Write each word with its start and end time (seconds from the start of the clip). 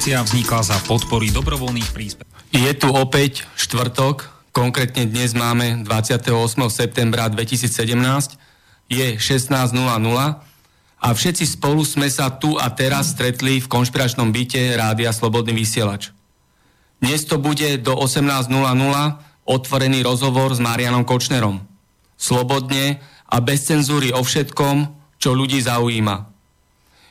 Relácia 0.00 0.24
vznikla 0.24 0.64
za 0.64 0.80
podpory 0.88 1.28
dobrovoľných 1.28 1.92
príspevkov. 1.92 2.40
Je 2.56 2.72
tu 2.72 2.88
opäť 2.88 3.44
štvrtok, 3.52 4.32
konkrétne 4.48 5.04
dnes 5.04 5.36
máme 5.36 5.84
28. 5.84 6.56
septembra 6.72 7.28
2017, 7.28 8.00
je 8.88 9.06
16.00 9.20 9.76
a 11.04 11.08
všetci 11.12 11.44
spolu 11.44 11.84
sme 11.84 12.08
sa 12.08 12.32
tu 12.32 12.56
a 12.56 12.72
teraz 12.72 13.12
stretli 13.12 13.60
v 13.60 13.68
konšpiračnom 13.68 14.32
byte 14.32 14.72
Rádia 14.72 15.12
Slobodný 15.12 15.52
vysielač. 15.52 16.16
Dnes 17.04 17.28
to 17.28 17.36
bude 17.36 17.84
do 17.84 17.92
18.00 17.92 18.48
otvorený 19.44 20.00
rozhovor 20.00 20.56
s 20.56 20.64
Marianom 20.64 21.04
Kočnerom. 21.04 21.60
Slobodne 22.16 23.04
a 23.28 23.36
bez 23.44 23.68
cenzúry 23.68 24.16
o 24.16 24.24
všetkom, 24.24 24.76
čo 25.20 25.36
ľudí 25.36 25.60
zaujíma. 25.60 26.24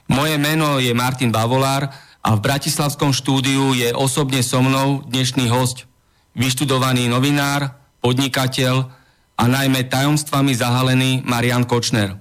Moje 0.10 0.42
meno 0.42 0.82
je 0.82 0.90
Martin 0.98 1.30
Bavolár 1.30 2.09
a 2.20 2.36
v 2.36 2.44
Bratislavskom 2.44 3.16
štúdiu 3.16 3.72
je 3.72 3.96
osobne 3.96 4.44
so 4.44 4.60
mnou 4.60 5.08
dnešný 5.08 5.48
host, 5.48 5.88
vyštudovaný 6.36 7.08
novinár, 7.08 7.80
podnikateľ 8.04 8.92
a 9.40 9.44
najmä 9.48 9.88
tajomstvami 9.88 10.52
zahalený 10.52 11.24
Marian 11.24 11.64
Kočner. 11.64 12.20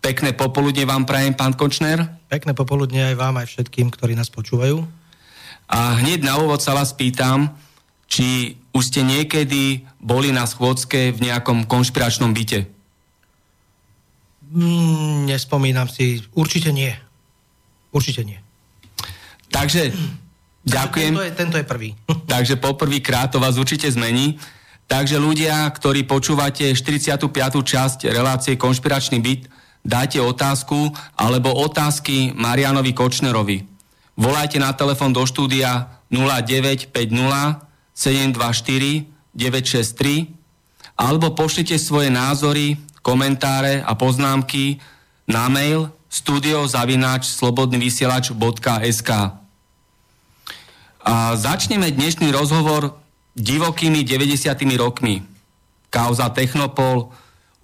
Pekné 0.00 0.32
popoludne 0.32 0.86
vám 0.86 1.04
prajem, 1.04 1.34
pán 1.34 1.58
Kočner. 1.58 2.06
Pekné 2.30 2.54
popoludne 2.54 3.10
aj 3.12 3.16
vám, 3.18 3.36
aj 3.42 3.50
všetkým, 3.50 3.90
ktorí 3.90 4.14
nás 4.14 4.30
počúvajú. 4.30 4.86
A 5.70 6.00
hneď 6.02 6.24
na 6.24 6.38
úvod 6.38 6.62
sa 6.62 6.72
vás 6.72 6.94
pýtam, 6.94 7.52
či 8.10 8.58
už 8.74 8.90
ste 8.90 9.02
niekedy 9.02 9.86
boli 9.98 10.30
na 10.30 10.46
schôdzke 10.46 11.14
v 11.14 11.18
nejakom 11.18 11.66
konšpiračnom 11.66 12.30
byte? 12.30 12.66
Mm, 14.50 15.30
nespomínam 15.30 15.86
si. 15.86 16.22
Určite 16.34 16.74
nie. 16.74 16.90
Určite 17.94 18.26
nie. 18.26 18.38
Takže 19.50 19.90
ďakujem. 20.64 21.12
Tento 21.12 21.26
je, 21.26 21.32
tento 21.34 21.56
je 21.58 21.66
prvý. 21.66 21.90
Takže 22.32 22.56
poprvýkrát 22.56 23.34
to 23.34 23.42
vás 23.42 23.58
určite 23.58 23.90
zmení. 23.90 24.38
Takže 24.90 25.22
ľudia, 25.22 25.70
ktorí 25.70 26.02
počúvate 26.02 26.74
45. 26.74 27.30
časť 27.62 28.10
relácie 28.10 28.58
Konšpiračný 28.58 29.22
byt, 29.22 29.46
dajte 29.86 30.18
otázku 30.18 30.90
alebo 31.14 31.54
otázky 31.54 32.34
Marianovi 32.34 32.90
Kočnerovi. 32.90 33.62
Volajte 34.18 34.58
na 34.58 34.74
telefon 34.74 35.14
do 35.14 35.22
štúdia 35.22 36.02
0950 36.10 36.90
724 37.94 39.06
963 39.30 40.34
alebo 40.98 41.32
pošlite 41.32 41.80
svoje 41.80 42.12
názory, 42.12 42.76
komentáre 43.00 43.80
a 43.80 43.96
poznámky 43.96 44.84
na 45.24 45.48
mail 45.48 45.88
studiozavináč 46.10 47.30
slobodnyvysielač.sk 47.38 49.10
a 51.04 51.32
začneme 51.36 51.88
dnešný 51.88 52.28
rozhovor 52.28 53.00
divokými 53.32 54.04
90. 54.04 54.52
rokmi. 54.76 55.24
Kauza 55.88 56.28
Technopol, 56.30 57.08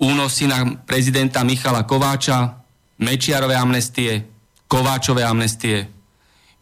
únosy 0.00 0.48
na 0.48 0.64
prezidenta 0.88 1.44
Michala 1.44 1.84
Kováča, 1.84 2.64
Mečiarové 2.96 3.54
amnestie, 3.54 4.24
Kováčové 4.66 5.22
amnestie. 5.22 5.86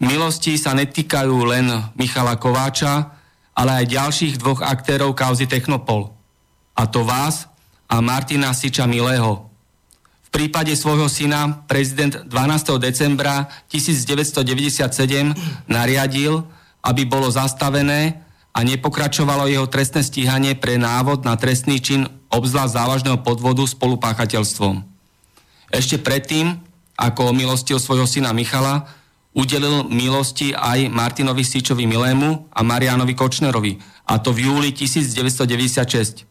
Milosti 0.03 0.59
sa 0.59 0.75
netýkajú 0.75 1.37
len 1.47 1.71
Michala 1.95 2.37
Kováča, 2.37 3.15
ale 3.55 3.71
aj 3.81 3.95
ďalších 3.95 4.35
dvoch 4.43 4.67
aktérov 4.67 5.15
kauzy 5.15 5.47
Technopol. 5.47 6.11
A 6.75 6.91
to 6.91 7.07
vás 7.07 7.47
a 7.87 8.03
Martina 8.03 8.51
Siča 8.51 8.91
Milého. 8.91 9.47
V 10.27 10.29
prípade 10.35 10.75
svojho 10.75 11.07
syna 11.07 11.63
prezident 11.71 12.27
12. 12.27 12.83
decembra 12.83 13.47
1997 13.71 15.71
nariadil, 15.71 16.43
aby 16.85 17.09
bolo 17.09 17.33
zastavené 17.33 18.21
a 18.55 18.63
nepokračovalo 18.63 19.51
jeho 19.51 19.67
trestné 19.67 20.05
stíhanie 20.05 20.55
pre 20.55 20.79
návod 20.79 21.25
na 21.27 21.35
trestný 21.35 21.81
čin 21.83 22.07
obzvlášť 22.31 22.77
závažného 22.77 23.19
podvodu 23.25 23.65
spolupáchateľstvom. 23.67 24.85
Ešte 25.75 25.99
predtým, 25.99 26.55
ako 26.95 27.35
omilostil 27.35 27.83
svojho 27.83 28.07
syna 28.07 28.31
Michala, 28.31 28.87
udelil 29.35 29.91
milosti 29.91 30.55
aj 30.55 30.87
Martinovi 30.93 31.43
Sičovi 31.43 31.91
Milému 31.91 32.55
a 32.55 32.61
Marianovi 32.63 33.19
Kočnerovi, 33.19 33.83
a 34.05 34.21
to 34.21 34.31
v 34.31 34.47
júli 34.47 34.71
1996. 34.71 36.29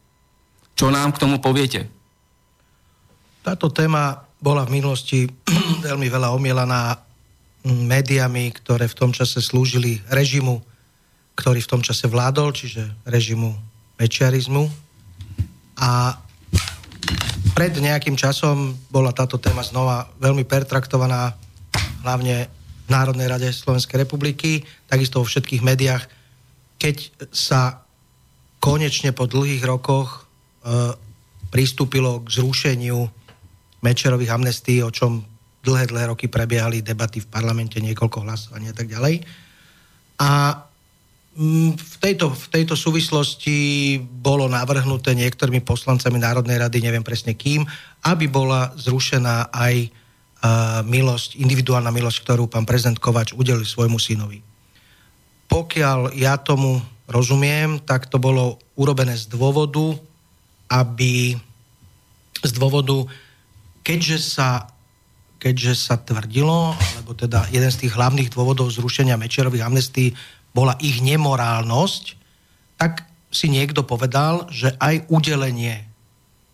Čo 0.78 0.88
nám 0.94 1.12
k 1.12 1.22
tomu 1.22 1.42
poviete? 1.42 1.90
Táto 3.44 3.68
téma 3.74 4.24
bola 4.40 4.64
v 4.64 4.80
minulosti 4.80 5.28
veľmi 5.88 6.08
veľa 6.08 6.32
omielaná 6.32 6.96
médiami, 7.64 8.52
ktoré 8.52 8.92
v 8.92 8.98
tom 8.98 9.12
čase 9.16 9.40
slúžili 9.40 10.04
režimu, 10.12 10.60
ktorý 11.40 11.64
v 11.64 11.72
tom 11.72 11.82
čase 11.82 12.12
vládol, 12.12 12.52
čiže 12.52 12.84
režimu 13.08 13.56
mečiarizmu. 13.98 14.68
A 15.80 16.20
pred 17.56 17.74
nejakým 17.74 18.20
časom 18.20 18.76
bola 18.92 19.16
táto 19.16 19.40
téma 19.40 19.64
znova 19.64 20.12
veľmi 20.20 20.44
pertraktovaná, 20.44 21.38
hlavne 22.04 22.52
v 22.84 22.90
Národnej 22.92 23.32
rade 23.32 23.48
Slovenskej 23.50 24.04
republiky, 24.04 24.68
takisto 24.92 25.24
vo 25.24 25.26
všetkých 25.26 25.64
médiách, 25.64 26.04
keď 26.76 27.16
sa 27.32 27.88
konečne 28.60 29.16
po 29.16 29.24
dlhých 29.24 29.64
rokoch 29.64 30.20
e, 30.20 30.96
pristúpilo 31.48 32.20
k 32.24 32.28
zrušeniu 32.44 33.08
Mečerových 33.84 34.32
amnestí, 34.32 34.80
o 34.84 34.92
čom 34.92 35.24
dlhé, 35.64 35.88
dlhé 35.88 36.12
roky 36.12 36.28
prebiehali 36.28 36.84
debaty 36.84 37.24
v 37.24 37.32
parlamente, 37.32 37.80
niekoľko 37.80 38.28
hlasovaní 38.28 38.70
a 38.70 38.76
tak 38.76 38.92
ďalej. 38.92 39.24
A 40.20 40.60
mm, 41.40 41.80
v 41.80 41.96
tejto, 42.04 42.36
v 42.36 42.48
tejto 42.52 42.76
súvislosti 42.76 43.98
bolo 44.04 44.52
navrhnuté 44.52 45.16
niektorými 45.16 45.64
poslancami 45.64 46.20
Národnej 46.20 46.60
rady, 46.60 46.84
neviem 46.84 47.02
presne 47.02 47.34
kým, 47.34 47.64
aby 48.04 48.28
bola 48.28 48.76
zrušená 48.76 49.56
aj 49.56 49.76
uh, 49.88 50.84
milosť, 50.84 51.40
individuálna 51.40 51.90
milosť, 51.90 52.28
ktorú 52.28 52.52
pán 52.52 52.68
prezident 52.68 53.00
Kovač 53.00 53.32
udelil 53.32 53.64
svojmu 53.64 53.96
synovi. 53.96 54.44
Pokiaľ 55.48 56.12
ja 56.20 56.36
tomu 56.36 56.84
rozumiem, 57.08 57.80
tak 57.84 58.12
to 58.12 58.20
bolo 58.20 58.60
urobené 58.76 59.16
z 59.16 59.32
dôvodu, 59.32 59.96
aby 60.72 61.38
z 62.44 62.52
dôvodu, 62.58 63.08
keďže 63.86 64.18
sa 64.20 64.73
keďže 65.44 65.76
sa 65.76 66.00
tvrdilo, 66.00 66.72
alebo 66.72 67.12
teda 67.12 67.52
jeden 67.52 67.68
z 67.68 67.84
tých 67.84 68.00
hlavných 68.00 68.32
dôvodov 68.32 68.72
zrušenia 68.72 69.20
Mečerových 69.20 69.68
amnestí 69.68 70.16
bola 70.56 70.80
ich 70.80 71.04
nemorálnosť, 71.04 72.16
tak 72.80 73.04
si 73.28 73.52
niekto 73.52 73.84
povedal, 73.84 74.48
že 74.48 74.72
aj 74.80 75.12
udelenie 75.12 75.84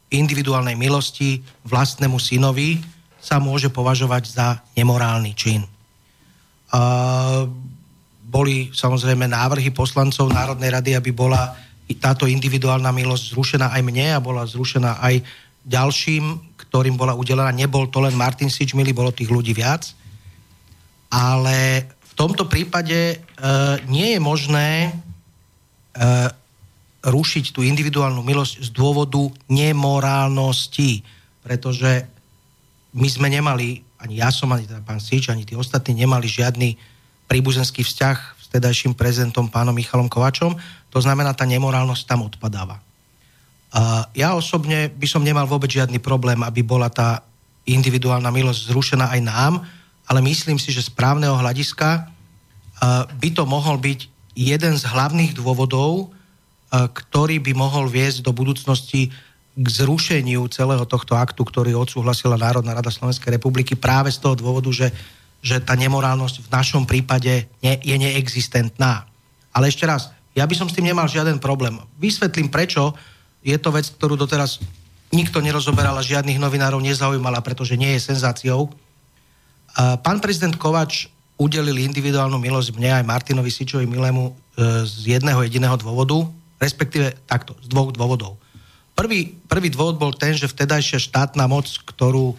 individuálnej 0.10 0.74
milosti 0.74 1.46
vlastnému 1.70 2.18
synovi 2.18 2.82
sa 3.22 3.38
môže 3.38 3.70
považovať 3.70 4.24
za 4.26 4.48
nemorálny 4.74 5.38
čin. 5.38 5.62
Uh, 6.74 7.46
boli 8.26 8.74
samozrejme 8.74 9.30
návrhy 9.30 9.70
poslancov 9.70 10.34
Národnej 10.34 10.74
rady, 10.74 10.92
aby 10.98 11.14
bola 11.14 11.54
táto 12.02 12.26
individuálna 12.26 12.90
milosť 12.90 13.38
zrušená 13.38 13.74
aj 13.74 13.82
mne 13.86 14.18
a 14.18 14.24
bola 14.24 14.46
zrušená 14.46 15.02
aj 15.02 15.22
ďalším, 15.66 16.49
ktorým 16.70 16.96
bola 16.96 17.18
udelená. 17.18 17.50
Nebol 17.50 17.90
to 17.90 17.98
len 18.00 18.14
Martin 18.14 18.54
Sičmili, 18.54 18.94
bolo 18.94 19.10
tých 19.10 19.34
ľudí 19.34 19.58
viac. 19.58 19.90
Ale 21.10 21.90
v 21.90 22.14
tomto 22.14 22.46
prípade 22.46 22.94
e, 23.14 23.18
nie 23.90 24.14
je 24.14 24.20
možné 24.22 24.68
e, 24.86 24.90
rušiť 27.02 27.50
tú 27.50 27.66
individuálnu 27.66 28.22
milosť 28.22 28.62
z 28.62 28.70
dôvodu 28.70 29.20
nemorálnosti, 29.50 31.02
pretože 31.42 32.06
my 32.94 33.08
sme 33.10 33.34
nemali, 33.34 33.82
ani 33.98 34.22
ja 34.22 34.30
som, 34.30 34.54
ani 34.54 34.70
teda 34.70 34.86
pán 34.86 35.02
Sič, 35.02 35.34
ani 35.34 35.50
tí 35.50 35.58
ostatní 35.58 36.06
nemali 36.06 36.30
žiadny 36.30 36.78
príbuzenský 37.26 37.82
vzťah 37.82 38.18
s 38.38 38.46
tedajším 38.54 38.94
prezidentom 38.94 39.50
pánom 39.50 39.74
Michalom 39.74 40.10
Kovačom, 40.10 40.54
to 40.90 41.00
znamená, 41.02 41.34
tá 41.38 41.46
nemorálnosť 41.46 42.04
tam 42.06 42.26
odpadáva. 42.26 42.82
Ja 44.18 44.34
osobne 44.34 44.90
by 44.90 45.06
som 45.06 45.22
nemal 45.22 45.46
vôbec 45.46 45.70
žiadny 45.70 46.02
problém, 46.02 46.42
aby 46.42 46.66
bola 46.66 46.90
tá 46.90 47.22
individuálna 47.70 48.34
milosť 48.34 48.74
zrušená 48.74 49.14
aj 49.14 49.22
nám, 49.22 49.54
ale 50.10 50.26
myslím 50.26 50.58
si, 50.58 50.74
že 50.74 50.90
z 50.90 50.90
právneho 50.90 51.38
hľadiska 51.38 52.10
by 53.14 53.30
to 53.30 53.46
mohol 53.46 53.78
byť 53.78 54.10
jeden 54.34 54.74
z 54.74 54.84
hlavných 54.90 55.38
dôvodov, 55.38 56.10
ktorý 56.74 57.38
by 57.46 57.54
mohol 57.54 57.86
viesť 57.86 58.26
do 58.26 58.34
budúcnosti 58.34 59.14
k 59.60 59.68
zrušeniu 59.68 60.50
celého 60.50 60.86
tohto 60.90 61.14
aktu, 61.14 61.42
ktorý 61.44 61.78
odsúhlasila 61.78 62.40
Národná 62.40 62.74
rada 62.74 62.90
Slovenskej 62.90 63.38
republiky 63.38 63.78
práve 63.78 64.10
z 64.10 64.18
toho 64.24 64.34
dôvodu, 64.34 64.72
že, 64.72 64.88
že 65.44 65.60
tá 65.60 65.76
nemorálnosť 65.76 66.48
v 66.48 66.50
našom 66.50 66.88
prípade 66.88 67.46
ne, 67.60 67.74
je 67.84 67.96
neexistentná. 68.00 69.06
Ale 69.52 69.68
ešte 69.68 69.84
raz, 69.86 70.10
ja 70.34 70.48
by 70.48 70.56
som 70.56 70.72
s 70.72 70.78
tým 70.78 70.88
nemal 70.88 71.06
žiaden 71.12 71.38
problém. 71.38 71.76
Vysvetlím 72.00 72.48
prečo. 72.48 72.96
Je 73.50 73.58
to 73.58 73.74
vec, 73.74 73.90
ktorú 73.90 74.14
doteraz 74.14 74.62
nikto 75.10 75.42
nerozoberal 75.42 75.98
a 75.98 76.06
žiadnych 76.06 76.38
novinárov 76.38 76.78
nezaujímala, 76.78 77.42
pretože 77.42 77.74
nie 77.74 77.98
je 77.98 78.06
senzáciou. 78.14 78.70
Pán 79.74 80.22
prezident 80.22 80.54
Kovač 80.54 81.10
udelil 81.40 81.82
individuálnu 81.82 82.38
milosť 82.38 82.76
mne 82.78 83.02
aj 83.02 83.08
Martinovi 83.08 83.48
Sičovi 83.48 83.88
Milemu 83.88 84.36
e, 84.36 84.84
z 84.84 85.16
jedného 85.16 85.40
jediného 85.40 85.80
dôvodu, 85.80 86.28
respektíve 86.60 87.16
takto, 87.24 87.56
z 87.64 87.72
dvoch 87.72 87.96
dôvodov. 87.96 88.36
Prvý, 88.92 89.40
prvý 89.48 89.72
dôvod 89.72 89.96
bol 89.96 90.12
ten, 90.12 90.36
že 90.36 90.52
vtedajšia 90.52 91.00
štátna 91.00 91.48
moc, 91.48 91.72
ktorú, 91.88 92.36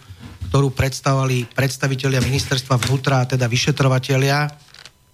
ktorú 0.53 0.69
predstavovali 0.69 1.49
predstavitelia 1.49 2.21
ministerstva 2.21 2.77
vnútra, 2.77 3.25
teda 3.25 3.49
vyšetrovatelia, 3.49 4.53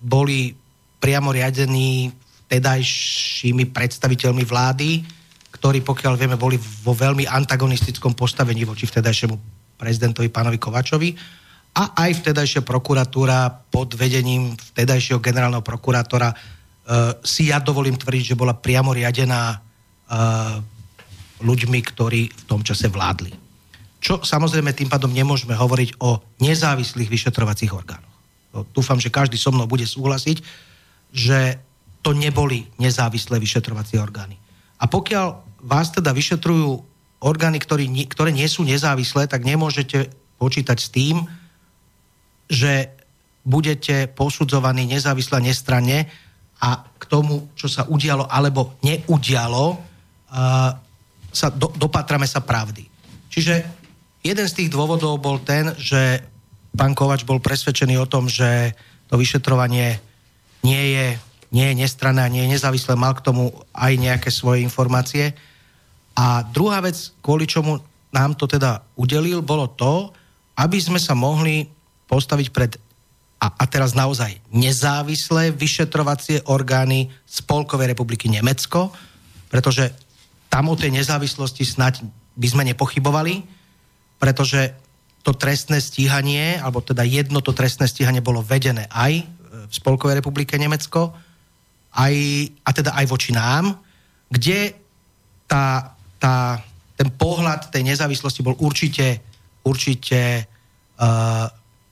boli 0.04 0.52
priamo 1.00 1.32
riadení 1.32 2.12
vtedajšími 2.52 3.72
predstaviteľmi 3.72 4.44
vlády, 4.44 4.90
ktorí, 5.58 5.82
pokiaľ 5.82 6.14
vieme, 6.14 6.38
boli 6.38 6.62
vo 6.62 6.94
veľmi 6.94 7.26
antagonistickom 7.26 8.14
postavení 8.14 8.62
voči 8.64 8.86
vtedajšiemu 8.86 9.36
prezidentovi 9.78 10.30
pánovi 10.30 10.62
Kovačovi 10.62 11.10
a 11.78 11.98
aj 12.06 12.22
vtedajšia 12.22 12.62
prokuratúra 12.62 13.70
pod 13.70 13.98
vedením 13.98 14.54
vtedajšieho 14.54 15.22
generálneho 15.22 15.66
prokurátora 15.66 16.30
uh, 16.34 17.18
si 17.22 17.50
ja 17.50 17.58
dovolím 17.62 17.98
tvrdiť, 17.98 18.34
že 18.34 18.40
bola 18.40 18.58
priamo 18.58 18.94
riadená 18.94 19.58
uh, 19.58 20.58
ľuďmi, 21.42 21.80
ktorí 21.82 22.22
v 22.34 22.44
tom 22.50 22.66
čase 22.66 22.90
vládli. 22.90 23.34
Čo 23.98 24.22
samozrejme 24.22 24.74
tým 24.74 24.90
pádom 24.90 25.10
nemôžeme 25.10 25.58
hovoriť 25.58 26.02
o 26.02 26.22
nezávislých 26.42 27.10
vyšetrovacích 27.10 27.74
orgánoch. 27.74 28.16
No, 28.54 28.66
dúfam, 28.74 28.98
že 28.98 29.14
každý 29.14 29.38
so 29.38 29.54
mnou 29.54 29.70
bude 29.70 29.86
súhlasiť, 29.86 30.38
že 31.14 31.62
to 32.02 32.14
neboli 32.14 32.66
nezávislé 32.78 33.42
vyšetrovacie 33.42 33.98
orgány. 34.02 34.38
A 34.78 34.86
pokiaľ 34.86 35.47
vás 35.68 35.92
teda 35.92 36.16
vyšetrujú 36.16 36.80
orgány, 37.20 37.60
ktorý, 37.60 37.92
ktoré 38.08 38.32
nie 38.32 38.48
sú 38.48 38.64
nezávislé, 38.64 39.28
tak 39.28 39.44
nemôžete 39.44 40.08
počítať 40.40 40.78
s 40.80 40.90
tým, 40.90 41.28
že 42.48 42.88
budete 43.44 44.08
posudzovaní 44.08 44.88
nezávisle 44.88 45.44
nestranne 45.44 46.08
a 46.64 46.88
k 46.88 47.04
tomu, 47.12 47.52
čo 47.60 47.68
sa 47.68 47.84
udialo 47.86 48.26
alebo 48.32 48.80
neudialo, 48.80 49.78
sa 51.32 51.48
do, 51.52 51.68
dopatrame 51.76 52.26
sa 52.26 52.40
pravdy. 52.40 52.88
Čiže 53.28 53.56
jeden 54.24 54.48
z 54.48 54.56
tých 54.64 54.70
dôvodov 54.72 55.20
bol 55.20 55.44
ten, 55.44 55.76
že 55.76 56.24
pán 56.76 56.96
Kovač 56.96 57.28
bol 57.28 57.44
presvedčený 57.44 58.00
o 58.00 58.10
tom, 58.10 58.32
že 58.32 58.74
to 59.08 59.20
vyšetrovanie 59.20 60.00
nie 60.64 60.84
je 60.96 61.08
nie 61.48 61.72
je 61.72 61.80
nestranné 61.80 62.28
a 62.28 62.32
nie 62.32 62.44
je 62.44 62.60
nezávislé, 62.60 63.00
mal 63.00 63.16
k 63.16 63.24
tomu 63.24 63.56
aj 63.72 63.94
nejaké 63.96 64.30
svoje 64.32 64.64
informácie. 64.64 65.32
A 66.18 66.42
druhá 66.42 66.82
vec, 66.82 67.14
kvôli 67.22 67.46
čomu 67.46 67.78
nám 68.10 68.34
to 68.34 68.50
teda 68.50 68.82
udelil, 68.98 69.46
bolo 69.46 69.70
to, 69.70 70.10
aby 70.58 70.82
sme 70.82 70.98
sa 70.98 71.14
mohli 71.14 71.70
postaviť 72.10 72.48
pred 72.50 72.72
a, 73.38 73.54
a 73.54 73.64
teraz 73.70 73.94
naozaj 73.94 74.34
nezávislé 74.50 75.54
vyšetrovacie 75.54 76.50
orgány 76.50 77.14
Spolkovej 77.30 77.94
republiky 77.94 78.34
Nemecko, 78.34 78.90
pretože 79.46 79.94
tam 80.50 80.74
o 80.74 80.76
tej 80.80 80.90
nezávislosti 80.90 81.62
snať 81.62 82.02
by 82.34 82.48
sme 82.50 82.66
nepochybovali, 82.74 83.46
pretože 84.18 84.74
to 85.22 85.38
trestné 85.38 85.78
stíhanie, 85.78 86.58
alebo 86.58 86.82
teda 86.82 87.06
jedno 87.06 87.46
to 87.46 87.54
trestné 87.54 87.86
stíhanie 87.86 88.26
bolo 88.26 88.42
vedené 88.42 88.90
aj 88.90 89.22
v 89.70 89.74
Spolkovej 89.74 90.24
republike 90.24 90.58
Nemecko, 90.58 91.14
aj, 91.94 92.16
a 92.66 92.70
teda 92.74 92.98
aj 92.98 93.06
voči 93.06 93.36
nám, 93.36 93.78
kde 94.34 94.74
tá, 95.46 95.97
tá, 96.18 96.62
ten 96.98 97.10
pohľad 97.14 97.70
tej 97.70 97.86
nezávislosti 97.86 98.42
bol 98.42 98.58
určite, 98.60 99.22
určite, 99.64 100.46
uh, 100.98 101.48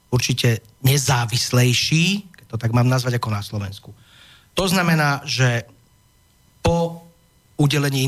určite 0.10 0.66
nezávislejší, 0.82 2.06
keď 2.34 2.46
to 2.50 2.58
tak 2.58 2.74
mám 2.74 2.90
nazvať 2.90 3.18
ako 3.22 3.30
na 3.30 3.42
Slovensku. 3.42 3.90
To 4.56 4.66
znamená, 4.66 5.22
že 5.28 5.68
po 6.66 7.06
udelení 7.56 8.04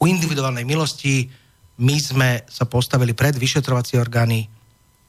individuálnej 0.00 0.64
milosti 0.64 1.28
my 1.82 1.96
sme 1.98 2.30
sa 2.46 2.64
postavili 2.68 3.16
pred 3.16 3.36
vyšetrovacie 3.36 3.98
orgány 3.98 4.48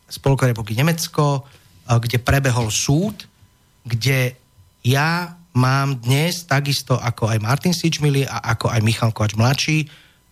Spolkovej 0.08 0.56
republiky 0.56 0.80
Nemecko, 0.80 1.44
kde 1.88 2.18
prebehol 2.24 2.72
súd, 2.72 3.28
kde 3.84 4.36
ja 4.84 5.36
mám 5.54 6.00
dnes, 6.02 6.44
takisto 6.48 6.98
ako 6.98 7.30
aj 7.30 7.40
Martin 7.44 7.76
Sičmili 7.76 8.26
a 8.26 8.56
ako 8.56 8.72
aj 8.74 8.82
Michal 8.84 9.12
Kovač 9.14 9.36
mladší, 9.38 9.86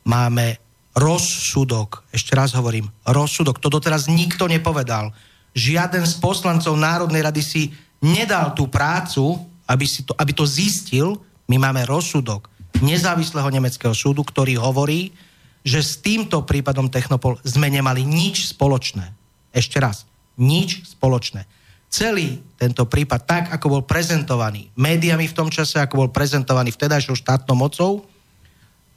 máme 0.03 0.57
rozsudok, 0.91 2.03
ešte 2.11 2.35
raz 2.35 2.51
hovorím, 2.51 2.91
rozsudok, 3.07 3.63
to 3.63 3.71
doteraz 3.71 4.11
nikto 4.11 4.47
nepovedal. 4.47 5.15
Žiaden 5.55 6.03
z 6.03 6.15
poslancov 6.19 6.75
Národnej 6.75 7.23
rady 7.23 7.41
si 7.43 7.63
nedal 8.03 8.51
tú 8.55 8.67
prácu, 8.67 9.39
aby, 9.67 9.85
si 9.87 10.03
to, 10.03 10.11
aby 10.19 10.31
to 10.35 10.43
zistil. 10.43 11.19
My 11.47 11.59
máme 11.59 11.87
rozsudok 11.87 12.51
nezávislého 12.79 13.47
nemeckého 13.51 13.95
súdu, 13.95 14.23
ktorý 14.23 14.59
hovorí, 14.59 15.15
že 15.61 15.79
s 15.83 15.99
týmto 16.01 16.43
prípadom 16.43 16.89
Technopol 16.89 17.37
sme 17.45 17.69
nemali 17.69 18.01
nič 18.03 18.51
spoločné. 18.51 19.13
Ešte 19.53 19.77
raz, 19.79 20.07
nič 20.39 20.83
spoločné 20.97 21.45
celý 21.91 22.39
tento 22.55 22.87
prípad, 22.87 23.21
tak 23.27 23.43
ako 23.51 23.67
bol 23.67 23.83
prezentovaný 23.83 24.71
médiami 24.79 25.27
v 25.27 25.35
tom 25.35 25.51
čase, 25.51 25.77
ako 25.83 26.07
bol 26.07 26.09
prezentovaný 26.09 26.71
vtedajšou 26.71 27.19
štátnou 27.19 27.53
mocou, 27.59 28.07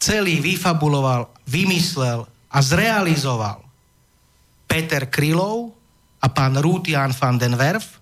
celý 0.00 0.40
vyfabuloval, 0.40 1.30
vymyslel 1.48 2.26
a 2.50 2.58
zrealizoval 2.60 3.62
Peter 4.68 5.06
Krylov 5.08 5.72
a 6.20 6.26
pán 6.30 6.56
Ruth 6.58 6.88
Jan 6.88 7.12
van 7.14 7.36
den 7.38 7.54
Werf, 7.54 8.00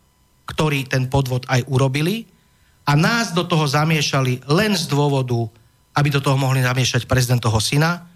ktorí 0.49 0.87
ten 0.89 1.07
podvod 1.07 1.47
aj 1.47 1.65
urobili 1.71 2.27
a 2.83 2.99
nás 2.99 3.31
do 3.31 3.47
toho 3.47 3.65
zamiešali 3.65 4.43
len 4.51 4.75
z 4.75 4.91
dôvodu, 4.91 5.47
aby 5.95 6.09
do 6.11 6.21
toho 6.21 6.35
mohli 6.35 6.65
zamiešať 6.65 7.07
prezidentovho 7.07 7.61
syna 7.63 8.09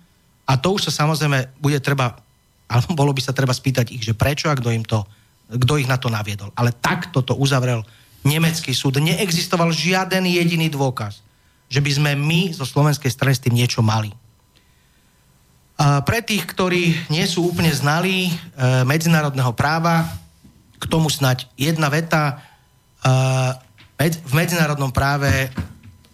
a 0.47 0.53
to 0.59 0.75
už 0.75 0.91
sa 0.91 1.07
samozrejme 1.07 1.59
bude 1.59 1.79
treba, 1.83 2.19
alebo 2.67 2.95
bolo 2.99 3.15
by 3.15 3.23
sa 3.23 3.37
treba 3.37 3.55
spýtať 3.55 3.95
ich, 3.95 4.03
že 4.03 4.15
prečo 4.15 4.51
a 4.51 4.59
kto 4.59 4.71
im 4.75 4.83
to 4.83 5.07
kto 5.47 5.79
ich 5.79 5.87
na 5.87 5.99
to 5.99 6.11
naviedol. 6.11 6.51
Ale 6.59 6.75
takto 6.75 7.23
to 7.23 7.39
uzavrel 7.39 7.87
nemecký 8.27 8.75
súd. 8.75 8.99
Neexistoval 8.99 9.71
žiaden 9.71 10.27
jediný 10.27 10.67
dôkaz, 10.67 11.23
že 11.67 11.81
by 11.83 11.91
sme 11.91 12.11
my 12.15 12.55
zo 12.55 12.63
slovenskej 12.63 13.11
strany 13.11 13.35
s 13.35 13.43
tým 13.43 13.55
niečo 13.55 13.83
mali. 13.83 14.15
Pre 15.77 16.21
tých, 16.25 16.49
ktorí 16.49 17.13
nie 17.13 17.27
sú 17.29 17.53
úplne 17.53 17.69
znalí 17.69 18.33
e, 18.33 18.35
medzinárodného 18.89 19.53
práva, 19.53 20.09
k 20.81 20.85
tomu 20.89 21.13
snať 21.13 21.53
jedna 21.61 21.93
veta. 21.93 22.41
E, 23.05 24.05
v 24.25 24.33
medzinárodnom 24.33 24.89
práve 24.89 25.53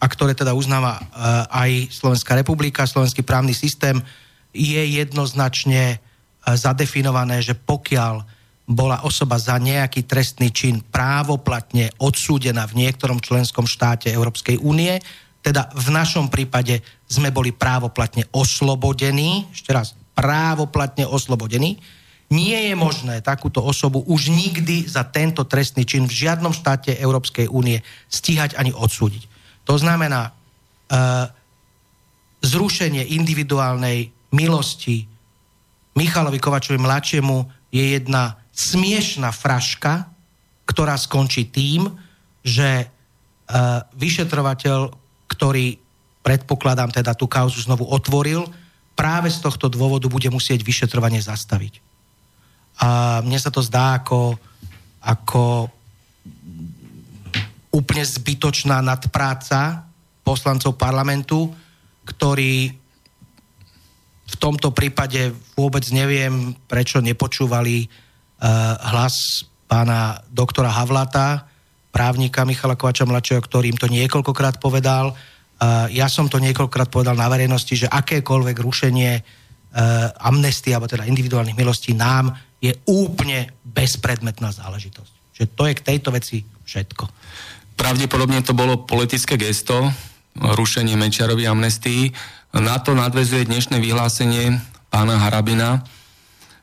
a 0.02 0.06
ktoré 0.11 0.35
teda 0.35 0.50
uznáva 0.50 0.99
uh, 0.99 1.47
aj 1.47 1.94
Slovenská 1.94 2.35
republika, 2.35 2.82
slovenský 2.90 3.23
právny 3.23 3.54
systém, 3.54 4.02
je 4.50 4.82
jednoznačne 4.99 6.02
zadefinované, 6.42 7.38
že 7.38 7.54
pokiaľ 7.54 8.26
bola 8.66 9.06
osoba 9.06 9.38
za 9.38 9.59
nejaký 9.62 10.06
trestný 10.06 10.50
čin 10.50 10.82
právoplatne 10.82 11.94
odsúdená 12.02 12.66
v 12.66 12.87
niektorom 12.87 13.23
členskom 13.23 13.66
štáte 13.66 14.11
Európskej 14.11 14.59
únie, 14.59 14.99
teda 15.42 15.75
v 15.75 15.88
našom 15.90 16.30
prípade 16.30 16.80
sme 17.11 17.34
boli 17.34 17.50
právoplatne 17.50 18.30
oslobodení, 18.30 19.50
ešte 19.50 19.75
raz, 19.75 19.99
právoplatne 20.14 21.04
oslobodení, 21.04 21.82
nie 22.32 22.72
je 22.72 22.75
možné 22.78 23.20
takúto 23.20 23.61
osobu 23.61 24.00
už 24.08 24.32
nikdy 24.32 24.88
za 24.88 25.04
tento 25.04 25.44
trestný 25.44 25.84
čin 25.84 26.08
v 26.08 26.16
žiadnom 26.25 26.56
štáte 26.56 26.96
Európskej 26.96 27.44
únie 27.50 27.84
stíhať 28.08 28.56
ani 28.56 28.72
odsúdiť. 28.72 29.28
To 29.68 29.76
znamená, 29.76 30.32
uh, 30.32 31.28
zrušenie 32.40 33.04
individuálnej 33.12 34.08
milosti 34.32 35.04
Michalovi 35.92 36.40
Kovačovi 36.40 36.80
mladšiemu 36.80 37.68
je 37.68 38.00
jedna 38.00 38.40
smiešná 38.56 39.28
fraška, 39.28 40.08
ktorá 40.64 40.96
skončí 40.96 41.52
tým, 41.52 41.84
že 42.40 42.88
uh, 42.88 43.84
vyšetrovateľ, 43.92 45.01
ktorý 45.42 45.75
predpokladám 46.22 46.94
teda 46.94 47.18
tú 47.18 47.26
kauzu 47.26 47.66
znovu 47.66 47.82
otvoril, 47.90 48.46
práve 48.94 49.26
z 49.26 49.42
tohto 49.42 49.66
dôvodu 49.66 50.06
bude 50.06 50.30
musieť 50.30 50.62
vyšetrovanie 50.62 51.18
zastaviť. 51.18 51.82
A 52.78 53.18
mne 53.26 53.42
sa 53.42 53.50
to 53.50 53.58
zdá 53.58 53.99
ako, 53.99 54.38
ako 55.02 55.66
úplne 57.75 58.06
zbytočná 58.06 58.78
nadpráca 58.78 59.82
poslancov 60.22 60.78
parlamentu, 60.78 61.50
ktorí 62.06 62.78
v 64.22 64.37
tomto 64.38 64.70
prípade 64.70 65.34
vôbec 65.58 65.82
neviem, 65.90 66.54
prečo 66.70 67.02
nepočúvali 67.02 67.90
Eh, 68.42 68.75
hlas 68.90 69.46
pána 69.70 70.18
doktora 70.26 70.66
Havlata, 70.66 71.46
právnika 71.94 72.42
Michala 72.42 72.75
Kovača 72.75 73.06
mladšieho, 73.06 73.38
ktorý 73.38 73.70
im 73.70 73.78
to 73.78 73.87
niekoľkokrát 73.87 74.58
povedal. 74.58 75.14
Ja 75.95 76.11
som 76.11 76.26
to 76.26 76.42
niekoľkokrát 76.42 76.90
povedal 76.90 77.14
na 77.14 77.31
verejnosti, 77.31 77.71
že 77.76 77.87
akékoľvek 77.87 78.57
rušenie 78.59 79.12
eh, 79.14 79.23
amnestie, 80.26 80.75
alebo 80.75 80.90
teda 80.90 81.07
individuálnych 81.07 81.54
milostí 81.54 81.95
nám 81.95 82.35
je 82.59 82.75
úplne 82.90 83.50
bezpredmetná 83.62 84.50
záležitosť. 84.50 85.12
Že 85.35 85.45
to 85.54 85.62
je 85.71 85.75
k 85.78 85.87
tejto 85.87 86.09
veci 86.14 86.42
všetko. 86.42 87.04
Pravdepodobne 87.75 88.42
to 88.47 88.54
bolo 88.54 88.87
politické 88.87 89.35
gesto, 89.35 89.90
rušenie 90.38 90.95
Mečiarovej 90.95 91.50
amnestii. 91.50 92.14
Na 92.59 92.78
to 92.78 92.95
nadvezuje 92.95 93.49
dnešné 93.49 93.81
vyhlásenie 93.81 94.61
pána 94.92 95.19
Harabina, 95.19 95.83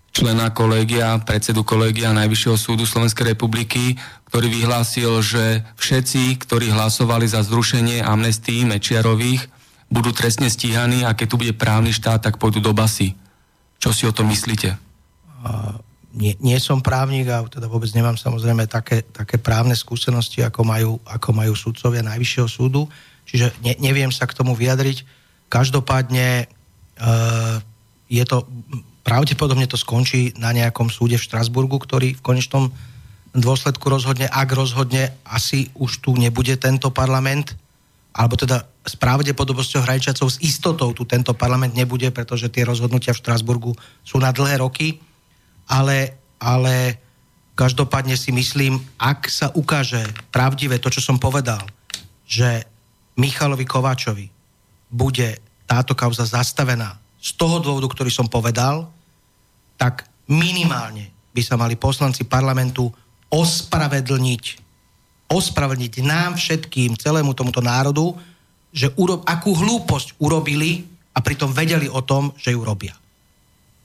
člena 0.10 0.50
kolegia, 0.50 1.18
predsedu 1.22 1.62
kolegia 1.62 2.14
Najvyššieho 2.14 2.58
súdu 2.58 2.84
Slovenskej 2.86 3.34
republiky, 3.34 3.98
ktorý 4.30 4.48
vyhlásil, 4.50 5.10
že 5.22 5.66
všetci, 5.78 6.38
ktorí 6.46 6.70
hlasovali 6.74 7.26
za 7.26 7.42
zrušenie 7.46 8.02
amnestí 8.02 8.66
Mečiarových, 8.66 9.50
budú 9.90 10.14
trestne 10.14 10.54
stíhaní 10.54 11.02
a 11.02 11.18
keď 11.18 11.28
tu 11.30 11.36
bude 11.42 11.54
právny 11.58 11.90
štát, 11.90 12.22
tak 12.22 12.38
pôjdu 12.38 12.62
do 12.62 12.78
basy. 12.78 13.18
Čo 13.82 13.90
si 13.90 14.06
o 14.06 14.14
tom 14.14 14.30
myslíte? 14.30 14.78
Nie, 16.14 16.34
nie 16.42 16.58
som 16.62 16.82
právnik 16.82 17.30
a 17.30 17.46
teda 17.46 17.70
vôbec 17.70 17.90
nemám 17.94 18.18
samozrejme 18.18 18.70
také, 18.70 19.02
také 19.02 19.38
právne 19.42 19.74
skúsenosti, 19.74 20.46
ako 20.46 20.62
majú, 20.66 20.92
ako 21.06 21.30
majú 21.34 21.54
sudcovia 21.54 22.06
Najvyššieho 22.06 22.50
súdu, 22.50 22.86
čiže 23.26 23.54
ne, 23.66 23.78
neviem 23.82 24.14
sa 24.14 24.30
k 24.30 24.36
tomu 24.36 24.54
vyjadriť. 24.54 25.06
Každopádne 25.50 26.46
uh, 26.46 27.58
je 28.10 28.24
to 28.26 28.46
pravdepodobne 29.04 29.66
to 29.66 29.80
skončí 29.80 30.36
na 30.38 30.52
nejakom 30.52 30.92
súde 30.92 31.16
v 31.16 31.26
Štrasburgu, 31.26 31.80
ktorý 31.80 32.20
v 32.20 32.26
konečnom 32.26 32.72
dôsledku 33.34 33.86
rozhodne, 33.88 34.26
ak 34.26 34.50
rozhodne, 34.54 35.14
asi 35.26 35.70
už 35.78 36.02
tu 36.02 36.18
nebude 36.18 36.58
tento 36.58 36.90
parlament, 36.90 37.54
alebo 38.10 38.34
teda 38.34 38.66
s 38.82 38.98
pravdepodobnosťou 38.98 39.86
hrajčacov 39.86 40.28
s 40.34 40.42
istotou 40.42 40.90
tu 40.98 41.06
tento 41.06 41.38
parlament 41.38 41.78
nebude, 41.78 42.10
pretože 42.10 42.50
tie 42.50 42.66
rozhodnutia 42.66 43.14
v 43.14 43.22
Štrasburgu 43.22 43.72
sú 44.02 44.18
na 44.18 44.34
dlhé 44.34 44.66
roky, 44.66 44.98
ale, 45.70 46.18
ale 46.42 46.98
každopádne 47.54 48.18
si 48.18 48.34
myslím, 48.34 48.82
ak 48.98 49.30
sa 49.30 49.54
ukáže 49.54 50.02
pravdivé 50.34 50.82
to, 50.82 50.90
čo 50.90 51.06
som 51.06 51.22
povedal, 51.22 51.62
že 52.26 52.66
Michalovi 53.22 53.68
Kováčovi 53.68 54.26
bude 54.90 55.38
táto 55.70 55.94
kauza 55.94 56.26
zastavená 56.26 56.98
z 57.20 57.32
toho 57.36 57.60
dôvodu, 57.60 57.88
ktorý 57.92 58.12
som 58.12 58.32
povedal, 58.32 58.88
tak 59.76 60.08
minimálne 60.32 61.12
by 61.36 61.42
sa 61.44 61.60
mali 61.60 61.76
poslanci 61.76 62.24
parlamentu 62.26 62.88
ospravedlniť, 63.30 64.44
ospravedlniť 65.30 65.94
nám 66.02 66.40
všetkým, 66.40 66.98
celému 66.98 67.36
tomuto 67.38 67.62
národu, 67.62 68.16
že 68.74 68.90
uro- 68.98 69.22
akú 69.28 69.54
hlúposť 69.54 70.18
urobili 70.22 70.88
a 71.14 71.20
pritom 71.20 71.54
vedeli 71.54 71.90
o 71.90 72.02
tom, 72.02 72.34
že 72.38 72.54
ju 72.54 72.62
robia. 72.62 72.96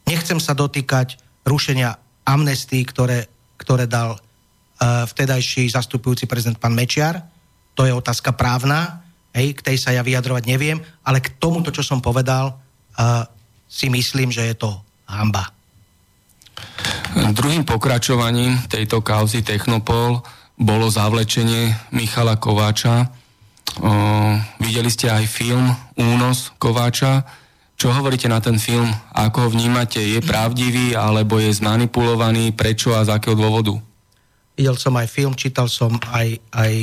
Nechcem 0.05 0.37
sa 0.41 0.53
dotýkať 0.53 1.17
rušenia 1.45 1.97
amnestí, 2.25 2.85
ktoré, 2.85 3.29
ktoré 3.57 3.89
dal 3.89 4.17
uh, 4.17 5.05
vtedajší 5.09 5.69
zastupujúci 5.73 6.25
prezident 6.29 6.61
pán 6.61 6.77
Mečiar. 6.77 7.25
To 7.77 7.85
je 7.85 7.93
otázka 7.93 8.37
právna, 8.37 9.05
hej, 9.33 9.57
k 9.57 9.65
tej 9.65 9.77
sa 9.81 9.91
ja 9.93 10.05
vyjadrovať 10.05 10.45
neviem, 10.45 10.81
ale 11.05 11.21
k 11.21 11.33
tomuto, 11.37 11.73
čo 11.73 11.85
som 11.85 12.01
povedal, 12.01 12.64
si 13.69 13.87
myslím, 13.91 14.31
že 14.31 14.47
je 14.51 14.55
to 14.55 14.71
hamba. 15.11 15.51
Druhým 17.15 17.63
pokračovaním 17.67 18.59
tejto 18.67 19.03
kauzy 19.03 19.43
Technopol 19.43 20.23
bolo 20.55 20.87
zavlečenie 20.87 21.75
Michala 21.91 22.39
Kováča. 22.39 23.11
O, 23.83 23.91
videli 24.63 24.91
ste 24.91 25.11
aj 25.11 25.27
film 25.27 25.67
Únos 25.99 26.55
Kováča. 26.63 27.27
Čo 27.75 27.91
hovoríte 27.91 28.31
na 28.31 28.39
ten 28.39 28.55
film? 28.59 28.87
Ako 29.11 29.47
ho 29.47 29.49
vnímate? 29.51 29.99
Je 29.99 30.23
pravdivý 30.23 30.95
alebo 30.95 31.43
je 31.43 31.51
zmanipulovaný? 31.51 32.55
Prečo 32.55 32.95
a 32.95 33.03
z 33.03 33.19
akého 33.19 33.35
dôvodu? 33.35 33.75
Videl 34.55 34.79
som 34.79 34.95
aj 34.95 35.11
film, 35.11 35.35
čítal 35.35 35.67
som 35.67 35.99
aj, 36.15 36.39
aj 36.55 36.75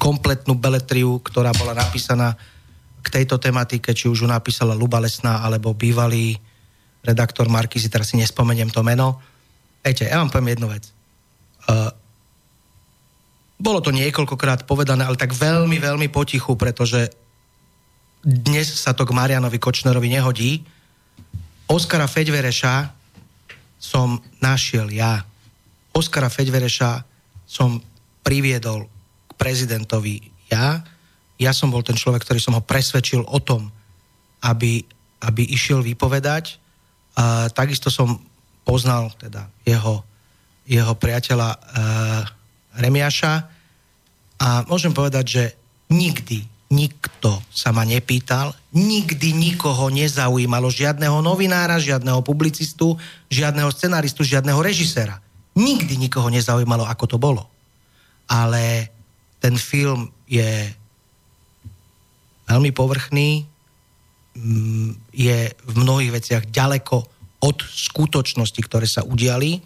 kompletnú 0.00 0.56
beletriu, 0.56 1.20
ktorá 1.20 1.52
bola 1.52 1.76
napísaná 1.76 2.32
k 3.06 3.22
tejto 3.22 3.38
tematike, 3.38 3.94
či 3.94 4.10
už 4.10 4.26
ju 4.26 4.28
napísala 4.28 4.74
Luba 4.74 4.98
Lesná 4.98 5.46
alebo 5.46 5.70
bývalý 5.70 6.34
redaktor 7.06 7.46
Markizy, 7.46 7.86
teraz 7.86 8.10
si 8.10 8.18
nespomeniem 8.18 8.66
to 8.74 8.82
meno. 8.82 9.22
Ejte, 9.86 10.10
ja 10.10 10.18
vám 10.18 10.34
poviem 10.34 10.58
jednu 10.58 10.66
vec. 10.66 10.90
Uh, 11.70 11.94
bolo 13.62 13.78
to 13.78 13.94
niekoľkokrát 13.94 14.66
povedané, 14.66 15.06
ale 15.06 15.14
tak 15.14 15.30
veľmi, 15.30 15.78
veľmi 15.78 16.10
potichu, 16.10 16.58
pretože 16.58 17.14
dnes 18.26 18.66
sa 18.66 18.90
to 18.90 19.06
k 19.06 19.14
Marianovi 19.14 19.62
Kočnerovi 19.62 20.10
nehodí. 20.10 20.66
Oskara 21.70 22.10
Feďvereša 22.10 22.90
som 23.78 24.18
našiel 24.42 24.90
ja. 24.90 25.22
Oskara 25.94 26.26
Feďvereša 26.26 27.06
som 27.46 27.78
priviedol 28.26 28.90
k 29.30 29.32
prezidentovi 29.38 30.26
ja. 30.50 30.82
Ja 31.36 31.52
som 31.52 31.68
bol 31.68 31.84
ten 31.84 31.96
človek, 31.96 32.24
ktorý 32.24 32.40
som 32.40 32.56
ho 32.56 32.62
presvedčil 32.64 33.24
o 33.24 33.38
tom, 33.40 33.68
aby, 34.40 34.84
aby 35.24 35.42
išiel 35.52 35.84
vypovedať 35.84 36.60
a 37.16 37.48
takisto 37.52 37.88
som 37.88 38.20
poznal 38.64 39.12
teda 39.16 39.48
jeho, 39.64 40.04
jeho 40.68 40.94
priateľa 40.96 41.48
uh, 41.52 41.58
Remiaša 42.76 43.34
a 44.36 44.48
môžem 44.68 44.92
povedať, 44.92 45.24
že 45.24 45.44
nikdy 45.88 46.44
nikto 46.66 47.46
sa 47.54 47.70
ma 47.70 47.86
nepýtal, 47.86 48.50
nikdy 48.74 49.30
nikoho 49.32 49.86
nezaujímalo, 49.86 50.66
žiadneho 50.66 51.22
novinára, 51.22 51.78
žiadneho 51.78 52.26
publicistu, 52.26 52.98
žiadneho 53.30 53.70
scenaristu, 53.70 54.26
žiadneho 54.26 54.58
režiséra. 54.58 55.22
Nikdy 55.56 55.96
nikoho 55.96 56.26
nezaujímalo, 56.28 56.84
ako 56.84 57.04
to 57.06 57.16
bolo. 57.22 57.46
Ale 58.26 58.90
ten 59.38 59.54
film 59.54 60.10
je 60.26 60.74
veľmi 62.46 62.70
povrchný, 62.70 63.56
Mm, 64.36 64.92
je 65.16 65.48
v 65.48 65.74
mnohých 65.80 66.12
veciach 66.12 66.44
ďaleko 66.52 66.96
od 67.40 67.58
skutočnosti, 67.64 68.60
ktoré 68.68 68.84
sa 68.84 69.00
udiali. 69.00 69.56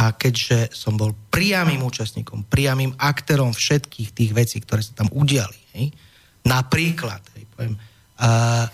A 0.00 0.16
keďže 0.16 0.72
som 0.72 0.96
bol 0.96 1.12
priamým 1.28 1.84
účastníkom, 1.84 2.48
priamým 2.48 2.96
aktérom 2.96 3.52
všetkých 3.52 4.16
tých 4.16 4.32
vecí, 4.32 4.56
ktoré 4.60 4.80
sa 4.80 4.92
tam 4.92 5.08
udiali, 5.08 5.56
hej, 5.72 5.88
napríklad, 6.44 7.20
hej, 7.32 7.48
poviem, 7.48 7.74
uh, 7.80 8.68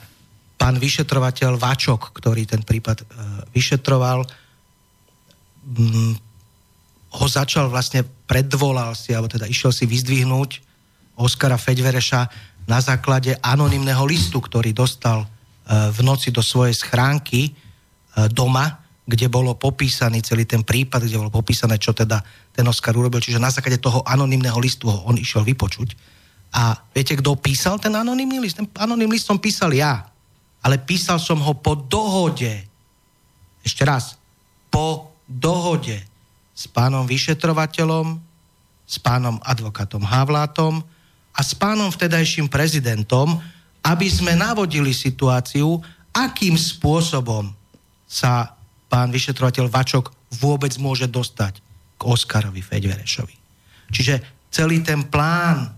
pán 0.59 0.83
vyšetrovateľ 0.83 1.63
Vačok, 1.63 2.11
ktorý 2.11 2.43
ten 2.43 2.67
prípad 2.67 3.07
uh, 3.07 3.07
vyšetroval, 3.55 4.27
um, 4.27 6.11
ho 7.23 7.27
začal 7.31 7.71
vlastne 7.71 8.03
predvolal 8.27 8.99
si, 8.99 9.15
alebo 9.15 9.31
teda 9.31 9.47
išiel 9.47 9.71
si 9.71 9.87
vyzdvihnúť 9.87 10.51
Oskara 11.23 11.55
Feďvereša 11.55 12.52
na 12.67 12.79
základe 12.79 13.35
anonymného 13.43 14.03
listu, 14.07 14.39
ktorý 14.39 14.71
dostal 14.71 15.23
e, 15.23 15.27
v 15.91 15.99
noci 16.07 16.31
do 16.31 16.43
svojej 16.45 16.75
schránky 16.75 17.51
e, 17.51 17.51
doma, 18.31 18.83
kde 19.03 19.27
bolo 19.27 19.59
popísaný 19.59 20.23
celý 20.23 20.47
ten 20.47 20.63
prípad, 20.63 21.03
kde 21.03 21.19
bolo 21.19 21.33
popísané, 21.35 21.77
čo 21.77 21.91
teda 21.91 22.23
ten 22.55 22.63
Oskar 22.65 22.95
urobil. 22.95 23.19
Čiže 23.19 23.43
na 23.43 23.51
základe 23.51 23.83
toho 23.83 24.07
anonymného 24.07 24.57
listu 24.63 24.87
ho 24.87 25.03
on 25.11 25.19
išiel 25.19 25.43
vypočuť. 25.43 25.99
A 26.53 26.77
viete, 26.93 27.19
kto 27.19 27.35
písal 27.35 27.81
ten 27.83 27.97
anonymný 27.97 28.39
list? 28.39 28.61
Ten 28.61 28.69
anonymný 28.79 29.19
list 29.19 29.27
som 29.27 29.41
písal 29.41 29.75
ja. 29.75 30.07
Ale 30.63 30.79
písal 30.79 31.19
som 31.19 31.43
ho 31.43 31.53
po 31.59 31.75
dohode. 31.75 32.63
Ešte 33.67 33.83
raz. 33.83 34.15
Po 34.71 35.11
dohode 35.27 35.99
s 36.53 36.69
pánom 36.71 37.09
vyšetrovateľom, 37.09 38.21
s 38.85 38.97
pánom 39.01 39.41
advokátom 39.43 40.05
Havlátom 40.05 40.85
a 41.33 41.41
s 41.41 41.57
pánom 41.57 41.89
vtedajším 41.89 42.53
prezidentom, 42.53 43.41
aby 43.83 44.07
sme 44.07 44.37
navodili 44.37 44.95
situáciu, 44.95 45.81
akým 46.13 46.55
spôsobom 46.55 47.51
sa 48.05 48.53
pán 48.87 49.09
vyšetrovateľ 49.09 49.73
Vačok 49.73 50.13
vôbec 50.39 50.77
môže 50.77 51.09
dostať 51.09 51.65
k 51.97 52.03
Oskarovi 52.05 52.61
Feďverešovi. 52.61 53.37
Čiže 53.89 54.47
celý 54.53 54.85
ten 54.85 55.09
plán 55.09 55.73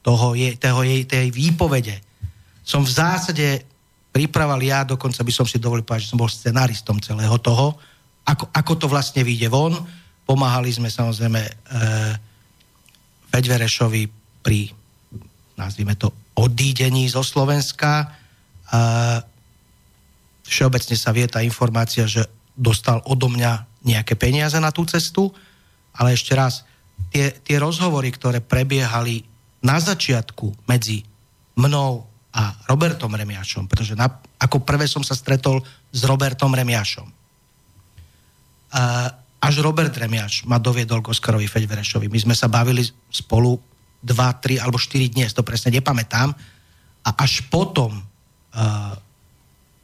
toho, 0.00 0.38
je, 0.38 0.54
toho 0.56 0.86
jej, 0.86 1.02
tej 1.04 1.34
výpovede 1.34 1.98
som 2.62 2.86
v 2.86 2.94
zásade 2.94 3.66
pripravil 4.14 4.70
ja, 4.70 4.86
dokonca 4.86 5.26
by 5.26 5.32
som 5.34 5.46
si 5.46 5.58
dovolil 5.58 5.82
povedať, 5.82 6.06
že 6.06 6.10
som 6.14 6.22
bol 6.22 6.30
scenaristom 6.30 7.02
celého 7.02 7.34
toho, 7.42 7.74
ako, 8.22 8.46
ako 8.54 8.72
to 8.78 8.86
vlastne 8.86 9.26
vyjde 9.26 9.50
von. 9.50 9.74
Pomáhali 10.22 10.70
sme 10.70 10.86
samozrejme 10.86 11.40
e, 11.42 11.52
Feďverešovi 13.34 14.02
pri, 14.42 14.70
nazvime 15.60 15.92
to, 16.00 16.08
odídení 16.40 17.04
zo 17.12 17.20
Slovenska. 17.20 18.08
Všeobecne 20.48 20.96
sa 20.96 21.12
vie 21.12 21.28
tá 21.28 21.44
informácia, 21.44 22.08
že 22.08 22.24
dostal 22.56 23.04
odo 23.04 23.28
mňa 23.28 23.84
nejaké 23.84 24.16
peniaze 24.16 24.56
na 24.56 24.72
tú 24.72 24.88
cestu, 24.88 25.28
ale 25.92 26.16
ešte 26.16 26.32
raz, 26.32 26.64
tie, 27.12 27.32
tie 27.44 27.60
rozhovory, 27.60 28.08
ktoré 28.08 28.40
prebiehali 28.40 29.24
na 29.60 29.76
začiatku 29.76 30.64
medzi 30.64 31.04
mnou 31.60 32.08
a 32.30 32.56
Robertom 32.70 33.12
Remiašom, 33.12 33.66
pretože 33.68 33.98
na, 33.98 34.06
ako 34.38 34.62
prvé 34.62 34.86
som 34.86 35.02
sa 35.04 35.18
stretol 35.18 35.60
s 35.90 36.00
Robertom 36.06 36.54
Remiašom. 36.54 37.08
Až 39.40 39.54
Robert 39.64 39.90
Remiaš 39.90 40.46
ma 40.46 40.62
doviedol 40.62 41.02
k 41.02 41.10
Oskarovi 41.10 41.50
Feďverešovi. 41.50 42.06
My 42.06 42.20
sme 42.22 42.34
sa 42.38 42.46
bavili 42.46 42.86
spolu 43.10 43.58
2, 44.00 44.12
3 44.12 44.62
alebo 44.62 44.80
4 44.80 45.12
dní, 45.12 45.28
to 45.28 45.44
presne 45.44 45.76
nepamätám. 45.76 46.32
A 47.04 47.10
až 47.20 47.44
potom 47.48 47.96
uh, 47.96 48.92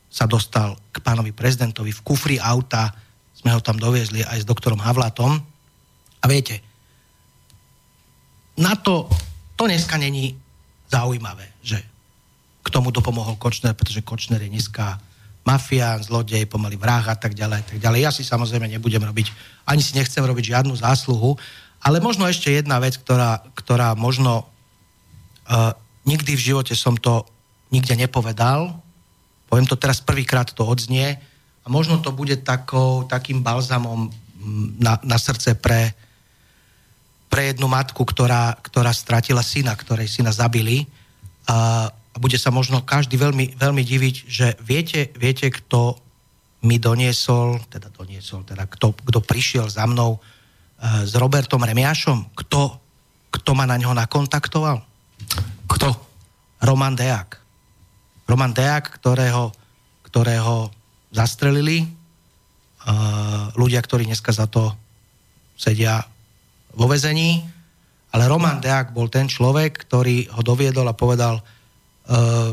sa 0.08 0.24
dostal 0.24 0.76
k 0.92 1.00
pánovi 1.04 1.32
prezidentovi 1.32 1.92
v 1.92 2.04
kufri 2.04 2.36
auta, 2.40 2.92
sme 3.36 3.52
ho 3.52 3.60
tam 3.60 3.76
doviezli 3.76 4.24
aj 4.24 4.42
s 4.42 4.48
doktorom 4.48 4.80
Havlatom. 4.80 5.36
A 6.20 6.24
viete, 6.24 6.64
na 8.56 8.72
to, 8.80 9.04
to 9.52 9.68
dneska 9.68 10.00
není 10.00 10.32
zaujímavé, 10.88 11.52
že 11.60 11.76
k 12.64 12.68
tomu 12.72 12.88
dopomohol 12.90 13.36
Kočner, 13.36 13.76
pretože 13.76 14.00
Kočner 14.00 14.40
je 14.40 14.50
dneska 14.50 14.96
mafián, 15.46 16.02
zlodej, 16.02 16.50
pomaly 16.50 16.74
vrah 16.74 17.06
a 17.06 17.14
tak 17.14 17.36
ďalej, 17.36 17.62
tak 17.62 17.78
ďalej. 17.78 18.00
Ja 18.02 18.10
si 18.10 18.26
samozrejme 18.26 18.66
nebudem 18.66 18.98
robiť, 18.98 19.30
ani 19.68 19.78
si 19.78 19.94
nechcem 19.94 20.24
robiť 20.24 20.50
žiadnu 20.50 20.74
zásluhu, 20.74 21.38
ale 21.86 22.02
možno 22.02 22.26
ešte 22.26 22.50
jedna 22.50 22.82
vec, 22.82 22.98
ktorá, 22.98 23.46
ktorá 23.54 23.94
možno 23.94 24.42
uh, 24.42 25.70
nikdy 26.02 26.34
v 26.34 26.44
živote 26.50 26.74
som 26.74 26.98
to 26.98 27.22
nikde 27.70 27.94
nepovedal, 27.94 28.82
Poviem 29.46 29.66
to 29.66 29.78
teraz 29.78 30.02
prvýkrát 30.02 30.50
to 30.50 30.66
odznie 30.66 31.18
a 31.62 31.66
možno 31.70 32.02
to 32.02 32.10
bude 32.10 32.42
takou, 32.42 33.06
takým 33.06 33.42
balzamom 33.42 34.10
mm, 34.10 34.82
na, 34.82 34.98
na 35.06 35.16
srdce 35.18 35.54
pre, 35.54 35.94
pre 37.30 37.54
jednu 37.54 37.70
matku, 37.70 38.02
ktorá, 38.02 38.58
ktorá 38.58 38.90
stratila 38.90 39.42
syna, 39.46 39.78
ktorej 39.78 40.10
syna 40.10 40.34
zabili. 40.34 40.90
A, 41.46 41.86
a 41.90 42.16
bude 42.18 42.38
sa 42.42 42.50
možno 42.50 42.82
každý 42.82 43.14
veľmi, 43.14 43.54
veľmi 43.54 43.82
diviť, 43.86 44.16
že 44.26 44.46
viete, 44.58 45.14
viete, 45.14 45.46
kto 45.46 45.94
mi 46.66 46.82
doniesol, 46.82 47.62
teda 47.70 47.94
doniesol, 47.94 48.42
teda 48.42 48.66
kto, 48.66 48.98
kto 48.98 49.22
prišiel 49.22 49.70
za 49.70 49.86
mnou 49.86 50.18
uh, 50.18 50.35
s 50.80 51.12
Robertom 51.16 51.64
Remiašom, 51.64 52.36
kto, 52.36 52.76
kto 53.32 53.50
ma 53.56 53.64
na 53.64 53.80
ňo 53.80 53.96
nakontaktoval? 53.96 54.84
Kto? 55.66 55.88
Roman 56.60 56.96
Deák. 56.96 57.30
Roman 58.28 58.52
Deák, 58.52 59.00
ktorého, 59.00 59.52
ktorého 60.04 60.68
zastrelili 61.14 61.86
uh, 61.86 63.48
ľudia, 63.54 63.80
ktorí 63.80 64.04
dneska 64.04 64.34
za 64.34 64.50
to 64.50 64.74
sedia 65.56 66.04
vo 66.76 66.84
vezení, 66.90 67.40
ale 68.12 68.28
Roman 68.28 68.60
Deák 68.60 68.92
bol 68.92 69.08
ten 69.08 69.28
človek, 69.28 69.88
ktorý 69.88 70.28
ho 70.32 70.42
doviedol 70.44 70.88
a 70.88 70.96
povedal 70.96 71.40
uh, 71.40 72.52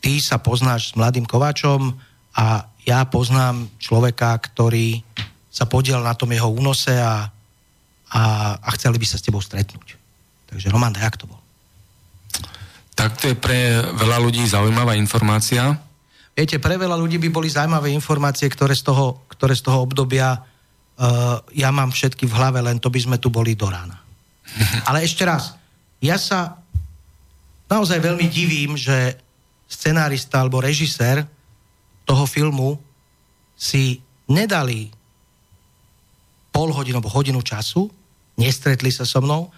ty 0.00 0.20
sa 0.20 0.40
poznáš 0.40 0.92
s 0.92 0.96
mladým 0.96 1.24
Kováčom 1.24 1.96
a 2.36 2.64
ja 2.84 3.04
poznám 3.08 3.68
človeka, 3.76 4.36
ktorý 4.40 5.04
sa 5.50 5.66
podiel 5.66 5.98
na 5.98 6.14
tom 6.14 6.30
jeho 6.30 6.46
únose 6.46 6.94
a, 6.94 7.26
a, 8.14 8.22
a 8.54 8.68
chceli 8.78 9.02
by 9.02 9.06
sa 9.06 9.18
s 9.18 9.26
tebou 9.26 9.42
stretnúť. 9.42 9.98
Takže 10.46 10.70
Roman 10.70 10.94
Deák 10.94 11.18
to 11.18 11.26
bol. 11.26 11.42
Tak 12.94 13.18
to 13.18 13.34
je 13.34 13.36
pre 13.36 13.82
veľa 13.98 14.18
ľudí 14.22 14.46
zaujímavá 14.46 14.94
informácia. 14.94 15.74
Viete, 16.34 16.62
pre 16.62 16.78
veľa 16.78 16.94
ľudí 16.94 17.18
by 17.18 17.28
boli 17.34 17.50
zaujímavé 17.50 17.90
informácie, 17.90 18.46
ktoré 18.46 18.78
z 18.78 18.86
toho, 18.86 19.26
ktoré 19.26 19.58
z 19.58 19.66
toho 19.66 19.82
obdobia 19.82 20.38
uh, 20.38 21.40
ja 21.50 21.74
mám 21.74 21.90
všetky 21.90 22.28
v 22.28 22.36
hlave, 22.36 22.62
len 22.62 22.78
to 22.78 22.92
by 22.92 23.00
sme 23.02 23.16
tu 23.18 23.32
boli 23.32 23.58
do 23.58 23.66
rána. 23.66 23.98
Ale 24.88 25.02
ešte 25.02 25.26
raz, 25.26 25.58
ja 25.98 26.14
sa 26.20 26.60
naozaj 27.66 27.98
veľmi 27.98 28.26
divím, 28.30 28.78
že 28.78 29.18
scenárista 29.70 30.42
alebo 30.42 30.58
režisér 30.58 31.22
toho 32.02 32.26
filmu 32.26 32.74
si 33.54 34.02
nedali 34.26 34.90
pol 36.60 36.76
hodinu 36.76 37.00
alebo 37.00 37.08
hodinu 37.08 37.40
času, 37.40 37.88
nestretli 38.36 38.92
sa 38.92 39.08
so 39.08 39.24
mnou 39.24 39.48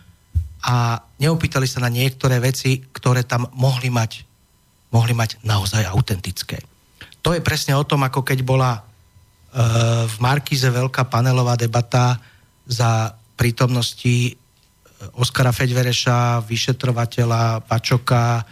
a 0.62 1.02
neopýtali 1.18 1.66
sa 1.66 1.82
na 1.82 1.90
niektoré 1.90 2.38
veci, 2.38 2.78
ktoré 2.78 3.26
tam 3.26 3.50
mohli 3.58 3.90
mať, 3.90 4.22
mohli 4.94 5.10
mať 5.10 5.42
naozaj 5.42 5.82
autentické. 5.90 6.62
To 7.26 7.34
je 7.34 7.42
presne 7.42 7.74
o 7.74 7.82
tom, 7.82 8.06
ako 8.06 8.22
keď 8.22 8.46
bola 8.46 8.78
e, 8.78 8.80
v 10.06 10.16
Markize 10.22 10.70
veľká 10.70 11.10
panelová 11.10 11.58
debata 11.58 12.22
za 12.70 13.10
prítomnosti 13.34 14.30
e, 14.30 14.32
Oskara 15.18 15.50
Feďvereša, 15.50 16.46
vyšetrovateľa, 16.46 17.66
Pačoka, 17.66 18.38
e, 18.38 18.42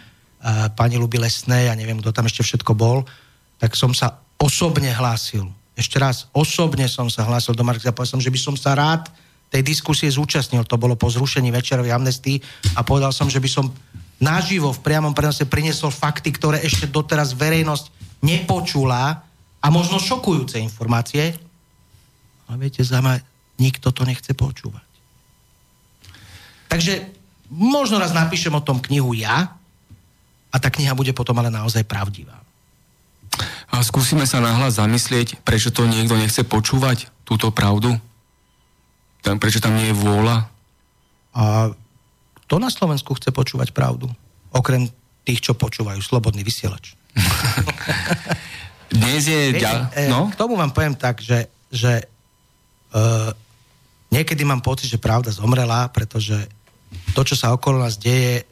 pani 0.75 0.99
Luby 0.99 1.23
Lesnej, 1.23 1.71
ja 1.71 1.75
neviem, 1.79 2.03
kto 2.03 2.11
tam 2.11 2.27
ešte 2.27 2.43
všetko 2.43 2.75
bol, 2.75 3.07
tak 3.63 3.79
som 3.79 3.95
sa 3.95 4.19
osobne 4.35 4.91
hlásil. 4.91 5.47
Ešte 5.81 5.97
raz, 5.97 6.29
osobne 6.29 6.85
som 6.85 7.09
sa 7.09 7.25
hlásil 7.25 7.57
do 7.57 7.65
Markize 7.65 7.89
a 7.89 7.95
povedal 7.95 8.13
som, 8.13 8.21
že 8.21 8.29
by 8.29 8.37
som 8.37 8.53
sa 8.53 8.77
rád 8.77 9.09
tej 9.49 9.65
diskusie 9.65 10.05
zúčastnil. 10.13 10.61
To 10.69 10.77
bolo 10.77 10.93
po 10.93 11.09
zrušení 11.09 11.49
večerovej 11.49 11.89
amnestii 11.89 12.37
a 12.77 12.85
povedal 12.85 13.09
som, 13.09 13.25
že 13.25 13.41
by 13.41 13.49
som 13.49 13.65
naživo 14.21 14.69
v 14.69 14.83
priamom 14.85 15.17
prenose 15.17 15.49
priniesol 15.49 15.89
fakty, 15.89 16.29
ktoré 16.29 16.61
ešte 16.61 16.85
doteraz 16.85 17.33
verejnosť 17.33 17.89
nepočula 18.21 19.25
a 19.57 19.67
možno 19.73 19.97
šokujúce 19.97 20.61
informácie. 20.61 21.33
Ale 22.45 22.61
viete, 22.61 22.85
zaujímavé, 22.85 23.25
nikto 23.57 23.89
to 23.89 24.05
nechce 24.05 24.29
počúvať. 24.37 24.85
Takže 26.69 27.09
možno 27.49 27.97
raz 27.97 28.13
napíšem 28.13 28.53
o 28.53 28.61
tom 28.61 28.77
knihu 28.85 29.17
ja 29.17 29.57
a 30.53 30.55
tá 30.61 30.69
kniha 30.69 30.93
bude 30.93 31.11
potom 31.17 31.41
ale 31.41 31.49
naozaj 31.49 31.89
pravdivá. 31.89 32.37
A 33.71 33.79
skúsime 33.87 34.27
sa 34.27 34.43
nahlas 34.43 34.75
zamyslieť, 34.75 35.39
prečo 35.47 35.71
to 35.71 35.87
niekto 35.87 36.19
nechce 36.19 36.43
počúvať, 36.43 37.07
túto 37.23 37.55
pravdu? 37.55 37.95
Tam, 39.23 39.39
prečo 39.39 39.63
tam 39.63 39.79
nie 39.79 39.89
je 39.89 39.95
vôľa? 39.95 40.51
A 41.31 41.71
kto 42.45 42.55
na 42.59 42.67
Slovensku 42.67 43.15
chce 43.15 43.31
počúvať 43.31 43.71
pravdu? 43.71 44.11
Okrem 44.51 44.91
tých, 45.23 45.39
čo 45.39 45.55
počúvajú 45.55 46.03
slobodný 46.03 46.43
vysielač. 46.43 46.99
Dnes 48.91 49.23
je... 49.23 49.55
Viete, 49.55 49.63
ďal... 49.63 49.77
E, 49.95 50.11
no? 50.11 50.27
K 50.27 50.35
tomu 50.35 50.59
vám 50.59 50.75
poviem 50.75 50.99
tak, 50.99 51.23
že, 51.23 51.47
že 51.71 52.03
uh, 52.91 53.31
niekedy 54.11 54.43
mám 54.43 54.59
pocit, 54.59 54.91
že 54.91 54.99
pravda 54.99 55.31
zomrela, 55.31 55.87
pretože 55.87 56.35
to, 57.15 57.23
čo 57.23 57.39
sa 57.39 57.55
okolo 57.55 57.79
nás 57.79 57.95
deje, 57.95 58.43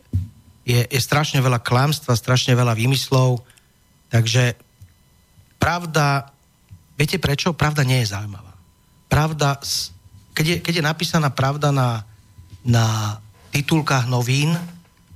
je, 0.63 0.79
je 0.87 0.99
strašne 1.01 1.43
veľa 1.43 1.59
klamstva, 1.59 2.15
strašne 2.15 2.55
veľa 2.55 2.71
výmyslov, 2.77 3.43
takže 4.07 4.55
pravda, 5.59 6.31
viete 6.95 7.19
prečo? 7.21 7.53
Pravda 7.53 7.83
nie 7.83 8.01
je 8.01 8.15
zaujímavá. 8.15 8.55
Pravda 9.11 9.59
keď 10.39 10.45
je, 10.47 10.57
keď 10.63 10.73
je 10.79 10.87
napísaná 10.87 11.29
pravda 11.35 11.75
na, 11.75 12.07
na 12.63 13.19
titulkách 13.51 14.07
novín, 14.07 14.55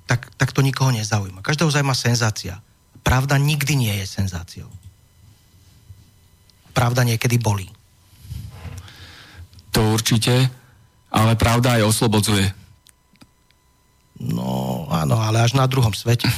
tak, 0.03 0.27
tak 0.36 0.51
to 0.51 0.60
nikoho 0.60 0.91
nezaujíma. 0.91 1.39
Každého 1.39 1.71
zaujíma 1.71 1.95
senzácia. 1.95 2.60
Pravda 3.08 3.39
nikdy 3.39 3.71
nie 3.79 3.93
je 4.03 4.06
senzáciou. 4.19 4.67
Pravda 6.75 7.08
niekedy 7.08 7.39
bolí. 7.39 7.71
To 9.71 9.95
určite, 9.95 10.51
ale 11.08 11.39
pravda 11.39 11.79
aj 11.79 11.88
oslobodzuje. 11.88 12.51
No 14.24 14.88
áno, 14.88 15.20
ale 15.20 15.44
až 15.44 15.60
na 15.60 15.68
druhom 15.68 15.92
svete. 15.92 16.32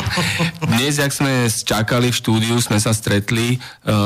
Dnes, 0.70 1.02
jak 1.02 1.10
sme 1.10 1.50
čakali 1.50 2.14
v 2.14 2.18
štúdiu, 2.22 2.54
sme 2.62 2.78
sa 2.78 2.94
stretli, 2.94 3.56
e, 3.56 3.58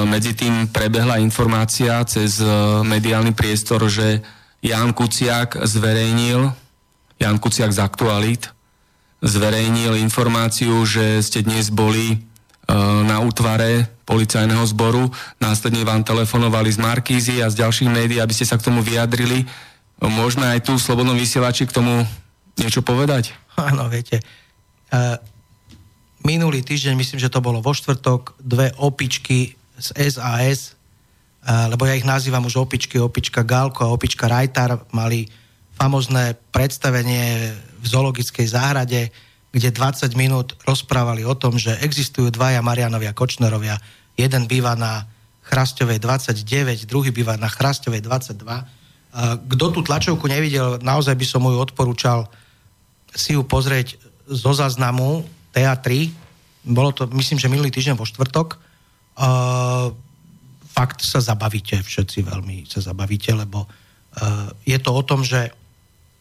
medzi 0.08 0.32
tým 0.32 0.72
prebehla 0.72 1.20
informácia 1.20 2.00
cez 2.08 2.40
e, 2.40 2.48
mediálny 2.80 3.36
priestor, 3.36 3.84
že 3.92 4.24
Jan 4.64 4.96
Kuciak 4.96 5.60
zverejnil, 5.60 6.48
Jan 7.20 7.36
Kuciak 7.36 7.76
z 7.76 7.80
Aktualit, 7.84 8.48
zverejnil 9.20 10.00
informáciu, 10.00 10.80
že 10.88 11.20
ste 11.20 11.44
dnes 11.44 11.68
boli 11.68 12.16
e, 12.16 12.18
na 13.04 13.20
útvare 13.20 14.00
policajného 14.08 14.64
zboru, 14.64 15.12
následne 15.36 15.84
vám 15.84 16.00
telefonovali 16.08 16.72
z 16.72 16.78
Markízy 16.80 17.36
a 17.44 17.52
z 17.52 17.60
ďalších 17.60 17.92
médií, 17.92 18.18
aby 18.18 18.32
ste 18.32 18.48
sa 18.48 18.56
k 18.56 18.64
tomu 18.64 18.80
vyjadrili. 18.80 19.44
Môžeme 20.00 20.48
aj 20.48 20.64
tu 20.64 20.72
v 20.80 20.82
Slobodnom 20.82 21.12
vysielači 21.12 21.68
k 21.68 21.76
tomu 21.76 22.08
niečo 22.58 22.82
povedať? 22.82 23.36
Áno, 23.70 23.86
viete. 23.86 24.18
Uh, 24.90 25.14
minulý 26.26 26.64
týždeň, 26.64 26.98
myslím, 26.98 27.20
že 27.22 27.30
to 27.30 27.44
bolo 27.44 27.62
vo 27.62 27.70
štvrtok, 27.70 28.40
dve 28.42 28.74
opičky 28.80 29.54
z 29.78 29.88
SAS, 30.10 30.74
uh, 31.44 31.70
lebo 31.70 31.86
ja 31.86 31.94
ich 31.94 32.08
nazývam 32.08 32.48
už 32.48 32.58
opičky, 32.58 32.98
opička 32.98 33.46
Galko 33.46 33.86
a 33.86 33.92
opička 33.94 34.26
Rajtar, 34.26 34.90
mali 34.90 35.30
famozné 35.80 36.36
predstavenie 36.52 37.56
v 37.80 37.86
zoologickej 37.88 38.46
záhrade, 38.52 39.08
kde 39.50 39.68
20 39.72 40.12
minút 40.14 40.54
rozprávali 40.68 41.24
o 41.24 41.34
tom, 41.34 41.56
že 41.56 41.80
existujú 41.80 42.30
dvaja 42.30 42.60
Marianovia 42.62 43.16
Kočnerovia. 43.16 43.80
Jeden 44.14 44.46
býva 44.46 44.76
na 44.76 45.08
Chrastovej 45.50 45.98
29, 45.98 46.86
druhý 46.86 47.10
býva 47.10 47.34
na 47.34 47.50
Chrastovej 47.50 48.06
22. 48.06 48.46
Kto 49.50 49.64
tú 49.74 49.80
tlačovku 49.82 50.30
nevidel, 50.30 50.78
naozaj 50.78 51.18
by 51.18 51.26
som 51.26 51.42
mu 51.42 51.50
ju 51.50 51.58
odporúčal 51.58 52.30
si 53.14 53.34
ju 53.34 53.42
pozrieť 53.42 53.98
zo 54.30 54.52
záznamu 54.54 55.26
TA3. 55.50 56.10
Bolo 56.70 56.94
to, 56.94 57.10
myslím, 57.16 57.38
že 57.40 57.50
minulý 57.50 57.70
týždeň 57.74 57.98
vo 57.98 58.06
štvrtok. 58.06 58.58
Uh, 59.18 59.90
fakt 60.70 61.02
sa 61.02 61.18
zabavíte, 61.18 61.82
všetci 61.82 62.22
veľmi 62.24 62.64
sa 62.70 62.80
zabavíte, 62.80 63.34
lebo 63.34 63.66
uh, 63.66 64.48
je 64.62 64.78
to 64.78 64.90
o 64.94 65.02
tom, 65.02 65.26
že 65.26 65.50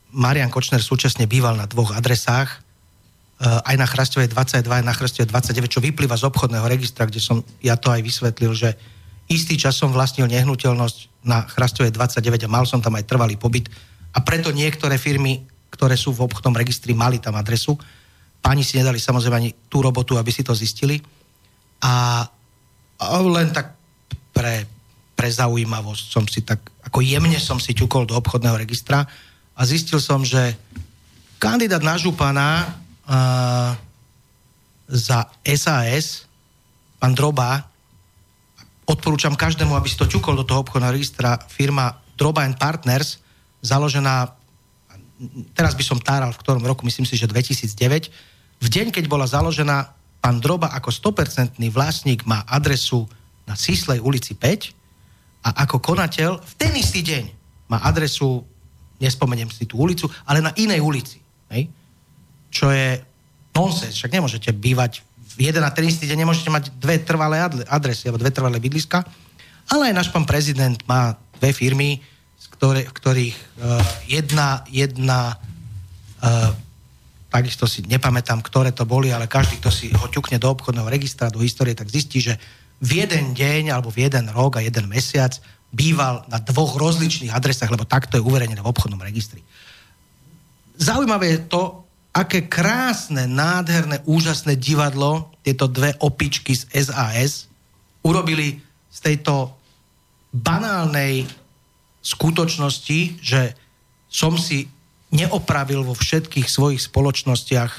Marian 0.10 0.50
Kočner 0.50 0.82
súčasne 0.82 1.30
býval 1.30 1.54
na 1.54 1.70
dvoch 1.70 1.94
adresách, 1.94 2.50
uh, 2.50 3.62
aj 3.70 3.76
na 3.78 3.86
Chrastovej 3.86 4.34
22, 4.34 4.66
aj 4.66 4.86
na 4.86 4.96
Chrastovej 4.98 5.30
29, 5.30 5.70
čo 5.70 5.86
vyplýva 5.86 6.18
z 6.18 6.26
obchodného 6.26 6.66
registra, 6.66 7.06
kde 7.06 7.22
som 7.22 7.46
ja 7.62 7.78
to 7.78 7.94
aj 7.94 8.02
vysvetlil, 8.02 8.52
že 8.58 8.74
istý 9.30 9.54
čas 9.56 9.78
som 9.78 9.94
vlastnil 9.94 10.26
nehnuteľnosť 10.26 11.24
na 11.30 11.46
Chrastovej 11.46 11.94
29 11.94 12.50
a 12.50 12.50
mal 12.50 12.66
som 12.66 12.82
tam 12.82 12.98
aj 12.98 13.06
trvalý 13.06 13.38
pobyt 13.38 13.70
a 14.18 14.20
preto 14.26 14.50
niektoré 14.50 14.98
firmy 14.98 15.46
ktoré 15.80 15.96
sú 15.96 16.12
v 16.12 16.28
obchodnom 16.28 16.60
registri, 16.60 16.92
mali 16.92 17.24
tam 17.24 17.40
adresu. 17.40 17.80
Páni 18.44 18.68
si 18.68 18.76
nedali 18.76 19.00
samozrejme 19.00 19.40
ani 19.40 19.52
tú 19.72 19.80
robotu, 19.80 20.20
aby 20.20 20.28
si 20.28 20.44
to 20.44 20.52
zistili. 20.52 21.00
A, 21.80 22.28
a 23.00 23.04
len 23.24 23.56
tak 23.56 23.80
pre, 24.36 24.68
pre 25.16 25.32
zaujímavosť 25.32 26.06
som 26.12 26.28
si 26.28 26.44
tak, 26.44 26.60
ako 26.84 27.00
jemne 27.00 27.40
som 27.40 27.64
si 27.64 27.72
ťukol 27.72 28.04
do 28.04 28.20
obchodného 28.20 28.60
registra 28.60 29.08
a 29.56 29.62
zistil 29.64 30.04
som, 30.04 30.20
že 30.28 30.60
kandidát 31.40 31.80
na 31.80 31.96
župana 31.96 32.76
uh, 33.08 33.72
za 34.92 35.32
SAS, 35.48 36.28
pán 37.00 37.16
Droba, 37.16 37.72
odporúčam 38.84 39.32
každému, 39.32 39.80
aby 39.80 39.88
si 39.88 39.96
to 39.96 40.12
ťukol 40.12 40.36
do 40.36 40.44
toho 40.44 40.60
obchodného 40.60 40.92
registra, 40.92 41.40
firma 41.48 42.04
Droba 42.20 42.44
and 42.44 42.60
Partners, 42.60 43.24
založená 43.64 44.39
teraz 45.54 45.76
by 45.76 45.84
som 45.84 46.00
táral 46.00 46.32
v 46.32 46.40
ktorom 46.40 46.64
roku, 46.64 46.88
myslím 46.88 47.04
si, 47.04 47.20
že 47.20 47.28
2009, 47.28 48.10
v 48.60 48.68
deň, 48.68 48.88
keď 48.92 49.06
bola 49.08 49.28
založená, 49.28 49.96
pán 50.20 50.44
Droba 50.44 50.76
ako 50.76 50.92
100% 50.92 51.56
vlastník 51.72 52.28
má 52.28 52.44
adresu 52.44 53.08
na 53.48 53.56
Sislej 53.56 54.04
ulici 54.04 54.36
5 54.36 54.76
a 55.48 55.64
ako 55.64 55.80
konateľ 55.80 56.44
v 56.44 56.54
ten 56.60 56.76
istý 56.76 57.00
deň 57.00 57.24
má 57.72 57.80
adresu, 57.88 58.44
nespomeniem 59.00 59.48
si 59.48 59.64
tú 59.64 59.80
ulicu, 59.80 60.12
ale 60.28 60.44
na 60.44 60.52
inej 60.60 60.84
ulici. 60.84 61.24
Hej? 61.48 61.72
Čo 62.52 62.68
je 62.76 63.00
nonsens, 63.56 63.96
však 63.96 64.12
nemôžete 64.12 64.52
bývať 64.52 65.08
v 65.40 65.48
jeden 65.48 65.64
a 65.64 65.72
ten 65.72 65.88
istý 65.88 66.04
deň, 66.04 66.28
nemôžete 66.28 66.52
mať 66.52 66.64
dve 66.76 67.00
trvalé 67.00 67.40
adresy 67.72 68.12
alebo 68.12 68.20
dve 68.20 68.36
trvalé 68.36 68.60
bydliska, 68.60 69.08
ale 69.72 69.94
aj 69.94 69.96
náš 69.96 70.10
pán 70.12 70.28
prezident 70.28 70.76
má 70.84 71.16
dve 71.40 71.56
firmy, 71.56 72.04
ktoré, 72.48 72.88
v 72.88 72.96
ktorých 72.96 73.36
uh, 73.36 73.84
jedna, 74.08 74.64
jedna 74.72 75.36
uh, 76.24 76.56
takisto 77.30 77.70
si 77.70 77.86
nepamätám, 77.86 78.42
ktoré 78.42 78.74
to 78.74 78.88
boli, 78.88 79.14
ale 79.14 79.30
každý, 79.30 79.62
kto 79.62 79.70
si 79.70 79.92
ho 79.94 80.08
ťukne 80.10 80.42
do 80.42 80.50
obchodného 80.50 80.90
registra, 80.90 81.34
do 81.34 81.44
histórie, 81.44 81.78
tak 81.78 81.92
zistí, 81.92 82.24
že 82.24 82.40
v 82.80 83.06
jeden 83.06 83.36
deň 83.36 83.76
alebo 83.76 83.92
v 83.92 84.08
jeden 84.08 84.32
rok 84.32 84.58
a 84.58 84.66
jeden 84.66 84.88
mesiac 84.88 85.36
býval 85.70 86.26
na 86.32 86.42
dvoch 86.42 86.80
rozličných 86.82 87.30
adresách, 87.30 87.70
lebo 87.70 87.86
takto 87.86 88.18
je 88.18 88.26
uverejnené 88.26 88.58
v 88.64 88.72
obchodnom 88.72 89.00
registri. 89.00 89.46
Zaujímavé 90.80 91.38
je 91.38 91.42
to, 91.46 91.86
aké 92.10 92.50
krásne, 92.50 93.30
nádherné, 93.30 94.02
úžasné 94.10 94.58
divadlo 94.58 95.30
tieto 95.46 95.70
dve 95.70 95.94
opičky 96.02 96.58
z 96.58 96.66
SAS 96.74 97.46
urobili 98.02 98.58
z 98.90 98.98
tejto 98.98 99.54
banálnej 100.34 101.30
skutočnosti, 102.02 103.00
že 103.20 103.54
som 104.10 104.36
si 104.40 104.68
neopravil 105.10 105.86
vo 105.86 105.98
všetkých 105.98 106.48
svojich 106.48 106.82
spoločnostiach 106.90 107.72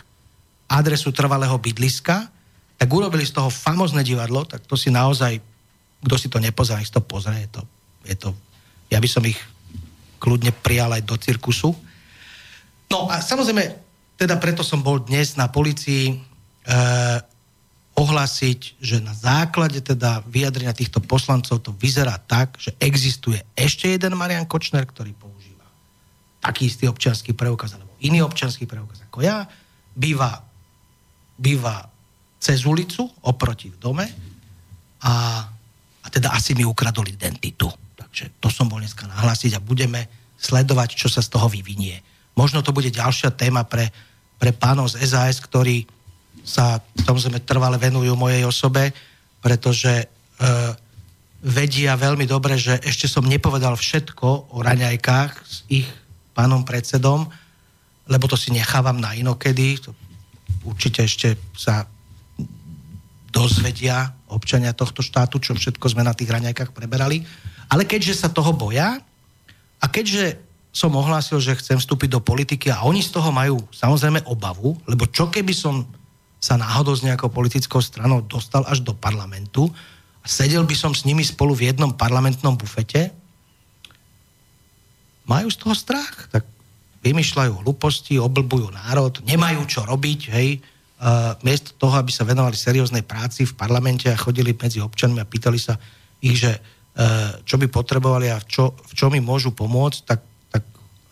adresu 0.70 1.10
trvalého 1.10 1.58
bydliska, 1.58 2.30
tak 2.80 2.88
urobili 2.88 3.26
z 3.26 3.34
toho 3.36 3.50
famozne 3.50 4.00
divadlo, 4.00 4.46
tak 4.46 4.64
to 4.64 4.78
si 4.78 4.88
naozaj, 4.88 5.36
kto 6.00 6.14
si 6.16 6.32
to 6.32 6.38
nepozrie, 6.40 6.80
nech 6.80 6.90
to 6.90 7.02
pozrie, 7.02 7.44
je 7.44 7.50
to, 7.50 7.62
je 8.06 8.16
to, 8.16 8.30
ja 8.88 8.98
by 8.98 9.08
som 9.10 9.22
ich 9.26 9.36
kľudne 10.16 10.52
prijal 10.52 10.92
aj 10.94 11.02
do 11.04 11.16
cirkusu. 11.16 11.72
No 12.90 13.08
a 13.08 13.22
samozrejme, 13.22 13.64
teda 14.20 14.36
preto 14.36 14.60
som 14.60 14.84
bol 14.84 15.00
dnes 15.00 15.36
na 15.36 15.48
policii, 15.48 16.12
e, 16.12 16.16
ohlásiť, 18.00 18.80
že 18.80 18.96
na 19.04 19.12
základe 19.12 19.84
teda 19.84 20.24
vyjadrenia 20.24 20.72
týchto 20.72 21.04
poslancov 21.04 21.60
to 21.60 21.76
vyzerá 21.76 22.16
tak, 22.16 22.56
že 22.56 22.72
existuje 22.80 23.36
ešte 23.52 23.92
jeden 23.92 24.16
Marian 24.16 24.48
Kočner, 24.48 24.88
ktorý 24.88 25.12
používa 25.12 25.68
taký 26.40 26.72
istý 26.72 26.88
občianský 26.88 27.36
preukaz 27.36 27.76
alebo 27.76 27.92
iný 28.00 28.24
občianský 28.24 28.64
preukaz 28.64 29.04
ako 29.04 29.20
ja, 29.20 29.44
býva, 29.92 30.40
býva 31.36 31.84
cez 32.40 32.64
ulicu 32.64 33.04
oproti 33.20 33.68
v 33.68 33.76
dome 33.76 34.06
a, 35.04 35.44
a 36.00 36.06
teda 36.08 36.32
asi 36.32 36.56
mi 36.56 36.64
ukradol 36.64 37.04
identitu. 37.04 37.68
Takže 38.00 38.40
to 38.40 38.48
som 38.48 38.72
bol 38.72 38.80
dneska 38.80 39.04
nahlásiť 39.04 39.60
a 39.60 39.60
budeme 39.60 40.08
sledovať, 40.40 40.96
čo 40.96 41.12
sa 41.12 41.20
z 41.20 41.28
toho 41.28 41.52
vyvinie. 41.52 42.00
Možno 42.32 42.64
to 42.64 42.72
bude 42.72 42.88
ďalšia 42.88 43.36
téma 43.36 43.68
pre, 43.68 43.92
pre 44.40 44.56
pánov 44.56 44.88
z 44.88 45.04
SAS, 45.04 45.36
ktorí 45.44 45.84
sa 46.44 46.80
samozrejme 47.06 47.44
trvale 47.44 47.76
venujú 47.76 48.16
mojej 48.16 48.42
osobe, 48.42 48.90
pretože 49.40 49.92
e, 49.92 50.06
vedia 51.40 51.96
veľmi 51.96 52.28
dobre, 52.28 52.60
že 52.60 52.80
ešte 52.84 53.08
som 53.08 53.24
nepovedal 53.24 53.76
všetko 53.76 54.52
o 54.52 54.58
raňajkách 54.60 55.32
s 55.40 55.64
ich 55.72 55.88
pánom 56.36 56.64
predsedom, 56.64 57.28
lebo 58.10 58.24
to 58.26 58.36
si 58.36 58.52
nechávam 58.52 58.98
na 58.98 59.16
inokedy. 59.16 59.80
To 59.84 59.94
určite 60.66 61.04
ešte 61.04 61.38
sa 61.56 61.86
dozvedia 63.30 64.10
občania 64.26 64.74
tohto 64.74 65.00
štátu, 65.00 65.38
čo 65.38 65.54
všetko 65.54 65.86
sme 65.86 66.02
na 66.02 66.12
tých 66.12 66.30
raňajkách 66.30 66.74
preberali. 66.74 67.22
Ale 67.70 67.86
keďže 67.86 68.26
sa 68.26 68.28
toho 68.28 68.50
boja 68.50 68.98
a 69.78 69.86
keďže 69.86 70.50
som 70.70 70.94
ohlásil, 70.94 71.42
že 71.42 71.58
chcem 71.58 71.78
vstúpiť 71.78 72.14
do 72.14 72.20
politiky 72.22 72.70
a 72.70 72.86
oni 72.86 73.02
z 73.02 73.10
toho 73.10 73.30
majú 73.34 73.58
samozrejme 73.74 74.22
obavu, 74.26 74.78
lebo 74.86 75.06
čo 75.10 75.26
keby 75.26 75.50
som 75.50 75.82
sa 76.40 76.56
náhodou 76.56 76.96
s 76.96 77.04
nejakou 77.04 77.28
politickou 77.28 77.84
stranou 77.84 78.24
dostal 78.24 78.64
až 78.64 78.80
do 78.80 78.96
parlamentu 78.96 79.68
a 80.24 80.26
sedel 80.26 80.64
by 80.64 80.72
som 80.72 80.96
s 80.96 81.04
nimi 81.04 81.20
spolu 81.20 81.52
v 81.52 81.68
jednom 81.68 81.92
parlamentnom 81.92 82.56
bufete, 82.56 83.12
majú 85.28 85.52
z 85.52 85.56
toho 85.60 85.76
strach, 85.76 86.32
tak 86.32 86.48
vymýšľajú 87.04 87.62
hlúposti, 87.62 88.16
oblbujú 88.18 88.72
národ, 88.72 89.20
nemajú 89.24 89.62
čo 89.68 89.84
robiť, 89.84 90.20
hej, 90.32 90.48
uh, 91.00 91.36
miesto 91.44 91.76
toho, 91.76 91.96
aby 91.96 92.12
sa 92.12 92.28
venovali 92.28 92.56
serióznej 92.56 93.04
práci 93.06 93.48
v 93.48 93.56
parlamente 93.56 94.08
a 94.08 94.18
chodili 94.18 94.52
medzi 94.52 94.82
občanmi 94.82 95.20
a 95.20 95.28
pýtali 95.28 95.56
sa 95.56 95.80
ich, 96.20 96.36
že 96.36 96.52
uh, 96.52 97.40
čo 97.44 97.56
by 97.56 97.68
potrebovali 97.72 98.28
a 98.28 98.40
v 98.40 98.46
čo, 98.48 98.76
v 98.76 98.92
čo 98.92 99.06
mi 99.08 99.22
môžu 99.22 99.56
pomôcť, 99.56 100.00
tak, 100.04 100.20
tak 100.52 100.64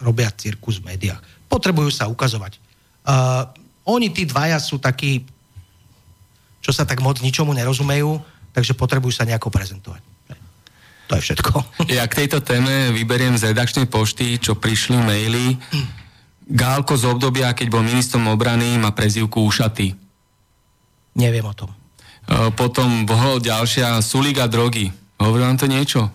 robia 0.02 0.28
cirkus 0.34 0.80
v 0.80 0.92
médiách. 0.92 1.20
potrebujú 1.48 1.88
sa 1.88 2.10
ukazovať. 2.12 2.60
Uh, 3.08 3.48
oni 3.88 4.12
tí 4.12 4.28
dvaja 4.28 4.60
sú 4.60 4.76
takí, 4.76 5.24
čo 6.60 6.70
sa 6.76 6.84
tak 6.84 7.00
moc 7.00 7.24
ničomu 7.24 7.56
nerozumejú, 7.56 8.20
takže 8.52 8.76
potrebujú 8.76 9.16
sa 9.16 9.24
nejako 9.24 9.48
prezentovať. 9.48 10.04
To 11.08 11.16
je 11.16 11.22
všetko. 11.24 11.52
Ja 11.96 12.04
k 12.04 12.24
tejto 12.24 12.44
téme 12.44 12.92
vyberiem 12.92 13.34
z 13.40 13.50
redakčnej 13.50 13.88
pošty, 13.88 14.36
čo 14.36 14.60
prišli 14.60 15.00
maily. 15.00 15.56
Gálko 16.44 17.00
z 17.00 17.08
obdobia, 17.08 17.56
keď 17.56 17.72
bol 17.72 17.80
ministrom 17.80 18.28
obrany, 18.28 18.76
má 18.76 18.92
prezivku 18.92 19.40
Ušaty. 19.48 19.96
Neviem 21.16 21.48
o 21.48 21.56
tom. 21.56 21.72
E, 21.72 22.52
potom 22.52 23.08
bol 23.08 23.40
ďalšia 23.40 24.04
Sulík 24.04 24.36
a 24.40 24.46
drogy. 24.48 24.92
Hovorí 25.16 25.42
vám 25.48 25.56
to 25.56 25.64
niečo? 25.64 26.12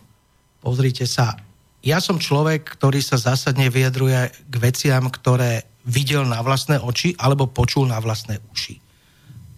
Pozrite 0.62 1.10
sa. 1.10 1.42
Ja 1.84 2.00
som 2.00 2.22
človek, 2.22 2.64
ktorý 2.80 3.04
sa 3.04 3.20
zásadne 3.20 3.68
vyjadruje 3.68 4.32
k 4.32 4.56
veciam, 4.62 5.12
ktoré 5.12 5.68
videl 5.84 6.24
na 6.24 6.40
vlastné 6.40 6.80
oči 6.80 7.12
alebo 7.20 7.52
počul 7.52 7.92
na 7.92 8.00
vlastné 8.00 8.40
uši. 8.52 8.76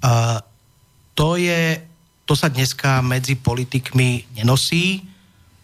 A 0.05 0.41
to, 1.15 1.39
je, 1.39 1.79
to 2.25 2.33
sa 2.33 2.49
dneska 2.49 2.99
medzi 3.05 3.37
politikmi 3.37 4.37
nenosí. 4.37 5.01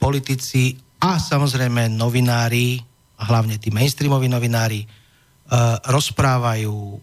Politici 0.02 0.74
a 1.02 1.18
samozrejme 1.18 1.90
novinári, 1.90 2.78
a 3.22 3.24
hlavne 3.30 3.58
tí 3.58 3.74
mainstreamoví 3.74 4.30
novinári, 4.30 4.86
uh, 4.86 5.78
rozprávajú 5.86 6.98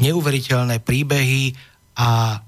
neuveriteľné 0.00 0.80
príbehy 0.80 1.52
a, 2.00 2.40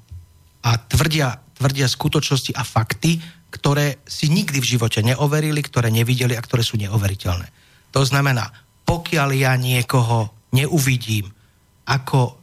a 0.65 0.71
tvrdia, 0.89 1.37
tvrdia 1.57 1.89
skutočnosti 1.89 2.57
a 2.57 2.65
fakty, 2.65 3.21
ktoré 3.53 4.01
si 4.09 4.33
nikdy 4.33 4.65
v 4.65 4.71
živote 4.77 5.05
neoverili, 5.05 5.61
ktoré 5.61 5.93
nevideli 5.93 6.33
a 6.33 6.45
ktoré 6.45 6.65
sú 6.65 6.81
neoveriteľné. 6.81 7.53
To 7.93 8.01
znamená, 8.01 8.49
pokiaľ 8.89 9.29
ja 9.37 9.53
niekoho 9.61 10.33
neuvidím, 10.53 11.33
ako 11.89 12.39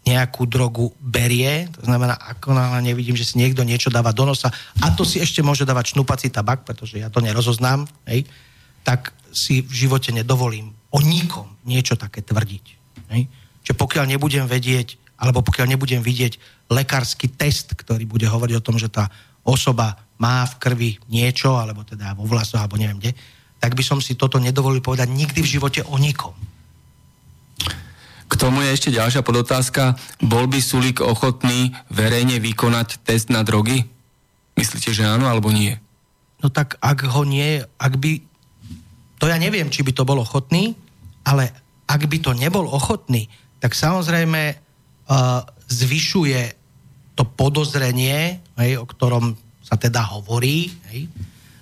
nejakú 0.00 0.48
drogu 0.48 0.90
berie, 0.96 1.68
to 1.76 1.84
znamená, 1.84 2.16
ako 2.16 2.56
náhle 2.56 2.80
nevidím, 2.80 3.14
že 3.14 3.28
si 3.28 3.36
niekto 3.36 3.62
niečo 3.62 3.92
dáva 3.92 4.16
do 4.16 4.24
nosa, 4.24 4.48
a 4.80 4.90
to 4.96 5.04
si 5.04 5.20
ešte 5.20 5.44
môže 5.44 5.68
dávať 5.68 5.94
šnupací 5.94 6.32
tabak, 6.32 6.64
pretože 6.64 6.96
ja 6.96 7.12
to 7.12 7.20
nerozoznám, 7.20 7.84
hej, 8.08 8.24
tak 8.80 9.12
si 9.30 9.60
v 9.60 9.86
živote 9.86 10.10
nedovolím 10.10 10.72
o 10.90 10.98
nikom 11.04 11.46
niečo 11.68 11.94
také 11.94 12.24
tvrdiť. 12.24 12.64
Hej. 13.12 13.28
Čiže 13.62 13.76
pokiaľ 13.76 14.04
nebudem 14.16 14.48
vedieť, 14.48 14.98
alebo 15.20 15.44
pokiaľ 15.44 15.76
nebudem 15.76 16.00
vidieť 16.00 16.64
lekársky 16.72 17.28
test, 17.36 17.76
ktorý 17.76 18.08
bude 18.08 18.24
hovoriť 18.24 18.54
o 18.56 18.64
tom, 18.64 18.80
že 18.80 18.88
tá 18.88 19.12
osoba 19.44 20.00
má 20.16 20.48
v 20.48 20.54
krvi 20.58 20.90
niečo, 21.12 21.60
alebo 21.60 21.84
teda 21.84 22.16
vo 22.16 22.24
vlasoch, 22.24 22.60
alebo 22.60 22.80
neviem 22.80 22.98
kde, 22.98 23.12
tak 23.60 23.76
by 23.76 23.84
som 23.84 24.00
si 24.00 24.16
toto 24.16 24.40
nedovolil 24.40 24.80
povedať 24.80 25.12
nikdy 25.12 25.44
v 25.44 25.52
živote 25.60 25.84
o 25.84 26.00
nikom. 26.00 26.32
K 28.30 28.38
tomu 28.38 28.62
je 28.62 28.70
ešte 28.70 28.94
ďalšia 28.94 29.26
podotázka. 29.26 29.98
Bol 30.22 30.46
by 30.46 30.62
Sulík 30.62 31.02
ochotný 31.02 31.74
verejne 31.90 32.38
vykonať 32.38 33.02
test 33.02 33.26
na 33.26 33.42
drogy? 33.42 33.82
Myslíte, 34.54 34.94
že 34.94 35.02
áno 35.02 35.26
alebo 35.26 35.50
nie? 35.50 35.74
No 36.38 36.46
tak 36.46 36.78
ak 36.78 37.10
ho 37.10 37.26
nie, 37.26 37.58
ak 37.58 37.98
by... 37.98 38.22
To 39.18 39.26
ja 39.26 39.36
neviem, 39.36 39.68
či 39.68 39.82
by 39.82 39.92
to 39.92 40.06
bol 40.06 40.22
ochotný, 40.22 40.78
ale 41.26 41.50
ak 41.90 42.06
by 42.06 42.22
to 42.22 42.30
nebol 42.32 42.64
ochotný, 42.70 43.26
tak 43.58 43.74
samozrejme 43.74 44.54
uh, 44.54 45.42
zvyšuje 45.66 46.40
to 47.18 47.26
podozrenie, 47.26 48.40
hej, 48.56 48.72
o 48.80 48.86
ktorom 48.86 49.34
sa 49.60 49.74
teda 49.76 50.06
hovorí, 50.06 50.70
hej, 50.88 51.10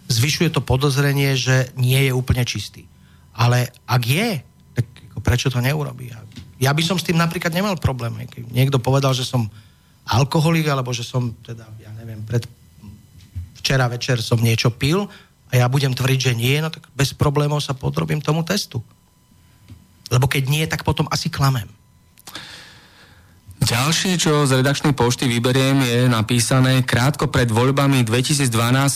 zvyšuje 0.07 0.55
to 0.55 0.63
podozrenie, 0.63 1.35
že 1.35 1.73
nie 1.81 2.07
je 2.07 2.13
úplne 2.15 2.45
čistý. 2.47 2.87
Ale 3.35 3.73
ak 3.89 4.03
je, 4.05 4.29
tak 4.77 4.87
prečo 5.25 5.51
to 5.51 5.59
neurobí? 5.59 6.15
Ja 6.59 6.75
by 6.75 6.83
som 6.83 6.99
s 6.99 7.07
tým 7.07 7.15
napríklad 7.15 7.55
nemal 7.55 7.79
problém. 7.79 8.19
Keď 8.27 8.51
niekto 8.51 8.83
povedal, 8.83 9.15
že 9.15 9.23
som 9.23 9.47
alkoholik, 10.09 10.67
alebo 10.67 10.91
že 10.91 11.07
som, 11.07 11.31
teda, 11.47 11.71
ja 11.79 11.95
neviem, 11.95 12.19
pred 12.27 12.43
včera 13.63 13.87
večer 13.87 14.19
som 14.19 14.43
niečo 14.43 14.75
pil 14.75 15.07
a 15.49 15.53
ja 15.55 15.67
budem 15.71 15.95
tvrdiť, 15.95 16.21
že 16.33 16.39
nie, 16.39 16.59
no 16.59 16.73
tak 16.73 16.89
bez 16.97 17.15
problémov 17.15 17.63
sa 17.63 17.79
podrobím 17.79 18.19
tomu 18.19 18.43
testu. 18.43 18.83
Lebo 20.09 20.27
keď 20.27 20.43
nie, 20.49 20.65
tak 20.65 20.83
potom 20.83 21.07
asi 21.13 21.29
klamem. 21.29 21.69
Ďalšie, 23.59 24.17
čo 24.23 24.47
z 24.47 24.63
redakčnej 24.63 24.95
pošty 24.95 25.27
vyberiem, 25.27 25.83
je 25.83 26.01
napísané, 26.07 26.81
krátko 26.87 27.27
pred 27.27 27.51
voľbami 27.51 28.07
2012 28.07 28.49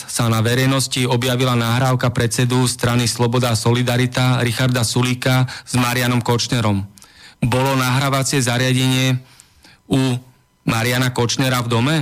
sa 0.06 0.30
na 0.30 0.38
verejnosti 0.38 1.02
objavila 1.04 1.58
nahrávka 1.58 2.14
predsedu 2.14 2.64
strany 2.70 3.10
Sloboda 3.10 3.52
a 3.52 3.58
Solidarita 3.58 4.38
Richarda 4.40 4.86
Sulíka 4.86 5.50
s 5.66 5.74
Marianom 5.74 6.22
Kočnerom 6.22 6.91
bolo 7.42 7.74
nahrávacie 7.74 8.38
zariadenie 8.38 9.18
u 9.90 10.16
Mariana 10.64 11.10
Kočnera 11.10 11.60
v 11.60 11.68
dome? 11.68 11.96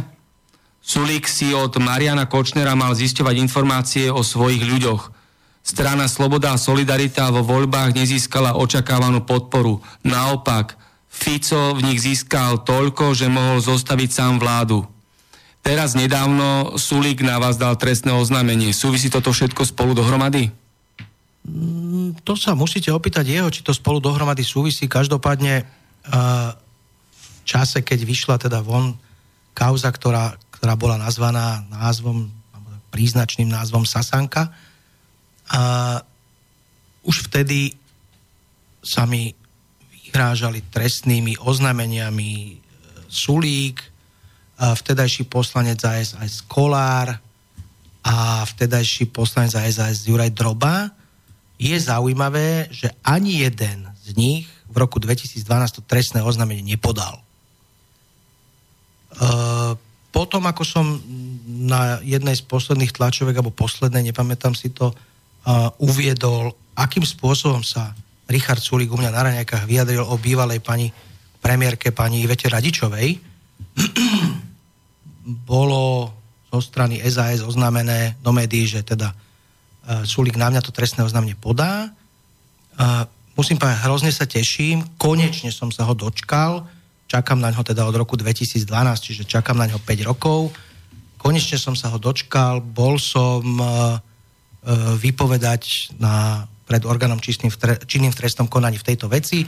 Sulík 0.80 1.28
si 1.28 1.52
od 1.56 1.76
Mariana 1.80 2.28
Kočnera 2.28 2.76
mal 2.76 2.92
zisťovať 2.96 3.34
informácie 3.40 4.06
o 4.12 4.20
svojich 4.20 4.64
ľuďoch. 4.64 5.12
Strana 5.60 6.08
Sloboda 6.08 6.56
a 6.56 6.60
Solidarita 6.60 7.28
vo 7.28 7.44
voľbách 7.44 7.92
nezískala 7.92 8.56
očakávanú 8.56 9.24
podporu. 9.28 9.84
Naopak, 10.00 10.76
Fico 11.10 11.76
v 11.76 11.84
nich 11.84 12.00
získal 12.00 12.64
toľko, 12.64 13.12
že 13.12 13.28
mohol 13.28 13.60
zostaviť 13.60 14.10
sám 14.14 14.34
vládu. 14.40 14.86
Teraz 15.60 15.92
nedávno 15.92 16.80
Sulík 16.80 17.20
na 17.20 17.36
vás 17.36 17.60
dal 17.60 17.76
trestné 17.76 18.16
oznámenie. 18.16 18.72
Súvisí 18.72 19.12
toto 19.12 19.34
všetko 19.36 19.68
spolu 19.68 19.92
dohromady? 19.92 20.48
Mm, 21.50 22.22
to 22.22 22.38
sa 22.38 22.54
musíte 22.54 22.94
opýtať 22.94 23.26
jeho, 23.26 23.50
či 23.50 23.66
to 23.66 23.74
spolu 23.74 23.98
dohromady 23.98 24.46
súvisí. 24.46 24.86
Každopádne 24.86 25.66
v 26.00 27.26
čase, 27.44 27.82
keď 27.82 27.98
vyšla 28.06 28.36
teda 28.38 28.62
von 28.62 28.96
kauza, 29.52 29.90
ktorá, 29.90 30.38
ktorá 30.54 30.78
bola 30.78 30.96
nazvaná 30.96 31.66
názvom, 31.68 32.30
príznačným 32.94 33.50
názvom 33.50 33.84
Sasanka, 33.84 34.54
a 35.50 35.98
už 37.02 37.26
vtedy 37.26 37.74
sa 38.86 39.02
mi 39.02 39.34
vyhrážali 39.90 40.62
trestnými 40.70 41.42
oznameniami 41.42 42.30
e, 42.30 42.52
Sulík, 43.10 43.82
vtedajší 44.60 45.26
poslanec 45.26 45.80
za 45.82 45.96
SAS 46.04 46.44
Kolár 46.44 47.18
a 48.04 48.44
vtedajší 48.46 49.10
poslanec 49.10 49.56
za 49.56 49.88
Juraj 49.90 50.30
Droba, 50.36 50.99
je 51.60 51.76
zaujímavé, 51.76 52.72
že 52.72 52.88
ani 53.04 53.44
jeden 53.44 53.84
z 54.00 54.16
nich 54.16 54.48
v 54.64 54.76
roku 54.80 54.96
2012 54.96 55.44
to 55.76 55.82
trestné 55.84 56.24
oznámenie 56.24 56.64
nepodal. 56.64 57.20
E, 57.20 57.22
potom, 60.08 60.48
ako 60.48 60.64
som 60.64 60.86
na 61.44 62.00
jednej 62.00 62.32
z 62.32 62.48
posledných 62.48 62.96
tlačovek, 62.96 63.36
alebo 63.36 63.52
poslednej, 63.52 64.08
nepamätám 64.08 64.56
si 64.56 64.72
to, 64.72 64.88
e, 64.88 64.96
uviedol, 65.84 66.56
akým 66.72 67.04
spôsobom 67.04 67.60
sa 67.60 67.92
Richard 68.32 68.64
Sulik 68.64 68.88
u 68.88 68.96
mňa 68.96 69.12
na 69.12 69.22
raňajkách 69.28 69.68
vyjadril 69.68 70.06
o 70.06 70.16
bývalej 70.16 70.64
pani 70.64 70.88
premiérke 71.44 71.92
pani 71.92 72.24
Ivete 72.24 72.48
Radičovej, 72.48 73.20
bolo 75.50 76.14
zo 76.48 76.60
strany 76.64 77.04
SAS 77.04 77.44
oznámené 77.44 78.16
do 78.24 78.32
médií, 78.32 78.64
že 78.64 78.80
teda 78.80 79.12
E, 79.90 80.06
Sulik 80.06 80.38
na 80.38 80.46
mňa 80.46 80.62
to 80.62 80.70
trestné 80.70 81.02
oznámenie 81.02 81.34
podá. 81.34 81.90
E, 81.90 82.88
musím 83.34 83.58
povedať, 83.58 83.82
hrozne 83.82 84.14
sa 84.14 84.22
teším, 84.30 84.86
konečne 84.94 85.50
som 85.50 85.74
sa 85.74 85.82
ho 85.90 85.98
dočkal, 85.98 86.62
čakám 87.10 87.42
na 87.42 87.50
ňo 87.50 87.66
teda 87.66 87.82
od 87.82 87.98
roku 87.98 88.14
2012, 88.14 88.62
čiže 89.02 89.22
čakám 89.26 89.58
na 89.58 89.66
ňo 89.66 89.82
5 89.82 90.06
rokov. 90.06 90.54
Konečne 91.18 91.58
som 91.58 91.74
sa 91.74 91.90
ho 91.90 91.98
dočkal, 91.98 92.62
bol 92.62 93.02
som 93.02 93.42
e, 93.42 93.66
vypovedať 95.02 95.96
na, 95.98 96.46
pred 96.70 96.86
orgánom 96.86 97.18
činným 97.18 97.50
v, 97.50 97.58
tre, 97.58 97.74
činným 97.82 98.14
v 98.14 98.18
trestnom 98.22 98.46
konaní 98.46 98.78
v 98.78 98.86
tejto 98.94 99.10
veci. 99.10 99.42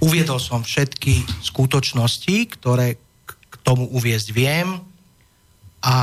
Uviedol 0.00 0.40
som 0.40 0.64
všetky 0.64 1.44
skutočnosti, 1.44 2.36
ktoré 2.58 2.96
k 3.28 3.54
tomu 3.60 3.86
uviezť 3.92 4.28
viem 4.32 4.80
a 5.84 5.96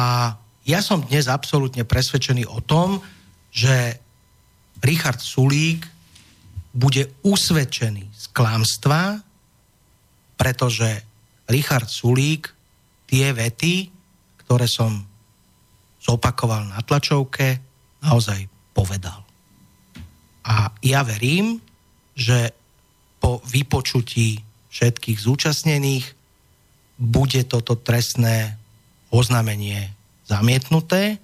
ja 0.64 0.80
som 0.86 1.02
dnes 1.02 1.26
absolútne 1.26 1.82
presvedčený 1.84 2.46
o 2.46 2.62
tom, 2.62 3.02
že 3.50 3.98
Richard 4.80 5.20
Sulík 5.20 5.86
bude 6.74 7.20
usvedčený 7.26 8.04
z 8.14 8.26
klamstva, 8.32 9.20
pretože 10.40 10.88
Richard 11.50 11.90
Sulík 11.90 12.54
tie 13.10 13.34
vety, 13.34 13.90
ktoré 14.46 14.70
som 14.70 15.04
zopakoval 16.00 16.70
na 16.72 16.80
tlačovke, 16.86 17.60
naozaj 18.06 18.48
povedal. 18.72 19.26
A 20.48 20.72
ja 20.80 21.04
verím, 21.04 21.60
že 22.16 22.56
po 23.20 23.44
vypočutí 23.44 24.40
všetkých 24.72 25.20
zúčastnených 25.20 26.06
bude 27.00 27.42
toto 27.50 27.76
trestné 27.76 28.56
oznámenie 29.12 29.92
zamietnuté, 30.30 31.18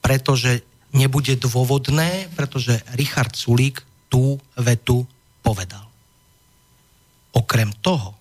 pretože 0.00 0.62
nebude 0.94 1.34
dôvodné, 1.34 2.30
pretože 2.38 2.78
Richard 2.94 3.34
Sulík 3.34 3.82
tú 4.06 4.38
vetu 4.54 5.04
povedal. 5.42 5.82
okrem 7.34 7.74
toho 7.82 8.14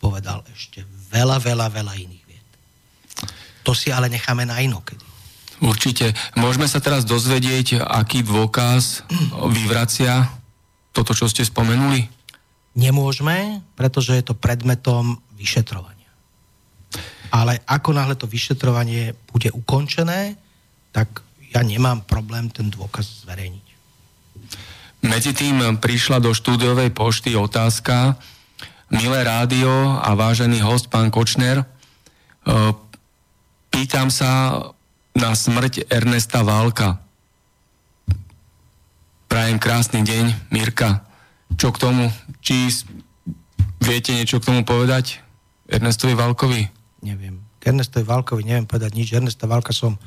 povedal 0.00 0.40
ešte 0.56 0.80
veľa, 1.12 1.36
veľa, 1.36 1.68
veľa 1.68 1.94
iných 2.00 2.24
vied. 2.24 2.48
To 3.60 3.76
si 3.76 3.92
ale 3.92 4.08
necháme 4.08 4.48
na 4.48 4.64
inokedy. 4.64 5.04
Určite. 5.60 6.16
Môžeme 6.38 6.64
sa 6.64 6.80
teraz 6.80 7.04
dozvedieť, 7.04 7.82
aký 7.84 8.24
dôkaz 8.24 9.04
vyvracia 9.52 10.32
toto, 10.96 11.12
čo 11.12 11.28
ste 11.28 11.44
spomenuli? 11.44 12.08
Nemôžeme, 12.78 13.60
pretože 13.74 14.14
je 14.16 14.24
to 14.24 14.38
predmetom 14.38 15.18
vyšetrovania. 15.34 16.08
Ale 17.28 17.60
ako 17.68 17.90
náhle 17.92 18.14
to 18.16 18.30
vyšetrovanie 18.30 19.12
bude 19.28 19.50
ukončené, 19.52 20.38
tak 20.94 21.20
ja 21.52 21.60
nemám 21.64 22.04
problém 22.04 22.52
ten 22.52 22.68
dôkaz 22.68 23.24
zverejniť. 23.24 23.66
Medzi 25.06 25.30
tým 25.30 25.78
prišla 25.78 26.18
do 26.18 26.34
štúdiovej 26.34 26.90
pošty 26.90 27.38
otázka, 27.38 28.18
milé 28.90 29.22
rádio 29.22 29.70
a 30.02 30.10
vážený 30.18 30.58
host, 30.64 30.90
pán 30.90 31.14
Kočner, 31.14 31.62
e, 31.62 31.66
pýtam 33.70 34.10
sa 34.10 34.58
na 35.14 35.38
smrť 35.38 35.86
Ernesta 35.86 36.42
Válka. 36.42 36.98
Prajem 39.28 39.58
krásny 39.60 40.02
deň, 40.02 40.50
Mirka. 40.50 41.04
Čo 41.54 41.70
k 41.70 41.78
tomu? 41.78 42.10
Či 42.42 42.70
viete 43.82 44.10
niečo 44.16 44.40
k 44.40 44.50
tomu 44.50 44.64
povedať? 44.64 45.20
Ernestovi 45.68 46.16
Válkovi? 46.16 46.64
Neviem. 47.04 47.44
K 47.60 47.70
Ernestovi 47.70 48.02
Válkovi 48.08 48.42
neviem 48.42 48.64
povedať 48.64 48.96
nič. 48.96 49.12
Ernesta 49.12 49.44
Válka 49.44 49.76
som 49.76 50.00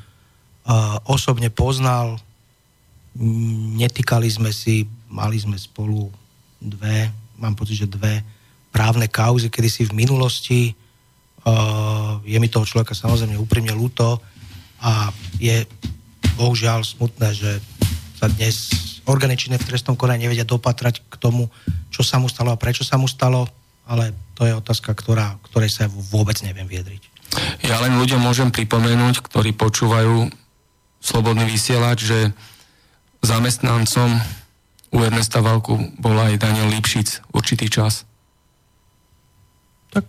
osobne 1.08 1.50
poznal. 1.50 2.18
Netýkali 3.76 4.28
sme 4.30 4.50
si, 4.54 4.88
mali 5.10 5.36
sme 5.36 5.58
spolu 5.58 6.08
dve, 6.62 7.10
mám 7.36 7.52
pocit, 7.58 7.84
že 7.84 7.90
dve 7.90 8.22
právne 8.72 9.10
kauzy, 9.10 9.52
kedy 9.52 9.68
si 9.68 9.82
v 9.84 9.96
minulosti. 9.98 10.72
Je 12.22 12.36
mi 12.38 12.48
toho 12.48 12.64
človeka 12.64 12.94
samozrejme 12.94 13.36
úprimne 13.36 13.74
ľúto 13.74 14.22
a 14.80 15.10
je 15.42 15.66
bohužiaľ 16.38 16.86
smutné, 16.86 17.28
že 17.34 17.60
sa 18.16 18.30
dnes 18.30 18.70
orgány 19.02 19.34
činné 19.34 19.58
v 19.58 19.66
trestnom 19.66 19.98
konaní 19.98 20.30
nevedia 20.30 20.46
dopatrať 20.46 21.02
k 21.02 21.14
tomu, 21.18 21.50
čo 21.90 22.06
sa 22.06 22.22
mu 22.22 22.30
stalo 22.30 22.54
a 22.54 22.56
prečo 22.56 22.86
sa 22.86 22.94
mu 22.94 23.10
stalo, 23.10 23.50
ale 23.84 24.14
to 24.38 24.46
je 24.46 24.54
otázka, 24.54 24.94
ktorá, 24.94 25.36
ktorej 25.50 25.74
sa 25.74 25.90
vôbec 25.90 26.38
neviem 26.46 26.70
viedriť. 26.70 27.02
Ja 27.66 27.82
len 27.82 27.98
ľuďom 27.98 28.22
môžem 28.22 28.54
pripomenúť, 28.54 29.26
ktorí 29.26 29.50
počúvajú 29.58 30.30
Slobodný 31.02 31.50
vysielač, 31.50 32.06
že 32.06 32.30
zamestnancom 33.26 34.22
u 34.94 34.98
Ernesta 35.02 35.42
Valku 35.42 35.74
bol 35.98 36.14
aj 36.14 36.38
Daniel 36.38 36.70
Lipšic 36.70 37.34
určitý 37.34 37.66
čas. 37.66 38.06
Tak 39.90 40.06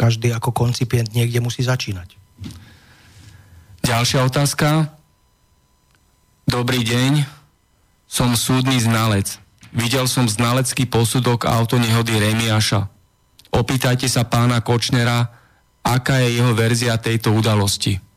každý 0.00 0.32
ako 0.32 0.56
koncipient 0.56 1.12
niekde 1.12 1.44
musí 1.44 1.60
začínať. 1.60 2.16
Ďalšia 3.84 4.24
otázka. 4.24 4.88
Dobrý 6.48 6.80
deň, 6.80 7.28
som 8.08 8.32
súdny 8.32 8.80
znalec. 8.80 9.36
Videl 9.70 10.08
som 10.10 10.26
znalecký 10.26 10.88
posudok 10.88 11.46
autonehody 11.46 12.18
Remiaša. 12.18 12.90
Opýtajte 13.54 14.10
sa 14.10 14.26
pána 14.26 14.64
Kočnera, 14.64 15.30
aká 15.84 16.18
je 16.24 16.42
jeho 16.42 16.52
verzia 16.56 16.98
tejto 16.98 17.30
udalosti. 17.36 18.09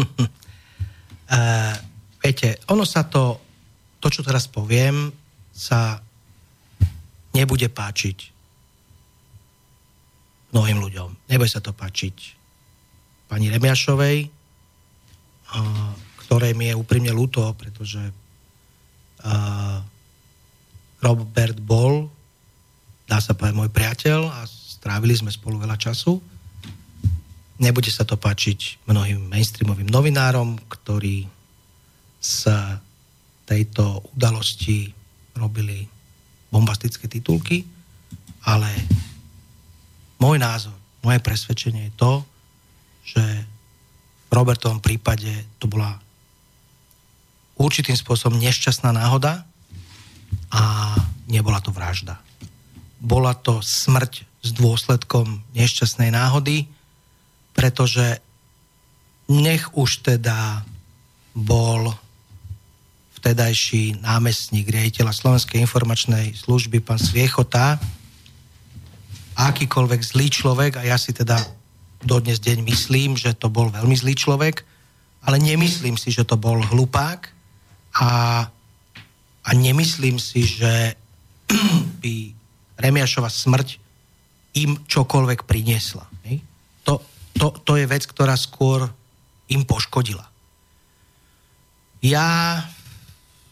Uh, 0.00 1.74
viete, 2.24 2.60
ono 2.68 2.84
sa 2.84 3.04
to, 3.06 3.40
to, 4.00 4.08
čo 4.08 4.20
teraz 4.24 4.48
poviem, 4.48 5.12
sa 5.50 6.00
nebude 7.36 7.68
páčiť 7.70 8.18
mnohým 10.50 10.82
ľuďom. 10.82 11.30
Nebude 11.30 11.50
sa 11.50 11.62
to 11.62 11.70
páčiť 11.70 12.16
pani 13.30 13.46
Remiašovej, 13.54 14.26
ktoré 16.26 16.48
mi 16.58 16.70
je 16.70 16.78
úprimne 16.78 17.14
ľúto, 17.14 17.46
pretože 17.54 18.02
Robert 21.00 21.58
bol, 21.62 22.10
dá 23.06 23.22
sa 23.22 23.38
povedať, 23.38 23.54
môj 23.54 23.70
priateľ 23.70 24.20
a 24.26 24.40
strávili 24.46 25.14
sme 25.14 25.30
spolu 25.30 25.62
veľa 25.62 25.78
času. 25.78 26.18
Nebude 27.60 27.92
sa 27.92 28.08
to 28.08 28.16
páčiť 28.16 28.88
mnohým 28.88 29.28
mainstreamovým 29.28 29.92
novinárom, 29.92 30.56
ktorí 30.64 31.28
sa 32.16 32.80
tejto 33.44 34.00
udalosti 34.16 34.88
robili 35.36 35.84
bombastické 36.48 37.04
titulky, 37.04 37.68
ale 38.48 38.72
môj 40.16 40.40
názor, 40.40 40.72
moje 41.04 41.20
presvedčenie 41.20 41.92
je 41.92 41.96
to, 42.00 42.12
že 43.04 43.24
v 44.28 44.32
Robertovom 44.32 44.80
prípade 44.80 45.28
to 45.60 45.68
bola 45.68 46.00
určitým 47.60 47.96
spôsobom 47.96 48.40
nešťastná 48.40 48.88
náhoda 48.96 49.44
a 50.48 50.96
nebola 51.28 51.60
to 51.60 51.74
vražda. 51.74 52.16
Bola 53.00 53.36
to 53.36 53.60
smrť 53.60 54.24
s 54.40 54.50
dôsledkom 54.56 55.44
nešťastnej 55.52 56.08
náhody, 56.08 56.64
pretože 57.60 58.24
nech 59.28 59.68
už 59.76 60.00
teda 60.00 60.64
bol 61.36 61.92
vtedajší 63.20 64.00
námestník 64.00 64.64
riaditeľa 64.64 65.12
Slovenskej 65.12 65.60
informačnej 65.60 66.32
služby, 66.40 66.80
pán 66.80 66.96
Sviechota, 66.96 67.76
akýkoľvek 69.36 70.00
zlý 70.00 70.32
človek, 70.32 70.80
a 70.80 70.88
ja 70.88 70.96
si 70.96 71.12
teda 71.12 71.36
dodnes 72.00 72.40
deň 72.40 72.64
myslím, 72.64 73.20
že 73.20 73.36
to 73.36 73.52
bol 73.52 73.68
veľmi 73.68 73.92
zlý 73.92 74.16
človek, 74.16 74.64
ale 75.20 75.36
nemyslím 75.36 76.00
si, 76.00 76.08
že 76.08 76.24
to 76.24 76.40
bol 76.40 76.64
hlupák 76.64 77.28
a, 78.00 78.10
a 79.44 79.50
nemyslím 79.52 80.16
si, 80.16 80.48
že 80.48 80.96
by 82.00 82.32
Remiašova 82.80 83.28
smrť 83.28 83.76
im 84.56 84.80
čokoľvek 84.88 85.44
priniesla. 85.44 86.09
To, 87.40 87.56
to, 87.64 87.80
je 87.80 87.88
vec, 87.88 88.04
ktorá 88.04 88.36
skôr 88.36 88.84
im 89.48 89.64
poškodila. 89.64 90.28
Ja 92.04 92.60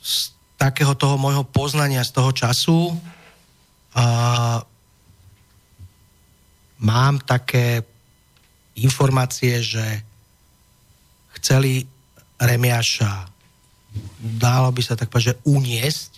z 0.05 0.37
takého 0.61 0.93
toho 0.93 1.17
môjho 1.17 1.45
poznania 1.49 2.05
z 2.05 2.13
toho 2.13 2.31
času 2.37 2.81
a, 3.97 4.05
mám 6.85 7.15
také 7.25 7.83
informácie, 8.79 9.65
že 9.65 9.85
chceli 11.41 11.83
Remiaša 12.39 13.39
dalo 14.19 14.71
by 14.71 14.83
sa 14.83 14.95
tak 14.95 15.11
povedať, 15.11 15.35
že 15.35 15.41
uniesť, 15.49 16.13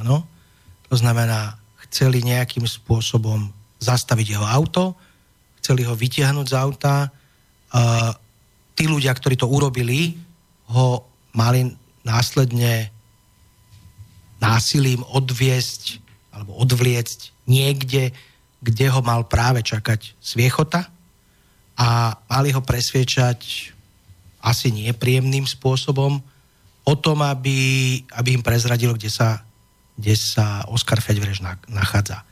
áno, 0.00 0.24
to 0.88 0.94
znamená, 0.96 1.58
chceli 1.88 2.22
nejakým 2.24 2.64
spôsobom 2.64 3.50
zastaviť 3.82 4.36
jeho 4.36 4.46
auto, 4.46 4.96
chceli 5.66 5.82
ho 5.82 5.98
vytiahnuť 5.98 6.46
z 6.46 6.54
auta. 6.54 7.10
Uh, 7.74 8.14
tí 8.78 8.86
ľudia, 8.86 9.10
ktorí 9.10 9.34
to 9.34 9.50
urobili, 9.50 10.14
ho 10.70 11.02
mali 11.34 11.74
následne 12.06 12.94
násilím 14.38 15.02
odviesť 15.10 15.98
alebo 16.30 16.54
odvliecť 16.62 17.50
niekde, 17.50 18.14
kde 18.62 18.86
ho 18.94 19.02
mal 19.02 19.26
práve 19.26 19.66
čakať 19.66 20.14
sviechota 20.22 20.86
a 21.74 22.14
mali 22.30 22.54
ho 22.54 22.62
presviečať 22.62 23.72
asi 24.38 24.70
nepríjemným 24.70 25.50
spôsobom 25.50 26.22
o 26.86 26.94
tom, 26.94 27.18
aby, 27.26 27.98
aby 28.14 28.38
im 28.38 28.46
prezradil, 28.46 28.94
kde 28.94 29.10
sa, 29.10 29.42
kde 29.98 30.14
sa 30.14 30.62
Oskar 30.70 31.02
Feďvreš 31.02 31.42
nachádza. 31.66 32.22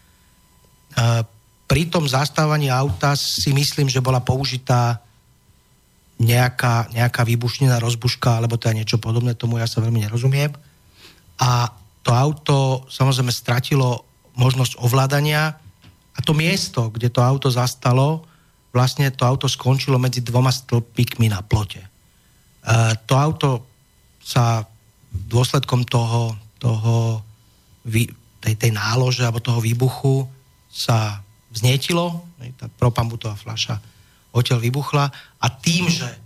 Pri 1.65 1.89
tom 1.89 2.05
zastávaní 2.05 2.69
auta 2.69 3.17
si 3.17 3.51
myslím, 3.57 3.89
že 3.89 4.05
bola 4.05 4.21
použitá 4.21 5.01
nejaká, 6.21 6.93
nejaká 6.95 7.27
výbušnina, 7.27 7.83
rozbuška 7.83 8.39
alebo 8.39 8.61
je 8.61 8.77
niečo 8.77 9.03
podobné, 9.03 9.35
tomu 9.35 9.59
ja 9.59 9.67
sa 9.67 9.83
veľmi 9.83 10.05
nerozumiem. 10.07 10.53
A 11.41 11.73
to 12.05 12.11
auto 12.12 12.85
samozrejme 12.87 13.33
stratilo 13.33 14.05
možnosť 14.37 14.79
ovládania 14.79 15.57
a 16.15 16.19
to 16.23 16.37
miesto, 16.37 16.93
kde 16.93 17.11
to 17.11 17.25
auto 17.25 17.51
zastalo, 17.51 18.23
vlastne 18.71 19.11
to 19.11 19.27
auto 19.27 19.51
skončilo 19.51 19.99
medzi 19.99 20.23
dvoma 20.23 20.53
stĺpikmi 20.53 21.33
na 21.33 21.43
plote. 21.43 21.83
E, 21.83 21.89
to 23.09 23.15
auto 23.19 23.51
sa 24.23 24.62
dôsledkom 25.11 25.87
toho, 25.87 26.37
toho 26.61 27.23
tej, 28.43 28.55
tej 28.55 28.71
nálože 28.75 29.25
alebo 29.25 29.41
toho 29.41 29.65
výbuchu 29.65 30.29
sa 30.69 31.24
vznietilo, 31.55 32.27
tá 32.59 32.67
propambutová 32.67 33.39
fľaša 33.39 33.79
odtiaľ 34.35 34.59
vybuchla 34.59 35.07
a 35.39 35.47
tým, 35.47 35.87
že 35.87 36.11
e, 36.11 36.19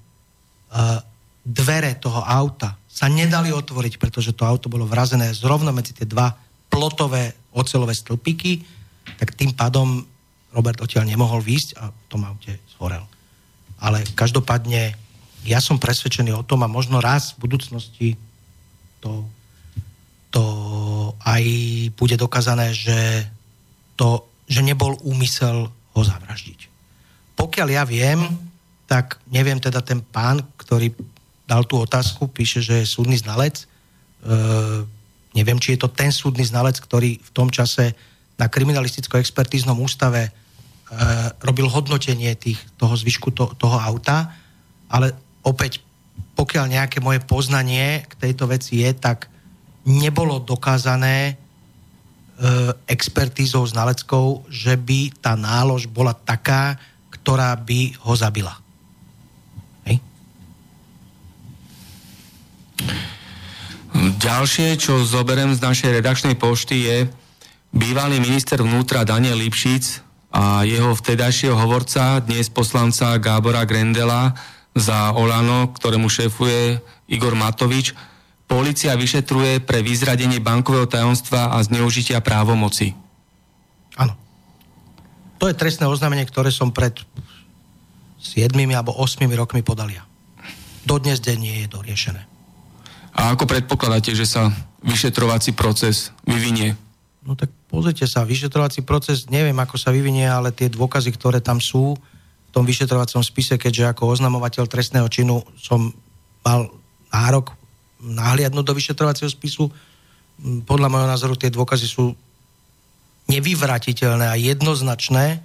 dvere 1.45 2.01
toho 2.01 2.24
auta 2.24 2.81
sa 2.89 3.07
nedali 3.07 3.53
otvoriť, 3.53 4.01
pretože 4.01 4.33
to 4.33 4.49
auto 4.49 4.72
bolo 4.72 4.89
vrazené 4.89 5.31
zrovna 5.37 5.70
medzi 5.70 5.93
tie 5.93 6.09
dva 6.09 6.33
plotové 6.72 7.37
ocelové 7.53 7.93
stĺpiky, 7.95 8.64
tak 9.20 9.37
tým 9.37 9.53
pádom 9.53 10.03
Robert 10.51 10.81
odtiaľ 10.81 11.05
nemohol 11.05 11.45
výjsť 11.45 11.70
a 11.79 11.93
v 11.93 12.07
tom 12.09 12.24
aute 12.24 12.57
zhorel. 12.74 13.05
Ale 13.79 14.03
každopádne 14.16 14.97
ja 15.47 15.61
som 15.62 15.79
presvedčený 15.79 16.35
o 16.35 16.43
tom 16.43 16.64
a 16.64 16.68
možno 16.68 16.99
raz 16.99 17.37
v 17.37 17.47
budúcnosti 17.47 18.09
to, 18.99 19.22
to 20.35 20.45
aj 21.22 21.45
bude 21.95 22.18
dokázané, 22.18 22.74
že, 22.74 23.31
to, 23.95 24.26
že 24.49 24.64
nebol 24.64 24.96
úmysel 25.05 25.68
ho 25.68 26.01
zavraždiť. 26.01 26.66
Pokiaľ 27.36 27.68
ja 27.68 27.84
viem, 27.84 28.18
tak 28.88 29.20
neviem 29.28 29.61
teda 29.61 29.84
ten 29.84 30.01
pán, 30.01 30.40
ktorý 30.57 30.90
dal 31.44 31.68
tú 31.68 31.80
otázku, 31.80 32.26
píše, 32.32 32.64
že 32.64 32.82
je 32.82 32.86
súdny 32.88 33.20
znalec. 33.20 33.62
E, 33.62 33.64
neviem, 35.36 35.61
či 35.61 35.76
je 35.76 35.84
to 35.84 35.92
ten 35.92 36.09
súdny 36.09 36.44
znalec, 36.44 36.80
ktorý 36.80 37.20
v 37.20 37.30
tom 37.36 37.53
čase 37.53 37.92
na 38.40 38.49
kriminalisticko-expertíznom 38.49 39.76
ústave 39.76 40.28
e, 40.28 40.30
robil 41.44 41.68
hodnotenie 41.68 42.32
tých, 42.36 42.61
toho 42.80 42.96
zvyšku 42.96 43.32
to, 43.36 43.53
toho 43.61 43.76
auta, 43.76 44.32
ale 44.88 45.12
opäť, 45.44 45.84
pokiaľ 46.36 46.64
nejaké 46.68 47.05
moje 47.05 47.20
poznanie 47.24 48.05
k 48.09 48.12
tejto 48.16 48.49
veci 48.49 48.80
je, 48.84 48.90
tak 48.96 49.28
nebolo 49.88 50.40
dokázané 50.40 51.36
expertízou 52.86 53.66
znaleckou, 53.66 54.47
že 54.47 54.78
by 54.78 55.18
tá 55.18 55.34
nálož 55.34 55.91
bola 55.91 56.14
taká, 56.14 56.78
ktorá 57.11 57.53
by 57.59 57.99
ho 58.07 58.14
zabila. 58.14 58.55
Ďalšie, 63.99 64.78
čo 64.78 65.03
zoberiem 65.03 65.51
z 65.51 65.64
našej 65.64 65.91
redakčnej 65.99 66.39
pošty 66.39 66.76
je 66.86 66.97
bývalý 67.74 68.22
minister 68.22 68.62
vnútra 68.62 69.03
Daniel 69.03 69.43
Lipšic 69.43 70.07
a 70.30 70.62
jeho 70.62 70.95
vtedajšieho 70.95 71.59
hovorca, 71.59 72.22
dnes 72.22 72.47
poslanca 72.47 73.18
Gábora 73.18 73.66
Grendela 73.66 74.39
za 74.76 75.11
Olano, 75.18 75.74
ktorému 75.74 76.07
šéfuje 76.07 76.78
Igor 77.11 77.34
Matovič. 77.34 77.97
Polícia 78.49 78.96
vyšetruje 78.96 79.61
pre 79.61 79.84
vyzradenie 79.84 80.40
bankového 80.40 80.88
tajomstva 80.88 81.53
a 81.53 81.61
zneužitia 81.61 82.24
právomoci. 82.24 82.96
Áno. 84.01 84.16
To 85.36 85.53
je 85.53 85.55
trestné 85.55 85.84
oznámenie, 85.84 86.24
ktoré 86.24 86.49
som 86.49 86.72
pred 86.72 86.96
7 88.16 88.57
alebo 88.72 88.96
8 88.96 89.20
rokmi 89.36 89.61
podal 89.61 89.92
ja. 89.92 90.09
Dodnes 90.88 91.20
deň 91.20 91.36
nie 91.36 91.57
je 91.62 91.68
doriešené. 91.68 92.22
A 93.12 93.36
ako 93.36 93.44
predpokladáte, 93.44 94.16
že 94.16 94.24
sa 94.24 94.49
vyšetrovací 94.80 95.53
proces 95.53 96.16
vyvinie? 96.24 96.72
No 97.28 97.36
tak 97.36 97.53
pozrite 97.68 98.09
sa, 98.09 98.24
vyšetrovací 98.24 98.80
proces, 98.80 99.28
neviem 99.28 99.57
ako 99.61 99.76
sa 99.76 99.92
vyvinie, 99.92 100.24
ale 100.24 100.57
tie 100.57 100.72
dôkazy, 100.72 101.12
ktoré 101.12 101.44
tam 101.44 101.61
sú 101.61 102.01
v 102.49 102.51
tom 102.55 102.64
vyšetrovacom 102.64 103.20
spise, 103.20 103.61
keďže 103.61 103.92
ako 103.92 104.16
oznamovateľ 104.16 104.64
trestného 104.64 105.05
činu 105.12 105.44
som 105.61 105.92
mal 106.40 106.72
nárok 107.12 107.53
nahliadnúť 108.03 108.64
do 108.66 108.76
vyšetrovacieho 108.76 109.30
spisu, 109.30 109.70
podľa 110.66 110.88
môjho 110.88 111.09
názoru 111.11 111.34
tie 111.34 111.51
dôkazy 111.51 111.86
sú 111.90 112.14
nevyvratiteľné 113.26 114.26
a 114.30 114.38
jednoznačné, 114.38 115.42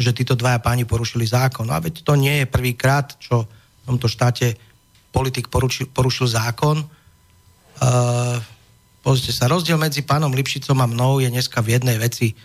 že 0.00 0.16
títo 0.16 0.32
dvaja 0.32 0.64
páni 0.64 0.88
porušili 0.88 1.28
zákon. 1.28 1.68
No 1.68 1.76
a 1.76 1.82
veď 1.84 2.00
to 2.00 2.16
nie 2.16 2.42
je 2.42 2.46
prvýkrát, 2.48 3.20
čo 3.20 3.44
v 3.44 3.82
tomto 3.84 4.08
štáte 4.08 4.56
politik 5.12 5.52
porušil, 5.52 5.92
porušil 5.92 6.26
zákon, 6.30 6.88
Uh, 7.80 8.36
pozrite 9.00 9.32
sa, 9.32 9.48
rozdiel 9.48 9.80
medzi 9.80 10.04
pánom 10.04 10.28
Lipšicom 10.36 10.76
a 10.84 10.90
mnou 10.90 11.16
je 11.16 11.32
dneska 11.32 11.64
v 11.64 11.80
jednej 11.80 11.96
veci. 11.96 12.36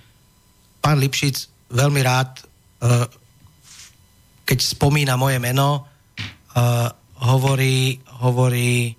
Pán 0.80 0.96
Lipšic 0.96 1.68
veľmi 1.76 2.00
rád, 2.00 2.40
uh, 2.40 3.04
keď 4.48 4.60
spomína 4.64 5.20
moje 5.20 5.44
meno, 5.44 5.84
uh, 5.84 6.88
hovorí, 7.20 8.00
hovorí 8.24 8.96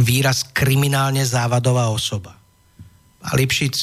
výraz 0.00 0.48
kriminálne 0.50 1.22
závadová 1.22 1.92
osoba. 1.92 2.36
A 3.20 3.36
Lipšic 3.36 3.76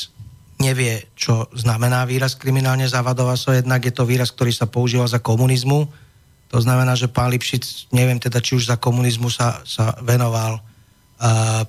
nevie, 0.58 1.14
čo 1.14 1.46
znamená 1.54 2.04
výraz 2.10 2.34
kriminálne 2.34 2.90
závadová 2.90 3.38
osoba, 3.38 3.62
jednak 3.62 3.86
je 3.86 3.94
to 3.94 4.10
výraz, 4.10 4.34
ktorý 4.34 4.50
sa 4.50 4.66
používa 4.66 5.06
za 5.06 5.22
komunizmu, 5.22 5.86
to 6.48 6.64
znamená, 6.64 6.96
že 6.96 7.12
pán 7.12 7.28
Lipšic, 7.32 7.92
neviem 7.92 8.20
teda, 8.20 8.40
či 8.40 8.56
už 8.56 8.72
za 8.72 8.80
komunizmu 8.80 9.28
sa, 9.28 9.60
sa 9.68 10.00
venoval 10.00 10.64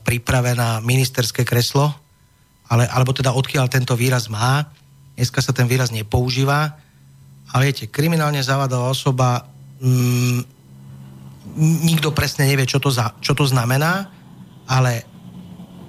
pripravená 0.06 0.84
ministerské 0.84 1.42
kreslo, 1.42 1.90
ale, 2.68 2.84
alebo 2.86 3.16
teda 3.16 3.32
odkiaľ 3.32 3.66
tento 3.66 3.96
výraz 3.96 4.28
má. 4.28 4.68
Dneska 5.16 5.40
sa 5.40 5.56
ten 5.56 5.66
výraz 5.66 5.88
nepoužíva. 5.90 6.78
A 7.48 7.54
viete, 7.64 7.88
kriminálne 7.88 8.44
zavadová 8.44 8.92
osoba, 8.92 9.48
mm, 9.80 10.44
nikto 11.88 12.12
presne 12.12 12.44
nevie, 12.44 12.68
čo 12.68 12.76
to, 12.76 12.92
za, 12.92 13.16
čo 13.24 13.32
to 13.32 13.48
znamená, 13.48 14.12
ale 14.68 15.02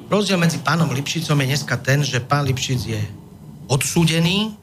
rozdiel 0.07 0.39
medzi 0.39 0.63
pánom 0.63 0.87
Lipšicom 0.87 1.35
je 1.43 1.49
dneska 1.51 1.75
ten, 1.83 1.99
že 2.01 2.23
pán 2.23 2.47
Lipšic 2.47 2.79
je 2.87 3.01
odsúdený 3.67 4.55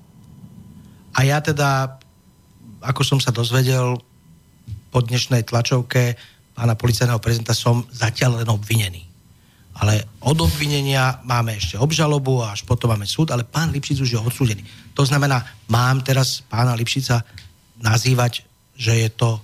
a 1.12 1.22
ja 1.22 1.38
teda, 1.44 2.00
ako 2.80 3.02
som 3.04 3.18
sa 3.20 3.30
dozvedel 3.30 4.00
po 4.88 5.04
dnešnej 5.04 5.44
tlačovke, 5.44 6.16
pána 6.56 6.72
policajného 6.72 7.20
prezidenta 7.20 7.52
som 7.52 7.84
zatiaľ 7.92 8.42
len 8.42 8.48
obvinený. 8.48 9.04
Ale 9.76 10.08
od 10.24 10.40
obvinenia 10.40 11.20
máme 11.28 11.52
ešte 11.52 11.76
obžalobu 11.76 12.40
a 12.40 12.56
až 12.56 12.64
potom 12.64 12.88
máme 12.88 13.04
súd, 13.04 13.28
ale 13.28 13.44
pán 13.44 13.68
Lipšic 13.76 14.00
už 14.00 14.16
je 14.16 14.20
odsúdený. 14.20 14.64
To 14.96 15.04
znamená, 15.04 15.44
mám 15.68 16.00
teraz 16.00 16.40
pána 16.48 16.72
Lipšica 16.72 17.20
nazývať, 17.84 18.48
že 18.72 18.96
je 19.04 19.08
to 19.12 19.36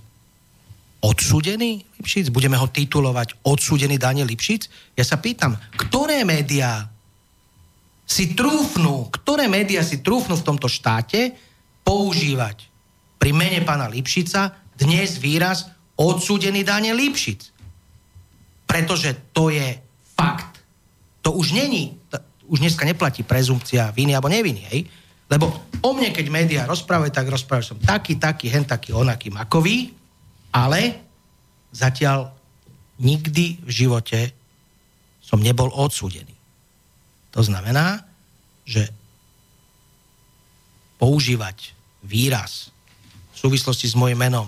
odsúdený 1.03 1.83
Lipšic? 1.99 2.31
Budeme 2.31 2.55
ho 2.57 2.71
titulovať 2.71 3.43
odsúdený 3.43 3.99
Daniel 3.99 4.31
Lipšic? 4.31 4.95
Ja 4.95 5.03
sa 5.03 5.19
pýtam, 5.19 5.59
ktoré 5.75 6.23
médiá 6.23 6.87
si 8.07 8.33
trúfnú, 8.39 9.11
ktoré 9.11 9.51
médiá 9.51 9.83
si 9.83 10.01
trúfnú 10.01 10.39
v 10.39 10.47
tomto 10.47 10.71
štáte 10.71 11.35
používať 11.83 12.71
pri 13.19 13.31
mene 13.35 13.63
pána 13.67 13.91
Lipšica 13.91 14.75
dnes 14.79 15.19
výraz 15.19 15.71
odsúdený 15.99 16.63
Daniel 16.63 16.99
Lipšic. 16.99 17.51
Pretože 18.67 19.35
to 19.35 19.53
je 19.53 19.79
fakt. 20.17 20.63
To 21.23 21.35
už 21.39 21.55
není, 21.55 21.99
už 22.51 22.59
dneska 22.59 22.83
neplatí 22.83 23.23
prezumpcia 23.23 23.95
viny 23.95 24.15
alebo 24.15 24.33
neviny, 24.33 24.63
hej? 24.75 24.81
Lebo 25.31 25.49
o 25.81 25.91
mne, 25.95 26.13
keď 26.13 26.27
médiá 26.29 26.63
rozprávajú, 26.67 27.15
tak 27.15 27.31
rozprávajú 27.31 27.65
som 27.65 27.79
taký, 27.81 28.19
taký, 28.21 28.53
hen 28.53 28.67
taký, 28.69 28.93
onaký, 28.93 29.33
makový, 29.33 30.02
ale 30.53 31.01
zatiaľ 31.73 32.31
nikdy 33.01 33.59
v 33.65 33.71
živote 33.73 34.21
som 35.25 35.41
nebol 35.41 35.73
odsúdený. 35.73 36.37
To 37.33 37.41
znamená, 37.41 38.05
že 38.69 38.93
používať 41.01 41.73
výraz 42.05 42.71
v 43.33 43.37
súvislosti 43.49 43.89
s 43.89 43.99
mojim 43.99 44.21
menom 44.21 44.47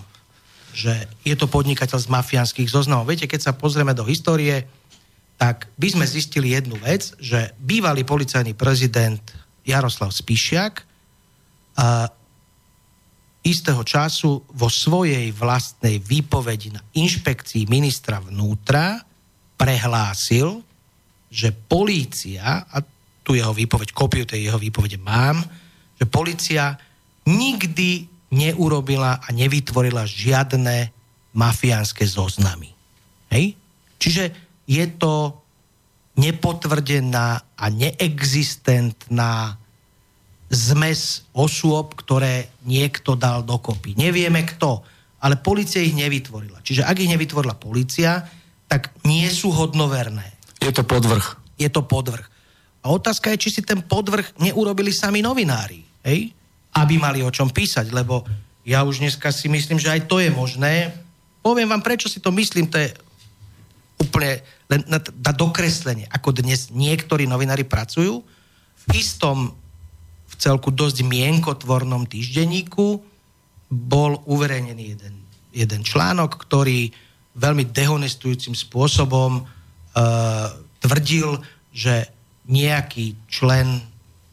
že 0.74 1.06
je 1.22 1.38
to 1.38 1.46
podnikateľ 1.46 2.02
z 2.02 2.10
mafiánskych 2.10 2.66
zoznamov. 2.66 3.06
Viete, 3.06 3.30
keď 3.30 3.40
sa 3.46 3.52
pozrieme 3.54 3.94
do 3.94 4.02
histórie, 4.02 4.66
tak 5.38 5.70
by 5.78 5.88
sme 5.94 6.04
zistili 6.04 6.50
jednu 6.50 6.74
vec, 6.82 7.14
že 7.22 7.54
bývalý 7.62 8.02
policajný 8.02 8.58
prezident 8.58 9.22
Jaroslav 9.62 10.10
Spišiak 10.10 10.82
istého 13.44 13.84
času 13.84 14.40
vo 14.56 14.68
svojej 14.72 15.28
vlastnej 15.36 16.00
výpovedi 16.00 16.72
na 16.72 16.80
inšpekcii 16.96 17.68
ministra 17.68 18.18
vnútra 18.24 19.04
prehlásil, 19.60 20.64
že 21.28 21.52
polícia, 21.52 22.64
a 22.64 22.80
tu 23.20 23.36
jeho 23.36 23.52
výpoveď, 23.52 23.92
kopiu 23.92 24.24
tej 24.24 24.48
jeho 24.48 24.56
výpovede 24.56 24.96
mám, 24.96 25.44
že 26.00 26.08
polícia 26.08 26.76
nikdy 27.28 28.08
neurobila 28.32 29.20
a 29.20 29.28
nevytvorila 29.30 30.08
žiadne 30.08 30.90
mafiánske 31.36 32.08
zoznamy. 32.08 32.72
Hej? 33.28 33.54
Čiže 34.00 34.24
je 34.64 34.84
to 34.96 35.44
nepotvrdená 36.16 37.58
a 37.58 37.64
neexistentná 37.68 39.58
zmes 40.54 41.26
osôb, 41.34 41.98
ktoré 41.98 42.48
niekto 42.62 43.18
dal 43.18 43.42
dokopy. 43.42 43.98
Nevieme 43.98 44.46
kto, 44.46 44.80
ale 45.20 45.36
policia 45.36 45.82
ich 45.82 45.92
nevytvorila. 45.98 46.62
Čiže 46.62 46.86
ak 46.86 46.96
ich 47.02 47.10
nevytvorila 47.10 47.58
policia, 47.58 48.24
tak 48.70 48.94
nie 49.04 49.26
sú 49.28 49.50
hodnoverné. 49.50 50.24
Je 50.62 50.72
to 50.72 50.86
podvrh. 50.86 51.36
Je 51.58 51.68
to 51.68 51.84
podvrh. 51.84 52.24
A 52.84 52.92
otázka 52.92 53.34
je, 53.34 53.48
či 53.48 53.60
si 53.60 53.62
ten 53.66 53.82
podvrh 53.82 54.38
neurobili 54.40 54.94
sami 54.94 55.20
novinári. 55.20 55.82
Hej? 56.04 56.32
aby 56.74 56.98
mali 56.98 57.22
o 57.22 57.30
čom 57.30 57.54
písať, 57.54 57.94
lebo 57.94 58.26
ja 58.66 58.82
už 58.82 58.98
dneska 58.98 59.30
si 59.30 59.46
myslím, 59.46 59.78
že 59.78 59.94
aj 59.94 60.10
to 60.10 60.18
je 60.18 60.30
možné. 60.34 60.90
Poviem 61.38 61.70
vám, 61.70 61.84
prečo 61.84 62.10
si 62.10 62.18
to 62.18 62.34
myslím, 62.34 62.66
to 62.66 62.82
je 62.82 62.90
úplne 64.02 64.42
len 64.66 64.82
na, 64.90 64.98
na 64.98 65.32
dokreslenie, 65.32 66.10
ako 66.10 66.34
dnes 66.34 66.74
niektorí 66.74 67.30
novinári 67.30 67.62
pracujú. 67.62 68.26
istom 68.90 69.54
v 70.34 70.40
celku 70.42 70.74
dosť 70.74 71.06
mienkotvornom 71.06 72.10
týždenníku 72.10 72.98
bol 73.70 74.18
uverejnený 74.26 74.98
jeden, 74.98 75.14
jeden 75.54 75.80
článok, 75.86 76.34
ktorý 76.42 76.90
veľmi 77.38 77.70
dehonestujúcim 77.70 78.58
spôsobom 78.58 79.42
uh, 79.42 80.48
tvrdil, 80.82 81.38
že 81.70 82.10
nejaký 82.50 83.30
člen 83.30 83.78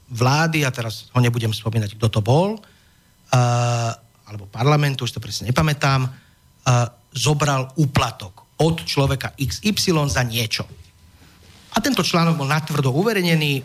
vlády, 0.10 0.66
a 0.66 0.74
teraz 0.74 1.14
ho 1.14 1.20
nebudem 1.22 1.54
spomínať, 1.54 1.96
kto 2.02 2.08
to 2.10 2.22
bol, 2.26 2.58
uh, 2.58 3.92
alebo 4.26 4.50
parlamentu, 4.50 5.06
už 5.06 5.14
to 5.14 5.24
presne 5.24 5.54
nepamätám, 5.54 6.10
uh, 6.10 6.12
zobral 7.14 7.70
úplatok 7.78 8.42
od 8.58 8.82
človeka 8.86 9.38
XY 9.38 10.10
za 10.10 10.26
niečo. 10.26 10.66
A 11.72 11.78
tento 11.80 12.04
článok 12.04 12.42
bol 12.42 12.50
natvrdo 12.50 12.92
uverejnený, 12.92 13.64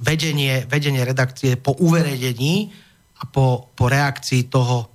vedenie, 0.00 0.68
vedenie 0.68 1.02
redakcie 1.04 1.56
po 1.56 1.72
uverejnení 1.76 2.72
a 3.20 3.22
po, 3.24 3.72
po 3.72 3.88
reakcii 3.88 4.52
toho 4.52 4.88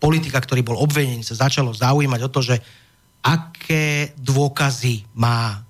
politika, 0.00 0.40
ktorý 0.40 0.64
bol 0.64 0.80
obvinený, 0.80 1.22
sa 1.22 1.46
začalo 1.46 1.70
zaujímať 1.76 2.20
o 2.26 2.32
to, 2.32 2.40
že 2.40 2.56
aké 3.20 4.16
dôkazy 4.16 5.04
má 5.20 5.60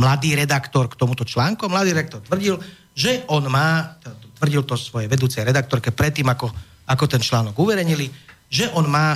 mladý 0.00 0.38
redaktor 0.38 0.88
k 0.88 0.96
tomuto 0.96 1.22
článku. 1.22 1.68
Mladý 1.68 1.92
redaktor 1.92 2.24
tvrdil, 2.24 2.56
že 2.96 3.28
on 3.28 3.44
má, 3.46 3.98
tvrdil 4.40 4.64
to 4.64 4.74
svojej 4.74 5.06
vedúcej 5.10 5.44
redaktorke 5.44 5.92
predtým, 5.92 6.26
ako, 6.32 6.48
ako 6.88 7.04
ten 7.06 7.20
článok 7.20 7.54
uverejnili, 7.54 8.08
že 8.48 8.72
on 8.72 8.88
má 8.88 9.14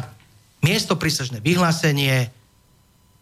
miesto 0.62 0.94
prísažné 1.00 1.40
vyhlásenie 1.40 2.28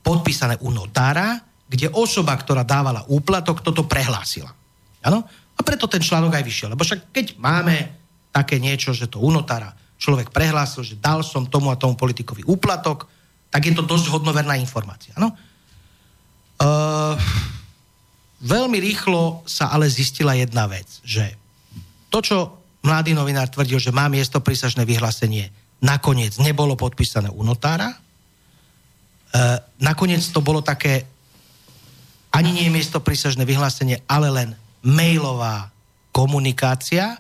podpísané 0.03 0.59
u 0.61 0.75
notára, 0.75 1.41
kde 1.71 1.87
osoba, 1.95 2.35
ktorá 2.35 2.67
dávala 2.67 3.07
úplatok, 3.07 3.63
toto 3.63 3.87
prehlásila. 3.87 4.51
Ano? 5.07 5.23
A 5.61 5.67
preto 5.67 5.85
ten 5.85 6.01
článok 6.01 6.41
aj 6.41 6.45
vyšiel. 6.49 6.73
Lebo 6.73 6.81
však 6.81 7.13
keď 7.13 7.37
máme 7.37 7.77
také 8.33 8.57
niečo, 8.57 8.97
že 8.97 9.13
to 9.13 9.21
u 9.21 9.29
notára 9.29 9.77
človek 10.01 10.33
prehlásil, 10.33 10.81
že 10.81 10.97
dal 10.97 11.21
som 11.21 11.45
tomu 11.45 11.69
a 11.69 11.77
tomu 11.77 11.93
politikovi 11.93 12.49
úplatok, 12.49 13.05
tak 13.53 13.69
je 13.69 13.77
to 13.77 13.85
dosť 13.85 14.09
hodnoverná 14.09 14.57
informácia. 14.57 15.13
No? 15.21 15.37
Uh, 16.57 17.13
veľmi 18.41 18.81
rýchlo 18.81 19.45
sa 19.45 19.69
ale 19.69 19.93
zistila 19.93 20.33
jedna 20.33 20.65
vec, 20.65 20.89
že 21.05 21.37
to, 22.09 22.25
čo 22.25 22.37
mladý 22.81 23.13
novinár 23.13 23.53
tvrdil, 23.53 23.77
že 23.77 23.93
má 23.93 24.09
miesto 24.09 24.41
prísažné 24.41 24.89
vyhlásenie, 24.89 25.53
nakoniec 25.85 26.41
nebolo 26.41 26.73
podpísané 26.81 27.29
u 27.29 27.45
notára. 27.45 27.93
Uh, 29.31 29.61
nakoniec 29.77 30.25
to 30.33 30.41
bolo 30.41 30.65
také 30.65 31.05
ani 32.33 32.57
nie 32.57 32.73
miesto 32.73 33.03
prísažné 33.03 33.45
vyhlásenie, 33.45 34.01
ale 34.09 34.33
len 34.33 34.49
mailová 34.85 35.69
komunikácia, 36.11 37.17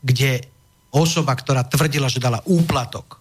kde 0.00 0.44
osoba, 0.90 1.36
ktorá 1.36 1.62
tvrdila, 1.64 2.10
že 2.10 2.22
dala 2.22 2.42
úplatok, 2.48 3.20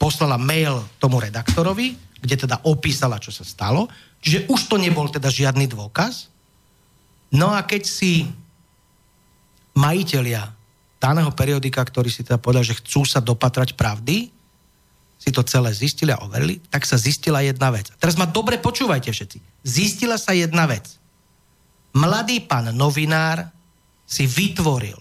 poslala 0.00 0.40
mail 0.40 0.82
tomu 0.98 1.20
redaktorovi, 1.20 1.94
kde 2.20 2.36
teda 2.48 2.60
opísala, 2.66 3.22
čo 3.22 3.32
sa 3.32 3.44
stalo. 3.46 3.88
Čiže 4.20 4.48
už 4.52 4.68
to 4.68 4.76
nebol 4.76 5.08
teda 5.08 5.32
žiadny 5.32 5.68
dôkaz. 5.68 6.28
No 7.32 7.52
a 7.54 7.64
keď 7.64 7.82
si 7.88 8.28
majiteľia 9.72 10.52
daného 11.00 11.32
periodika, 11.32 11.80
ktorí 11.80 12.12
si 12.12 12.20
teda 12.20 12.36
povedali, 12.36 12.68
že 12.68 12.80
chcú 12.84 13.08
sa 13.08 13.24
dopatrať 13.24 13.72
pravdy, 13.78 14.28
si 15.20 15.30
to 15.32 15.44
celé 15.44 15.72
zistili 15.72 16.12
a 16.12 16.20
overili, 16.20 16.60
tak 16.72 16.84
sa 16.84 16.96
zistila 16.96 17.44
jedna 17.44 17.72
vec. 17.72 17.92
teraz 18.00 18.16
ma 18.16 18.24
dobre 18.24 18.56
počúvajte 18.56 19.12
všetci. 19.12 19.38
Zistila 19.64 20.16
sa 20.16 20.32
jedna 20.32 20.64
vec. 20.64 20.99
Mladý 21.90 22.46
pán 22.46 22.70
novinár 22.74 23.50
si 24.06 24.26
vytvoril 24.26 24.98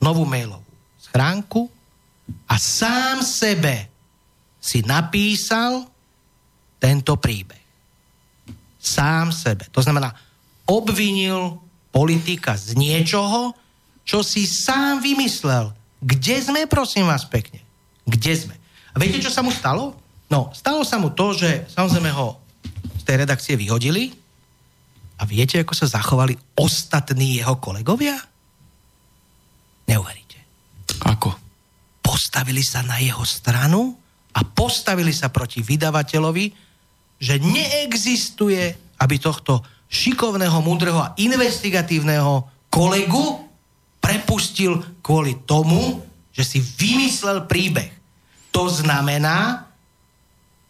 novú 0.00 0.24
mailovú 0.24 0.64
schránku 1.00 1.68
a 2.48 2.56
sám 2.56 3.20
sebe 3.20 3.88
si 4.62 4.80
napísal 4.86 5.84
tento 6.80 7.18
príbeh. 7.20 7.60
Sám 8.82 9.30
sebe. 9.30 9.68
To 9.70 9.84
znamená, 9.84 10.10
obvinil 10.66 11.60
politika 11.92 12.56
z 12.56 12.74
niečoho, 12.74 13.54
čo 14.02 14.24
si 14.24 14.48
sám 14.48 15.04
vymyslel. 15.04 15.70
Kde 16.02 16.36
sme, 16.42 16.60
prosím 16.66 17.06
vás 17.06 17.22
pekne? 17.28 17.62
Kde 18.08 18.32
sme? 18.34 18.54
A 18.90 18.98
viete, 18.98 19.22
čo 19.22 19.30
sa 19.30 19.44
mu 19.44 19.54
stalo? 19.54 19.94
No, 20.26 20.50
stalo 20.56 20.82
sa 20.82 20.98
mu 20.98 21.12
to, 21.12 21.36
že 21.36 21.68
samozrejme 21.70 22.10
ho 22.10 22.40
z 22.98 23.02
tej 23.04 23.16
redakcie 23.22 23.54
vyhodili 23.54 24.21
a 25.22 25.28
viete, 25.30 25.62
ako 25.62 25.70
sa 25.78 25.86
zachovali 25.86 26.34
ostatní 26.58 27.38
jeho 27.38 27.62
kolegovia? 27.62 28.18
Neuveríte. 29.86 30.42
Ako? 31.06 31.30
Postavili 32.02 32.66
sa 32.66 32.82
na 32.82 32.98
jeho 32.98 33.22
stranu 33.22 33.94
a 34.34 34.42
postavili 34.42 35.14
sa 35.14 35.30
proti 35.30 35.62
vydavateľovi, 35.62 36.46
že 37.22 37.38
neexistuje, 37.38 38.98
aby 38.98 39.14
tohto 39.22 39.62
šikovného, 39.86 40.58
múdreho 40.58 40.98
a 40.98 41.14
investigatívneho 41.22 42.66
kolegu 42.66 43.46
prepustil 44.02 44.82
kvôli 44.98 45.46
tomu, 45.46 46.02
že 46.34 46.42
si 46.42 46.58
vymyslel 46.58 47.46
príbeh. 47.46 47.94
To 48.50 48.66
znamená, 48.66 49.70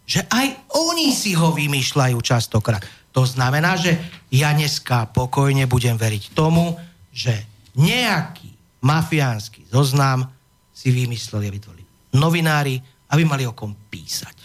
že 0.05 0.21
aj 0.29 0.69
oni 0.77 1.09
si 1.09 1.33
ho 1.33 1.49
vymýšľajú 1.49 2.21
častokrát. 2.21 2.85
To 3.13 3.23
znamená, 3.23 3.77
že 3.77 3.93
ja 4.33 4.51
dneska 4.51 5.09
pokojne 5.13 5.69
budem 5.69 5.95
veriť 5.95 6.33
tomu, 6.33 6.73
že 7.13 7.45
nejaký 7.77 8.49
mafiánsky 8.81 9.69
zoznam 9.69 10.25
si 10.73 10.89
vymysleli 10.89 11.45
a 11.47 11.53
vytvorili 11.53 11.85
novinári, 12.17 12.77
aby 13.13 13.23
mali 13.25 13.45
o 13.45 13.53
kom 13.53 13.73
písať. 13.89 14.35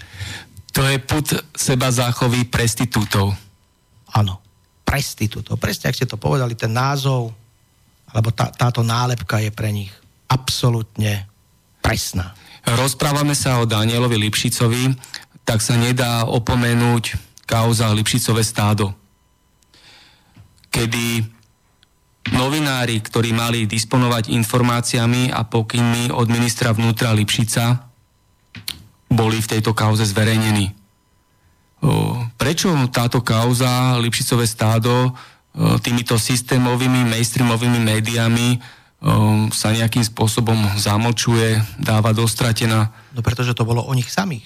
To 0.76 0.84
je 0.84 1.00
put 1.00 1.26
seba 1.56 1.88
záchovy 1.88 2.46
prestitútov. 2.46 3.32
Áno, 4.14 4.40
prestitútov. 4.84 5.58
Presne, 5.58 5.90
ak 5.90 5.98
ste 5.98 6.08
to 6.08 6.20
povedali, 6.20 6.54
ten 6.54 6.72
názov, 6.72 7.32
alebo 8.08 8.32
tá, 8.32 8.48
táto 8.52 8.80
nálepka 8.80 9.40
je 9.40 9.50
pre 9.52 9.68
nich 9.72 9.92
absolútne 10.28 11.28
presná 11.80 12.36
rozprávame 12.76 13.32
sa 13.32 13.62
o 13.62 13.68
Danielovi 13.68 14.18
Lipšicovi, 14.28 14.92
tak 15.46 15.64
sa 15.64 15.78
nedá 15.80 16.28
opomenúť 16.28 17.16
kauza 17.48 17.88
Lipšicové 17.88 18.44
stádo. 18.44 18.92
Kedy 20.68 21.24
novinári, 22.36 23.00
ktorí 23.00 23.32
mali 23.32 23.64
disponovať 23.64 24.28
informáciami 24.28 25.32
a 25.32 25.48
pokynmi 25.48 26.12
od 26.12 26.28
ministra 26.28 26.76
vnútra 26.76 27.16
Lipšica, 27.16 27.88
boli 29.08 29.40
v 29.40 29.50
tejto 29.56 29.72
kauze 29.72 30.04
zverejnení. 30.04 30.76
Prečo 32.36 32.68
táto 32.92 33.24
kauza 33.24 33.96
Lipšicové 33.96 34.44
stádo 34.44 35.16
týmito 35.80 36.20
systémovými, 36.20 37.08
mainstreamovými 37.08 37.80
médiami 37.80 38.60
sa 39.54 39.72
nejakým 39.72 40.04
spôsobom 40.04 40.58
zamočuje, 40.76 41.64
dáva 41.80 42.12
dostratená. 42.12 42.92
No 43.16 43.24
pretože 43.24 43.56
to 43.56 43.64
bolo 43.64 43.80
o 43.86 43.96
nich 43.96 44.12
samých. 44.12 44.44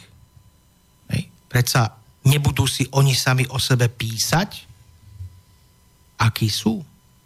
Hej. 1.11 1.32
Predsa 1.50 1.98
nebudú 2.26 2.66
si 2.66 2.86
oni 2.94 3.14
sami 3.14 3.44
o 3.50 3.58
sebe 3.58 3.90
písať, 3.90 4.50
akí 6.22 6.46
sú, 6.46 6.78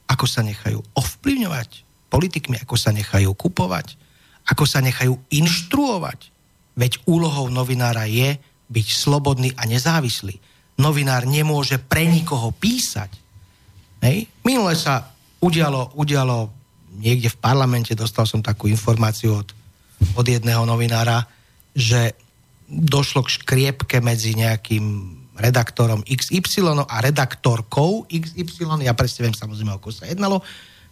ako 0.09 0.25
sa 0.25 0.41
nechajú 0.41 0.81
ovplyvňovať 0.97 1.71
politikmi, 2.09 2.57
ako 2.63 2.77
sa 2.79 2.95
nechajú 2.95 3.35
kupovať, 3.35 3.99
ako 4.49 4.65
sa 4.65 4.81
nechajú 4.81 5.19
inštruovať. 5.29 6.33
Veď 6.77 7.03
úlohou 7.09 7.51
novinára 7.53 8.09
je 8.09 8.39
byť 8.69 8.87
slobodný 8.93 9.53
a 9.57 9.69
nezávislý. 9.69 10.39
Novinár 10.77 11.25
nemôže 11.25 11.81
pre 11.81 12.05
nikoho 12.05 12.53
písať. 12.53 13.11
Hej. 14.05 14.29
Minule 14.45 14.77
sa 14.77 15.09
udialo, 15.41 15.97
udialo 15.97 16.53
niekde 17.01 17.33
v 17.33 17.41
parlamente 17.41 17.93
dostal 17.93 18.25
som 18.25 18.41
takú 18.41 18.69
informáciu 18.69 19.41
od, 19.41 19.49
od 20.17 20.27
jedného 20.27 20.65
novinára, 20.65 21.25
že 21.77 22.17
došlo 22.67 23.23
k 23.27 23.35
škriepke 23.43 24.03
medzi 24.03 24.35
nejakým 24.35 24.85
redaktorom 25.37 26.03
XY 26.09 26.89
a 26.89 26.97
redaktorkou 27.05 28.09
XY, 28.09 28.83
ja 28.83 28.97
presne 28.97 29.29
viem 29.29 29.37
samozrejme, 29.37 29.77
ako 29.77 29.93
sa 29.93 30.09
jednalo, 30.09 30.41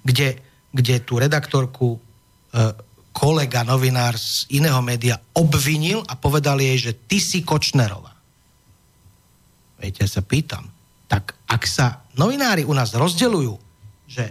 kde, 0.05 0.39
kde 0.70 1.01
tú 1.01 1.16
redaktorku 1.16 1.97
e, 1.97 1.99
kolega, 3.16 3.64
novinár 3.64 4.14
z 4.20 4.47
iného 4.53 4.79
média 4.85 5.16
obvinil 5.33 6.05
a 6.05 6.14
povedal 6.14 6.61
jej, 6.61 6.91
že 6.91 6.93
ty 7.09 7.18
si 7.18 7.41
Kočnerová. 7.41 8.12
Viete, 9.81 10.05
ja 10.05 10.09
sa 10.09 10.20
pýtam, 10.20 10.68
tak 11.09 11.35
ak 11.49 11.62
sa 11.64 12.05
novinári 12.20 12.68
u 12.68 12.75
nás 12.77 12.93
rozdeľujú, 12.93 13.55
že 14.07 14.25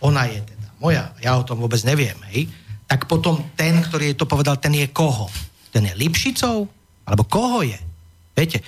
ona 0.00 0.26
je 0.32 0.40
ten 0.42 0.60
moja, 0.80 1.12
ja 1.18 1.36
o 1.36 1.44
tom 1.44 1.60
vôbec 1.60 1.82
neviem, 1.84 2.16
hej, 2.32 2.48
tak 2.88 3.04
potom 3.04 3.52
ten, 3.52 3.84
ktorý 3.84 4.16
to 4.16 4.24
povedal, 4.24 4.56
ten 4.56 4.72
je 4.72 4.88
koho? 4.88 5.28
Ten 5.68 5.84
je 5.84 5.94
Lipšicou? 5.98 6.77
Alebo 7.08 7.24
koho 7.24 7.64
je? 7.64 7.80
Viete? 8.36 8.60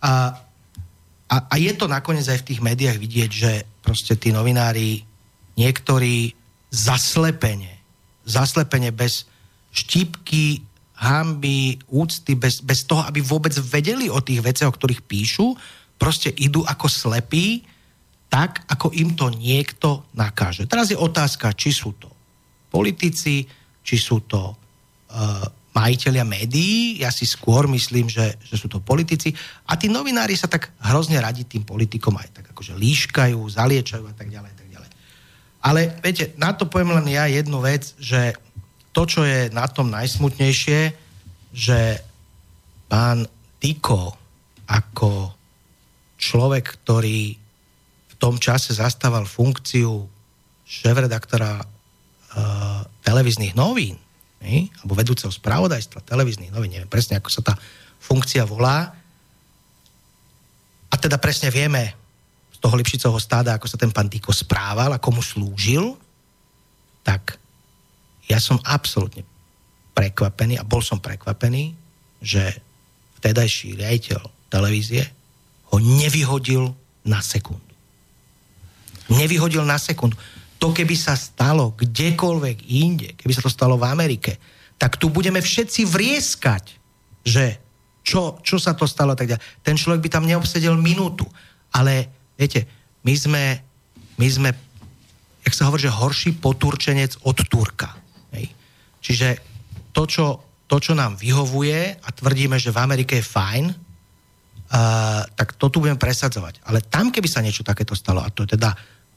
A, 0.00 0.32
a, 1.28 1.36
a 1.52 1.54
je 1.60 1.72
to 1.76 1.84
nakoniec 1.84 2.24
aj 2.24 2.40
v 2.40 2.48
tých 2.48 2.64
médiách 2.64 2.96
vidieť, 2.96 3.30
že 3.30 3.52
proste 3.84 4.16
tí 4.16 4.32
novinári 4.32 5.04
niektorí 5.60 6.32
zaslepene, 6.72 7.76
zaslepene 8.24 8.90
bez 8.90 9.28
štípky, 9.76 10.64
hamby, 10.96 11.76
úcty, 11.92 12.32
bez, 12.32 12.64
bez 12.64 12.88
toho, 12.88 13.04
aby 13.04 13.20
vôbec 13.20 13.52
vedeli 13.60 14.08
o 14.08 14.24
tých 14.24 14.40
veciach, 14.40 14.72
o 14.72 14.76
ktorých 14.76 15.04
píšu, 15.04 15.52
proste 16.00 16.32
idú 16.32 16.64
ako 16.64 16.88
slepí, 16.88 17.64
tak, 18.32 18.64
ako 18.66 18.90
im 18.96 19.12
to 19.14 19.28
niekto 19.32 20.02
nakáže. 20.16 20.64
Teraz 20.64 20.88
je 20.88 20.98
otázka, 20.98 21.52
či 21.52 21.70
sú 21.72 21.94
to 22.00 22.08
politici, 22.72 23.46
či 23.80 23.96
sú 23.96 24.24
to 24.26 24.52
uh, 24.52 25.46
majiteľia 25.76 26.24
médií, 26.24 27.04
ja 27.04 27.12
si 27.12 27.28
skôr 27.28 27.68
myslím, 27.68 28.08
že, 28.08 28.40
že 28.40 28.56
sú 28.56 28.64
to 28.64 28.80
politici 28.80 29.36
a 29.68 29.76
tí 29.76 29.92
novinári 29.92 30.32
sa 30.32 30.48
tak 30.48 30.72
hrozne 30.80 31.20
radi 31.20 31.44
tým 31.44 31.68
politikom 31.68 32.16
aj 32.16 32.40
tak 32.40 32.44
akože 32.56 32.72
líškajú, 32.72 33.36
zaliečajú 33.36 34.04
a 34.08 34.14
tak 34.16 34.32
ďalej, 34.32 34.56
tak 34.56 34.68
ďalej. 34.72 34.90
Ale 35.60 35.80
viete, 36.00 36.32
na 36.40 36.56
to 36.56 36.64
poviem 36.64 36.96
len 36.96 37.12
ja 37.12 37.28
jednu 37.28 37.60
vec, 37.60 37.92
že 38.00 38.32
to, 38.96 39.04
čo 39.04 39.28
je 39.28 39.52
na 39.52 39.68
tom 39.68 39.92
najsmutnejšie, 39.92 40.96
že 41.52 41.80
pán 42.88 43.28
Tiko 43.60 44.16
ako 44.64 45.36
človek, 46.16 46.80
ktorý 46.80 47.36
v 48.08 48.14
tom 48.16 48.40
čase 48.40 48.72
zastával 48.72 49.28
funkciu 49.28 50.08
šéf-redaktora 50.64 51.60
uh, 51.60 52.80
televíznych 53.04 53.52
novín, 53.52 54.00
ne? 54.46 54.70
alebo 54.78 54.94
vedúceho 54.94 55.34
spravodajstva 55.34 56.06
televíznych 56.06 56.54
novín, 56.54 56.70
neviem 56.70 56.86
presne, 56.86 57.18
ako 57.18 57.30
sa 57.34 57.42
tá 57.42 57.54
funkcia 57.98 58.46
volá. 58.46 58.94
A 60.86 60.94
teda 60.94 61.18
presne 61.18 61.50
vieme 61.50 61.98
z 62.54 62.58
toho 62.62 62.78
Lipšicovho 62.78 63.18
stáda, 63.18 63.58
ako 63.58 63.66
sa 63.66 63.76
ten 63.76 63.90
pán 63.90 64.06
Tiko 64.06 64.30
správal, 64.30 64.94
ako 64.94 65.08
mu 65.18 65.22
slúžil, 65.22 65.98
tak 67.02 67.34
ja 68.30 68.38
som 68.38 68.62
absolútne 68.62 69.26
prekvapený 69.92 70.62
a 70.62 70.66
bol 70.66 70.82
som 70.82 71.02
prekvapený, 71.02 71.74
že 72.22 72.62
vtedajší 73.18 73.78
riaditeľ 73.82 74.22
televízie 74.50 75.02
ho 75.74 75.76
nevyhodil 75.82 76.70
na 77.06 77.18
sekundu. 77.22 77.62
Nevyhodil 79.10 79.62
na 79.62 79.78
sekundu. 79.78 80.18
To 80.66 80.74
keby 80.74 80.98
sa 80.98 81.14
stalo 81.14 81.78
kdekoľvek 81.78 82.58
inde, 82.66 83.14
keby 83.14 83.30
sa 83.30 83.46
to 83.46 83.54
stalo 83.54 83.78
v 83.78 83.86
Amerike, 83.86 84.42
tak 84.74 84.98
tu 84.98 85.14
budeme 85.14 85.38
všetci 85.38 85.86
vrieskať, 85.86 86.74
že 87.22 87.62
čo, 88.02 88.42
čo 88.42 88.58
sa 88.58 88.74
to 88.74 88.82
stalo 88.82 89.14
tak 89.14 89.30
ďalej. 89.30 89.62
Ten 89.62 89.78
človek 89.78 90.02
by 90.02 90.10
tam 90.10 90.26
neobsedel 90.26 90.74
minútu. 90.74 91.22
Ale 91.70 92.10
viete, 92.34 92.66
my 93.06 93.14
sme, 93.14 93.42
my 94.18 94.26
sme 94.26 94.50
jak 95.46 95.54
sa 95.54 95.70
hovorí, 95.70 95.86
že 95.86 95.94
horší 95.94 96.34
poturčenec 96.42 97.22
od 97.22 97.38
Turka. 97.46 97.94
Hej. 98.34 98.50
Čiže 98.98 99.28
to 99.94 100.02
čo, 100.10 100.26
to, 100.66 100.82
čo 100.82 100.98
nám 100.98 101.14
vyhovuje 101.14 102.02
a 102.02 102.08
tvrdíme, 102.10 102.58
že 102.58 102.74
v 102.74 102.82
Amerike 102.82 103.22
je 103.22 103.30
fajn, 103.30 103.64
uh, 103.70 105.22
tak 105.30 105.54
to 105.54 105.70
tu 105.70 105.78
budeme 105.78 106.02
presadzovať. 106.02 106.66
Ale 106.66 106.82
tam, 106.82 107.14
keby 107.14 107.30
sa 107.30 107.38
niečo 107.46 107.62
takéto 107.62 107.94
stalo, 107.94 108.26
a 108.26 108.34
to 108.34 108.42
teda 108.42 108.74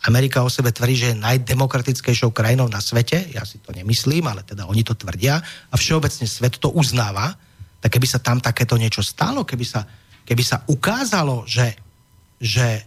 Amerika 0.08 0.47
o 0.47 0.50
sebe 0.50 0.72
tvrdí, 0.72 0.95
že 0.95 1.08
je 1.12 1.20
najdemokratickejšou 1.20 2.32
krajinou 2.32 2.72
na 2.72 2.80
svete, 2.80 3.36
ja 3.36 3.43
si 3.43 3.60
to 3.60 3.76
nemyslím, 3.76 4.32
ale 4.32 4.47
teda 4.47 4.64
oni 4.64 4.88
to 4.88 4.95
tvrdia. 4.95 5.43
A 5.43 5.76
všeobecne 5.76 6.24
svet 6.24 6.56
to 6.56 6.72
uznáva, 6.72 7.36
tak 7.84 8.00
keby 8.00 8.08
sa 8.08 8.24
tam 8.24 8.39
takéto 8.39 8.80
niečo 8.80 9.04
stalo, 9.04 9.43
keby 9.43 9.66
sa, 9.68 9.84
keby 10.24 10.43
sa 10.43 10.64
ukázalo, 10.72 11.43
že, 11.43 11.76
že 12.39 12.80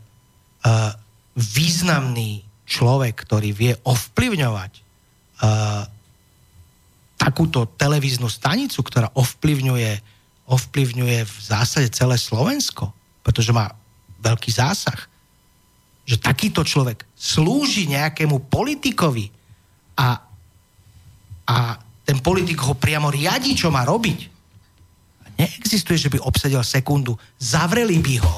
uh, 0.64 0.96
významný 1.36 2.48
človek, 2.64 3.12
ktorý 3.28 3.52
vie 3.52 3.72
ovplyvňovať 3.84 4.72
uh, 4.72 5.84
takúto 7.20 7.68
televíznu 7.76 8.32
stanicu, 8.32 8.80
ktorá 8.80 9.12
ovplyvňuje, 9.12 9.92
ovplyvňuje 10.48 11.18
v 11.28 11.36
zásade 11.44 11.92
celé 11.92 12.16
Slovensko, 12.16 12.88
pretože 13.20 13.52
má 13.52 13.68
veľký 14.24 14.48
zásah, 14.48 15.11
že 16.02 16.18
takýto 16.18 16.66
človek 16.66 17.06
slúži 17.14 17.86
nejakému 17.86 18.50
politikovi 18.50 19.30
a, 19.98 20.18
a 21.46 21.56
ten 22.02 22.18
politik 22.18 22.58
ho 22.66 22.74
priamo 22.74 23.08
riadi, 23.08 23.54
čo 23.54 23.70
má 23.70 23.86
robiť. 23.86 24.20
Neexistuje, 25.38 25.98
že 25.98 26.10
by 26.10 26.18
obsedel 26.22 26.62
sekundu, 26.66 27.14
zavreli 27.38 28.02
by 28.02 28.14
ho. 28.20 28.36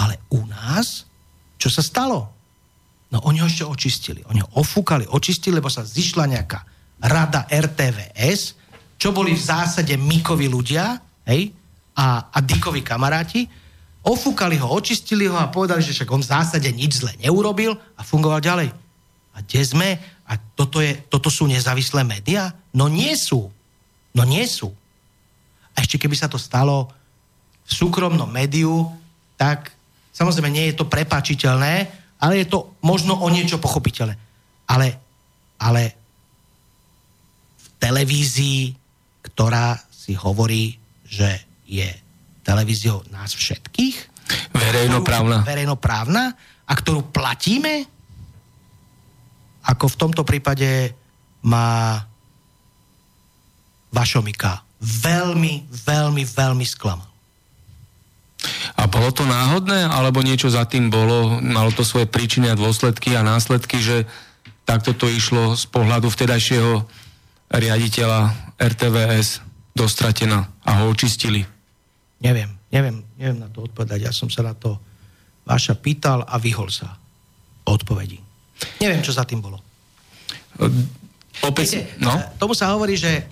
Ale 0.00 0.18
u 0.32 0.42
nás, 0.48 1.04
čo 1.60 1.68
sa 1.68 1.84
stalo? 1.84 2.32
No 3.12 3.20
oni 3.28 3.44
ho 3.44 3.46
ešte 3.46 3.68
očistili. 3.68 4.24
Oni 4.32 4.40
ho 4.40 4.48
ofúkali, 4.56 5.04
očistili, 5.04 5.60
lebo 5.60 5.68
sa 5.68 5.84
zišla 5.84 6.24
nejaká 6.32 6.60
rada 7.04 7.44
RTVS, 7.46 8.56
čo 8.96 9.12
boli 9.12 9.36
v 9.36 9.42
zásade 9.42 9.92
Mikovi 10.00 10.48
ľudia, 10.48 10.96
hej, 11.28 11.52
a, 11.92 12.32
a 12.32 12.38
Dikovi 12.40 12.80
kamaráti, 12.80 13.44
ofúkali 14.02 14.58
ho, 14.58 14.66
očistili 14.66 15.30
ho 15.30 15.38
a 15.38 15.50
povedali, 15.50 15.82
že 15.82 15.94
však 15.94 16.10
on 16.10 16.22
v 16.22 16.30
zásade 16.30 16.68
nič 16.74 17.02
zle 17.02 17.14
neurobil 17.22 17.78
a 17.94 18.02
fungoval 18.02 18.42
ďalej. 18.42 18.74
A 19.32 19.38
kde 19.40 19.62
sme? 19.62 19.88
A 20.26 20.36
toto, 20.36 20.82
je, 20.82 20.98
toto 21.06 21.30
sú 21.30 21.46
nezávislé 21.46 22.02
médiá? 22.02 22.50
No 22.74 22.90
nie 22.90 23.14
sú. 23.14 23.48
No 24.12 24.22
nie 24.26 24.44
sú. 24.44 24.74
A 25.72 25.80
ešte 25.80 25.96
keby 25.96 26.18
sa 26.18 26.28
to 26.28 26.36
stalo 26.36 26.90
v 27.62 27.72
súkromnom 27.72 28.28
médiu, 28.28 28.90
tak 29.38 29.72
samozrejme 30.12 30.50
nie 30.52 30.68
je 30.70 30.76
to 30.82 30.90
prepáčiteľné, 30.90 31.88
ale 32.20 32.34
je 32.42 32.46
to 32.50 32.74
možno 32.84 33.16
o 33.22 33.26
niečo 33.30 33.62
pochopiteľné. 33.62 34.18
Ale, 34.68 34.98
ale 35.58 35.82
televízii, 37.78 38.74
ktorá 39.32 39.78
si 39.90 40.14
hovorí, 40.18 40.76
že 41.06 41.42
je 41.66 42.01
televíziou 42.42 43.06
nás 43.10 43.34
všetkých. 43.34 43.96
Verejnoprávna. 44.52 45.42
Verejnoprávna 45.42 46.34
a 46.66 46.72
ktorú 46.72 47.10
platíme, 47.10 47.86
ako 49.62 49.86
v 49.86 49.98
tomto 49.98 50.22
prípade 50.26 50.94
má 51.46 52.02
Vašomika 53.92 54.64
veľmi, 54.82 55.68
veľmi, 55.68 56.22
veľmi 56.26 56.66
sklamal. 56.66 57.06
A 58.74 58.90
bolo 58.90 59.14
to 59.14 59.22
náhodné, 59.22 59.86
alebo 59.86 60.24
niečo 60.24 60.50
za 60.50 60.66
tým 60.66 60.90
bolo, 60.90 61.38
malo 61.38 61.70
to 61.70 61.86
svoje 61.86 62.10
príčiny 62.10 62.50
a 62.50 62.58
dôsledky 62.58 63.14
a 63.14 63.22
následky, 63.22 63.78
že 63.78 64.02
takto 64.66 64.96
to 64.96 65.06
išlo 65.06 65.54
z 65.54 65.70
pohľadu 65.70 66.10
vtedajšieho 66.10 66.82
riaditeľa 67.52 68.32
RTVS 68.58 69.44
dostratená 69.76 70.50
a 70.66 70.70
ho 70.82 70.90
očistili? 70.90 71.46
Neviem, 72.22 72.50
neviem, 72.70 73.02
neviem 73.18 73.38
na 73.42 73.50
to 73.50 73.66
odpovedať. 73.66 73.98
Ja 74.08 74.12
som 74.14 74.30
sa 74.30 74.46
na 74.46 74.54
to 74.54 74.78
Váša 75.42 75.74
pýtal 75.74 76.22
a 76.22 76.38
vyhol 76.38 76.70
sa 76.70 76.94
odpovedi. 77.66 78.18
Neviem, 78.78 79.02
čo 79.02 79.10
za 79.10 79.26
tým 79.26 79.42
bolo. 79.42 79.58
Opäť, 81.42 81.82
Viete, 81.82 81.98
no? 81.98 82.14
Tomu 82.38 82.54
sa 82.54 82.70
hovorí, 82.70 82.94
že 82.94 83.26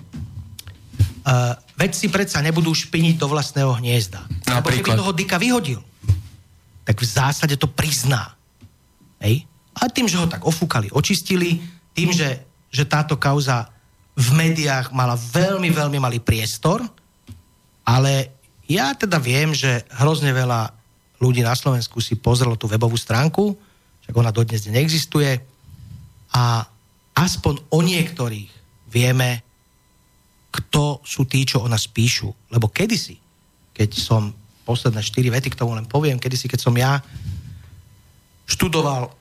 uh, 1.23 1.55
vedci 1.79 2.11
predsa 2.11 2.43
nebudú 2.43 2.75
špiniť 2.75 3.15
do 3.15 3.31
vlastného 3.31 3.79
hniezda. 3.79 4.27
Napríklad. 4.43 4.59
Lebo 4.59 4.67
keby 4.83 4.99
toho 4.99 5.13
Dika 5.15 5.37
vyhodil, 5.39 5.79
tak 6.83 6.99
v 6.99 7.07
zásade 7.07 7.55
to 7.55 7.71
prizná. 7.71 8.35
Hej? 9.23 9.47
A 9.79 9.87
tým, 9.87 10.11
že 10.11 10.19
ho 10.19 10.27
tak 10.27 10.43
ofúkali, 10.43 10.91
očistili, 10.91 11.63
tým, 11.95 12.11
že, 12.11 12.43
že 12.67 12.83
táto 12.83 13.15
kauza 13.15 13.71
v 14.19 14.27
médiách 14.35 14.91
mala 14.91 15.15
veľmi, 15.15 15.71
veľmi 15.71 15.95
malý 15.95 16.19
priestor, 16.19 16.83
ale 17.87 18.40
ja 18.77 18.95
teda 18.95 19.19
viem, 19.19 19.51
že 19.51 19.83
hrozne 19.99 20.31
veľa 20.31 20.71
ľudí 21.21 21.45
na 21.45 21.53
Slovensku 21.53 22.01
si 22.01 22.17
pozrelo 22.17 22.57
tú 22.57 22.65
webovú 22.65 22.97
stránku, 22.97 23.53
však 24.05 24.15
ona 24.17 24.33
dodnes 24.33 24.65
neexistuje 24.65 25.37
a 26.33 26.65
aspoň 27.13 27.61
o 27.69 27.79
niektorých 27.85 28.49
vieme, 28.89 29.45
kto 30.51 30.99
sú 31.05 31.23
tí, 31.29 31.45
čo 31.47 31.63
o 31.63 31.71
nás 31.71 31.87
píšu. 31.87 32.33
Lebo 32.51 32.67
kedysi, 32.67 33.15
keď 33.71 33.89
som, 33.95 34.33
posledné 34.65 34.99
štyri 35.03 35.31
vety 35.31 35.53
k 35.53 35.59
tomu 35.59 35.77
len 35.77 35.87
poviem, 35.87 36.19
kedysi, 36.19 36.49
keď 36.49 36.59
som 36.59 36.75
ja 36.75 36.99
študoval 38.49 39.11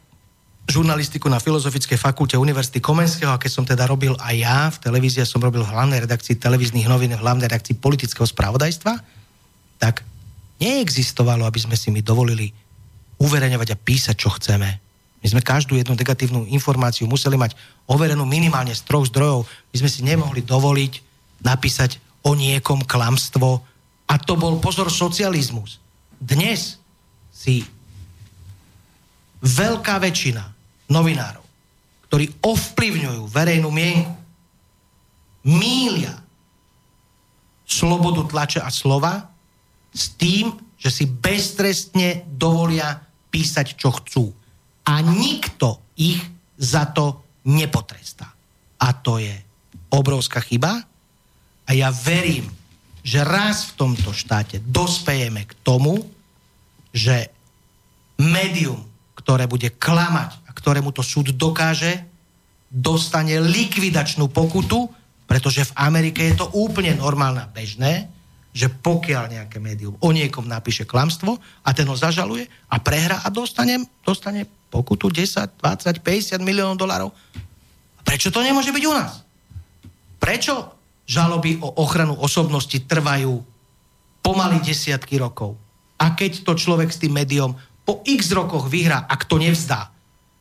žurnalistiku 0.71 1.27
na 1.27 1.43
Filozofickej 1.43 1.99
fakulte 1.99 2.39
Univerzity 2.39 2.79
Komenského 2.79 3.35
a 3.35 3.41
keď 3.43 3.51
som 3.51 3.65
teda 3.67 3.91
robil 3.91 4.15
aj 4.23 4.35
ja 4.39 4.59
v 4.71 4.79
televízii, 4.79 5.27
som 5.27 5.43
robil 5.43 5.67
v 5.67 5.73
hlavnej 5.75 6.07
redakcii 6.07 6.39
televíznych 6.39 6.87
novín, 6.87 7.15
v 7.15 7.23
hlavnej 7.23 7.51
redakcii 7.51 7.79
politického 7.83 8.27
spravodajstva, 8.27 9.20
tak 9.81 10.05
neexistovalo, 10.61 11.49
aby 11.49 11.59
sme 11.59 11.75
si 11.75 11.89
my 11.89 12.05
dovolili 12.05 12.53
uverejňovať 13.17 13.69
a 13.73 13.81
písať, 13.81 14.15
čo 14.15 14.29
chceme. 14.37 14.69
My 15.21 15.27
sme 15.29 15.45
každú 15.45 15.77
jednu 15.77 15.97
negatívnu 15.97 16.49
informáciu 16.49 17.09
museli 17.09 17.37
mať 17.37 17.57
overenú 17.89 18.25
minimálne 18.25 18.73
z 18.73 18.85
troch 18.85 19.09
zdrojov. 19.09 19.49
My 19.73 19.77
sme 19.81 19.91
si 19.93 20.01
nemohli 20.05 20.41
dovoliť 20.45 20.93
napísať 21.45 22.01
o 22.25 22.37
niekom 22.37 22.85
klamstvo. 22.85 23.65
A 24.09 24.15
to 24.21 24.37
bol 24.37 24.61
pozor 24.61 24.89
socializmus. 24.89 25.81
Dnes 26.17 26.81
si 27.33 27.65
veľká 29.41 29.97
väčšina 30.01 30.45
novinárov, 30.93 31.45
ktorí 32.09 32.41
ovplyvňujú 32.45 33.23
verejnú 33.29 33.69
mienku, 33.73 34.13
mília 35.45 36.21
slobodu 37.65 38.27
tlače 38.29 38.61
a 38.61 38.69
slova 38.69 39.30
s 39.91 40.15
tým, 40.15 40.55
že 40.81 40.89
si 40.89 41.05
beztrestne 41.05 42.25
dovolia 42.31 43.03
písať, 43.29 43.67
čo 43.77 43.93
chcú. 44.01 44.25
A 44.89 45.05
nikto 45.05 45.95
ich 45.99 46.19
za 46.57 46.89
to 46.91 47.21
nepotrestá. 47.47 48.33
A 48.81 48.89
to 48.97 49.21
je 49.21 49.33
obrovská 49.93 50.41
chyba. 50.41 50.83
A 51.69 51.71
ja 51.77 51.93
verím, 51.93 52.49
že 53.05 53.23
raz 53.25 53.73
v 53.73 53.77
tomto 53.77 54.11
štáte 54.13 54.61
dospejeme 54.65 55.47
k 55.47 55.53
tomu, 55.65 56.01
že 56.91 57.31
médium, 58.21 58.83
ktoré 59.17 59.47
bude 59.47 59.73
klamať 59.73 60.37
a 60.49 60.51
ktorému 60.53 60.93
to 60.93 61.01
súd 61.05 61.33
dokáže, 61.37 62.05
dostane 62.71 63.41
likvidačnú 63.41 64.31
pokutu, 64.31 64.91
pretože 65.25 65.67
v 65.71 65.77
Amerike 65.79 66.27
je 66.27 66.43
to 66.43 66.47
úplne 66.55 66.95
normálne 66.99 67.47
bežné, 67.55 68.11
že 68.51 68.67
pokiaľ 68.67 69.31
nejaké 69.31 69.63
médium 69.63 69.95
o 70.03 70.11
niekom 70.11 70.47
napíše 70.47 70.83
klamstvo 70.83 71.39
a 71.63 71.71
ten 71.71 71.87
ho 71.87 71.95
zažaluje 71.95 72.51
a 72.67 72.77
prehra 72.83 73.23
a 73.23 73.31
dostane, 73.31 73.79
dostane 74.03 74.43
pokutu 74.71 75.11
10, 75.11 75.63
20, 75.63 76.03
50 76.03 76.43
miliónov 76.43 76.79
dolarov. 76.79 77.11
Prečo 78.03 78.35
to 78.35 78.43
nemôže 78.43 78.75
byť 78.75 78.85
u 78.91 78.93
nás? 78.95 79.23
Prečo 80.19 80.55
žaloby 81.07 81.63
o 81.63 81.79
ochranu 81.79 82.19
osobnosti 82.19 82.75
trvajú 82.75 83.39
pomaly 84.23 84.59
desiatky 84.63 85.19
rokov? 85.23 85.55
A 86.01 86.19
keď 86.19 86.43
to 86.43 86.59
človek 86.59 86.91
s 86.91 86.99
tým 86.99 87.15
médium 87.15 87.55
po 87.87 88.03
x 88.03 88.35
rokoch 88.35 88.67
vyhrá, 88.67 89.07
ak 89.07 89.31
to 89.31 89.39
nevzdá, 89.39 89.95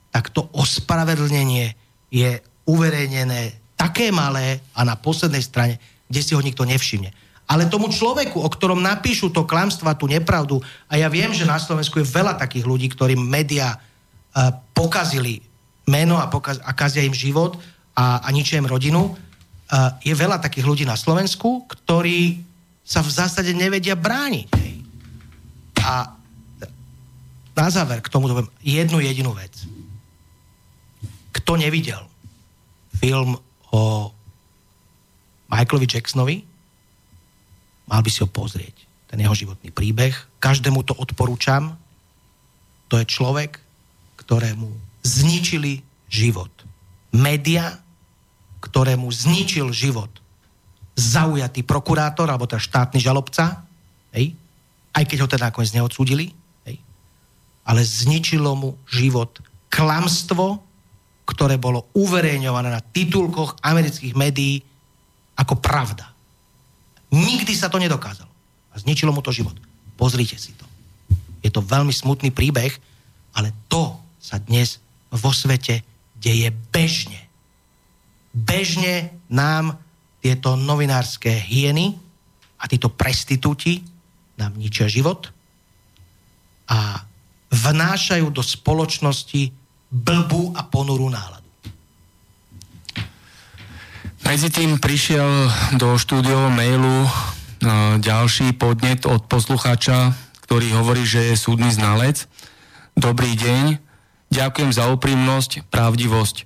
tak 0.10 0.34
to 0.34 0.50
ospravedlnenie 0.58 1.78
je 2.10 2.42
uverejnené 2.66 3.74
také 3.78 4.10
malé 4.10 4.66
a 4.74 4.82
na 4.82 4.98
poslednej 4.98 5.46
strane, 5.46 5.78
kde 6.10 6.22
si 6.26 6.34
ho 6.34 6.42
nikto 6.42 6.66
nevšimne. 6.66 7.29
Ale 7.50 7.66
tomu 7.66 7.90
človeku, 7.90 8.38
o 8.38 8.46
ktorom 8.46 8.78
napíšu 8.78 9.34
to 9.34 9.42
klamstva, 9.50 9.98
tú 9.98 10.06
nepravdu, 10.06 10.62
a 10.86 11.02
ja 11.02 11.10
viem, 11.10 11.34
že 11.34 11.50
na 11.50 11.58
Slovensku 11.58 11.98
je 11.98 12.06
veľa 12.06 12.38
takých 12.38 12.62
ľudí, 12.62 12.94
ktorým 12.94 13.18
médiá 13.18 13.74
uh, 13.74 14.54
pokazili 14.78 15.42
meno 15.90 16.22
a, 16.22 16.30
pokaz- 16.30 16.62
a 16.62 16.72
kazia 16.78 17.02
im 17.02 17.16
život 17.18 17.58
a, 17.98 18.22
a 18.22 18.30
ničia 18.30 18.62
im 18.62 18.70
rodinu, 18.70 19.02
uh, 19.10 19.98
je 20.06 20.14
veľa 20.14 20.38
takých 20.38 20.70
ľudí 20.70 20.86
na 20.86 20.94
Slovensku, 20.94 21.66
ktorí 21.66 22.46
sa 22.86 23.02
v 23.02 23.10
zásade 23.10 23.50
nevedia 23.58 23.98
brániť. 23.98 24.50
A 25.82 26.14
na 27.58 27.68
záver 27.74 28.00
k 28.06 28.14
tomu 28.14 28.30
poviem 28.30 28.50
jednu 28.62 29.02
jedinú 29.02 29.34
vec. 29.34 29.52
Kto 31.34 31.58
nevidel 31.58 32.06
film 33.02 33.38
o 33.74 34.14
Michaelovi 35.50 35.88
Jacksonovi, 35.90 36.49
mal 37.90 38.06
by 38.06 38.10
si 38.14 38.22
ho 38.22 38.30
pozrieť. 38.30 38.86
Ten 39.10 39.26
jeho 39.26 39.34
životný 39.34 39.74
príbeh. 39.74 40.14
Každému 40.38 40.86
to 40.86 40.94
odporúčam. 40.94 41.74
To 42.94 43.02
je 43.02 43.06
človek, 43.10 43.58
ktorému 44.22 44.70
zničili 45.02 45.82
život. 46.06 46.54
Media, 47.10 47.74
ktorému 48.62 49.10
zničil 49.10 49.74
život 49.74 50.14
zaujatý 50.94 51.64
prokurátor, 51.64 52.28
alebo 52.30 52.46
teda 52.46 52.62
štátny 52.62 53.00
žalobca, 53.00 53.66
hej, 54.14 54.36
aj 54.92 55.04
keď 55.08 55.18
ho 55.24 55.32
teda 55.32 55.48
nakoniec 55.50 55.72
neodsúdili, 55.72 56.36
hej, 56.68 56.78
ale 57.64 57.82
zničilo 57.82 58.52
mu 58.54 58.76
život 58.92 59.40
klamstvo, 59.72 60.60
ktoré 61.24 61.56
bolo 61.56 61.88
uverejňované 61.96 62.70
na 62.74 62.82
titulkoch 62.84 63.56
amerických 63.64 64.14
médií 64.18 64.60
ako 65.40 65.62
pravda. 65.62 66.19
Nikdy 67.10 67.54
sa 67.58 67.70
to 67.70 67.82
nedokázalo. 67.82 68.30
A 68.74 68.76
zničilo 68.78 69.10
mu 69.10 69.22
to 69.26 69.34
život. 69.34 69.58
Pozrite 69.98 70.38
si 70.38 70.54
to. 70.54 70.66
Je 71.42 71.50
to 71.50 71.64
veľmi 71.64 71.92
smutný 71.92 72.30
príbeh, 72.30 72.72
ale 73.34 73.56
to 73.72 73.98
sa 74.20 74.38
dnes 74.38 74.78
vo 75.10 75.34
svete 75.34 75.82
deje 76.20 76.52
bežne. 76.70 77.18
Bežne 78.36 79.24
nám 79.32 79.80
tieto 80.20 80.60
novinárske 80.60 81.32
hieny 81.32 81.96
a 82.60 82.68
títo 82.68 82.92
prestitúti 82.92 83.82
nám 84.36 84.60
ničia 84.60 84.92
život 84.92 85.32
a 86.70 87.02
vnášajú 87.50 88.30
do 88.30 88.44
spoločnosti 88.44 89.50
blbú 89.90 90.54
a 90.54 90.62
ponurú 90.68 91.10
náladu. 91.10 91.39
Medzi 94.30 94.54
tým 94.54 94.78
prišiel 94.78 95.26
do 95.82 95.98
štúdiového 95.98 96.54
mailu 96.54 97.02
e, 97.02 97.10
ďalší 97.98 98.54
podnet 98.62 99.10
od 99.10 99.26
poslucháča, 99.26 100.14
ktorý 100.46 100.70
hovorí, 100.78 101.02
že 101.02 101.34
je 101.34 101.36
súdny 101.36 101.74
znalec. 101.74 102.30
Dobrý 102.94 103.34
deň, 103.34 103.82
ďakujem 104.30 104.70
za 104.70 104.86
úprimnosť, 104.94 105.66
pravdivosť. 105.74 106.46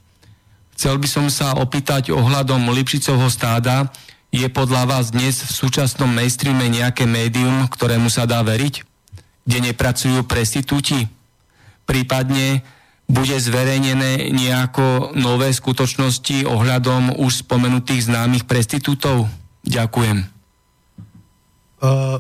Chcel 0.80 0.96
by 0.96 1.08
som 1.12 1.28
sa 1.28 1.60
opýtať 1.60 2.16
ohľadom 2.16 2.72
Lipšicovho 2.72 3.28
stáda, 3.28 3.92
je 4.32 4.48
podľa 4.48 4.88
vás 4.88 5.12
dnes 5.12 5.44
v 5.44 5.52
súčasnom 5.52 6.08
mainstreame 6.08 6.72
nejaké 6.72 7.04
médium, 7.04 7.68
ktorému 7.68 8.08
sa 8.08 8.24
dá 8.24 8.40
veriť? 8.48 8.80
Kde 9.44 9.60
nepracujú 9.60 10.24
prestitúti? 10.24 11.12
Prípadne 11.84 12.64
bude 13.08 13.36
zverejnené 13.36 14.32
nejako 14.32 15.12
nové 15.20 15.52
skutočnosti 15.52 16.48
ohľadom 16.48 17.20
už 17.20 17.46
spomenutých 17.46 18.08
známych 18.10 18.48
prestitútov? 18.48 19.28
Ďakujem. 19.68 20.24
Uh, 21.84 22.20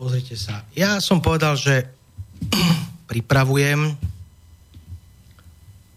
pozrite 0.00 0.36
sa. 0.36 0.64
Ja 0.72 0.96
som 1.04 1.20
povedal, 1.20 1.56
že 1.60 1.92
pripravujem 3.10 3.92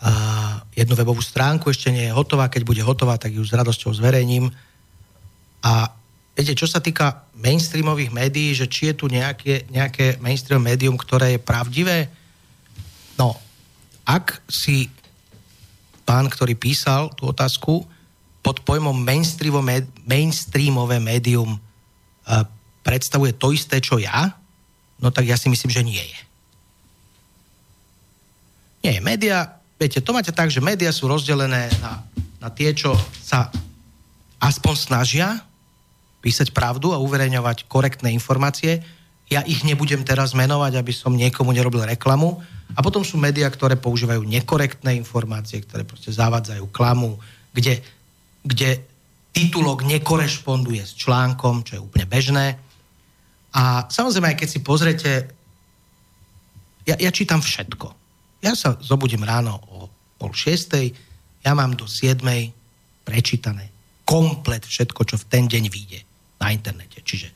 uh, 0.04 0.56
jednu 0.76 0.94
webovú 1.00 1.24
stránku, 1.24 1.72
ešte 1.72 1.88
nie 1.92 2.12
je 2.12 2.16
hotová. 2.16 2.52
Keď 2.52 2.68
bude 2.68 2.84
hotová, 2.84 3.16
tak 3.16 3.32
ju 3.32 3.44
s 3.48 3.56
radosťou 3.56 3.96
zverejním. 3.96 4.52
A 5.64 5.88
viete, 6.36 6.54
čo 6.54 6.68
sa 6.68 6.84
týka 6.84 7.26
mainstreamových 7.40 8.12
médií, 8.12 8.52
že 8.52 8.68
či 8.68 8.92
je 8.92 8.96
tu 9.00 9.08
nejaké, 9.08 9.66
nejaké 9.72 10.20
mainstream 10.20 10.62
médium, 10.62 11.00
ktoré 11.00 11.40
je 11.40 11.42
pravdivé, 11.42 12.12
ak 14.06 14.46
si 14.46 14.88
pán, 16.06 16.30
ktorý 16.30 16.54
písal 16.54 17.10
tú 17.18 17.34
otázku, 17.34 17.84
pod 18.46 18.62
pojmom 18.62 18.94
mainstreamové 20.06 20.98
médium 21.02 21.58
uh, 21.58 22.46
predstavuje 22.86 23.34
to 23.34 23.50
isté, 23.50 23.82
čo 23.82 23.98
ja, 23.98 24.38
no 25.02 25.10
tak 25.10 25.26
ja 25.26 25.34
si 25.34 25.50
myslím, 25.50 25.74
že 25.74 25.82
nie 25.82 26.06
je. 26.06 26.20
Nie. 28.86 29.02
Média, 29.02 29.58
viete, 29.82 29.98
to 29.98 30.14
máte 30.14 30.30
tak, 30.30 30.54
že 30.54 30.62
médiá 30.62 30.94
sú 30.94 31.10
rozdelené 31.10 31.74
na, 31.82 32.06
na 32.38 32.54
tie, 32.54 32.70
čo 32.78 32.94
sa 33.18 33.50
aspoň 34.38 34.74
snažia 34.78 35.42
písať 36.22 36.54
pravdu 36.54 36.94
a 36.94 37.02
uverejňovať 37.02 37.66
korektné 37.66 38.14
informácie. 38.14 38.86
Ja 39.26 39.42
ich 39.42 39.66
nebudem 39.66 40.06
teraz 40.06 40.38
menovať, 40.38 40.78
aby 40.78 40.94
som 40.94 41.18
niekomu 41.18 41.50
nerobil 41.50 41.82
reklamu, 41.82 42.46
a 42.74 42.80
potom 42.82 43.06
sú 43.06 43.22
médiá, 43.22 43.46
ktoré 43.48 43.78
používajú 43.78 44.26
nekorektné 44.26 44.98
informácie, 44.98 45.62
ktoré 45.62 45.86
proste 45.86 46.10
zavádzajú 46.10 46.66
klamu, 46.74 47.22
kde, 47.54 47.86
kde 48.42 48.82
titulok 49.32 49.86
nekorešponduje 49.86 50.82
s 50.82 50.98
článkom, 50.98 51.62
čo 51.62 51.78
je 51.78 51.86
úplne 51.86 52.10
bežné. 52.10 52.58
A 53.54 53.86
samozrejme, 53.88 54.34
aj 54.34 54.38
keď 54.42 54.50
si 54.50 54.60
pozriete, 54.66 55.12
ja, 56.90 56.96
ja 56.98 57.12
čítam 57.14 57.40
všetko. 57.40 57.88
Ja 58.42 58.58
sa 58.58 58.76
zobudím 58.82 59.24
ráno 59.24 59.62
o 59.72 59.78
pol 60.18 60.34
šiestej, 60.34 60.92
ja 61.46 61.54
mám 61.54 61.78
do 61.78 61.86
siedmej 61.86 62.50
prečítané 63.06 63.70
komplet 64.06 64.66
všetko, 64.66 65.02
čo 65.06 65.16
v 65.18 65.28
ten 65.30 65.44
deň 65.46 65.64
vyjde 65.70 66.00
na 66.42 66.54
internete. 66.54 67.02
Čiže 67.02 67.30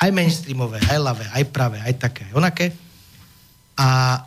aj 0.00 0.10
mainstreamové, 0.12 0.80
aj 0.84 0.98
ľavé, 1.00 1.24
aj 1.32 1.44
pravé, 1.52 1.78
aj 1.80 1.94
také, 2.00 2.22
aj 2.28 2.34
onaké. 2.36 2.66
A 3.76 4.20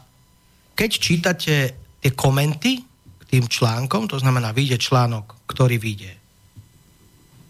keď 0.80 0.92
čítate 0.96 1.56
tie 2.00 2.12
komenty 2.16 2.80
k 3.20 3.24
tým 3.28 3.52
článkom, 3.52 4.08
to 4.08 4.16
znamená, 4.16 4.56
vyjde 4.56 4.80
článok, 4.80 5.44
ktorý 5.44 5.76
vyjde 5.76 6.16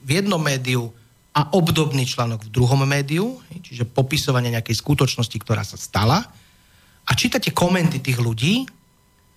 v 0.01 0.09
jednom 0.17 0.41
médiu 0.41 0.89
a 1.37 1.53
obdobný 1.53 2.09
článok 2.09 2.49
v 2.49 2.53
druhom 2.57 2.81
médiu, 2.89 3.37
čiže 3.61 3.85
popisovanie 3.85 4.49
nejakej 4.49 4.81
skutočnosti, 4.81 5.37
ktorá 5.37 5.61
sa 5.61 5.77
stala, 5.77 6.25
a 7.05 7.11
čítate 7.13 7.53
komenty 7.53 8.01
tých 8.01 8.17
ľudí, 8.17 8.65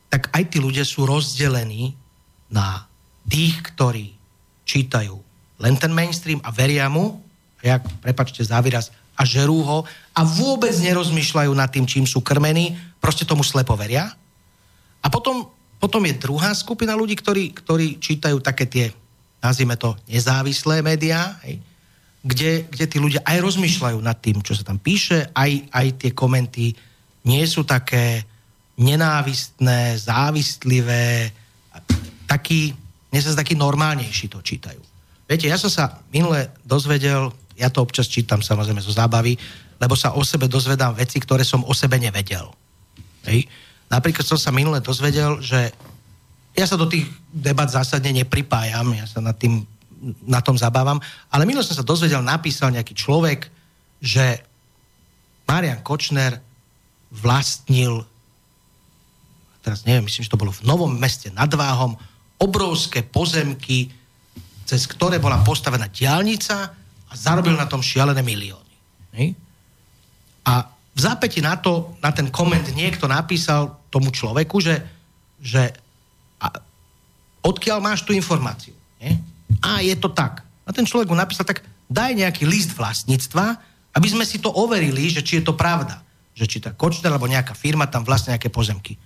tak 0.09 0.33
aj 0.33 0.57
tí 0.57 0.57
ľudia 0.57 0.89
sú 0.89 1.05
rozdelení 1.05 1.93
na 2.49 2.89
tých, 3.29 3.61
ktorí 3.61 4.17
čítajú 4.65 5.21
len 5.63 5.75
ten 5.77 5.93
mainstream 5.93 6.41
a 6.43 6.51
veria 6.51 6.89
mu, 6.89 7.21
a 7.61 7.77
jak, 7.77 7.85
prepačte 8.01 8.43
za 8.43 8.59
výraz, 8.59 8.91
a 9.23 9.29
žerú 9.29 9.63
ho 9.63 9.79
a 10.11 10.21
vôbec 10.27 10.75
nerozmýšľajú 10.75 11.55
nad 11.55 11.71
tým, 11.71 11.87
čím 11.87 12.11
sú 12.11 12.19
krmení, 12.19 12.75
proste 12.99 13.23
tomu 13.23 13.47
slepo 13.47 13.79
veria. 13.79 14.11
A 14.99 15.07
potom 15.07 15.47
potom 15.83 15.99
je 16.07 16.15
druhá 16.15 16.55
skupina 16.55 16.95
ľudí, 16.95 17.19
ktorí, 17.19 17.59
ktorí 17.59 17.99
čítajú 17.99 18.39
také 18.39 18.71
tie, 18.71 18.87
nazvime 19.43 19.75
to, 19.75 19.99
nezávislé 20.07 20.79
médiá, 20.79 21.43
hej, 21.43 21.59
kde, 22.23 22.71
kde 22.71 22.87
tí 22.87 23.03
ľudia 23.03 23.27
aj 23.27 23.43
rozmýšľajú 23.43 23.99
nad 23.99 24.15
tým, 24.23 24.47
čo 24.47 24.55
sa 24.55 24.63
tam 24.63 24.79
píše, 24.79 25.35
aj, 25.35 25.75
aj 25.75 25.87
tie 25.99 26.11
komenty 26.15 26.71
nie 27.27 27.43
sú 27.51 27.67
také 27.67 28.23
nenávistné, 28.79 29.99
závistlivé, 29.99 31.35
taký, 32.31 32.79
mne 33.11 33.19
sa 33.19 33.35
taký 33.35 33.59
normálnejší 33.59 34.31
to 34.31 34.39
čítajú. 34.39 34.79
Viete, 35.27 35.51
ja 35.51 35.59
som 35.59 35.67
sa 35.67 35.99
minule 36.15 36.55
dozvedel, 36.63 37.35
ja 37.59 37.69
to 37.69 37.85
občas 37.85 38.09
čítam 38.09 38.41
samozrejme 38.41 38.81
zo 38.81 38.95
zábavy, 38.95 39.37
lebo 39.79 39.95
sa 39.99 40.15
o 40.15 40.23
sebe 40.23 40.47
dozvedám 40.47 40.95
veci, 40.95 41.19
ktoré 41.19 41.43
som 41.43 41.67
o 41.67 41.73
sebe 41.75 41.99
nevedel. 41.99 42.49
Hej. 43.27 43.47
Napríklad 43.91 44.25
som 44.25 44.41
sa 44.41 44.55
minule 44.55 44.81
dozvedel, 44.81 45.43
že 45.43 45.73
ja 46.53 46.65
sa 46.69 46.77
do 46.77 46.89
tých 46.89 47.09
debat 47.33 47.69
zásadne 47.69 48.13
nepripájam, 48.13 48.93
ja 48.97 49.09
sa 49.09 49.21
nad 49.21 49.37
tým, 49.37 49.65
na 50.27 50.41
tom 50.45 50.57
zabávam, 50.59 51.01
ale 51.33 51.49
minule 51.49 51.65
som 51.65 51.77
sa 51.77 51.87
dozvedel, 51.87 52.21
napísal 52.21 52.75
nejaký 52.75 52.93
človek, 52.93 53.49
že 54.03 54.43
Marian 55.49 55.85
Kočner 55.85 56.41
vlastnil 57.13 58.05
teraz 59.63 59.87
neviem, 59.87 60.05
myslím, 60.11 60.27
že 60.27 60.33
to 60.35 60.43
bolo 60.43 60.51
v 60.51 60.67
Novom 60.67 60.91
meste 60.99 61.31
nad 61.31 61.49
Váhom, 61.55 61.95
obrovské 62.43 63.07
pozemky, 63.07 63.95
cez 64.67 64.91
ktoré 64.91 65.23
bola 65.23 65.39
postavená 65.47 65.87
diálnica 65.87 66.75
a 67.13 67.15
zarobil 67.15 67.53
na 67.53 67.69
tom 67.69 67.85
šialené 67.85 68.25
milióny. 68.25 68.75
Hej? 69.13 69.37
A 70.49 70.65
v 70.97 71.01
zápäti 71.01 71.45
na 71.45 71.61
to, 71.61 71.93
na 72.01 72.09
ten 72.09 72.33
koment 72.33 72.65
niekto 72.73 73.05
napísal 73.05 73.77
tomu 73.93 74.09
človeku, 74.09 74.57
že, 74.65 74.81
že 75.37 75.77
a, 76.41 76.49
odkiaľ 77.45 77.85
máš 77.85 78.09
tú 78.09 78.17
informáciu? 78.17 78.73
Nie? 78.97 79.21
A 79.61 79.85
je 79.85 79.93
to 80.01 80.09
tak. 80.09 80.41
A 80.65 80.73
ten 80.73 80.89
človek 80.89 81.13
mu 81.13 81.17
napísal, 81.17 81.45
tak 81.45 81.61
daj 81.93 82.17
nejaký 82.17 82.49
list 82.49 82.73
vlastníctva, 82.73 83.61
aby 83.93 84.09
sme 84.09 84.25
si 84.25 84.41
to 84.41 84.49
overili, 84.49 85.13
že 85.13 85.21
či 85.21 85.41
je 85.41 85.45
to 85.45 85.53
pravda. 85.53 86.01
Že 86.33 86.45
či 86.49 86.59
tá 86.65 86.73
Kočner 86.73 87.13
alebo 87.13 87.29
nejaká 87.29 87.53
firma 87.53 87.85
tam 87.85 88.09
vlastne 88.09 88.33
nejaké 88.33 88.49
pozemky. 88.49 88.97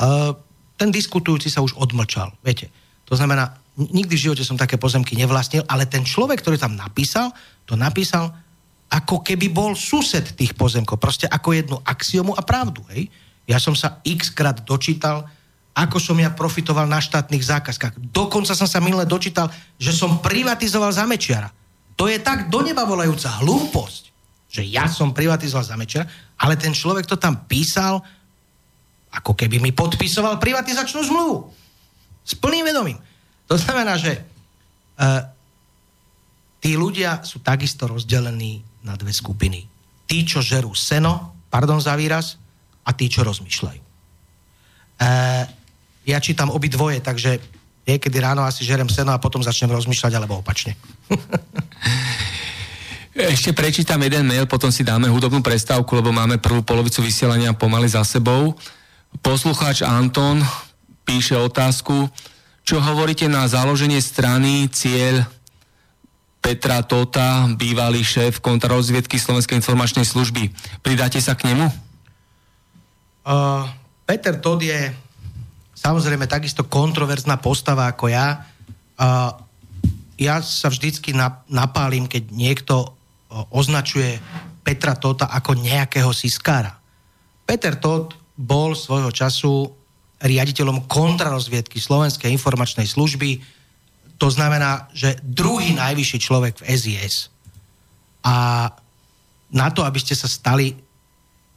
Uh, 0.00 0.32
ten 0.80 0.88
diskutujúci 0.88 1.52
sa 1.52 1.60
už 1.60 1.76
odmlčal, 1.76 2.32
viete. 2.40 2.72
To 3.04 3.18
znamená, 3.18 3.52
nikdy 3.78 4.18
v 4.18 4.24
živote 4.30 4.42
som 4.42 4.58
také 4.58 4.74
pozemky 4.74 5.14
nevlastnil, 5.14 5.62
ale 5.70 5.86
ten 5.86 6.02
človek, 6.02 6.42
ktorý 6.42 6.58
tam 6.58 6.74
napísal, 6.74 7.30
to 7.62 7.78
napísal 7.78 8.34
ako 8.88 9.22
keby 9.22 9.52
bol 9.52 9.76
sused 9.78 10.34
tých 10.34 10.56
pozemkov. 10.58 10.98
Proste 10.98 11.30
ako 11.30 11.54
jednu 11.54 11.76
axiomu 11.86 12.34
a 12.34 12.42
pravdu. 12.42 12.82
Hej? 12.90 13.06
Ja 13.46 13.60
som 13.62 13.76
sa 13.76 14.00
x 14.02 14.34
krát 14.34 14.64
dočítal, 14.64 15.28
ako 15.78 16.02
som 16.02 16.18
ja 16.18 16.34
profitoval 16.34 16.90
na 16.90 16.98
štátnych 16.98 17.44
zákazkách. 17.44 18.10
Dokonca 18.10 18.56
som 18.56 18.66
sa 18.66 18.82
minule 18.82 19.06
dočítal, 19.06 19.46
že 19.78 19.94
som 19.94 20.18
privatizoval 20.18 20.90
zamečiara. 20.90 21.52
To 21.94 22.10
je 22.10 22.18
tak 22.18 22.50
do 22.50 22.64
neba 22.66 22.82
volajúca 22.82 23.30
hlúposť, 23.38 24.02
že 24.50 24.66
ja 24.66 24.90
som 24.90 25.14
privatizoval 25.14 25.62
zamečiara, 25.62 26.08
ale 26.40 26.58
ten 26.58 26.74
človek 26.74 27.06
to 27.06 27.14
tam 27.14 27.46
písal, 27.46 28.02
ako 29.14 29.38
keby 29.38 29.62
mi 29.62 29.70
podpisoval 29.70 30.40
privatizačnú 30.42 31.04
zmluvu. 31.06 31.36
S 32.26 32.34
plným 32.34 32.66
vedomím. 32.66 32.98
To 33.48 33.56
znamená, 33.56 33.96
že 33.96 34.20
uh, 34.20 35.24
tí 36.60 36.76
ľudia 36.76 37.24
sú 37.24 37.40
takisto 37.40 37.88
rozdelení 37.88 38.60
na 38.84 38.94
dve 38.94 39.10
skupiny. 39.10 39.64
Tí, 40.08 40.24
čo 40.24 40.44
žerú 40.44 40.72
seno, 40.76 41.34
pardon 41.48 41.80
za 41.80 41.96
výraz, 41.96 42.36
a 42.88 42.90
tí, 42.96 43.12
čo 43.12 43.20
rozmýšľajú. 43.20 43.82
E, 43.84 45.06
ja 46.08 46.18
čítam 46.24 46.48
obi 46.48 46.72
dvoje, 46.72 47.04
takže 47.04 47.36
niekedy 47.84 48.16
ráno 48.16 48.48
asi 48.48 48.64
žerem 48.64 48.88
seno 48.88 49.12
a 49.12 49.20
potom 49.20 49.44
začnem 49.44 49.68
rozmýšľať, 49.68 50.12
alebo 50.16 50.40
opačne. 50.40 50.72
Ešte 53.12 53.52
prečítam 53.52 54.00
jeden 54.00 54.24
mail, 54.24 54.48
potom 54.48 54.72
si 54.72 54.86
dáme 54.86 55.10
hudobnú 55.12 55.44
prestávku, 55.44 55.92
lebo 56.00 56.14
máme 56.14 56.40
prvú 56.40 56.64
polovicu 56.64 57.04
vysielania 57.04 57.52
pomaly 57.52 57.92
za 57.92 58.00
sebou. 58.08 58.56
Poslucháč 59.20 59.84
Anton 59.84 60.40
píše 61.04 61.36
otázku, 61.36 62.08
čo 62.68 62.84
hovoríte 62.84 63.24
na 63.32 63.48
založenie 63.48 63.96
strany 63.96 64.68
Cieľ 64.68 65.24
Petra 66.44 66.84
Tota, 66.84 67.48
bývalý 67.56 68.04
šéf 68.04 68.44
kontrarozviedky 68.44 69.16
Slovenskej 69.16 69.56
informačnej 69.64 70.04
služby. 70.04 70.52
Pridáte 70.84 71.16
sa 71.16 71.32
k 71.32 71.48
nemu? 71.48 71.64
Uh, 73.24 73.64
Peter 74.04 74.36
Todt 74.36 74.68
je 74.68 74.92
samozrejme 75.80 76.28
takisto 76.28 76.68
kontroverzná 76.68 77.40
postava 77.40 77.88
ako 77.88 78.12
ja. 78.12 78.44
Uh, 79.00 79.32
ja 80.20 80.44
sa 80.44 80.68
vždycky 80.68 81.16
napálim, 81.48 82.04
keď 82.04 82.28
niekto 82.36 82.84
označuje 83.48 84.20
Petra 84.60 84.92
Tota 84.92 85.32
ako 85.32 85.56
nejakého 85.56 86.12
siskára. 86.12 86.76
Peter 87.48 87.80
Todt 87.80 88.12
bol 88.36 88.76
svojho 88.76 89.08
času 89.08 89.72
riaditeľom 90.18 90.90
kontrarozviedky 90.90 91.78
Slovenskej 91.78 92.30
informačnej 92.34 92.86
služby, 92.90 93.38
to 94.18 94.28
znamená, 94.34 94.90
že 94.90 95.14
druhý 95.22 95.78
najvyšší 95.78 96.18
človek 96.18 96.58
v 96.58 96.66
SIS. 96.74 97.30
A 98.26 98.66
na 99.54 99.68
to, 99.70 99.86
aby 99.86 100.02
ste 100.02 100.18
sa 100.18 100.26
stali, 100.26 100.74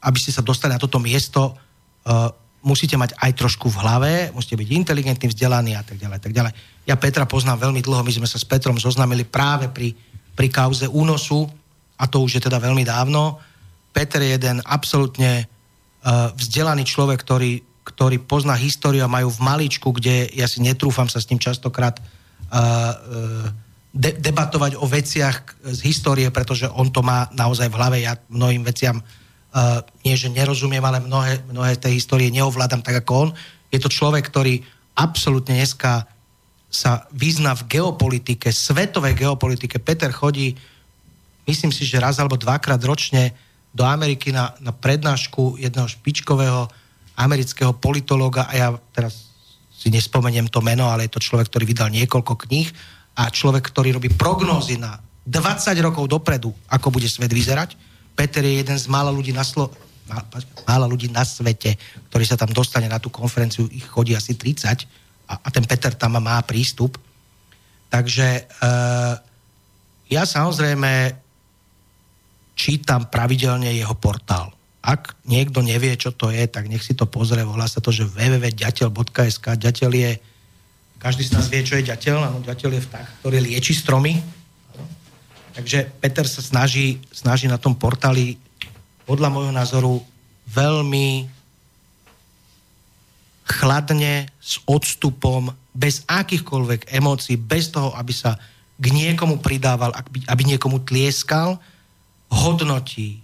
aby 0.05 0.18
ste 0.22 0.30
sa 0.30 0.45
dostali 0.45 0.78
na 0.78 0.80
toto 0.80 1.01
miesto, 1.01 1.57
uh, 1.57 2.30
musíte 2.62 2.93
mať 2.93 3.18
aj 3.18 3.32
trošku 3.34 3.66
v 3.74 3.80
hlave, 3.82 4.12
musíte 4.38 4.62
byť 4.62 4.70
inteligentný, 4.70 5.26
vzdelaný 5.34 5.74
a 5.74 5.82
tak 5.82 5.97
ďalej, 5.97 6.18
tak 6.22 6.34
ďalej. 6.38 6.53
Ja 6.86 6.95
Petra 7.01 7.26
poznám 7.26 7.66
veľmi 7.70 7.82
dlho, 7.82 8.05
my 8.05 8.14
sme 8.14 8.30
sa 8.30 8.38
s 8.38 8.45
Petrom 8.45 8.78
zoznamili 8.78 9.26
práve 9.26 9.66
pri, 9.74 9.97
pri 10.38 10.47
kauze 10.53 10.86
únosu, 10.86 11.49
a 11.97 12.05
to 12.05 12.22
už 12.22 12.38
je 12.38 12.45
teda 12.45 12.62
veľmi 12.62 12.86
dávno. 12.86 13.41
Peter 13.93 14.22
je 14.22 14.38
jeden 14.38 14.62
absolútne 14.66 15.45
uh, 15.45 16.30
vzdelaný 16.38 16.86
človek, 16.86 17.22
ktorý, 17.26 17.62
ktorý 17.82 18.21
pozná 18.21 18.53
históriu 18.53 19.01
a 19.05 19.11
majú 19.11 19.34
v 19.34 19.41
maličku, 19.41 19.89
kde 19.89 20.29
ja 20.38 20.45
si 20.45 20.61
netrúfam 20.61 21.09
sa 21.09 21.17
s 21.17 21.27
ním 21.34 21.41
častokrát 21.41 21.97
de- 23.91 24.17
debatovať 24.21 24.77
o 24.77 24.86
veciach 24.86 25.65
z 25.65 25.79
histórie, 25.84 26.29
pretože 26.29 26.69
on 26.69 26.93
to 26.93 27.01
má 27.01 27.27
naozaj 27.34 27.67
v 27.71 27.77
hlave. 27.77 27.97
Ja 28.03 28.19
mnohým 28.29 28.63
veciam 28.63 29.01
uh, 29.01 29.82
nie, 30.05 30.13
že 30.13 30.29
nerozumiem, 30.29 30.84
ale 30.84 31.01
mnohé, 31.01 31.41
mnohé 31.49 31.75
tej 31.79 31.97
histórie 31.97 32.29
neovládam 32.29 32.86
tak 32.86 33.01
ako 33.01 33.11
on. 33.27 33.29
Je 33.71 33.79
to 33.79 33.89
človek, 33.89 34.27
ktorý 34.29 34.61
absolútne 34.95 35.55
dneska 35.55 36.05
sa 36.71 37.03
vyzná 37.11 37.51
v 37.55 37.67
geopolitike, 37.67 38.47
svetovej 38.47 39.15
geopolitike. 39.15 39.79
Peter 39.84 40.11
chodí, 40.11 40.55
myslím 41.43 41.71
si, 41.71 41.84
že 41.84 41.99
raz 41.99 42.15
alebo 42.19 42.39
dvakrát 42.39 42.79
ročne 42.84 43.36
do 43.75 43.84
Ameriky 43.84 44.32
na, 44.32 44.55
na 44.63 44.71
prednášku 44.71 45.59
jedného 45.59 45.88
špičkového 45.88 46.67
amerického 47.22 47.78
politológa 47.78 48.49
a 48.49 48.53
ja 48.57 48.67
teraz 48.91 49.30
si 49.69 49.89
nespomeniem 49.89 50.49
to 50.49 50.61
meno, 50.61 50.89
ale 50.89 51.09
je 51.09 51.17
to 51.17 51.26
človek, 51.26 51.49
ktorý 51.49 51.65
vydal 51.65 51.89
niekoľko 51.89 52.34
kníh 52.45 52.69
a 53.17 53.30
človek, 53.30 53.74
ktorý 53.74 53.97
robí 53.97 54.09
prognózy 54.13 54.78
na 54.78 55.01
20 55.26 55.74
rokov 55.82 56.05
dopredu, 56.09 56.53
ako 56.69 56.93
bude 56.93 57.09
svet 57.09 57.30
vyzerať. 57.30 57.78
Peter 58.13 58.41
je 58.45 58.61
jeden 58.61 58.78
z 58.78 58.86
mála 58.89 59.09
ľudí 59.09 59.34
na, 59.34 59.41
Slo- 59.41 59.74
mála 60.65 60.86
ľudí 60.86 61.09
na 61.09 61.26
svete, 61.26 61.78
ktorý 62.09 62.26
sa 62.26 62.38
tam 62.38 62.53
dostane 62.53 62.86
na 62.86 63.01
tú 63.01 63.09
konferenciu, 63.09 63.69
ich 63.69 63.86
chodí 63.86 64.13
asi 64.13 64.38
30 64.38 64.86
a, 65.30 65.34
a 65.41 65.47
ten 65.49 65.65
Peter 65.65 65.93
tam 65.97 66.22
má 66.22 66.38
prístup. 66.45 66.97
Takže 67.91 68.47
uh, 68.61 69.13
ja 70.07 70.24
samozrejme 70.24 71.17
čítam 72.53 73.09
pravidelne 73.09 73.74
jeho 73.74 73.95
portál 73.97 74.61
ak 74.82 75.13
niekto 75.29 75.61
nevie, 75.61 75.93
čo 75.93 76.09
to 76.09 76.34
je, 76.34 76.49
tak 76.49 76.65
nech 76.65 76.82
si 76.82 76.97
to 76.97 77.05
pozrie, 77.05 77.45
volá 77.45 77.69
sa 77.69 77.77
to, 77.77 77.93
že 77.93 78.09
www.ďateľ.sk 78.09 79.45
ďateľ 79.53 79.91
je, 79.93 80.11
každý 80.97 81.23
z 81.29 81.34
nás 81.38 81.45
vie, 81.49 81.61
čo 81.61 81.77
je 81.77 81.89
ďateľ, 81.89 82.17
áno, 82.34 82.41
ďateľ 82.41 82.69
je 82.77 82.86
vták, 82.89 83.07
ktorý 83.21 83.38
lieči 83.41 83.77
stromy. 83.77 84.21
Takže 85.53 85.89
Peter 86.01 86.25
sa 86.25 86.41
snaží, 86.41 87.01
snaží 87.13 87.45
na 87.45 87.61
tom 87.61 87.77
portáli 87.77 88.41
podľa 89.05 89.29
môjho 89.29 89.53
názoru 89.53 89.93
veľmi 90.49 91.29
chladne, 93.45 94.29
s 94.39 94.57
odstupom, 94.65 95.51
bez 95.71 96.03
akýchkoľvek 96.07 96.89
emócií, 96.89 97.36
bez 97.38 97.69
toho, 97.69 97.93
aby 97.93 98.13
sa 98.15 98.39
k 98.82 98.86
niekomu 98.89 99.38
pridával, 99.43 99.93
aby, 100.25 100.41
niekomu 100.41 100.82
tlieskal, 100.82 101.61
hodnotí 102.32 103.21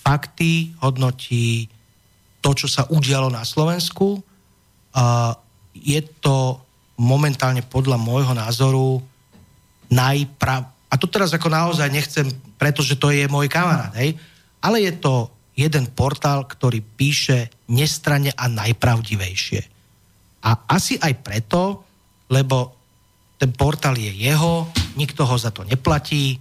fakty, 0.00 0.72
hodnotí 0.80 1.68
to, 2.40 2.56
čo 2.56 2.66
sa 2.66 2.88
udialo 2.88 3.28
na 3.28 3.44
Slovensku. 3.44 4.20
Je 5.76 6.00
to 6.24 6.60
momentálne 7.00 7.64
podľa 7.64 7.96
môjho 8.00 8.32
názoru 8.36 9.00
najprav... 9.92 10.68
A 10.90 10.94
to 10.98 11.06
teraz 11.06 11.30
ako 11.30 11.48
naozaj 11.48 11.88
nechcem, 11.88 12.26
pretože 12.58 12.98
to 12.98 13.14
je 13.14 13.24
môj 13.30 13.46
kamarát, 13.46 13.94
hej? 13.94 14.18
ale 14.60 14.84
je 14.84 14.92
to 14.98 15.30
jeden 15.56 15.88
portál, 15.92 16.44
ktorý 16.44 16.82
píše 16.82 17.52
nestranne 17.70 18.32
a 18.34 18.48
najpravdivejšie. 18.48 19.60
A 20.44 20.50
asi 20.72 20.96
aj 20.96 21.14
preto, 21.20 21.84
lebo 22.32 22.74
ten 23.40 23.52
portál 23.52 23.96
je 23.96 24.12
jeho, 24.12 24.68
nikto 24.96 25.24
ho 25.24 25.36
za 25.36 25.52
to 25.52 25.64
neplatí, 25.64 26.36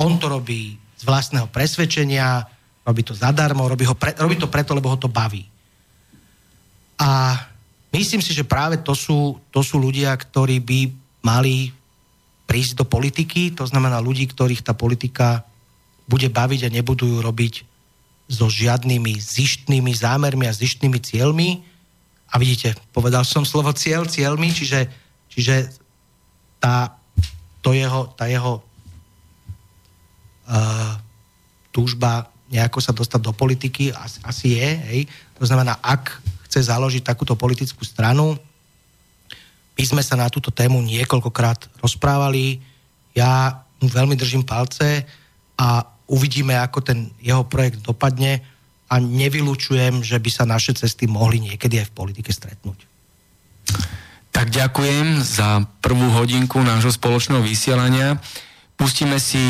on 0.00 0.16
to 0.16 0.32
robí 0.32 0.76
z 0.96 1.02
vlastného 1.04 1.48
presvedčenia, 1.52 2.44
robí 2.90 3.06
to 3.06 3.14
zadarmo, 3.14 3.70
robí, 3.70 3.86
ho 3.86 3.94
pre, 3.94 4.18
robí 4.18 4.34
to 4.34 4.50
preto, 4.50 4.74
lebo 4.74 4.90
ho 4.90 4.98
to 4.98 5.06
baví. 5.06 5.46
A 6.98 7.38
myslím 7.94 8.18
si, 8.18 8.34
že 8.34 8.42
práve 8.42 8.82
to 8.82 8.98
sú, 8.98 9.38
to 9.54 9.62
sú 9.62 9.78
ľudia, 9.78 10.10
ktorí 10.18 10.58
by 10.58 10.80
mali 11.22 11.70
prísť 12.50 12.82
do 12.82 12.84
politiky, 12.84 13.54
to 13.54 13.62
znamená 13.62 14.02
ľudí, 14.02 14.26
ktorých 14.26 14.66
tá 14.66 14.74
politika 14.74 15.46
bude 16.10 16.26
baviť 16.26 16.66
a 16.66 16.74
nebudú 16.74 17.06
ju 17.06 17.18
robiť 17.22 17.54
so 18.26 18.50
žiadnymi 18.50 19.14
zištnými 19.14 19.94
zámermi 19.94 20.50
a 20.50 20.54
zištnými 20.54 20.98
cieľmi. 20.98 21.62
A 22.30 22.38
vidíte, 22.42 22.74
povedal 22.90 23.22
som 23.22 23.46
slovo 23.46 23.70
cieľ, 23.70 24.10
cieľmi, 24.10 24.50
čiže, 24.50 24.90
čiže 25.30 25.70
tá, 26.58 26.98
to 27.62 27.70
jeho, 27.70 28.10
tá 28.18 28.26
jeho 28.26 28.62
uh, 30.50 30.98
túžba 31.70 32.30
nejako 32.50 32.78
sa 32.82 32.90
dostať 32.90 33.20
do 33.22 33.32
politiky 33.32 33.94
asi, 33.94 34.18
asi 34.26 34.46
je. 34.58 34.68
Hej. 34.90 35.00
To 35.38 35.46
znamená, 35.46 35.78
ak 35.78 36.18
chce 36.50 36.66
založiť 36.66 37.06
takúto 37.06 37.38
politickú 37.38 37.86
stranu, 37.86 38.34
my 39.78 39.84
sme 39.86 40.02
sa 40.02 40.18
na 40.18 40.26
túto 40.28 40.50
tému 40.50 40.82
niekoľkokrát 40.82 41.80
rozprávali. 41.80 42.60
Ja 43.14 43.64
mu 43.80 43.88
veľmi 43.88 44.18
držím 44.18 44.44
palce 44.44 45.06
a 45.56 45.86
uvidíme, 46.10 46.58
ako 46.58 46.84
ten 46.84 47.08
jeho 47.22 47.46
projekt 47.46 47.80
dopadne 47.80 48.42
a 48.90 48.98
nevylučujem, 48.98 50.02
že 50.02 50.18
by 50.18 50.30
sa 50.34 50.44
naše 50.44 50.74
cesty 50.74 51.06
mohli 51.06 51.38
niekedy 51.38 51.78
aj 51.78 51.94
v 51.94 51.96
politike 51.96 52.34
stretnúť. 52.34 52.82
Tak 54.34 54.50
ďakujem 54.50 55.22
za 55.22 55.62
prvú 55.78 56.10
hodinku 56.10 56.58
nášho 56.60 56.90
spoločného 56.90 57.40
vysielania. 57.40 58.18
Pustíme 58.74 59.22
si 59.22 59.40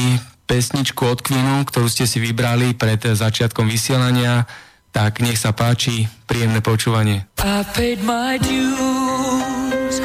pesničku 0.50 1.06
od 1.06 1.22
Kvinu, 1.22 1.62
ktorú 1.62 1.86
ste 1.86 2.10
si 2.10 2.18
vybrali 2.18 2.74
pred 2.74 2.98
začiatkom 2.98 3.70
vysielania. 3.70 4.50
Tak 4.90 5.22
nech 5.22 5.38
sa 5.38 5.54
páči, 5.54 6.10
príjemné 6.26 6.58
počúvanie. 6.58 7.30
I 7.38 7.62
paid 7.70 8.02
my 8.02 8.34
dues, 8.42 10.02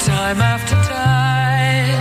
time 0.00 0.40
after 0.40 0.72
time. 0.88 2.00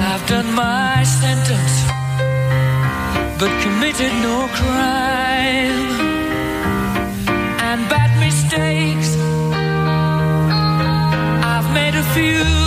I've 0.00 0.24
done 0.24 0.48
my 0.56 1.04
sentence, 1.04 1.84
but 3.36 3.52
committed 3.60 4.16
no 4.24 4.48
crime. 4.56 5.84
And 7.60 7.84
bad 7.92 8.16
mistakes, 8.16 9.12
I've 11.44 11.68
made 11.76 11.92
a 11.92 12.06
few. 12.16 12.65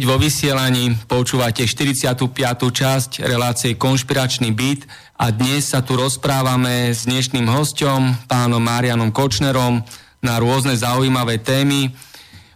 Späť 0.00 0.16
vo 0.16 0.16
vysielaní, 0.16 0.96
počúvate 1.12 1.60
45. 1.68 2.32
časť 2.56 3.20
relácie 3.20 3.76
Konšpiračný 3.76 4.48
byt 4.48 4.88
a 5.20 5.28
dnes 5.28 5.76
sa 5.76 5.84
tu 5.84 5.92
rozprávame 5.92 6.88
s 6.88 7.04
dnešným 7.04 7.44
hostom, 7.44 8.16
pánom 8.24 8.64
Marianom 8.64 9.12
Kočnerom, 9.12 9.84
na 10.24 10.40
rôzne 10.40 10.72
zaujímavé 10.72 11.44
témy, 11.44 11.92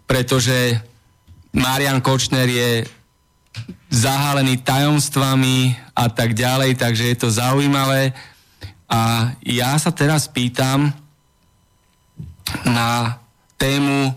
pretože 0.09 0.81
Marian 1.53 2.01
Kočner 2.01 2.49
je 2.49 2.89
zahálený 3.93 4.65
tajomstvami 4.65 5.77
a 5.93 6.09
tak 6.09 6.33
ďalej, 6.33 6.81
takže 6.81 7.13
je 7.13 7.17
to 7.21 7.29
zaujímavé. 7.29 8.17
A 8.89 9.37
ja 9.45 9.77
sa 9.77 9.93
teraz 9.93 10.33
pýtam 10.33 10.97
na 12.65 13.21
tému 13.61 14.17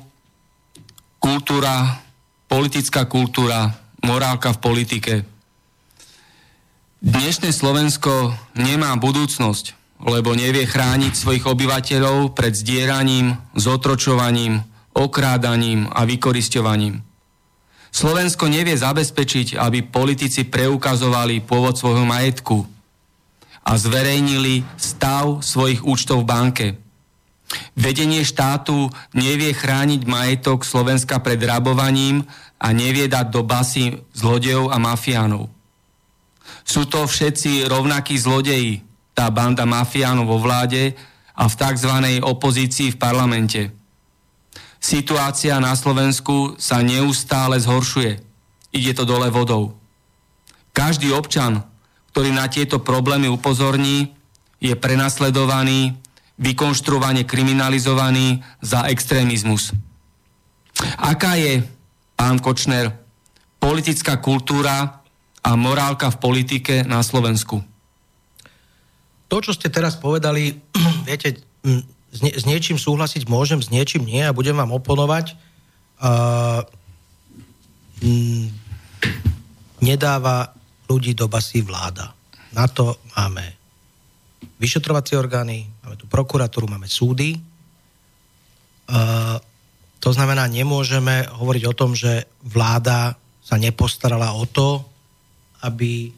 kultúra, 1.20 2.07
politická 2.48 3.06
kultúra, 3.06 3.76
morálka 4.02 4.56
v 4.56 4.64
politike. 4.64 5.14
Dnešné 7.04 7.54
Slovensko 7.54 8.34
nemá 8.58 8.96
budúcnosť, 8.98 9.78
lebo 10.02 10.34
nevie 10.34 10.66
chrániť 10.66 11.14
svojich 11.14 11.46
obyvateľov 11.46 12.34
pred 12.34 12.56
zdieraním, 12.58 13.38
zotročovaním, 13.54 14.64
okrádaním 14.98 15.86
a 15.94 16.08
vykoristovaním. 16.08 17.06
Slovensko 17.94 18.50
nevie 18.50 18.74
zabezpečiť, 18.74 19.62
aby 19.62 19.86
politici 19.86 20.48
preukazovali 20.48 21.46
pôvod 21.46 21.78
svojho 21.78 22.04
majetku 22.04 22.66
a 23.68 23.72
zverejnili 23.76 24.64
stav 24.80 25.44
svojich 25.44 25.84
účtov 25.84 26.24
v 26.24 26.30
banke. 26.30 26.68
Vedenie 27.78 28.28
štátu 28.28 28.92
nevie 29.16 29.56
chrániť 29.56 30.04
majetok 30.04 30.68
Slovenska 30.68 31.24
pred 31.24 31.40
rabovaním 31.40 32.28
a 32.60 32.74
nevie 32.76 33.08
dať 33.08 33.32
do 33.32 33.42
basy 33.46 34.04
zlodejov 34.12 34.74
a 34.74 34.78
mafiánov. 34.82 35.48
Sú 36.68 36.84
to 36.84 37.08
všetci 37.08 37.64
rovnakí 37.72 38.20
zlodeji, 38.20 38.84
tá 39.16 39.32
banda 39.32 39.64
mafiánov 39.64 40.28
vo 40.28 40.38
vláde 40.44 40.92
a 41.32 41.48
v 41.48 41.54
tzv. 41.56 41.94
opozícii 42.20 42.92
v 42.92 43.00
parlamente. 43.00 43.62
Situácia 44.78 45.58
na 45.64 45.74
Slovensku 45.74 46.60
sa 46.60 46.84
neustále 46.84 47.58
zhoršuje. 47.58 48.20
Ide 48.76 48.92
to 48.94 49.08
dole 49.08 49.32
vodou. 49.32 49.80
Každý 50.76 51.10
občan, 51.16 51.66
ktorý 52.14 52.30
na 52.36 52.46
tieto 52.52 52.84
problémy 52.84 53.26
upozorní, 53.32 54.14
je 54.58 54.74
prenasledovaný, 54.74 55.98
vykonštruovane 56.38 57.26
kriminalizovaný 57.26 58.46
za 58.62 58.86
extrémizmus. 58.88 59.74
Aká 61.02 61.34
je, 61.34 61.66
pán 62.14 62.38
Kočner, 62.38 62.94
politická 63.58 64.22
kultúra 64.22 65.02
a 65.42 65.50
morálka 65.58 66.14
v 66.14 66.22
politike 66.22 66.86
na 66.86 67.02
Slovensku? 67.02 67.66
To, 69.28 69.38
čo 69.42 69.52
ste 69.52 69.74
teraz 69.74 69.98
povedali, 69.98 70.62
viete, 71.10 71.42
s, 72.14 72.20
nie, 72.22 72.34
s 72.38 72.46
niečím 72.46 72.78
súhlasiť 72.78 73.26
môžem, 73.26 73.60
s 73.60 73.74
niečím 73.74 74.06
nie 74.06 74.22
a 74.22 74.36
budem 74.36 74.56
vám 74.56 74.72
oponovať. 74.72 75.34
Uh, 75.98 76.62
nedáva 79.82 80.54
ľudí 80.86 81.18
do 81.18 81.26
basy 81.26 81.66
vláda. 81.66 82.14
Na 82.54 82.70
to 82.70 83.02
máme 83.18 83.57
vyšetrovacie 84.58 85.18
orgány, 85.18 85.66
máme 85.84 85.98
tu 85.98 86.06
prokuratúru, 86.10 86.70
máme 86.70 86.90
súdy. 86.90 87.38
Uh, 88.88 89.38
to 89.98 90.14
znamená, 90.14 90.46
nemôžeme 90.48 91.26
hovoriť 91.28 91.64
o 91.68 91.78
tom, 91.78 91.98
že 91.98 92.30
vláda 92.46 93.18
sa 93.42 93.58
nepostarala 93.58 94.36
o 94.38 94.46
to, 94.46 94.86
aby 95.66 96.14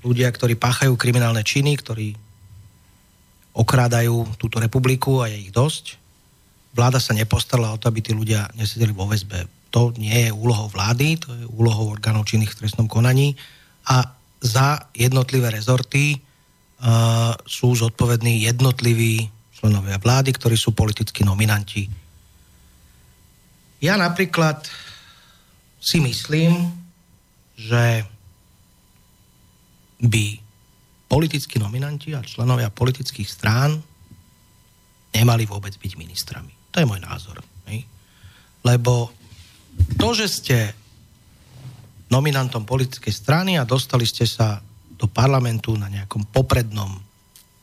ľudia, 0.00 0.30
ktorí 0.30 0.56
páchajú 0.56 0.96
kriminálne 0.96 1.44
činy, 1.44 1.76
ktorí 1.76 2.08
okrádajú 3.52 4.38
túto 4.38 4.62
republiku 4.62 5.20
a 5.20 5.28
je 5.28 5.50
ich 5.50 5.52
dosť. 5.52 5.98
Vláda 6.72 7.02
sa 7.02 7.12
nepostarala 7.12 7.74
o 7.74 7.80
to, 7.80 7.90
aby 7.90 8.00
tí 8.00 8.14
ľudia 8.14 8.46
nesedeli 8.54 8.94
vo 8.94 9.10
väzbe. 9.10 9.50
To 9.74 9.90
nie 9.98 10.28
je 10.28 10.30
úlohou 10.32 10.70
vlády, 10.70 11.18
to 11.18 11.28
je 11.34 11.44
úlohou 11.50 11.92
orgánov 11.92 12.24
činných 12.24 12.54
v 12.54 12.64
trestnom 12.64 12.86
konaní 12.86 13.34
a 13.90 14.14
za 14.38 14.86
jednotlivé 14.94 15.50
rezorty 15.50 16.22
sú 17.42 17.74
zodpovední 17.74 18.46
jednotliví 18.46 19.26
členovia 19.58 19.98
vlády, 19.98 20.30
ktorí 20.30 20.54
sú 20.54 20.70
politickí 20.70 21.26
nominanti. 21.26 21.90
Ja 23.82 23.98
napríklad 23.98 24.62
si 25.78 25.98
myslím, 25.98 26.70
že 27.58 28.06
by 29.98 30.26
politickí 31.10 31.58
nominanti 31.58 32.14
a 32.14 32.22
členovia 32.22 32.70
politických 32.70 33.26
strán 33.26 33.82
nemali 35.10 35.42
vôbec 35.48 35.74
byť 35.74 35.92
ministrami. 35.98 36.54
To 36.70 36.78
je 36.78 36.86
môj 36.86 37.02
názor. 37.02 37.42
Hej? 37.66 37.82
Lebo 38.62 39.10
to, 39.98 40.14
že 40.14 40.26
ste 40.30 40.58
nominantom 42.12 42.62
politickej 42.62 43.10
strany 43.10 43.58
a 43.58 43.66
dostali 43.66 44.06
ste 44.06 44.22
sa 44.22 44.62
do 44.98 45.06
parlamentu 45.06 45.78
na 45.78 45.86
nejakom 45.86 46.26
poprednom 46.34 46.90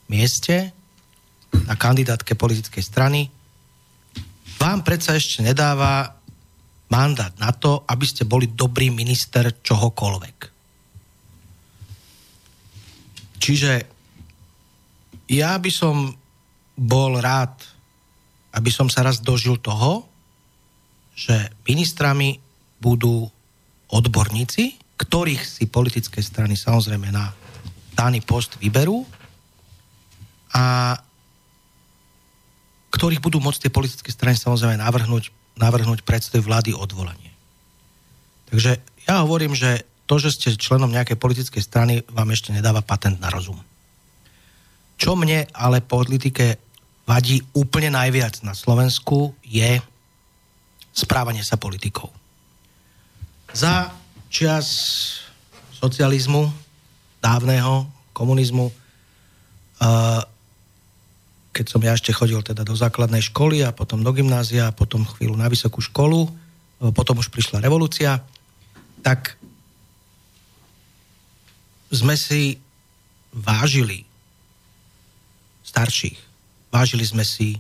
mieste, 0.07 0.71
na 1.67 1.75
kandidátke 1.75 2.35
politickej 2.35 2.83
strany, 2.83 3.27
vám 4.55 4.81
predsa 4.87 5.19
ešte 5.19 5.43
nedáva 5.43 6.15
mandát 6.87 7.35
na 7.35 7.51
to, 7.51 7.83
aby 7.91 8.05
ste 8.07 8.23
boli 8.23 8.55
dobrý 8.55 8.87
minister 8.87 9.51
čohokoľvek. 9.51 10.37
Čiže 13.35 13.71
ja 15.29 15.53
by 15.59 15.71
som 15.73 16.15
bol 16.75 17.19
rád, 17.19 17.51
aby 18.55 18.69
som 18.71 18.87
sa 18.87 19.03
raz 19.03 19.19
dožil 19.19 19.59
toho, 19.59 20.07
že 21.15 21.51
ministrami 21.67 22.39
budú 22.79 23.27
odborníci, 23.91 24.84
ktorých 24.95 25.43
si 25.43 25.67
politické 25.67 26.23
strany 26.23 26.55
samozrejme 26.55 27.11
na 27.11 27.31
daný 27.95 28.23
post 28.23 28.59
vyberú 28.59 29.03
a 30.55 30.95
ktorých 32.95 33.19
budú 33.19 33.43
môcť 33.43 33.67
tie 33.67 33.71
politické 33.75 34.07
strany 34.11 34.39
samozrejme 34.39 34.79
navrhnúť, 34.79 35.31
navrhnúť 35.59 36.07
predstav 36.07 36.39
vlády 36.39 36.71
odvolanie. 36.71 37.31
Takže 38.51 38.79
ja 39.07 39.19
hovorím, 39.19 39.51
že 39.51 39.83
to, 40.07 40.15
že 40.15 40.37
ste 40.37 40.55
členom 40.55 40.93
nejakej 40.93 41.19
politickej 41.19 41.63
strany, 41.63 41.93
vám 42.13 42.31
ešte 42.31 42.55
nedáva 42.55 42.85
patent 42.85 43.19
na 43.19 43.27
rozum. 43.27 43.57
Čo 44.95 45.19
mne 45.19 45.43
ale 45.51 45.83
politike 45.83 46.55
vadí 47.03 47.43
úplne 47.51 47.91
najviac 47.91 48.41
na 48.47 48.55
Slovensku 48.55 49.35
je 49.43 49.81
správanie 50.95 51.43
sa 51.43 51.59
politikov. 51.59 52.15
Za 53.51 53.91
čas 54.35 54.67
socializmu, 55.79 56.51
dávneho 57.23 57.87
komunizmu, 58.11 58.67
keď 61.55 61.65
som 61.71 61.79
ja 61.79 61.95
ešte 61.95 62.11
chodil 62.11 62.43
teda 62.43 62.67
do 62.67 62.75
základnej 62.75 63.23
školy 63.23 63.63
a 63.63 63.71
potom 63.71 64.03
do 64.03 64.11
gymnázia 64.11 64.67
a 64.67 64.75
potom 64.75 65.07
chvíľu 65.07 65.39
na 65.39 65.47
vysokú 65.47 65.79
školu, 65.79 66.27
potom 66.91 67.15
už 67.23 67.31
prišla 67.31 67.63
revolúcia, 67.63 68.19
tak 68.99 69.39
sme 71.87 72.19
si 72.19 72.59
vážili 73.31 74.03
starších, 75.63 76.19
vážili 76.75 77.07
sme 77.07 77.23
si 77.23 77.55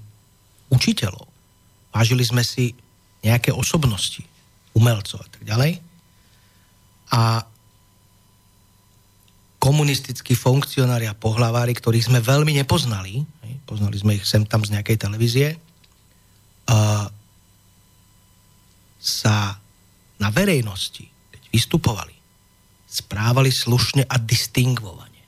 učiteľov, 0.67 1.31
vážili 1.95 2.27
sme 2.27 2.43
si 2.43 2.75
nejaké 3.23 3.55
osobnosti, 3.55 4.27
umelcov 4.75 5.23
a 5.23 5.29
tak 5.31 5.47
ďalej. 5.47 5.79
A 7.15 7.47
komunistickí 9.55 10.35
funkcionári 10.35 11.07
a 11.07 11.17
pohlavári, 11.17 11.73
ktorých 11.73 12.11
sme 12.11 12.19
veľmi 12.21 12.53
nepoznali, 12.59 13.23
poznali 13.65 13.97
sme 13.97 14.19
ich 14.19 14.27
sem 14.27 14.45
tam 14.45 14.61
z 14.61 14.77
nejakej 14.77 14.97
televízie, 14.99 15.47
sa 19.05 19.57
na 20.17 20.29
verejnosti, 20.33 21.05
keď 21.33 21.41
vystupovali, 21.49 22.15
správali 22.85 23.49
slušne 23.53 24.05
a 24.05 24.15
distingvovane. 24.17 25.21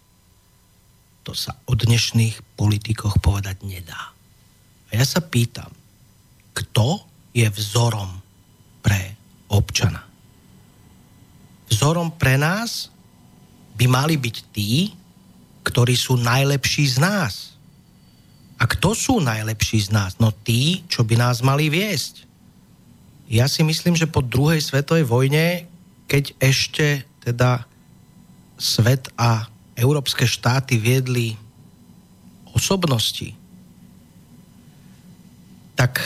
To 1.27 1.35
sa 1.35 1.59
o 1.67 1.75
dnešných 1.75 2.55
politikoch 2.55 3.19
povedať 3.19 3.67
nedá. 3.67 4.15
A 4.87 4.91
ja 4.95 5.03
sa 5.03 5.19
pýtam, 5.19 5.69
kto 6.55 7.03
je 7.35 7.45
vzorom 7.51 8.09
pre 8.79 9.19
občana? 9.51 10.06
Vzorom 11.67 12.11
pre 12.15 12.39
nás 12.39 12.87
by 13.77 13.85
mali 13.85 14.15
byť 14.17 14.37
tí, 14.55 14.91
ktorí 15.67 15.93
sú 15.93 16.15
najlepší 16.15 16.95
z 16.95 16.97
nás. 17.03 17.33
A 18.57 18.65
kto 18.65 18.97
sú 18.97 19.21
najlepší 19.21 19.87
z 19.87 19.89
nás? 19.93 20.17
No 20.17 20.33
tí, 20.33 20.81
čo 20.89 21.05
by 21.05 21.19
nás 21.19 21.45
mali 21.45 21.69
viesť. 21.69 22.25
Ja 23.27 23.45
si 23.45 23.61
myslím, 23.61 23.93
že 23.93 24.09
po 24.09 24.23
druhej 24.23 24.63
svetovej 24.63 25.03
vojne, 25.05 25.67
keď 26.07 26.33
ešte 26.39 27.03
teda 27.21 27.67
svet 28.55 29.11
a 29.19 29.45
európske 29.77 30.25
štáty 30.25 30.79
viedli 30.79 31.37
osobnosti, 32.55 33.35
tak 35.77 36.01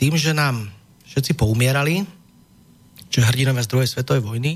tým, 0.00 0.18
že 0.18 0.34
nám 0.34 0.66
všetci 1.06 1.38
poumierali, 1.38 2.02
čo 3.06 3.22
hrdinovia 3.22 3.62
z 3.62 3.70
druhej 3.70 3.88
svetovej 3.92 4.24
vojny 4.26 4.52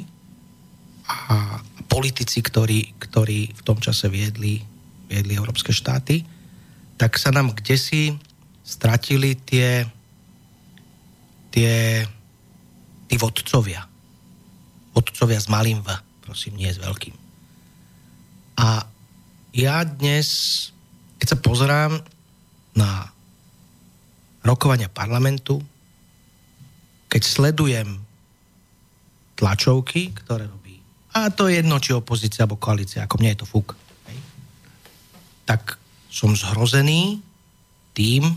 politici, 2.01 2.41
ktorí, 2.41 2.97
ktorí 2.97 3.53
v 3.53 3.63
tom 3.69 3.77
čase 3.77 4.09
viedli, 4.09 4.65
viedli 5.13 5.37
európske 5.37 5.77
štáty, 5.77 6.25
tak 6.97 7.21
sa 7.21 7.29
nám 7.29 7.53
kdesi 7.53 8.17
stratili 8.65 9.37
tie, 9.37 9.85
tie, 11.53 12.01
tí 13.05 13.15
vodcovia 13.21 13.91
vodcovia 14.95 15.41
s 15.41 15.49
malým 15.49 15.81
V, 15.81 15.89
prosím, 16.21 16.59
nie 16.59 16.71
s 16.71 16.77
veľkým. 16.77 17.15
A 18.61 18.85
ja 19.57 19.83
dnes, 19.87 20.29
keď 21.17 21.27
sa 21.33 21.39
pozerám 21.41 21.93
na 22.77 23.09
rokovania 24.45 24.93
parlamentu, 24.93 25.59
keď 27.11 27.23
sledujem, 27.25 27.89
tlačovky, 29.41 30.13
ktoré 30.13 30.45
robí. 30.45 30.70
A 31.11 31.31
to 31.35 31.51
je 31.51 31.59
jedno, 31.59 31.83
či 31.83 31.91
opozícia 31.91 32.47
alebo 32.47 32.61
koalícia, 32.61 33.03
ako 33.03 33.19
mne 33.19 33.35
je 33.35 33.41
to 33.43 33.51
fúk. 33.51 33.75
Tak 35.43 35.75
som 36.07 36.35
zhrozený 36.39 37.19
tým, 37.95 38.31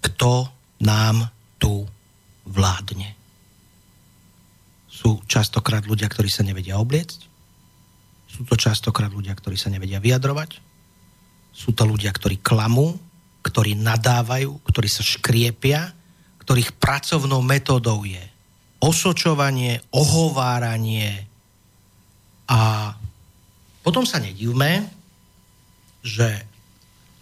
kto 0.00 0.48
nám 0.80 1.28
tu 1.60 1.84
vládne. 2.48 3.12
Sú 4.88 5.20
častokrát 5.28 5.84
ľudia, 5.84 6.08
ktorí 6.08 6.32
sa 6.32 6.40
nevedia 6.40 6.80
obliecť. 6.80 7.20
Sú 8.32 8.48
to 8.48 8.56
častokrát 8.56 9.12
ľudia, 9.12 9.36
ktorí 9.36 9.56
sa 9.60 9.68
nevedia 9.68 10.00
vyjadrovať. 10.00 10.60
Sú 11.52 11.72
to 11.76 11.84
ľudia, 11.88 12.12
ktorí 12.12 12.40
klamú, 12.40 12.96
ktorí 13.44 13.76
nadávajú, 13.76 14.60
ktorí 14.64 14.88
sa 14.88 15.04
škriepia, 15.04 15.92
ktorých 16.44 16.76
pracovnou 16.76 17.40
metódou 17.40 18.04
je 18.04 18.20
osočovanie, 18.80 19.80
ohováranie 19.90 21.25
a 22.46 22.92
potom 23.82 24.06
sa 24.06 24.18
nedivme, 24.18 24.86
že 26.02 26.28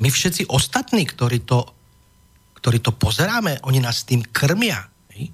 my 0.00 0.08
všetci 0.08 0.48
ostatní, 0.48 1.08
ktorí 1.08 1.44
to, 1.44 1.64
ktorí 2.60 2.80
to 2.80 2.92
pozeráme, 2.92 3.60
oni 3.64 3.80
nás 3.80 4.04
tým 4.04 4.24
krmia. 4.24 4.84
Hej? 5.16 5.32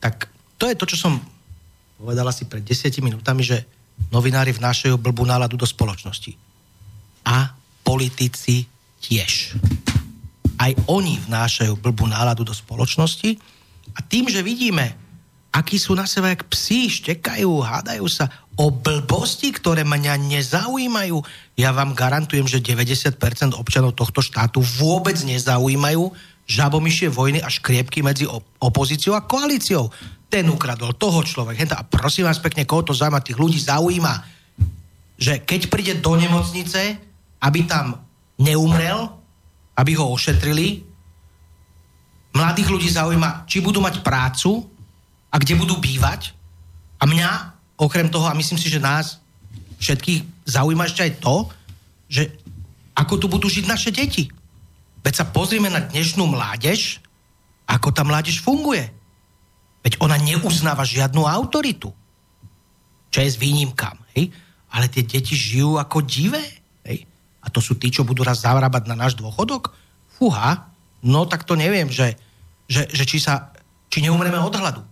Tak 0.00 0.28
to 0.56 0.68
je 0.68 0.76
to, 0.76 0.84
čo 0.88 0.96
som 0.96 1.12
povedal 1.98 2.28
asi 2.30 2.46
pred 2.46 2.62
desiatimi 2.62 3.10
minútami, 3.10 3.42
že 3.42 3.66
novinári 4.14 4.54
vnášajú 4.54 4.94
blbú 4.96 5.26
náladu 5.26 5.58
do 5.58 5.66
spoločnosti. 5.66 6.32
A 7.26 7.52
politici 7.82 8.64
tiež 9.02 9.58
aj 10.58 10.74
oni 10.90 11.22
vnášajú 11.22 11.78
blbú 11.78 12.06
náladu 12.10 12.42
do 12.42 12.54
spoločnosti 12.54 13.38
a 13.94 14.02
tým, 14.02 14.26
že 14.26 14.42
vidíme, 14.42 14.94
akí 15.54 15.78
sú 15.78 15.94
na 15.94 16.04
seba 16.04 16.34
jak 16.34 16.46
psi, 16.50 16.90
štekajú, 17.02 17.50
hádajú 17.62 18.06
sa 18.10 18.26
o 18.58 18.74
blbosti, 18.74 19.54
ktoré 19.54 19.86
mňa 19.86 20.18
nezaujímajú, 20.18 21.22
ja 21.54 21.70
vám 21.70 21.94
garantujem, 21.94 22.50
že 22.50 22.58
90% 22.58 23.14
občanov 23.54 23.94
tohto 23.94 24.18
štátu 24.18 24.58
vôbec 24.58 25.14
nezaujímajú 25.22 26.10
žabomyšie 26.48 27.12
vojny 27.12 27.38
a 27.38 27.48
škriepky 27.52 28.02
medzi 28.02 28.26
opozíciou 28.58 29.14
a 29.14 29.22
koalíciou. 29.22 29.92
Ten 30.26 30.48
ukradol 30.50 30.96
toho 30.96 31.22
človek. 31.22 31.70
A 31.70 31.86
prosím 31.86 32.26
vás 32.26 32.42
pekne, 32.42 32.66
koho 32.66 32.82
to 32.82 32.96
zaujíma, 32.96 33.24
tých 33.24 33.38
ľudí 33.38 33.60
zaujíma, 33.62 34.14
že 35.18 35.44
keď 35.44 35.60
príde 35.70 35.94
do 36.02 36.18
nemocnice, 36.18 36.98
aby 37.38 37.60
tam 37.64 38.00
neumrel, 38.38 39.18
aby 39.78 39.94
ho 39.98 40.10
ošetrili. 40.10 40.82
Mladých 42.34 42.68
ľudí 42.70 42.88
zaujíma, 42.90 43.46
či 43.46 43.62
budú 43.62 43.82
mať 43.82 44.02
prácu 44.02 44.66
a 45.30 45.36
kde 45.38 45.54
budú 45.58 45.78
bývať. 45.78 46.34
A 46.98 47.06
mňa, 47.06 47.30
okrem 47.78 48.10
toho, 48.10 48.26
a 48.26 48.34
myslím 48.34 48.58
si, 48.58 48.66
že 48.66 48.82
nás 48.82 49.22
všetkých 49.78 50.50
zaujíma 50.50 50.90
ešte 50.90 51.06
aj 51.06 51.12
to, 51.22 51.36
že 52.10 52.22
ako 52.98 53.14
tu 53.22 53.26
budú 53.30 53.46
žiť 53.46 53.64
naše 53.70 53.94
deti. 53.94 54.26
Veď 55.06 55.22
sa 55.22 55.30
pozrieme 55.30 55.70
na 55.70 55.86
dnešnú 55.86 56.26
mládež, 56.26 56.98
ako 57.70 57.94
tá 57.94 58.02
mládež 58.02 58.42
funguje. 58.42 58.90
Veď 59.86 60.02
ona 60.02 60.18
neuznáva 60.18 60.82
žiadnu 60.82 61.22
autoritu. 61.22 61.94
Čo 63.14 63.22
je 63.22 63.30
s 63.30 63.38
výnimkám. 63.38 63.94
Hej? 64.18 64.34
Ale 64.74 64.90
tie 64.90 65.06
deti 65.06 65.38
žijú 65.38 65.78
ako 65.78 66.02
divé. 66.02 66.42
A 67.38 67.46
to 67.48 67.62
sú 67.62 67.78
tí, 67.78 67.88
čo 67.88 68.04
budú 68.04 68.26
raz 68.26 68.44
zarábať 68.44 68.90
na 68.90 68.98
náš 68.98 69.16
dôchodok? 69.16 69.72
Fúha, 70.18 70.68
no 71.00 71.24
tak 71.24 71.46
to 71.46 71.54
neviem, 71.54 71.88
že, 71.88 72.18
že, 72.68 72.84
že 72.90 73.08
či, 73.08 73.22
sa, 73.22 73.54
či 73.88 74.04
neumreme 74.04 74.36
od 74.36 74.52
hladu. 74.52 74.82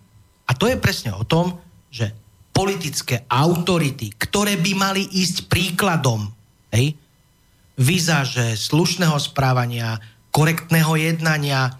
A 0.47 0.55
to 0.55 0.65
je 0.65 0.79
presne 0.79 1.13
o 1.13 1.21
tom, 1.27 1.59
že 1.91 2.15
politické 2.57 3.21
autority, 3.29 4.17
ktoré 4.17 4.57
by 4.57 4.71
mali 4.73 5.05
ísť 5.05 5.45
príkladom, 5.45 6.25
hej, 6.73 6.97
vizáže, 7.77 8.57
slušného 8.57 9.13
správania, 9.21 10.01
korektného 10.33 10.97
jednania, 10.97 11.77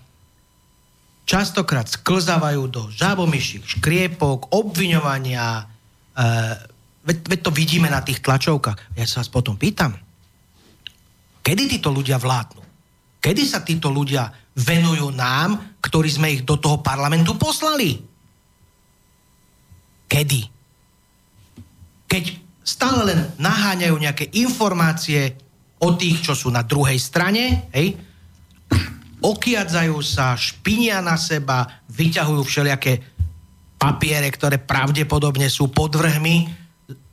častokrát 1.25 1.89
sklzávajú 1.89 2.63
do 2.69 2.81
žábomyších 2.93 3.81
škriepok, 3.81 4.53
obviňovania, 4.53 5.45
e, 5.57 5.63
veď, 7.09 7.17
veď 7.25 7.39
to 7.41 7.51
vidíme 7.51 7.89
na 7.89 8.05
tých 8.05 8.21
tlačovkách. 8.21 9.01
Ja 9.01 9.09
sa 9.09 9.25
vás 9.25 9.33
potom 9.33 9.57
pýtam, 9.57 9.97
Kedy 11.47 11.79
títo 11.79 11.95
ľudia 11.95 12.19
vládnu? 12.19 12.59
Kedy 13.23 13.43
sa 13.47 13.63
títo 13.63 13.87
ľudia 13.87 14.27
venujú 14.51 15.15
nám, 15.15 15.79
ktorí 15.79 16.11
sme 16.11 16.35
ich 16.35 16.43
do 16.43 16.59
toho 16.59 16.83
parlamentu 16.83 17.39
poslali? 17.39 17.95
Kedy? 20.11 20.56
Keď 22.17 22.25
stále 22.65 23.13
len 23.13 23.19
naháňajú 23.37 23.93
nejaké 23.93 24.25
informácie 24.41 25.37
o 25.77 25.93
tých, 25.93 26.25
čo 26.25 26.33
sú 26.33 26.49
na 26.49 26.65
druhej 26.65 26.97
strane, 26.97 27.69
hej, 27.69 27.93
okiadzajú 29.21 29.97
sa, 30.01 30.33
špinia 30.33 30.97
na 31.05 31.13
seba, 31.13 31.85
vyťahujú 31.93 32.41
všelijaké 32.41 32.93
papiere, 33.77 34.25
ktoré 34.33 34.57
pravdepodobne 34.57 35.45
sú 35.45 35.69
podvrhmi, 35.69 36.49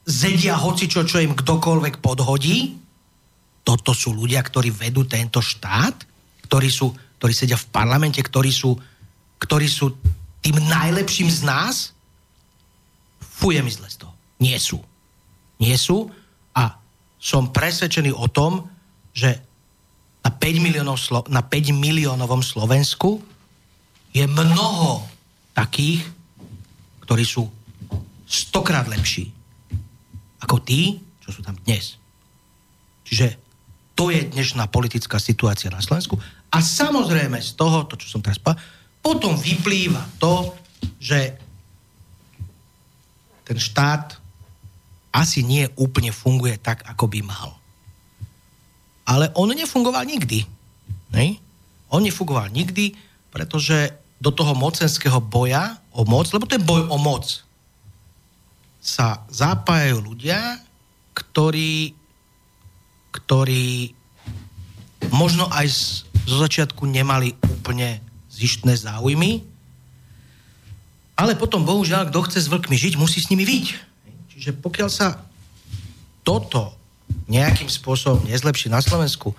zedia 0.09 0.57
hocičo, 0.57 1.05
čo 1.05 1.21
im 1.21 1.37
kdokoľvek 1.37 2.01
podhodí, 2.01 2.81
toto 3.61 3.93
sú 3.93 4.17
ľudia, 4.17 4.41
ktorí 4.41 4.73
vedú 4.73 5.05
tento 5.05 5.45
štát, 5.45 6.09
ktorí, 6.49 6.73
sú, 6.73 6.97
ktorí 7.21 7.33
sedia 7.37 7.61
v 7.61 7.69
parlamente, 7.69 8.25
ktorí 8.25 8.49
sú, 8.49 8.73
ktorí 9.37 9.69
sú 9.69 9.93
tým 10.41 10.57
najlepším 10.65 11.29
z 11.29 11.41
nás? 11.45 11.93
Fuje 13.21 13.61
mi 13.61 13.69
zle 13.69 13.89
z 13.93 14.01
toho. 14.01 14.13
Nie 14.41 14.57
sú. 14.57 14.81
Nie 15.61 15.79
sú 15.79 16.11
a 16.55 16.79
som 17.19 17.51
presvedčený 17.55 18.13
o 18.13 18.27
tom, 18.29 18.69
že 19.15 19.39
na 20.25 20.31
5, 20.33 20.65
miliónov, 20.65 20.97
na 21.29 21.45
5 21.45 21.73
miliónovom 21.77 22.41
Slovensku 22.41 23.21
je 24.15 24.25
mnoho 24.25 25.05
takých, 25.53 26.05
ktorí 27.05 27.25
sú 27.27 27.45
stokrát 28.25 28.89
lepší 28.89 29.31
ako 30.41 30.61
tí, 30.61 31.01
čo 31.25 31.31
sú 31.33 31.41
tam 31.41 31.57
dnes. 31.65 31.97
Čiže 33.05 33.37
to 33.95 34.11
je 34.11 34.27
dnešná 34.27 34.69
politická 34.69 35.17
situácia 35.23 35.71
na 35.71 35.81
Slovensku. 35.81 36.19
A 36.51 36.59
samozrejme 36.59 37.39
z 37.41 37.55
toho, 37.55 37.87
to 37.87 37.97
čo 37.97 38.11
som 38.11 38.21
teraz 38.21 38.41
povedal, 38.41 38.61
potom 39.05 39.37
vyplýva 39.37 40.03
to, 40.17 40.57
že 41.01 41.37
ten 43.45 43.59
štát 43.61 44.24
asi 45.15 45.47
nie 45.47 45.71
úplne 45.79 46.11
funguje 46.11 46.59
tak, 46.59 46.83
ako 46.91 47.07
by 47.07 47.23
mal. 47.23 47.55
Ale 49.07 49.31
on 49.39 49.55
nefungoval 49.55 50.03
nikdy. 50.03 50.43
Ne? 51.15 51.39
On 51.87 52.03
nefungoval 52.03 52.51
nikdy, 52.51 52.99
pretože 53.31 53.95
do 54.19 54.35
toho 54.35 54.59
mocenského 54.59 55.23
boja 55.23 55.79
o 55.95 56.03
moc, 56.03 56.27
lebo 56.35 56.51
to 56.51 56.59
je 56.59 56.67
boj 56.67 56.91
o 56.91 56.99
moc, 56.99 57.47
sa 58.83 59.23
zapájajú 59.31 60.03
ľudia, 60.03 60.61
ktorí 61.15 61.95
ktorí 63.15 63.95
možno 65.15 65.47
aj 65.55 65.71
z, 65.71 65.81
zo 66.27 66.43
začiatku 66.43 66.83
nemali 66.83 67.39
úplne 67.47 68.03
zištné 68.35 68.75
záujmy, 68.75 69.47
ale 71.15 71.39
potom, 71.39 71.63
bohužiaľ, 71.63 72.11
kto 72.11 72.27
chce 72.27 72.39
s 72.43 72.51
vlkmi 72.51 72.75
žiť, 72.75 72.99
musí 72.99 73.23
s 73.23 73.31
nimi 73.31 73.47
byť. 73.47 73.94
Čiže 74.45 74.61
pokiaľ 74.61 74.93
sa 74.93 75.25
toto 76.21 76.77
nejakým 77.33 77.73
spôsobom 77.73 78.29
nezlepší 78.29 78.69
na 78.69 78.85
Slovensku 78.85 79.33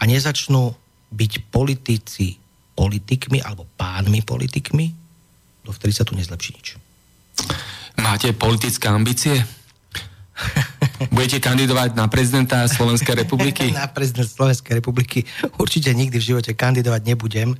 a 0.00 0.08
nezačnú 0.08 0.72
byť 1.12 1.32
politici 1.52 2.40
politikmi 2.72 3.44
alebo 3.44 3.68
pánmi 3.76 4.24
politikmi, 4.24 4.96
dovtedy 5.60 5.92
sa 5.92 6.08
tu 6.08 6.16
nezlepší 6.16 6.56
nič. 6.56 6.80
Máte 8.00 8.32
politické 8.32 8.88
ambície? 8.88 9.44
Budete 11.12 11.36
kandidovať 11.44 11.92
na 11.92 12.08
prezidenta 12.08 12.64
Slovenskej 12.64 13.28
republiky? 13.28 13.68
na 13.76 13.92
prezident 13.92 14.24
Slovenskej 14.24 14.80
republiky 14.80 15.28
určite 15.60 15.92
nikdy 15.92 16.16
v 16.16 16.28
živote 16.32 16.56
kandidovať 16.56 17.04
nebudem. 17.04 17.52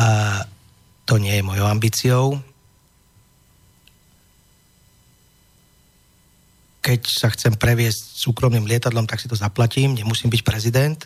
A 0.00 0.40
to 1.04 1.20
nie 1.20 1.36
je 1.36 1.44
mojou 1.44 1.68
ambíciou. 1.68 2.40
Keď 6.84 7.00
sa 7.08 7.32
chcem 7.32 7.56
previesť 7.56 8.20
súkromným 8.20 8.68
lietadlom, 8.68 9.08
tak 9.08 9.16
si 9.16 9.24
to 9.24 9.32
zaplatím, 9.32 9.96
nemusím 9.96 10.28
byť 10.28 10.42
prezident. 10.44 11.00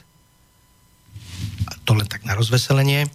A 1.70 1.78
to 1.86 1.94
len 1.94 2.10
tak 2.10 2.26
na 2.26 2.34
rozveselenie. 2.34 3.06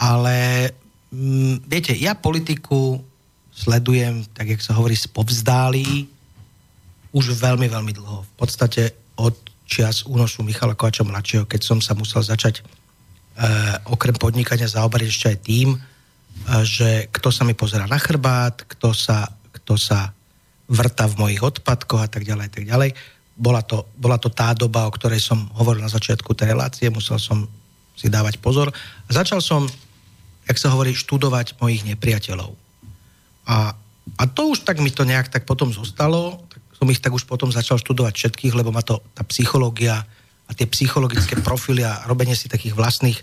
Ale 0.00 0.72
mm, 1.12 1.68
viete, 1.68 1.92
ja 1.92 2.16
politiku 2.16 3.04
sledujem, 3.52 4.24
tak 4.32 4.56
jak 4.56 4.64
sa 4.64 4.72
hovorí, 4.72 4.96
spovzdálí 4.96 6.08
už 7.12 7.36
veľmi, 7.36 7.68
veľmi 7.68 7.92
dlho. 7.92 8.24
V 8.24 8.32
podstate 8.34 8.96
od 9.20 9.36
čias 9.68 10.08
únosu 10.08 10.42
Michala 10.42 10.72
Kovača 10.72 11.04
mladšieho, 11.04 11.44
keď 11.44 11.60
som 11.62 11.78
sa 11.78 11.94
musel 11.94 12.24
začať 12.24 12.60
e, 12.60 12.62
okrem 13.92 14.16
podnikania 14.18 14.66
zaoberať 14.66 15.06
ešte 15.12 15.26
aj 15.30 15.38
tým, 15.46 15.68
že 16.66 17.06
kto 17.14 17.30
sa 17.30 17.46
mi 17.46 17.54
pozera 17.54 17.86
na 17.86 17.96
chrbát, 17.96 18.66
kto 18.66 18.90
sa, 18.90 19.30
kto 19.54 19.78
sa 19.78 20.10
vrta 20.68 21.04
v 21.10 21.18
mojich 21.20 21.42
odpadkoch 21.44 22.02
a 22.04 22.08
tak 22.08 22.24
ďalej, 22.24 22.48
tak 22.52 22.64
ďalej. 22.64 22.96
Bola 23.34 23.60
to, 23.66 23.90
bola 23.98 24.16
to 24.16 24.30
tá 24.30 24.54
doba, 24.54 24.86
o 24.86 24.94
ktorej 24.94 25.20
som 25.20 25.50
hovoril 25.58 25.82
na 25.82 25.90
začiatku 25.90 26.32
tej 26.32 26.54
relácie, 26.54 26.88
musel 26.88 27.18
som 27.18 27.44
si 27.94 28.10
dávať 28.10 28.38
pozor. 28.38 28.70
Začal 29.10 29.42
som, 29.42 29.66
jak 30.46 30.58
sa 30.58 30.70
hovorí, 30.72 30.94
študovať 30.94 31.58
mojich 31.58 31.86
nepriateľov. 31.86 32.54
A, 33.44 33.74
a 34.18 34.24
to 34.30 34.54
už 34.54 34.64
tak 34.64 34.80
mi 34.80 34.90
to 34.90 35.04
nejak 35.04 35.28
tak 35.28 35.44
potom 35.44 35.70
zostalo, 35.70 36.42
tak 36.48 36.62
som 36.74 36.86
ich 36.90 37.02
tak 37.02 37.12
už 37.12 37.26
potom 37.28 37.52
začal 37.52 37.76
študovať 37.78 38.14
všetkých, 38.14 38.56
lebo 38.56 38.72
ma 38.72 38.82
to 38.82 39.02
tá 39.12 39.22
psychológia 39.28 40.02
a 40.44 40.50
tie 40.52 40.68
psychologické 40.68 41.40
profily 41.40 41.84
a 41.84 42.04
robenie 42.04 42.36
si 42.36 42.52
takých 42.52 42.76
vlastných 42.76 43.18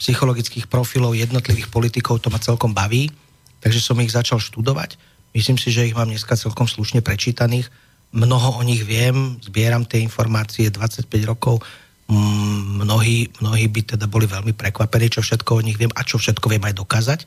psychologických 0.00 0.70
profilov 0.70 1.12
jednotlivých 1.12 1.68
politikov, 1.68 2.24
to 2.24 2.32
ma 2.32 2.40
celkom 2.40 2.72
baví, 2.72 3.12
takže 3.60 3.84
som 3.84 4.00
ich 4.00 4.14
začal 4.14 4.40
študovať. 4.40 4.96
Myslím 5.30 5.58
si, 5.58 5.70
že 5.70 5.86
ich 5.86 5.94
mám 5.94 6.10
dneska 6.10 6.34
celkom 6.34 6.66
slušne 6.66 7.00
prečítaných. 7.06 7.70
Mnoho 8.10 8.58
o 8.58 8.62
nich 8.66 8.82
viem, 8.82 9.38
zbieram 9.38 9.86
tie 9.86 10.02
informácie 10.02 10.66
25 10.74 11.06
rokov. 11.30 11.62
Mnohí, 12.10 13.30
mnohí 13.38 13.70
by 13.70 13.94
teda 13.94 14.10
boli 14.10 14.26
veľmi 14.26 14.50
prekvapení, 14.50 15.06
čo 15.14 15.22
všetko 15.22 15.62
o 15.62 15.62
nich 15.62 15.78
viem 15.78 15.94
a 15.94 16.02
čo 16.02 16.18
všetko 16.18 16.50
viem 16.50 16.64
aj 16.66 16.74
dokázať. 16.74 17.20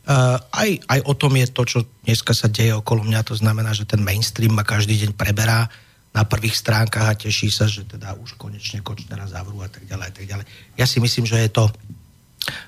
Uh, 0.00 0.36
aj, 0.52 0.70
aj 0.88 1.00
o 1.08 1.14
tom 1.16 1.32
je 1.36 1.46
to, 1.48 1.62
čo 1.64 1.78
dneska 2.04 2.36
sa 2.36 2.48
deje 2.52 2.76
okolo 2.76 3.04
mňa, 3.04 3.20
to 3.24 3.36
znamená, 3.36 3.72
že 3.72 3.88
ten 3.88 4.00
mainstream 4.00 4.52
ma 4.52 4.64
každý 4.64 4.96
deň 4.96 5.16
preberá 5.16 5.68
na 6.10 6.26
prvých 6.26 6.58
stránkach 6.58 7.06
a 7.06 7.14
teší 7.14 7.48
sa, 7.48 7.70
že 7.70 7.86
teda 7.86 8.18
už 8.18 8.34
konečne 8.34 8.82
Kočnera 8.82 9.30
zavrú 9.30 9.62
a 9.62 9.70
tak 9.70 9.86
ďalej 9.86 10.06
a 10.10 10.12
tak 10.12 10.24
ďalej. 10.26 10.46
Ja 10.74 10.84
si 10.88 10.98
myslím, 10.98 11.24
že 11.24 11.38
je 11.38 11.50
to 11.52 11.64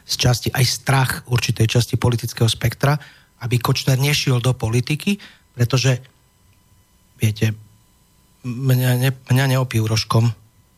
z 0.07 0.15
časti 0.15 0.49
aj 0.55 0.65
strach 0.69 1.13
určitej 1.27 1.67
časti 1.67 1.99
politického 1.99 2.47
spektra, 2.47 3.01
aby 3.43 3.59
Kočner 3.59 3.99
nešiel 3.99 4.39
do 4.39 4.55
politiky, 4.55 5.19
pretože, 5.53 5.99
viete, 7.19 7.53
mňa, 8.47 8.91
ne, 8.99 9.11
mňa 9.11 9.45
neopív 9.59 9.91
rožkom, 9.91 10.31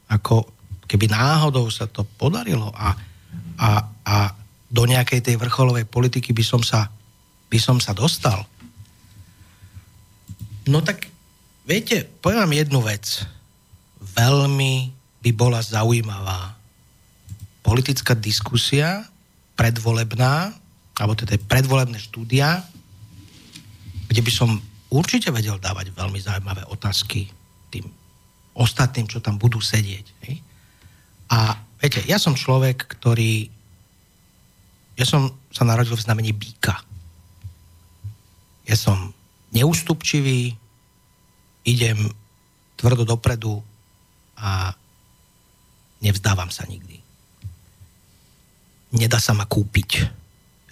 ako 0.08 0.48
keby 0.84 1.08
náhodou 1.08 1.68
sa 1.68 1.88
to 1.88 2.04
podarilo 2.04 2.72
a, 2.72 2.92
a, 3.60 3.68
a 4.04 4.16
do 4.68 4.82
nejakej 4.84 5.22
tej 5.22 5.36
vrcholovej 5.38 5.86
politiky 5.88 6.34
by 6.34 6.44
som 6.44 6.60
sa, 6.60 6.90
by 7.48 7.58
som 7.60 7.78
sa 7.78 7.94
dostal. 7.94 8.42
No 10.68 10.80
tak, 10.80 11.08
viete, 11.68 12.08
poviem 12.20 12.44
vám 12.44 12.54
jednu 12.56 12.80
vec. 12.80 13.04
Veľmi 14.00 14.92
by 15.24 15.30
bola 15.32 15.60
zaujímavá 15.64 16.56
politická 17.64 18.12
diskusia 18.12 19.08
predvolebná, 19.56 20.52
alebo 20.94 21.18
teda 21.18 21.34
predvolebné 21.50 21.98
štúdia, 21.98 22.62
kde 24.06 24.20
by 24.22 24.32
som 24.32 24.62
určite 24.94 25.34
vedel 25.34 25.58
dávať 25.58 25.90
veľmi 25.90 26.18
zaujímavé 26.22 26.62
otázky 26.70 27.26
tým 27.70 27.86
ostatným, 28.54 29.10
čo 29.10 29.18
tam 29.18 29.34
budú 29.34 29.58
sedieť. 29.58 30.06
A 31.34 31.58
viete, 31.82 31.98
ja 32.06 32.22
som 32.22 32.38
človek, 32.38 32.86
ktorý 32.86 33.50
ja 34.94 35.02
som 35.02 35.34
sa 35.50 35.66
narodil 35.66 35.98
v 35.98 36.06
znamení 36.06 36.30
býka. 36.30 36.78
Ja 38.62 38.78
som 38.78 39.10
neústupčivý, 39.50 40.54
idem 41.66 41.98
tvrdo 42.78 43.02
dopredu 43.02 43.58
a 44.38 44.70
nevzdávam 45.98 46.54
sa 46.54 46.62
nikdy 46.70 47.04
nedá 48.94 49.18
sa 49.18 49.34
ma 49.34 49.44
kúpiť. 49.44 50.22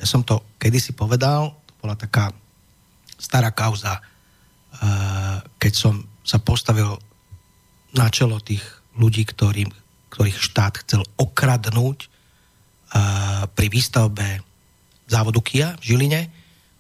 Ja 0.03 0.07
som 0.11 0.27
to 0.27 0.43
kedysi 0.59 0.99
povedal, 0.99 1.55
to 1.63 1.73
bola 1.79 1.95
taká 1.95 2.35
stará 3.15 3.55
kauza, 3.55 4.03
eh, 4.03 5.39
keď 5.63 5.73
som 5.73 5.95
sa 6.27 6.43
postavil 6.43 6.99
na 7.95 8.11
čelo 8.11 8.43
tých 8.43 8.63
ľudí, 8.99 9.23
ktorým, 9.23 9.71
ktorých 10.11 10.39
štát 10.43 10.83
chcel 10.83 11.07
okradnúť 11.15 11.99
eh, 12.03 12.11
pri 13.47 13.67
výstavbe 13.71 14.43
závodu 15.07 15.39
Kia 15.39 15.79
v 15.79 15.95
Žiline, 15.95 16.21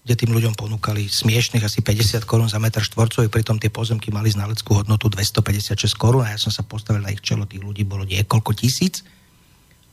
kde 0.02 0.18
tým 0.18 0.34
ľuďom 0.34 0.58
ponúkali 0.58 1.06
smiešných 1.06 1.62
asi 1.62 1.78
50 1.78 2.26
korún 2.26 2.50
za 2.50 2.58
meter 2.58 2.82
štvorcový, 2.82 3.30
pritom 3.30 3.62
tie 3.62 3.70
pozemky 3.70 4.10
mali 4.10 4.34
znaleckú 4.34 4.82
hodnotu 4.82 5.06
256 5.06 5.78
korún 5.94 6.26
a 6.26 6.34
ja 6.34 6.38
som 6.42 6.50
sa 6.50 6.66
postavil 6.66 7.06
na 7.06 7.14
ich 7.14 7.22
čelo, 7.22 7.46
tých 7.46 7.62
ľudí 7.62 7.86
bolo 7.86 8.02
niekoľko 8.02 8.50
tisíc. 8.58 9.06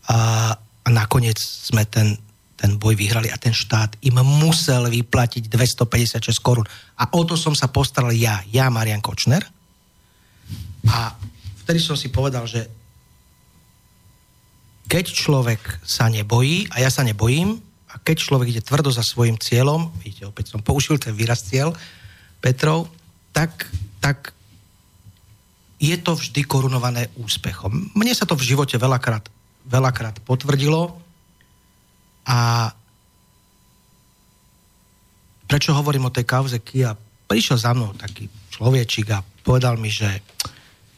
A 0.09 0.57
a 0.89 0.89
nakoniec 0.89 1.37
sme 1.37 1.85
ten, 1.85 2.17
ten 2.59 2.75
boj 2.75 2.99
vyhrali 2.99 3.31
a 3.31 3.39
ten 3.39 3.55
štát 3.55 3.95
im 4.03 4.19
musel 4.19 4.91
vyplatiť 4.91 5.47
256 5.47 6.43
korún. 6.43 6.67
A 6.99 7.07
o 7.07 7.21
to 7.23 7.39
som 7.39 7.55
sa 7.55 7.71
postaral 7.71 8.11
ja, 8.11 8.43
ja 8.51 8.67
Marian 8.67 8.99
Kočner. 8.99 9.47
A 10.91 11.15
vtedy 11.63 11.79
som 11.79 11.95
si 11.95 12.11
povedal, 12.11 12.43
že 12.43 12.67
keď 14.91 15.05
človek 15.07 15.61
sa 15.87 16.11
nebojí, 16.11 16.67
a 16.75 16.83
ja 16.83 16.91
sa 16.91 17.07
nebojím, 17.07 17.55
a 17.89 17.95
keď 18.03 18.17
človek 18.19 18.51
ide 18.51 18.61
tvrdo 18.65 18.91
za 18.91 19.01
svojim 19.01 19.39
cieľom, 19.39 19.95
vidíte, 20.03 20.27
opäť 20.27 20.51
som 20.51 20.59
použil 20.59 20.99
ten 20.99 21.15
výraz 21.15 21.47
cieľ 21.47 21.71
Petrov, 22.43 22.91
tak, 23.31 23.71
tak 24.03 24.35
je 25.79 25.95
to 25.95 26.17
vždy 26.17 26.43
korunované 26.43 27.07
úspechom. 27.15 27.95
Mne 27.95 28.13
sa 28.13 28.27
to 28.27 28.35
v 28.35 28.45
živote 28.51 28.75
veľakrát 28.75 29.31
veľakrát 29.69 30.17
potvrdilo. 30.25 30.97
A 32.29 32.69
prečo 35.49 35.73
hovorím 35.73 36.07
o 36.07 36.13
tej 36.13 36.29
kauze 36.29 36.61
Kia? 36.61 36.93
Prišiel 37.25 37.57
za 37.57 37.73
mnou 37.73 37.97
taký 37.97 38.29
človečik 38.53 39.09
a 39.09 39.25
povedal 39.41 39.81
mi, 39.81 39.89
že 39.89 40.21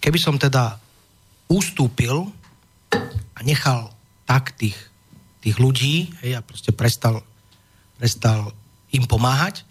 keby 0.03 0.20
som 0.20 0.36
teda 0.36 0.76
ustúpil 1.48 2.28
a 3.36 3.40
nechal 3.48 3.95
tak 4.28 4.52
tých, 4.60 4.76
tých 5.40 5.56
ľudí, 5.56 6.12
hej, 6.20 6.36
a 6.36 6.44
proste 6.44 6.76
prestal, 6.76 7.24
prestal 7.95 8.52
im 8.91 9.08
pomáhať, 9.08 9.64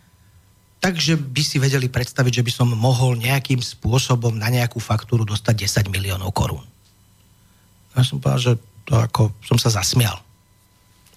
takže 0.81 1.21
by 1.21 1.43
si 1.45 1.61
vedeli 1.61 1.93
predstaviť, 1.93 2.41
že 2.41 2.47
by 2.47 2.53
som 2.53 2.69
mohol 2.73 3.21
nejakým 3.21 3.61
spôsobom 3.61 4.33
na 4.33 4.49
nejakú 4.49 4.81
faktúru 4.81 5.29
dostať 5.29 5.85
10 5.89 5.93
miliónov 5.93 6.33
korún. 6.33 6.65
Ja 7.93 8.01
som 8.01 8.17
povedal, 8.17 8.41
že 8.41 8.53
to 8.89 8.97
ako 8.97 9.37
som 9.45 9.61
sa 9.61 9.69
zasmial. 9.69 10.17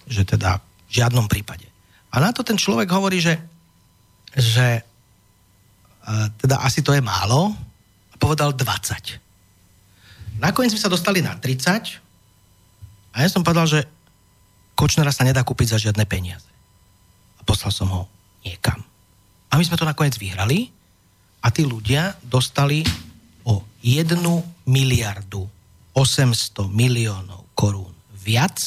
Že 0.08 0.36
teda 0.36 0.60
v 0.88 0.92
žiadnom 0.92 1.26
prípade. 1.28 1.66
A 2.14 2.22
na 2.22 2.30
to 2.30 2.46
ten 2.46 2.54
človek 2.54 2.86
hovorí, 2.94 3.18
že, 3.18 3.34
že 4.36 4.82
uh, 4.82 6.26
teda 6.38 6.62
asi 6.62 6.84
to 6.84 6.94
je 6.94 7.02
málo 7.02 7.50
a 8.12 8.14
povedal 8.20 8.54
20. 8.54 10.38
Nakoniec 10.38 10.70
sme 10.74 10.82
sa 10.82 10.92
dostali 10.92 11.22
na 11.22 11.34
30 11.34 12.04
a 13.14 13.16
ja 13.22 13.28
som 13.30 13.46
povedal, 13.46 13.66
že 13.66 13.80
Kočnera 14.74 15.14
sa 15.14 15.22
nedá 15.22 15.46
kúpiť 15.46 15.74
za 15.74 15.78
žiadne 15.78 16.02
peniaze. 16.02 16.50
A 17.38 17.46
poslal 17.46 17.70
som 17.70 17.86
ho 17.90 18.02
niekam. 18.42 18.82
A 19.50 19.54
my 19.54 19.62
sme 19.62 19.78
to 19.78 19.86
nakoniec 19.86 20.18
vyhrali 20.18 20.74
a 21.38 21.54
tí 21.54 21.62
ľudia 21.62 22.18
dostali 22.26 22.82
o 23.46 23.62
1 23.86 24.18
miliardu 24.66 25.46
800 25.94 26.66
miliónov 26.74 27.46
korún 27.54 27.94
viac, 28.10 28.58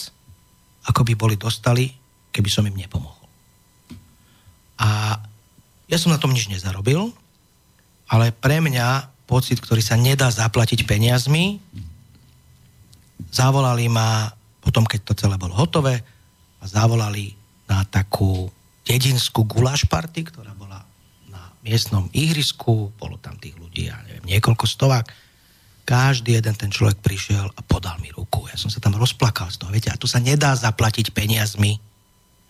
ako 0.88 1.04
by 1.04 1.14
boli 1.20 1.36
dostali, 1.36 1.92
keby 2.32 2.50
som 2.50 2.64
im 2.64 2.80
nepomohol. 2.80 3.28
A 4.80 5.20
ja 5.88 5.98
som 6.00 6.14
na 6.14 6.20
tom 6.22 6.32
nič 6.32 6.48
nezarobil, 6.48 7.12
ale 8.08 8.32
pre 8.32 8.64
mňa 8.64 9.12
pocit, 9.28 9.60
ktorý 9.60 9.84
sa 9.84 10.00
nedá 10.00 10.32
zaplatiť 10.32 10.88
peniazmi, 10.88 11.60
zavolali 13.32 13.92
ma 13.92 14.32
potom, 14.64 14.88
keď 14.88 15.00
to 15.04 15.14
celé 15.16 15.36
bolo 15.36 15.56
hotové, 15.56 16.04
a 16.58 16.66
zavolali 16.66 17.38
na 17.70 17.86
takú 17.86 18.50
dedinskú 18.88 19.44
guláš 19.46 19.86
party, 19.86 20.32
ktorá 20.32 20.56
bola 20.56 20.82
na 21.28 21.52
miestnom 21.62 22.08
ihrisku, 22.16 22.90
bolo 22.96 23.20
tam 23.20 23.36
tých 23.38 23.60
ľudí, 23.60 23.92
ja 23.92 24.00
neviem, 24.08 24.26
niekoľko 24.26 24.66
stovák, 24.66 25.08
každý 25.88 26.36
jeden 26.36 26.52
ten 26.52 26.68
človek 26.68 27.00
prišiel 27.00 27.48
a 27.48 27.62
podal 27.64 27.96
mi 28.04 28.12
ruku. 28.12 28.44
Ja 28.52 28.60
som 28.60 28.68
sa 28.68 28.84
tam 28.84 29.00
rozplakal 29.00 29.48
z 29.48 29.64
toho, 29.64 29.72
viete, 29.72 29.88
a 29.88 29.96
to 29.96 30.04
sa 30.04 30.20
nedá 30.20 30.52
zaplatiť 30.52 31.16
peniazmi. 31.16 31.80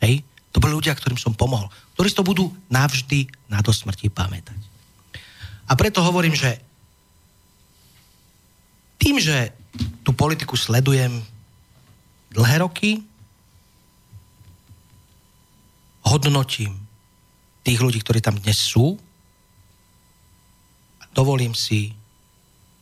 Hej? 0.01 0.25
To 0.49 0.57
boli 0.57 0.73
ľudia, 0.73 0.97
ktorým 0.97 1.21
som 1.21 1.37
pomohol, 1.37 1.69
ktorí 1.93 2.09
to 2.17 2.25
budú 2.25 2.49
navždy 2.73 3.29
na 3.45 3.61
do 3.61 3.69
smrti 3.69 4.09
pamätať. 4.09 4.57
A 5.69 5.77
preto 5.77 6.01
hovorím, 6.01 6.33
že 6.33 6.57
tým, 8.97 9.21
že 9.21 9.53
tú 10.01 10.17
politiku 10.17 10.57
sledujem 10.57 11.21
dlhé 12.33 12.65
roky, 12.65 13.05
hodnotím 16.01 16.73
tých 17.61 17.77
ľudí, 17.77 18.01
ktorí 18.01 18.17
tam 18.23 18.39
dnes 18.41 18.57
sú 18.57 18.97
a 20.97 21.03
dovolím 21.13 21.53
si 21.53 21.96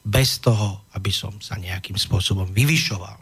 bez 0.06 0.38
toho, 0.38 0.86
aby 0.94 1.10
som 1.10 1.34
sa 1.42 1.58
nejakým 1.58 1.98
spôsobom 1.98 2.46
vyvyšoval, 2.54 3.18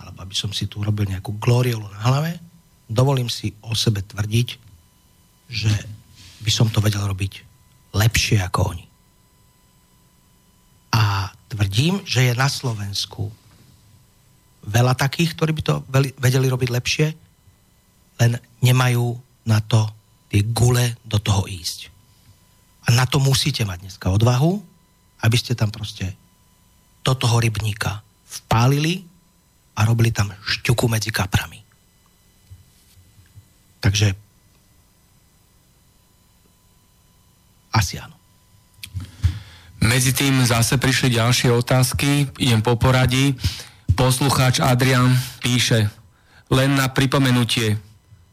alebo 0.00 0.18
aby 0.24 0.32
som 0.32 0.48
si 0.48 0.64
tu 0.64 0.80
robil 0.80 1.04
nejakú 1.04 1.36
gloriolu 1.36 1.84
na 1.92 2.00
hlave, 2.08 2.32
dovolím 2.88 3.28
si 3.28 3.52
o 3.60 3.76
sebe 3.76 4.00
tvrdiť, 4.00 4.48
že 5.52 5.72
by 6.42 6.50
som 6.50 6.72
to 6.72 6.80
vedel 6.80 7.04
robiť 7.04 7.44
lepšie 7.92 8.40
ako 8.40 8.72
oni. 8.72 8.86
A 10.96 11.28
tvrdím, 11.52 12.00
že 12.08 12.24
je 12.24 12.32
na 12.32 12.48
Slovensku 12.48 13.28
veľa 14.64 14.96
takých, 14.96 15.36
ktorí 15.36 15.52
by 15.52 15.62
to 15.62 15.74
vedeli 16.16 16.46
robiť 16.48 16.68
lepšie, 16.72 17.06
len 18.16 18.32
nemajú 18.64 19.12
na 19.44 19.60
to 19.60 19.92
tie 20.32 20.40
gule 20.56 20.96
do 21.04 21.20
toho 21.20 21.44
ísť. 21.44 21.92
A 22.88 22.96
na 22.96 23.04
to 23.04 23.20
musíte 23.20 23.62
mať 23.68 23.88
dneska 23.88 24.08
odvahu, 24.08 24.71
aby 25.22 25.36
ste 25.38 25.54
tam 25.54 25.70
proste 25.70 26.14
do 27.02 27.14
toho 27.14 27.38
rybníka 27.38 28.02
vpálili 28.42 29.02
a 29.78 29.86
robili 29.86 30.12
tam 30.12 30.30
šťuku 30.30 30.86
medzi 30.86 31.10
kaprami. 31.10 31.62
Takže 33.82 34.14
asi 37.74 37.98
áno. 37.98 38.14
Medzi 39.82 40.14
tým 40.14 40.46
zase 40.46 40.78
prišli 40.78 41.18
ďalšie 41.18 41.50
otázky, 41.50 42.30
idem 42.38 42.62
po 42.62 42.78
poradí. 42.78 43.34
Poslucháč 43.98 44.62
Adrian 44.62 45.10
píše, 45.42 45.90
len 46.54 46.78
na 46.78 46.86
pripomenutie, 46.86 47.82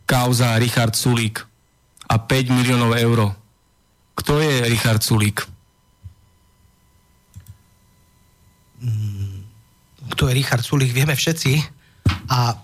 kauza 0.05 0.53
Richard 0.61 0.93
Sulík 0.93 1.41
a 2.05 2.21
5 2.21 2.53
miliónov 2.53 2.93
eur. 2.93 3.33
Kto 4.13 4.37
je 4.37 4.69
Richard 4.69 5.01
Sulík? 5.01 5.41
Mm, 5.41 5.57
kto 10.15 10.21
je 10.29 10.33
Richard 10.33 10.63
Sulík, 10.63 10.91
vieme 10.95 11.15
všetci. 11.15 11.51
A 12.29 12.55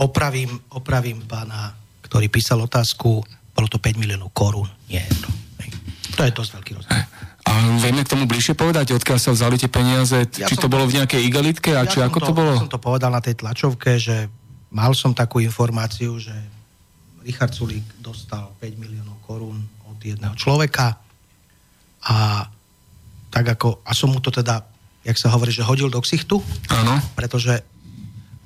opravím, 0.00 0.58
opravím 0.74 1.24
pána, 1.28 1.74
ktorý 2.02 2.30
písal 2.32 2.62
otázku, 2.64 3.22
bolo 3.52 3.66
to 3.66 3.82
5 3.82 4.00
miliónov 4.00 4.30
korún, 4.32 4.68
nie 4.88 5.02
euro. 5.02 5.30
To 6.18 6.26
je 6.26 6.34
dosť 6.34 6.50
veľký 6.58 6.72
rozdiel. 6.74 7.02
A 7.46 7.50
vieme 7.78 8.02
k 8.02 8.10
tomu 8.10 8.26
bližšie 8.26 8.58
povedať, 8.58 8.90
odkiaľ 8.90 9.18
sa 9.22 9.30
vzali 9.30 9.54
tie 9.54 9.70
peniaze? 9.70 10.18
Ja 10.36 10.50
či 10.50 10.58
to 10.58 10.66
bolo 10.66 10.84
v 10.84 10.98
nejakej 10.98 11.22
igelitke 11.22 11.72
a 11.78 11.86
ja 11.86 11.88
či 11.88 12.02
ako 12.02 12.18
to, 12.18 12.26
to 12.28 12.32
bolo? 12.34 12.52
Ja 12.58 12.62
som 12.66 12.74
to 12.74 12.82
povedal 12.82 13.14
na 13.14 13.22
tej 13.22 13.38
tlačovke, 13.38 13.96
že 13.96 14.26
mal 14.74 14.92
som 14.98 15.14
takú 15.14 15.38
informáciu, 15.38 16.18
že 16.18 16.34
Richard 17.22 17.54
Sulík 17.54 17.86
dostal 18.02 18.50
5 18.58 18.82
miliónov 18.82 19.22
korún 19.24 19.62
od 19.86 19.98
jedného 20.02 20.34
človeka 20.34 20.98
a 22.04 22.46
tak 23.28 23.44
ako, 23.54 23.84
a 23.84 23.92
som 23.92 24.10
mu 24.10 24.20
to 24.20 24.32
teda, 24.32 24.64
jak 25.08 25.16
sa 25.16 25.32
hovorí, 25.32 25.48
že 25.48 25.64
hodil 25.64 25.88
do 25.88 26.04
ksichtu. 26.04 26.44
Áno. 26.68 27.00
Pretože, 27.16 27.64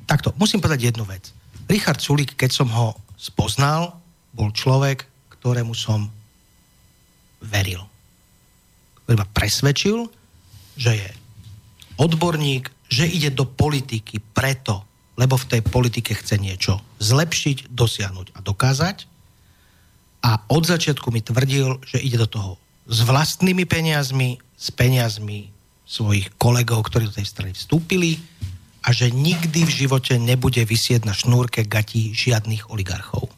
takto, 0.07 0.31
musím 0.39 0.63
povedať 0.63 0.95
jednu 0.95 1.03
vec. 1.03 1.35
Richard 1.67 1.99
Sulík, 1.99 2.39
keď 2.39 2.51
som 2.55 2.71
ho 2.71 2.95
spoznal, 3.19 3.99
bol 4.31 4.55
človek, 4.55 5.03
ktorému 5.39 5.75
som 5.75 6.07
veril. 7.43 7.83
Ktorý 9.03 9.19
ma 9.19 9.27
presvedčil, 9.27 10.07
že 10.79 11.03
je 11.03 11.11
odborník, 11.99 12.71
že 12.87 13.11
ide 13.11 13.35
do 13.35 13.45
politiky 13.45 14.23
preto, 14.23 14.87
lebo 15.19 15.35
v 15.37 15.49
tej 15.59 15.61
politike 15.67 16.15
chce 16.17 16.39
niečo 16.39 16.81
zlepšiť, 17.03 17.75
dosiahnuť 17.75 18.39
a 18.39 18.41
dokázať. 18.41 18.97
A 20.23 20.39
od 20.47 20.63
začiatku 20.63 21.11
mi 21.11 21.21
tvrdil, 21.21 21.83
že 21.83 21.99
ide 21.99 22.23
do 22.23 22.31
toho 22.31 22.51
s 22.87 23.03
vlastnými 23.03 23.67
peniazmi, 23.67 24.39
s 24.55 24.71
peniazmi 24.71 25.52
svojich 25.93 26.33
kolegov, 26.41 26.89
ktorí 26.89 27.13
do 27.13 27.19
tej 27.21 27.29
strany 27.29 27.53
vstúpili 27.53 28.17
a 28.81 28.97
že 28.97 29.13
nikdy 29.13 29.69
v 29.69 29.77
živote 29.85 30.17
nebude 30.17 30.65
vysieť 30.65 31.05
na 31.05 31.13
šnúrke 31.13 31.69
gatí 31.69 32.17
žiadnych 32.17 32.73
oligarchov. 32.73 33.29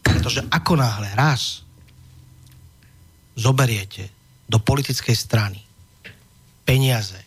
Pretože 0.00 0.48
ako 0.48 0.80
náhle 0.80 1.12
raz 1.12 1.60
zoberiete 3.36 4.08
do 4.48 4.56
politickej 4.56 5.12
strany 5.12 5.60
peniaze 6.64 7.20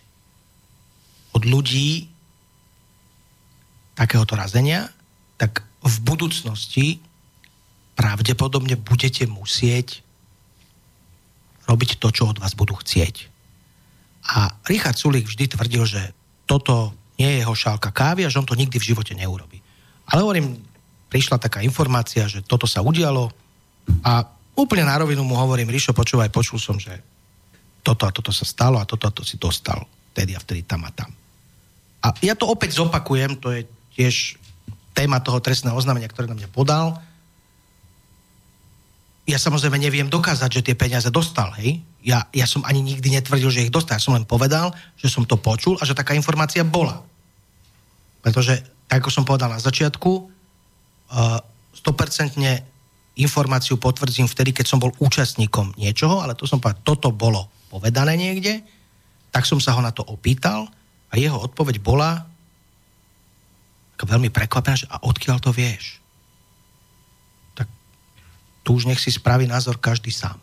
od 1.38 1.46
ľudí 1.46 2.10
takéhoto 3.94 4.34
razenia, 4.34 4.90
tak 5.38 5.62
v 5.86 5.96
budúcnosti 6.02 6.98
pravdepodobne 7.94 8.76
budete 8.82 9.30
musieť 9.30 10.02
robiť 11.70 12.02
to, 12.02 12.08
čo 12.10 12.34
od 12.34 12.42
vás 12.42 12.58
budú 12.58 12.76
chcieť. 12.76 13.35
A 14.26 14.50
Richard 14.66 14.98
Sulik 14.98 15.30
vždy 15.30 15.54
tvrdil, 15.54 15.84
že 15.86 16.02
toto 16.50 16.94
nie 17.16 17.30
je 17.38 17.42
jeho 17.46 17.56
šálka 17.56 17.94
kávy 17.94 18.26
a 18.26 18.32
že 18.32 18.42
on 18.42 18.48
to 18.50 18.58
nikdy 18.58 18.82
v 18.82 18.90
živote 18.94 19.14
neurobi. 19.14 19.62
Ale 20.10 20.22
hovorím, 20.26 20.60
prišla 21.10 21.40
taká 21.40 21.62
informácia, 21.62 22.28
že 22.28 22.44
toto 22.44 22.66
sa 22.68 22.84
udialo 22.84 23.32
a 24.02 24.26
úplne 24.58 24.84
na 24.84 24.98
rovinu 24.98 25.22
mu 25.22 25.38
hovorím, 25.38 25.70
Ríšo, 25.70 25.94
počúvaj, 25.94 26.34
počul 26.34 26.58
som, 26.58 26.76
že 26.76 26.92
toto 27.86 28.10
a 28.10 28.12
toto 28.12 28.34
sa 28.34 28.44
stalo 28.44 28.82
a 28.82 28.88
toto 28.90 29.06
a 29.06 29.14
to 29.14 29.22
si 29.22 29.38
dostal 29.38 29.86
vtedy 30.12 30.34
a 30.34 30.42
vtedy 30.42 30.66
tam 30.66 30.84
a 30.84 30.92
tam. 30.92 31.12
A 32.02 32.14
ja 32.22 32.34
to 32.34 32.50
opäť 32.50 32.78
zopakujem, 32.78 33.38
to 33.38 33.54
je 33.54 33.62
tiež 33.98 34.42
téma 34.96 35.22
toho 35.22 35.44
trestného 35.44 35.76
oznámenia, 35.76 36.10
ktoré 36.10 36.30
na 36.30 36.38
mňa 36.38 36.50
podal. 36.50 36.98
Ja 39.26 39.42
samozrejme 39.42 39.82
neviem 39.82 40.06
dokázať, 40.06 40.62
že 40.62 40.66
tie 40.72 40.76
peniaze 40.78 41.10
dostal, 41.10 41.50
hej? 41.58 41.82
Ja, 42.06 42.30
ja 42.30 42.46
som 42.46 42.62
ani 42.62 42.86
nikdy 42.86 43.10
netvrdil, 43.10 43.50
že 43.50 43.66
ich 43.66 43.74
dostal. 43.74 43.98
Ja 43.98 44.06
som 44.06 44.14
len 44.14 44.30
povedal, 44.30 44.70
že 45.02 45.10
som 45.10 45.26
to 45.26 45.42
počul 45.42 45.82
a 45.82 45.84
že 45.84 45.98
taká 45.98 46.14
informácia 46.14 46.62
bola. 46.62 47.02
Pretože, 48.22 48.62
tak 48.86 49.02
ako 49.02 49.10
som 49.10 49.26
povedal 49.26 49.50
na 49.50 49.58
začiatku, 49.58 50.12
uh, 51.10 51.42
100% 51.74 52.38
informáciu 53.18 53.82
potvrdzím 53.82 54.30
vtedy, 54.30 54.54
keď 54.54 54.66
som 54.70 54.78
bol 54.78 54.94
účastníkom 55.02 55.74
niečoho, 55.74 56.22
ale 56.22 56.38
to 56.38 56.46
som 56.46 56.62
povedal, 56.62 56.86
toto 56.86 57.10
bolo 57.10 57.50
povedané 57.74 58.14
niekde, 58.14 58.62
tak 59.34 59.50
som 59.50 59.58
sa 59.58 59.74
ho 59.74 59.82
na 59.82 59.90
to 59.90 60.06
opýtal 60.06 60.70
a 61.10 61.14
jeho 61.18 61.36
odpoveď 61.42 61.82
bola 61.82 62.30
veľmi 64.06 64.30
prekvapená, 64.30 64.76
že 64.78 64.88
a 64.92 65.02
odkiaľ 65.02 65.42
to 65.42 65.50
vieš? 65.50 66.04
Tu 68.66 68.74
už 68.74 68.90
nech 68.90 68.98
si 68.98 69.14
spraví 69.14 69.46
názor 69.46 69.78
každý 69.78 70.10
sám. 70.10 70.42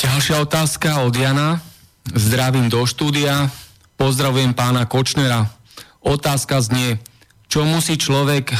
Ďalšia 0.00 0.40
otázka 0.40 1.04
od 1.04 1.12
Jana. 1.12 1.60
Zdravím 2.08 2.72
do 2.72 2.88
štúdia. 2.88 3.52
Pozdravujem 4.00 4.56
pána 4.56 4.88
Kočnera. 4.88 5.44
Otázka 6.00 6.64
znie, 6.64 6.96
čo 7.52 7.68
musí 7.68 8.00
človek 8.00 8.56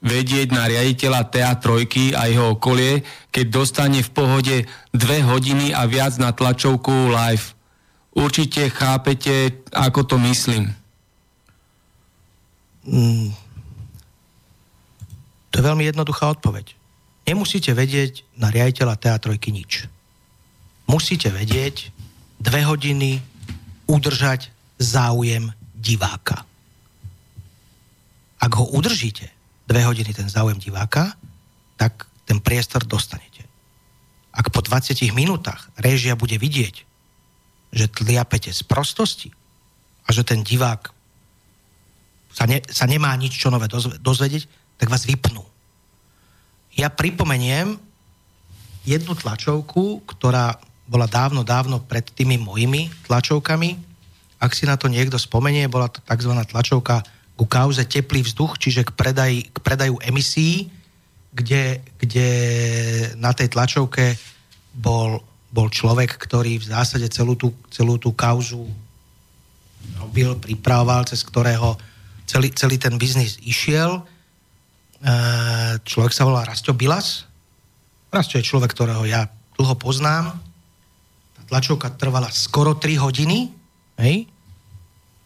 vedieť 0.00 0.56
na 0.56 0.64
riaditeľa 0.64 1.28
TA3 1.28 2.16
a 2.16 2.32
jeho 2.32 2.56
okolie, 2.56 3.04
keď 3.28 3.44
dostane 3.52 4.00
v 4.00 4.10
pohode 4.12 4.56
dve 4.92 5.18
hodiny 5.20 5.76
a 5.76 5.84
viac 5.84 6.16
na 6.16 6.32
tlačovku 6.32 7.12
live. 7.12 7.52
Určite 8.16 8.72
chápete, 8.72 9.64
ako 9.68 10.00
to 10.08 10.16
myslím. 10.24 10.72
Mm, 12.88 13.36
to 15.54 15.62
je 15.62 15.70
veľmi 15.70 15.86
jednoduchá 15.86 16.34
odpoveď. 16.34 16.74
Nemusíte 17.30 17.70
vedieť 17.78 18.26
na 18.34 18.50
riaditeľa 18.50 18.98
TA3 18.98 19.38
nič. 19.54 19.86
Musíte 20.90 21.30
vedieť 21.30 21.94
dve 22.42 22.66
hodiny 22.66 23.22
udržať 23.86 24.50
záujem 24.82 25.54
diváka. 25.78 26.42
Ak 28.42 28.50
ho 28.58 28.66
udržíte, 28.74 29.30
dve 29.70 29.86
hodiny 29.86 30.10
ten 30.10 30.26
záujem 30.26 30.58
diváka, 30.58 31.14
tak 31.78 32.10
ten 32.26 32.42
priestor 32.42 32.82
dostanete. 32.82 33.46
Ak 34.34 34.50
po 34.50 34.58
20 34.58 34.98
minútach 35.14 35.70
réžia 35.78 36.18
bude 36.18 36.34
vidieť, 36.34 36.82
že 37.70 37.86
tliapete 37.94 38.50
z 38.50 38.66
prostosti 38.66 39.30
a 40.02 40.10
že 40.10 40.26
ten 40.26 40.42
divák 40.42 40.90
sa, 42.34 42.50
ne, 42.50 42.58
sa 42.66 42.90
nemá 42.90 43.14
nič 43.14 43.38
čo 43.38 43.54
nové 43.54 43.70
dozvedieť, 44.02 44.63
tak 44.78 44.90
vás 44.90 45.06
vypnú. 45.06 45.42
Ja 46.74 46.90
pripomeniem 46.90 47.78
jednu 48.82 49.14
tlačovku, 49.14 50.02
ktorá 50.04 50.58
bola 50.84 51.08
dávno, 51.08 51.46
dávno 51.46 51.80
pred 51.80 52.04
tými 52.04 52.36
mojimi 52.36 52.92
tlačovkami. 53.08 53.80
Ak 54.42 54.52
si 54.52 54.68
na 54.68 54.76
to 54.76 54.92
niekto 54.92 55.16
spomenie, 55.16 55.64
bola 55.70 55.88
to 55.88 56.04
tzv. 56.04 56.32
tlačovka 56.44 57.00
ku 57.34 57.48
kauze 57.48 57.82
teplý 57.88 58.22
vzduch, 58.22 58.60
čiže 58.60 58.86
k, 58.86 58.90
predaj, 58.94 59.32
k 59.50 59.56
predaju 59.58 59.98
emisí, 60.04 60.70
kde, 61.34 61.82
kde 61.98 62.28
na 63.18 63.34
tej 63.34 63.50
tlačovke 63.50 64.14
bol, 64.70 65.18
bol 65.50 65.66
človek, 65.66 66.14
ktorý 66.14 66.62
v 66.62 66.68
zásade 66.70 67.10
celú 67.10 67.34
tú, 67.34 67.50
celú 67.74 67.98
tú 67.98 68.14
kauzu 68.14 68.70
robil, 69.98 70.38
pripravoval, 70.38 71.10
cez 71.10 71.26
ktorého 71.26 71.74
celý, 72.28 72.54
celý 72.54 72.78
ten 72.78 72.94
biznis 73.00 73.40
išiel. 73.42 74.04
E, 75.00 75.14
človek 75.82 76.12
sa 76.14 76.26
volá 76.28 76.46
Rasto 76.46 76.76
Bilas. 76.76 77.26
Rasto 78.12 78.38
je 78.38 78.46
človek, 78.46 78.70
ktorého 78.70 79.02
ja 79.08 79.26
dlho 79.58 79.74
poznám. 79.74 80.38
Tá 81.34 81.42
tlačovka 81.50 81.90
trvala 81.94 82.30
skoro 82.30 82.78
3 82.78 82.98
hodiny, 83.00 83.50
hej? 83.98 84.16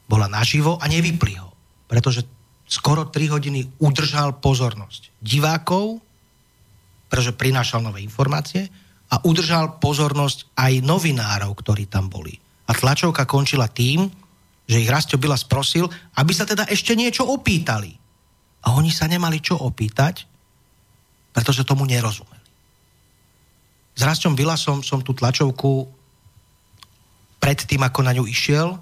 bola 0.08 0.24
naživo 0.24 0.80
a 0.80 0.88
nevypli 0.88 1.36
ho 1.36 1.48
pretože 1.88 2.22
skoro 2.68 3.08
3 3.08 3.34
hodiny 3.34 3.80
udržal 3.80 4.36
pozornosť 4.38 5.16
divákov, 5.24 6.04
pretože 7.08 7.32
prinášal 7.32 7.80
nové 7.80 8.04
informácie 8.04 8.68
a 9.08 9.24
udržal 9.24 9.80
pozornosť 9.80 10.52
aj 10.52 10.84
novinárov, 10.84 11.56
ktorí 11.56 11.88
tam 11.88 12.12
boli. 12.12 12.36
A 12.68 12.76
tlačovka 12.76 13.24
končila 13.24 13.72
tým, 13.72 14.04
že 14.68 14.84
ich 14.84 14.92
Rastio 14.92 15.16
Bila 15.16 15.40
sprosil, 15.40 15.88
aby 16.20 16.32
sa 16.36 16.44
teda 16.44 16.68
ešte 16.68 16.92
niečo 16.92 17.24
opýtali. 17.24 17.96
A 18.66 18.74
oni 18.74 18.90
sa 18.90 19.06
nemali 19.06 19.38
čo 19.38 19.54
opýtať, 19.58 20.26
pretože 21.30 21.62
tomu 21.62 21.86
nerozumeli. 21.86 22.38
S 23.98 24.02
Rastom 24.02 24.34
Bilasom 24.38 24.82
som 24.82 25.02
tú 25.02 25.14
tlačovku 25.14 25.86
pred 27.38 27.58
tým, 27.58 27.82
ako 27.82 28.00
na 28.02 28.14
ňu 28.14 28.26
išiel, 28.26 28.78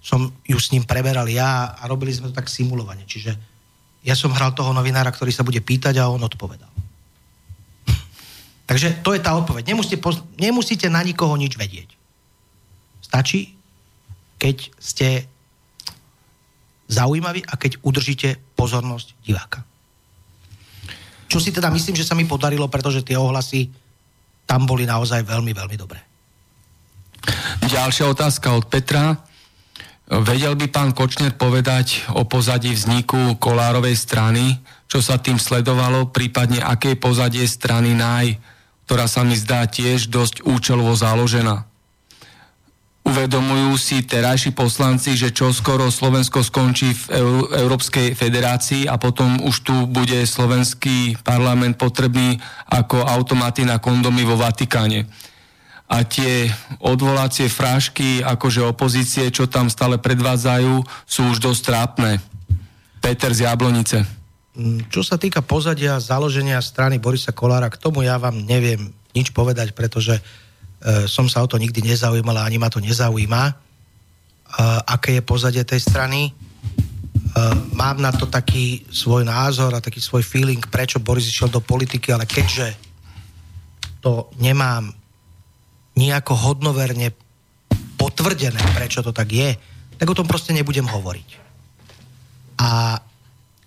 som 0.00 0.32
ju 0.44 0.58
s 0.60 0.70
ním 0.72 0.84
preberal 0.84 1.26
ja 1.28 1.76
a 1.76 1.82
robili 1.88 2.12
sme 2.14 2.30
to 2.30 2.36
tak 2.36 2.48
simulovane. 2.48 3.04
Čiže 3.08 3.32
ja 4.06 4.14
som 4.14 4.30
hral 4.30 4.54
toho 4.54 4.70
novinára, 4.70 5.10
ktorý 5.10 5.34
sa 5.34 5.42
bude 5.42 5.58
pýtať 5.58 5.98
a 5.98 6.08
on 6.08 6.22
odpovedal. 6.22 6.70
Takže 8.66 9.02
to 9.02 9.14
je 9.14 9.22
tá 9.22 9.34
odpoveď. 9.34 9.72
Nemusíte, 9.74 9.98
poz- 10.02 10.26
nemusíte 10.38 10.90
na 10.90 11.02
nikoho 11.02 11.34
nič 11.38 11.54
vedieť. 11.54 11.94
Stačí, 13.02 13.54
keď 14.42 14.56
ste 14.78 15.08
zaujímaví 16.86 17.42
a 17.46 17.58
keď 17.58 17.82
udržíte 17.82 18.38
pozornosť 18.54 19.18
diváka. 19.22 19.62
Čo 21.26 21.42
si 21.42 21.50
teda 21.50 21.70
myslím, 21.74 21.98
že 21.98 22.06
sa 22.06 22.14
mi 22.14 22.24
podarilo, 22.24 22.70
pretože 22.70 23.02
tie 23.02 23.18
ohlasy 23.18 23.70
tam 24.46 24.62
boli 24.64 24.86
naozaj 24.86 25.26
veľmi, 25.26 25.50
veľmi 25.50 25.76
dobré. 25.76 25.98
Ďalšia 27.66 28.06
otázka 28.06 28.54
od 28.54 28.70
Petra. 28.70 29.18
Vedel 30.06 30.54
by 30.54 30.70
pán 30.70 30.94
Kočner 30.94 31.34
povedať 31.34 32.06
o 32.14 32.22
pozadí 32.22 32.70
vzniku 32.70 33.34
Kolárovej 33.42 33.98
strany, 33.98 34.62
čo 34.86 35.02
sa 35.02 35.18
tým 35.18 35.34
sledovalo, 35.34 36.14
prípadne 36.14 36.62
aké 36.62 36.94
pozadie 36.94 37.42
strany 37.50 37.98
NAJ, 37.98 38.38
ktorá 38.86 39.10
sa 39.10 39.26
mi 39.26 39.34
zdá 39.34 39.66
tiež 39.66 40.06
dosť 40.06 40.46
účelovo 40.46 40.94
založená. 40.94 41.66
Uvedomujú 43.06 43.78
si 43.78 44.02
terajší 44.02 44.50
poslanci, 44.50 45.14
že 45.14 45.30
čo 45.30 45.54
skoro 45.54 45.86
Slovensko 45.94 46.42
skončí 46.42 46.90
v 46.90 47.04
Európskej 47.54 48.18
federácii 48.18 48.90
a 48.90 48.98
potom 48.98 49.38
už 49.46 49.56
tu 49.62 49.76
bude 49.86 50.26
slovenský 50.26 51.14
parlament 51.22 51.78
potrebný 51.78 52.42
ako 52.66 53.06
automaty 53.06 53.62
na 53.62 53.78
kondomy 53.78 54.26
vo 54.26 54.34
Vatikáne 54.34 55.06
a 55.86 56.02
tie 56.02 56.50
odvolacie 56.82 57.46
frášky 57.46 58.18
akože 58.18 58.66
opozície, 58.66 59.30
čo 59.30 59.46
tam 59.46 59.70
stále 59.70 60.02
predvádzajú, 60.02 60.82
sú 61.06 61.30
už 61.30 61.38
dosť 61.38 61.62
trápne. 61.62 62.18
Peter 62.98 63.30
z 63.30 63.46
Jablonice. 63.46 64.02
Mm, 64.58 64.90
čo 64.90 65.06
sa 65.06 65.14
týka 65.14 65.46
pozadia 65.46 66.02
založenia 66.02 66.58
strany 66.58 66.98
Borisa 66.98 67.30
Kolára, 67.30 67.70
k 67.70 67.78
tomu 67.78 68.02
ja 68.02 68.18
vám 68.18 68.34
neviem 68.42 68.90
nič 69.14 69.30
povedať, 69.30 69.78
pretože 69.78 70.18
e, 70.18 70.22
som 71.08 71.26
sa 71.26 71.42
o 71.42 71.48
to 71.48 71.56
nikdy 71.56 71.80
nezaujímal 71.82 72.36
a 72.36 72.46
ani 72.46 72.60
ma 72.60 72.68
to 72.68 72.78
nezaujíma, 72.80 73.42
e, 73.48 73.54
aké 74.86 75.18
je 75.18 75.22
pozadie 75.24 75.64
tej 75.64 75.80
strany. 75.80 76.30
E, 76.30 76.32
mám 77.72 77.98
na 77.98 78.12
to 78.12 78.28
taký 78.28 78.84
svoj 78.92 79.24
názor 79.24 79.72
a 79.74 79.84
taký 79.84 79.98
svoj 79.98 80.22
feeling, 80.22 80.60
prečo 80.60 81.00
Boris 81.00 81.26
išiel 81.26 81.48
do 81.48 81.64
politiky, 81.64 82.12
ale 82.12 82.28
keďže 82.28 82.76
to 84.04 84.30
nemám 84.38 84.92
nejako 85.96 86.36
hodnoverne 86.36 87.10
potvrdené, 87.96 88.60
prečo 88.76 89.00
to 89.00 89.10
tak 89.10 89.32
je, 89.32 89.56
tak 89.96 90.06
o 90.06 90.14
tom 90.14 90.28
proste 90.28 90.52
nebudem 90.52 90.84
hovoriť. 90.84 91.28
A 92.60 93.00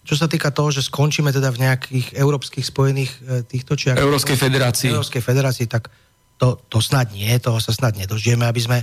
čo 0.06 0.18
sa 0.18 0.26
týka 0.26 0.49
toho, 0.49 0.73
že 0.73 0.86
skončíme 0.86 1.30
teda 1.30 1.53
v 1.53 1.61
nejakých 1.69 2.18
európskych 2.18 2.65
spojených 2.65 3.11
e, 3.22 3.45
týchto... 3.45 3.77
Či 3.77 3.94
Európskej 3.94 4.38
federácii. 4.38 4.90
Európskej 4.90 5.22
federácii, 5.22 5.65
tak 5.69 5.94
to, 6.40 6.56
to 6.72 6.80
snad 6.80 7.11
nie, 7.11 7.36
toho 7.38 7.60
sa 7.60 7.76
snad 7.76 7.99
nedožijeme, 7.99 8.48
aby 8.48 8.61
sme 8.64 8.80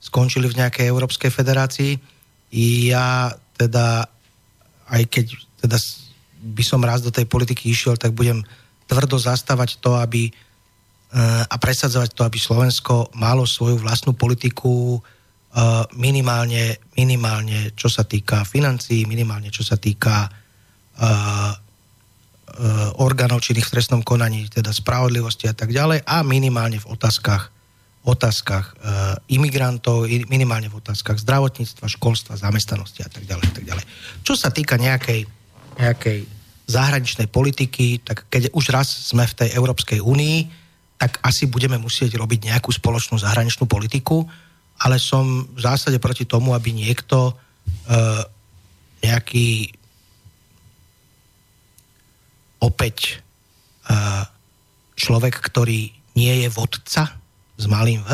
skončili 0.00 0.48
v 0.48 0.58
nejakej 0.64 0.88
Európskej 0.88 1.28
federácii. 1.28 2.00
Ja 2.88 3.28
teda, 3.54 4.08
aj 4.88 5.02
keď 5.12 5.36
teda 5.60 5.76
by 6.44 6.64
som 6.64 6.80
raz 6.80 7.04
do 7.04 7.12
tej 7.12 7.28
politiky 7.28 7.70
išiel, 7.70 8.00
tak 8.00 8.16
budem 8.16 8.40
tvrdo 8.88 9.16
zastávať 9.20 9.80
to, 9.80 9.96
aby 9.96 10.32
Eh, 11.14 11.44
a 11.46 11.56
presadzovať 11.62 12.10
to, 12.10 12.26
aby 12.26 12.42
Slovensko 12.42 13.14
malo 13.14 13.46
svoju 13.46 13.78
vlastnú 13.78 14.18
politiku 14.18 14.98
eh, 14.98 15.86
minimálne, 15.94 16.82
minimálne 16.98 17.70
čo 17.78 17.86
sa 17.86 18.02
týka 18.02 18.42
financií, 18.42 19.06
minimálne 19.06 19.46
čo 19.46 19.62
sa 19.62 19.78
týka 19.78 20.26
eh, 20.26 21.50
orgánov 23.00 23.42
činných 23.42 23.66
v 23.66 23.74
trestnom 23.78 24.02
konaní, 24.04 24.46
teda 24.52 24.70
spravodlivosti 24.70 25.50
a 25.50 25.54
tak 25.56 25.72
ďalej 25.72 26.04
a 26.04 26.22
minimálne 26.22 26.78
v 26.78 26.86
otázkach 26.92 27.50
otázkach 28.04 28.76
imigrantov, 29.32 30.04
minimálne 30.28 30.68
v 30.68 30.76
otázkach 30.76 31.16
zdravotníctva, 31.24 31.88
školstva, 31.88 32.36
zamestnanosti 32.36 33.00
a 33.00 33.08
tak 33.08 33.24
ďalej. 33.24 33.44
A 33.48 33.52
tak 33.56 33.64
ďalej. 33.64 33.84
Čo 34.20 34.36
sa 34.36 34.52
týka 34.52 34.76
nejakej, 34.76 35.24
nejakej 35.80 36.28
zahraničnej 36.68 37.28
politiky, 37.32 38.04
tak 38.04 38.28
keď 38.28 38.52
už 38.52 38.64
raz 38.72 38.88
sme 39.08 39.24
v 39.24 39.36
tej 39.40 39.48
Európskej 39.56 40.04
únii, 40.04 40.38
tak 41.00 41.20
asi 41.24 41.48
budeme 41.48 41.80
musieť 41.80 42.16
robiť 42.20 42.52
nejakú 42.52 42.72
spoločnú 42.72 43.20
zahraničnú 43.20 43.64
politiku, 43.64 44.24
ale 44.80 45.00
som 45.00 45.48
v 45.48 45.60
zásade 45.60 45.96
proti 45.96 46.28
tomu, 46.28 46.52
aby 46.52 46.76
niekto 46.76 47.32
e, 47.32 47.32
nejaký 49.04 49.76
opäť 52.64 53.20
e, 53.84 53.94
človek, 54.96 55.36
ktorý 55.44 55.92
nie 56.16 56.34
je 56.40 56.48
vodca 56.48 57.12
s 57.60 57.64
malým 57.68 58.00
V, 58.00 58.10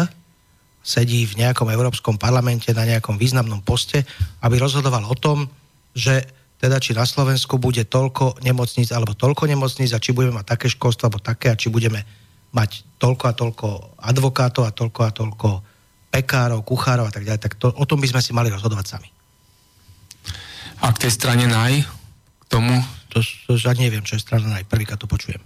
sedí 0.82 1.28
v 1.28 1.39
nejakom 1.44 1.70
európskom 1.70 2.18
parlamente 2.18 2.72
na 2.74 2.89
nejakom 2.89 3.14
významnom 3.20 3.62
poste, 3.62 4.02
aby 4.43 4.59
rozhodoval 4.59 5.06
o 5.06 5.14
tom, 5.14 5.47
že 5.94 6.27
teda 6.60 6.77
či 6.77 6.93
na 6.93 7.09
Slovensku 7.09 7.56
bude 7.56 7.89
toľko 7.89 8.43
nemocníc 8.44 8.93
alebo 8.93 9.16
toľko 9.16 9.48
nemocníc 9.48 9.97
a 9.97 10.02
či 10.02 10.12
budeme 10.12 10.40
mať 10.40 10.56
také 10.56 10.66
školstvo 10.68 11.09
alebo 11.09 11.20
také 11.22 11.52
a 11.52 11.56
či 11.56 11.72
budeme 11.72 12.05
mať 12.52 12.85
toľko 13.01 13.24
a 13.24 13.32
toľko 13.32 13.68
advokátov 13.97 14.62
a 14.66 14.74
toľko 14.74 15.01
a 15.06 15.10
toľko 15.14 15.48
pekárov, 16.10 16.66
kuchárov 16.66 17.06
a 17.06 17.12
tak 17.14 17.22
ďalej, 17.22 17.40
tak 17.40 17.55
to, 17.55 17.70
o 17.70 17.85
tom 17.86 18.02
by 18.02 18.10
sme 18.10 18.20
si 18.20 18.35
mali 18.35 18.51
rozhodovať 18.51 18.86
sami. 18.98 19.09
A 20.82 20.90
k 20.90 21.06
tej 21.06 21.12
strane 21.14 21.47
NAJ? 21.47 21.86
K 21.86 22.44
tomu? 22.51 22.74
To, 23.10 23.18
to 23.22 23.52
ja 23.58 23.74
neviem, 23.74 24.06
čo 24.06 24.14
je 24.16 24.22
strana 24.22 24.58
NAJ. 24.58 24.70
Prvýkrát 24.70 24.98
to 24.98 25.10
počujem. 25.10 25.42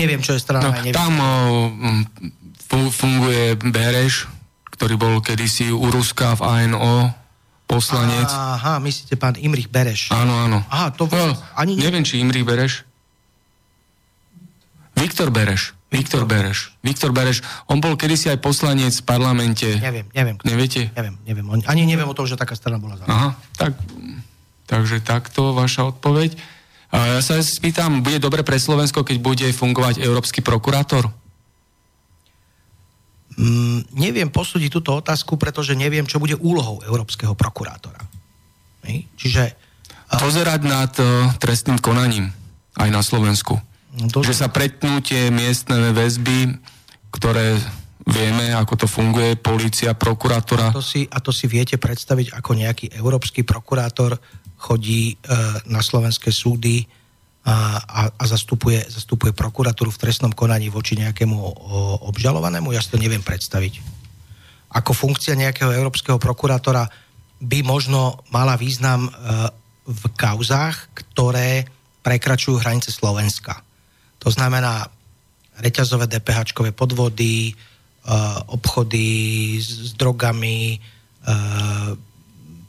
Neviem, 0.00 0.24
čo 0.24 0.34
je 0.34 0.40
strana 0.40 0.68
no, 0.68 0.70
NAJ. 0.72 0.90
Neviem. 0.90 0.96
Tam 0.96 1.12
o, 1.20 1.32
funguje 2.90 3.54
Bereš, 3.60 4.26
ktorý 4.74 4.94
bol 4.96 5.14
kedysi 5.20 5.70
u 5.70 5.86
Ruska 5.92 6.34
v 6.34 6.42
ANO, 6.42 7.14
poslanec. 7.68 8.28
Aha, 8.28 8.82
myslíte 8.82 9.16
pán 9.16 9.38
Imrich 9.38 9.70
Bereš. 9.70 10.12
Áno, 10.12 10.34
áno. 10.34 10.58
Aha, 10.68 10.92
to 10.92 11.08
no, 11.08 11.36
ani 11.54 11.78
ne... 11.78 11.86
Neviem, 11.86 12.04
či 12.04 12.20
Imrich 12.20 12.44
Bereš. 12.44 12.84
Viktor 14.94 15.28
Bereš. 15.30 15.74
Viktor 15.94 16.26
Bereš. 16.26 16.74
Viktor 16.82 17.14
Bereš. 17.14 17.46
On 17.70 17.78
bol 17.78 17.94
kedysi 17.94 18.26
aj 18.26 18.42
poslanec 18.42 18.90
v 18.90 19.04
parlamente. 19.06 19.78
Neviem, 19.78 20.10
neviem. 20.10 20.36
Neviete? 20.42 20.90
Neviem, 20.90 21.14
neviem. 21.22 21.46
Ani 21.70 21.86
neviem 21.86 22.08
o 22.10 22.14
tom, 22.16 22.26
že 22.26 22.34
taká 22.34 22.58
strana 22.58 22.82
bola 22.82 22.98
založená. 22.98 23.14
Aha, 23.14 23.28
tak, 23.54 23.78
takže 24.64 25.04
takto 25.04 25.52
vaša 25.52 25.92
odpoveď. 25.94 26.36
A 26.94 27.18
ja 27.18 27.20
sa 27.20 27.42
spýtam, 27.42 28.06
bude 28.06 28.22
dobre 28.22 28.46
pre 28.46 28.54
Slovensko, 28.54 29.02
keď 29.02 29.16
bude 29.18 29.46
fungovať 29.50 29.98
európsky 29.98 30.40
prokurátor? 30.40 31.10
Mm, 33.34 33.82
neviem 33.98 34.30
posúdiť 34.30 34.70
túto 34.70 34.94
otázku, 34.94 35.34
pretože 35.34 35.74
neviem, 35.74 36.06
čo 36.06 36.22
bude 36.22 36.38
úlohou 36.38 36.78
európskeho 36.86 37.34
prokurátora. 37.34 37.98
Čiže... 39.18 39.58
Pozerať 40.14 40.60
nad 40.62 40.92
uh, 41.02 41.34
trestným 41.42 41.82
konaním 41.82 42.30
aj 42.78 42.88
na 42.94 43.02
Slovensku. 43.02 43.58
To... 44.14 44.22
Že 44.22 44.46
sa 44.46 44.48
pretnú 44.50 45.02
tie 45.02 45.34
miestne 45.34 45.90
väzby, 45.90 46.54
ktoré 47.10 47.58
vieme, 48.06 48.54
ako 48.54 48.84
to 48.84 48.86
funguje, 48.86 49.34
policia, 49.34 49.96
prokurátora. 49.96 50.70
A 50.70 50.76
to 50.76 50.84
si, 50.84 51.08
a 51.08 51.18
to 51.18 51.32
si 51.32 51.50
viete 51.50 51.80
predstaviť, 51.80 52.36
ako 52.36 52.50
nejaký 52.54 52.86
európsky 52.94 53.42
prokurátor 53.42 54.20
chodí 54.64 55.12
e, 55.12 55.14
na 55.68 55.84
slovenské 55.84 56.32
súdy 56.32 56.88
a, 57.44 58.08
zastupuje, 58.24 58.80
zastupuje 58.88 59.36
prokuratúru 59.36 59.92
v 59.92 60.00
trestnom 60.00 60.32
konaní 60.32 60.72
voči 60.72 60.96
nejakému 60.96 61.36
obžalovanému. 62.08 62.72
Ja 62.72 62.80
si 62.80 62.88
to 62.88 62.96
neviem 62.96 63.20
predstaviť. 63.20 63.84
Ako 64.72 64.96
funkcia 64.96 65.36
nejakého 65.36 65.68
európskeho 65.68 66.16
prokurátora 66.16 66.88
by 67.44 67.60
možno 67.60 68.24
mala 68.32 68.56
význam 68.56 69.04
e, 69.04 69.10
v 69.84 70.02
kauzách, 70.16 70.96
ktoré 70.96 71.68
prekračujú 72.00 72.64
hranice 72.64 72.88
Slovenska. 72.88 73.60
To 74.24 74.32
znamená 74.32 74.88
reťazové 75.60 76.08
DPH 76.08 76.56
podvody, 76.72 77.52
e, 77.52 77.54
obchody 78.48 79.04
s, 79.60 79.92
drogami, 80.00 80.80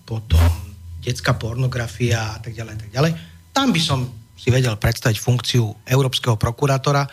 potom 0.08 0.65
detská 1.06 1.38
pornografia 1.38 2.36
a 2.36 2.40
tak 2.42 2.58
ďalej, 2.58 2.74
tak 2.82 2.90
ďalej. 2.90 3.12
Tam 3.54 3.70
by 3.70 3.82
som 3.82 4.10
si 4.36 4.50
vedel 4.50 4.74
predstaviť 4.76 5.18
funkciu 5.22 5.86
európskeho 5.86 6.36
prokurátora, 6.36 7.06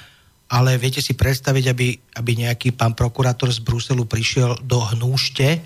ale 0.52 0.77
viete 0.77 1.01
si 1.01 1.16
predstaviť, 1.16 1.64
aby, 1.73 1.89
aby 2.20 2.31
nejaký 2.44 2.77
pán 2.77 2.93
prokurátor 2.93 3.48
z 3.52 3.60
Bruselu 3.64 4.05
prišiel 4.05 4.60
do 4.64 4.85
hnúšte 4.93 5.60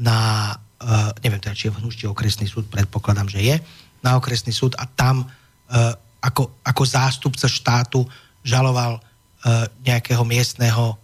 na, 0.00 0.52
uh, 0.56 1.12
neviem 1.24 1.40
teda, 1.40 1.56
či 1.56 1.68
je 1.68 1.74
v 1.76 1.80
hnúšte 1.80 2.04
okresný 2.08 2.48
súd, 2.48 2.68
predpokladám, 2.68 3.28
že 3.28 3.40
je, 3.40 3.56
na 4.00 4.16
okresný 4.16 4.52
súd 4.52 4.76
a 4.80 4.84
tam 4.88 5.24
uh, 5.24 5.94
ako, 6.20 6.60
ako 6.64 6.82
zástupca 6.84 7.48
štátu 7.48 8.04
žaloval 8.44 9.00
uh, 9.00 9.64
nejakého 9.84 10.24
miestneho 10.24 11.00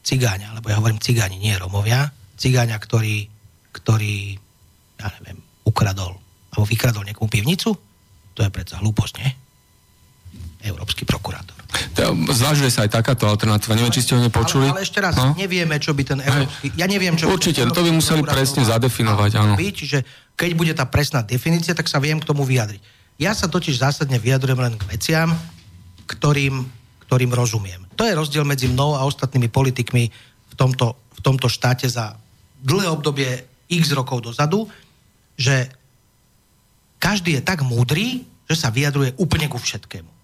cigáňa, 0.00 0.56
lebo 0.56 0.72
ja 0.72 0.80
hovorím 0.80 1.00
cigáni, 1.00 1.36
nie 1.36 1.52
Romovia, 1.60 2.08
cigáňa, 2.40 2.80
ktorý, 2.80 3.28
ktorý 3.76 4.40
ja 5.00 5.08
neviem, 5.20 5.40
ukradol 5.64 6.20
alebo 6.50 6.66
vykradol 6.66 7.06
niekomu 7.06 7.30
pivnicu, 7.30 7.72
to 8.34 8.40
je 8.42 8.50
predsa 8.50 8.82
hlúposť, 8.82 9.14
nie? 9.22 9.30
európsky 10.60 11.08
prokurátor. 11.08 11.56
Zvažuje 12.36 12.68
sa 12.68 12.84
aj 12.84 13.00
takáto 13.00 13.24
alternatíva. 13.24 13.72
Neviem, 13.72 13.96
či 13.96 14.04
ste 14.04 14.12
ho 14.12 14.20
nepočuli. 14.20 14.68
Ale, 14.68 14.76
ale 14.76 14.84
ešte 14.84 15.00
raz, 15.00 15.16
no? 15.16 15.32
nevieme, 15.32 15.80
čo 15.80 15.96
by 15.96 16.02
ten 16.04 16.18
európsky... 16.20 16.68
Ja 16.76 16.84
neviem, 16.84 17.16
čo 17.16 17.32
Určite, 17.32 17.64
by 17.64 17.72
to 17.72 17.80
by 17.80 17.90
museli 17.96 18.20
presne 18.28 18.62
zadefinovať, 18.68 19.30
áno. 19.40 19.54
Byť, 19.56 19.74
čiže 19.74 19.98
keď 20.36 20.50
bude 20.52 20.72
tá 20.76 20.84
presná 20.84 21.24
definícia, 21.24 21.72
tak 21.72 21.88
sa 21.88 21.96
viem 21.96 22.20
k 22.20 22.28
tomu 22.28 22.44
vyjadriť. 22.44 22.82
Ja 23.16 23.32
sa 23.32 23.48
totiž 23.48 23.80
zásadne 23.80 24.20
vyjadrujem 24.20 24.60
len 24.60 24.74
k 24.76 24.84
veciam, 24.84 25.32
ktorým, 26.04 26.68
ktorým 27.08 27.32
rozumiem. 27.32 27.80
To 27.96 28.04
je 28.04 28.16
rozdiel 28.16 28.44
medzi 28.44 28.68
mnou 28.68 28.96
a 28.96 29.04
ostatnými 29.08 29.48
politikmi 29.48 30.12
v 30.48 30.54
tomto, 30.56 30.96
v 31.16 31.20
tomto 31.24 31.48
štáte 31.48 31.88
za 31.88 32.16
dlhé 32.60 32.88
obdobie 32.92 33.28
x 33.68 33.92
rokov 33.96 34.24
dozadu, 34.24 34.68
že 35.40 35.72
každý 37.00 37.40
je 37.40 37.42
tak 37.42 37.64
múdry, 37.64 38.28
že 38.44 38.60
sa 38.60 38.68
vyjadruje 38.68 39.16
úplne 39.16 39.48
ku 39.48 39.56
všetkému. 39.56 40.20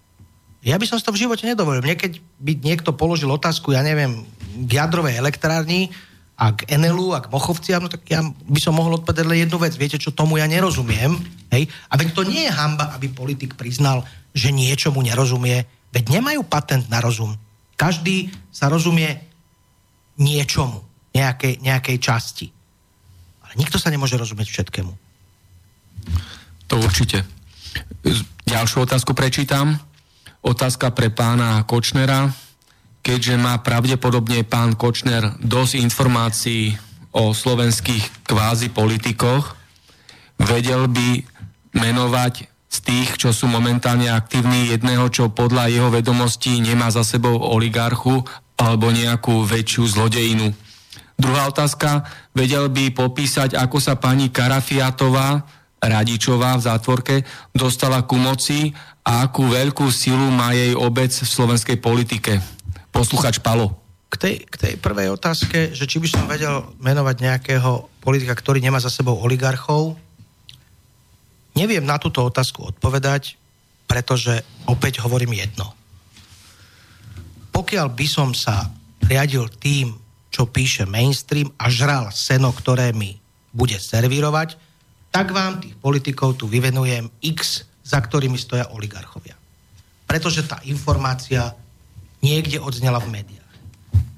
Ja 0.61 0.77
by 0.77 0.85
som 0.85 1.01
si 1.01 1.05
to 1.07 1.15
v 1.15 1.25
živote 1.25 1.47
nedovolil. 1.47 1.81
Mne 1.81 1.97
keď 1.97 2.21
by 2.37 2.53
niekto 2.61 2.93
položil 2.93 3.31
otázku, 3.33 3.73
ja 3.73 3.81
neviem, 3.81 4.29
k 4.67 4.77
jadrovej 4.77 5.17
elektrárni 5.17 5.89
a 6.37 6.53
k 6.53 6.69
Enelu 6.69 7.17
a 7.17 7.23
k 7.23 7.31
Mochovciam, 7.33 7.81
no 7.81 7.89
tak 7.89 8.05
ja 8.05 8.21
by 8.21 8.59
som 8.61 8.77
mohol 8.77 9.01
odpovedať 9.01 9.25
len 9.25 9.41
jednu 9.47 9.57
vec. 9.57 9.73
Viete, 9.73 9.97
čo 9.97 10.13
tomu 10.13 10.37
ja 10.37 10.45
nerozumiem? 10.45 11.17
Hej? 11.49 11.65
A 11.89 11.97
veď 11.97 12.13
to 12.13 12.27
nie 12.27 12.45
je 12.45 12.53
hamba, 12.53 12.93
aby 12.93 13.09
politik 13.09 13.57
priznal, 13.57 14.05
že 14.37 14.53
niečomu 14.53 15.01
nerozumie. 15.01 15.65
Veď 15.89 16.19
nemajú 16.19 16.45
patent 16.45 16.85
na 16.93 17.01
rozum. 17.01 17.33
Každý 17.73 18.29
sa 18.53 18.69
rozumie 18.69 19.17
niečomu, 20.19 20.83
nejakej, 21.15 21.63
nejakej 21.63 21.97
časti. 21.97 22.47
Ale 23.45 23.55
nikto 23.55 23.79
sa 23.79 23.87
nemôže 23.87 24.19
rozumieť 24.19 24.51
všetkému. 24.51 25.06
To 26.67 26.79
určite. 26.79 27.23
Ďalšiu 28.47 28.87
otázku 28.87 29.11
prečítam. 29.11 29.79
Otázka 30.43 30.91
pre 30.95 31.11
pána 31.11 31.63
Kočnera. 31.67 32.31
Keďže 33.03 33.39
má 33.39 33.55
pravdepodobne 33.63 34.43
pán 34.43 34.75
Kočner 34.75 35.39
dosť 35.39 35.79
informácií 35.79 36.75
o 37.15 37.31
slovenských 37.31 38.27
kvázi 38.27 38.67
politikoch, 38.69 39.55
vedel 40.37 40.91
by 40.91 41.23
menovať 41.71 42.51
z 42.67 42.77
tých, 42.83 43.09
čo 43.15 43.31
sú 43.31 43.47
momentálne 43.47 44.11
aktívni, 44.11 44.67
jedného, 44.67 45.07
čo 45.07 45.31
podľa 45.31 45.71
jeho 45.71 45.89
vedomostí 45.89 46.59
nemá 46.59 46.91
za 46.91 47.07
sebou 47.07 47.39
oligarchu 47.39 48.27
alebo 48.59 48.91
nejakú 48.91 49.47
väčšiu 49.47 49.83
zlodejinu. 49.87 50.51
Druhá 51.17 51.49
otázka, 51.49 52.05
vedel 52.35 52.69
by 52.69 52.93
popísať, 52.93 53.57
ako 53.57 53.81
sa 53.81 53.97
pani 53.97 54.29
Karafiatová, 54.29 55.41
Radičová 55.77 56.57
v 56.57 56.65
zátvorke, 56.65 57.15
dostala 57.53 58.01
ku 58.01 58.17
moci 58.17 58.73
a 59.05 59.29
akú 59.29 59.45
veľkú 59.53 59.85
silu 59.93 60.33
má 60.33 60.49
jej 60.51 60.73
obec 60.73 61.13
v 61.13 61.29
slovenskej 61.29 61.77
politike. 61.77 62.41
Posluchač 62.89 63.37
Palo. 63.37 63.77
K 64.09 64.15
tej, 64.17 64.35
k 64.49 64.55
tej 64.57 64.73
prvej 64.81 65.13
otázke, 65.13 65.75
že 65.77 65.85
či 65.85 66.01
by 66.01 66.07
som 66.09 66.25
vedel 66.25 66.65
menovať 66.81 67.15
nejakého 67.21 67.91
politika, 68.01 68.33
ktorý 68.33 68.57
nemá 68.63 68.81
za 68.81 68.89
sebou 68.89 69.19
oligarchov, 69.21 69.99
neviem 71.53 71.85
na 71.85 72.01
túto 72.01 72.25
otázku 72.25 72.73
odpovedať, 72.73 73.37
pretože 73.85 74.41
opäť 74.65 75.05
hovorím 75.05 75.37
jedno. 75.37 75.77
Pokiaľ 77.53 77.87
by 77.93 78.07
som 78.09 78.33
sa 78.33 78.69
riadil 79.05 79.45
tým, 79.61 79.93
čo 80.33 80.49
píše 80.49 80.85
mainstream 80.85 81.49
a 81.57 81.69
žral 81.69 82.09
seno, 82.13 82.53
ktoré 82.53 82.93
mi 82.93 83.17
bude 83.53 83.77
servírovať, 83.77 84.66
tak 85.17 85.33
vám 85.33 85.57
tých 85.57 85.73
politikov 85.81 86.37
tu 86.37 86.45
vyvenujem 86.45 87.09
x 87.25 87.65
za 87.81 87.97
ktorými 87.97 88.37
stoja 88.37 88.69
oligarchovia. 88.69 89.33
Pretože 90.05 90.45
tá 90.45 90.61
informácia 90.69 91.57
niekde 92.21 92.61
odznela 92.61 93.01
v 93.01 93.09
médiách. 93.17 93.53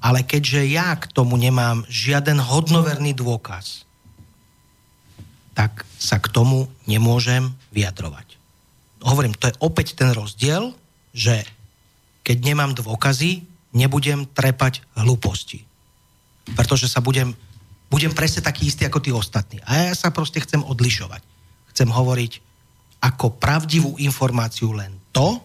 Ale 0.04 0.28
keďže 0.28 0.68
ja 0.68 0.92
k 1.00 1.08
tomu 1.16 1.40
nemám 1.40 1.88
žiaden 1.88 2.44
hodnoverný 2.44 3.16
dôkaz, 3.16 3.88
tak 5.56 5.88
sa 5.96 6.20
k 6.20 6.28
tomu 6.36 6.68
nemôžem 6.84 7.48
vyjadrovať. 7.72 8.36
Hovorím, 9.00 9.32
to 9.40 9.48
je 9.48 9.60
opäť 9.64 9.96
ten 9.96 10.12
rozdiel, 10.12 10.76
že 11.16 11.48
keď 12.28 12.38
nemám 12.44 12.76
dôkazy, 12.76 13.48
nebudem 13.72 14.28
trepať 14.36 14.84
hlúposti. 15.00 15.64
Pretože 16.60 16.92
sa 16.92 17.00
budem, 17.00 17.38
budem 17.90 18.14
presne 18.14 18.46
taký 18.46 18.70
istý 18.70 18.86
ako 18.86 19.02
tí 19.02 19.10
ostatní. 19.10 19.58
A 19.66 19.90
ja 19.90 19.94
sa 19.98 20.14
proste 20.14 20.40
chcem 20.40 20.62
odlišovať. 20.62 21.22
Chcem 21.74 21.90
hovoriť 21.90 22.32
ako 23.02 23.42
pravdivú 23.42 23.98
informáciu 23.98 24.72
len 24.78 24.94
to, 25.10 25.42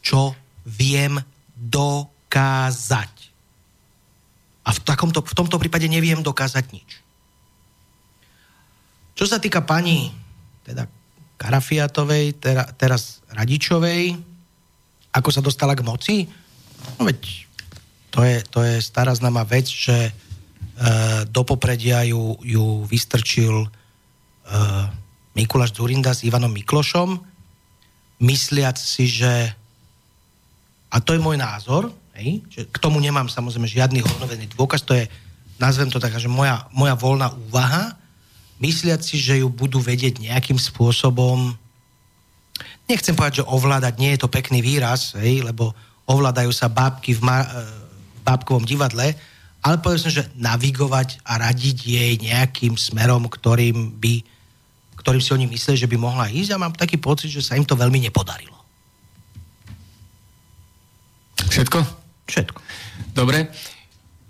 čo 0.00 0.32
viem 0.64 1.20
dokázať. 1.54 3.12
A 4.64 4.72
v, 4.72 4.78
takomto, 4.80 5.20
v 5.20 5.36
tomto 5.36 5.60
prípade 5.60 5.84
neviem 5.92 6.24
dokázať 6.24 6.64
nič. 6.72 6.90
Čo 9.14 9.28
sa 9.28 9.38
týka 9.38 9.62
pani 9.62 10.10
teda 10.64 10.88
Karafiatovej, 11.36 12.40
tera, 12.40 12.64
teraz 12.72 13.20
Radičovej, 13.28 14.16
ako 15.12 15.28
sa 15.28 15.44
dostala 15.44 15.76
k 15.76 15.84
moci, 15.84 16.24
no 16.96 17.04
veď 17.04 17.20
to 18.08 18.24
je, 18.24 18.36
to 18.48 18.58
je 18.64 18.74
stará 18.80 19.12
známa 19.12 19.44
vec, 19.44 19.68
že 19.68 20.14
do 21.30 21.42
popredia 21.46 22.02
ju, 22.02 22.34
ju 22.42 22.82
vystrčil 22.90 23.62
e, 23.62 23.68
Mikuláš 25.34 25.74
Zurinda 25.74 26.10
s 26.10 26.26
Ivanom 26.26 26.50
Miklošom, 26.50 27.18
mysliac 28.22 28.78
si, 28.78 29.06
že 29.06 29.54
a 30.90 30.96
to 31.02 31.14
je 31.14 31.22
môj 31.22 31.38
názor, 31.38 31.90
hej, 32.14 32.42
že 32.50 32.66
k 32.70 32.76
tomu 32.78 33.02
nemám 33.02 33.26
samozrejme 33.26 33.66
žiadny 33.66 34.02
hodnovený 34.02 34.46
dôkaz, 34.54 34.86
to 34.86 34.94
je, 34.94 35.10
nazvem 35.58 35.90
to 35.90 35.98
tak, 35.98 36.14
že 36.14 36.30
moja, 36.30 36.66
moja 36.70 36.94
voľná 36.94 37.34
úvaha, 37.50 37.98
mysliac 38.62 39.02
si, 39.02 39.18
že 39.18 39.42
ju 39.42 39.50
budú 39.50 39.82
vedieť 39.82 40.22
nejakým 40.22 40.58
spôsobom, 40.58 41.58
nechcem 42.86 43.18
povedať, 43.18 43.42
že 43.42 43.50
ovládať, 43.50 43.94
nie 43.98 44.14
je 44.14 44.22
to 44.22 44.30
pekný 44.30 44.62
výraz, 44.62 45.18
hej, 45.18 45.42
lebo 45.42 45.74
ovládajú 46.06 46.54
sa 46.54 46.70
bábky 46.70 47.18
v, 47.18 47.26
ma- 47.26 47.50
v 47.50 48.20
bábkovom 48.22 48.62
divadle, 48.62 49.18
ale 49.64 49.80
povedzme, 49.80 50.12
že 50.12 50.28
navigovať 50.36 51.24
a 51.24 51.40
radiť 51.40 51.76
jej 51.88 52.12
nejakým 52.20 52.76
smerom, 52.76 53.24
ktorým 53.26 53.96
by 53.96 54.20
ktorým 55.04 55.20
si 55.20 55.36
oni 55.36 55.44
mysleli, 55.52 55.76
že 55.76 55.90
by 55.90 56.00
mohla 56.00 56.32
ísť 56.32 56.56
a 56.56 56.62
mám 56.64 56.72
taký 56.72 56.96
pocit, 56.96 57.28
že 57.28 57.44
sa 57.44 57.60
im 57.60 57.68
to 57.68 57.76
veľmi 57.76 58.00
nepodarilo. 58.08 58.56
Všetko? 61.44 61.78
Všetko. 62.24 62.58
Dobre. 63.12 63.52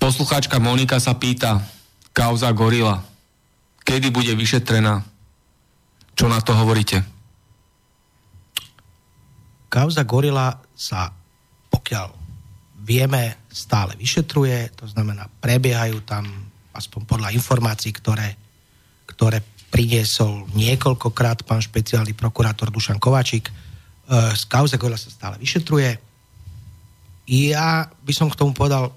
Poslucháčka 0.02 0.59
Monika 0.59 0.98
sa 0.98 1.15
pýta, 1.15 1.62
kauza 2.11 2.51
Gorila, 2.51 3.06
kedy 3.86 4.11
bude 4.11 4.35
vyšetrená? 4.35 5.06
Čo 6.19 6.27
na 6.27 6.43
to 6.43 6.59
hovoríte? 6.59 7.06
Kauza 9.70 10.02
Gorila 10.02 10.59
sa, 10.74 11.15
pokiaľ 11.70 12.11
vieme, 12.82 13.43
stále 13.55 13.94
vyšetruje, 13.94 14.74
to 14.74 14.90
znamená, 14.90 15.31
prebiehajú 15.39 16.02
tam, 16.02 16.26
aspoň 16.74 17.06
podľa 17.06 17.31
informácií, 17.31 17.94
ktoré, 17.94 18.35
ktoré 19.06 19.39
priniesol 19.70 20.51
niekoľkokrát 20.59 21.47
pán 21.47 21.62
špeciálny 21.62 22.18
prokurátor 22.18 22.74
Dušan 22.74 22.98
Kováčik. 22.98 23.47
E, 23.47 23.52
z 24.35 24.43
kauze 24.51 24.74
Gorila 24.74 24.98
sa 24.98 25.10
stále 25.10 25.39
vyšetruje. 25.39 25.94
Ja 27.31 27.86
by 27.86 28.12
som 28.14 28.26
k 28.26 28.39
tomu 28.39 28.51
povedal 28.51 28.90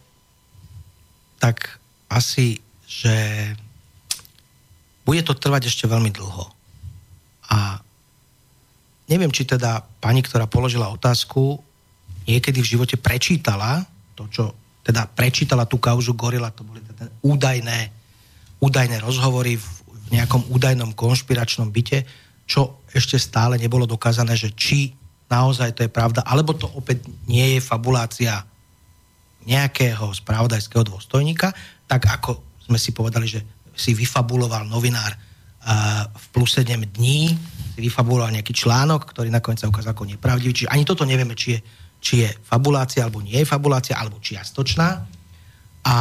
tak 1.37 1.77
asi, 2.09 2.57
že 2.89 3.13
bude 5.05 5.21
to 5.21 5.37
trvať 5.37 5.69
ešte 5.69 5.85
veľmi 5.85 6.09
dlho. 6.09 6.49
A 7.53 7.77
neviem, 9.05 9.29
či 9.29 9.45
teda 9.45 9.85
pani, 10.01 10.25
ktorá 10.25 10.49
položila 10.49 10.91
otázku, 10.91 11.61
niekedy 12.25 12.59
v 12.59 12.71
živote 12.75 12.97
prečítala 12.99 13.85
to, 14.17 14.25
čo 14.33 14.43
teda 14.81 15.05
prečítala 15.05 15.69
tú 15.69 15.77
kauzu 15.77 16.17
Gorila, 16.17 16.49
to 16.49 16.65
boli 16.65 16.81
teda 16.81 17.05
údajné, 17.21 17.93
údajné 18.57 18.97
rozhovory 18.97 19.61
v 19.61 19.77
v 20.07 20.15
nejakom 20.15 20.47
údajnom 20.47 20.95
konšpiračnom 20.95 21.67
byte, 21.67 22.07
čo 22.47 22.79
ešte 22.95 23.19
stále 23.19 23.59
nebolo 23.59 23.83
dokázané, 23.83 24.39
že 24.39 24.55
či 24.55 24.95
naozaj 25.27 25.75
to 25.75 25.83
je 25.83 25.91
pravda, 25.91 26.23
alebo 26.23 26.55
to 26.55 26.71
opäť 26.71 27.03
nie 27.27 27.59
je 27.59 27.59
fabulácia 27.59 28.39
nejakého 29.43 30.15
spravodajského 30.15 30.87
dôstojníka, 30.87 31.51
tak 31.87 32.07
ako 32.07 32.63
sme 32.63 32.79
si 32.79 32.95
povedali, 32.95 33.27
že 33.27 33.43
si 33.75 33.91
vyfabuloval 33.91 34.63
novinár 34.63 35.11
v 36.07 36.25
plus 36.31 36.55
7 36.55 36.79
dní, 36.95 37.35
si 37.75 37.79
vyfabuloval 37.83 38.31
nejaký 38.31 38.55
článok, 38.55 39.11
ktorý 39.11 39.27
nakoniec 39.27 39.59
sa 39.59 39.67
ukázal 39.67 39.91
ako 39.91 40.07
nepravdivý. 40.07 40.55
Čiže 40.55 40.71
ani 40.71 40.87
toto 40.87 41.03
nevieme, 41.03 41.35
či 41.35 41.59
je, 41.59 41.59
či 41.97 42.23
je 42.25 42.29
fabulácia, 42.45 43.03
alebo 43.03 43.19
nie 43.19 43.41
je 43.41 43.47
fabulácia, 43.47 43.97
alebo 43.97 44.21
čiastočná. 44.21 45.03
A 45.83 45.95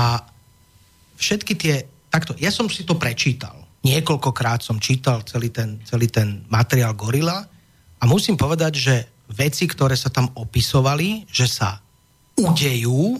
všetky 1.16 1.52
tie... 1.56 1.74
Takto, 2.12 2.36
ja 2.38 2.48
som 2.54 2.70
si 2.70 2.86
to 2.86 2.96
prečítal. 2.96 3.66
Niekoľkokrát 3.84 4.64
som 4.64 4.80
čítal 4.82 5.22
celý 5.28 5.52
ten, 5.52 5.78
celý 5.86 6.10
ten 6.10 6.42
materiál 6.50 6.96
Gorila 6.96 7.38
a 7.96 8.04
musím 8.04 8.34
povedať, 8.34 8.72
že 8.74 8.94
veci, 9.30 9.66
ktoré 9.66 9.94
sa 9.94 10.10
tam 10.10 10.30
opisovali, 10.34 11.26
že 11.30 11.46
sa 11.46 11.78
udejú, 12.38 13.18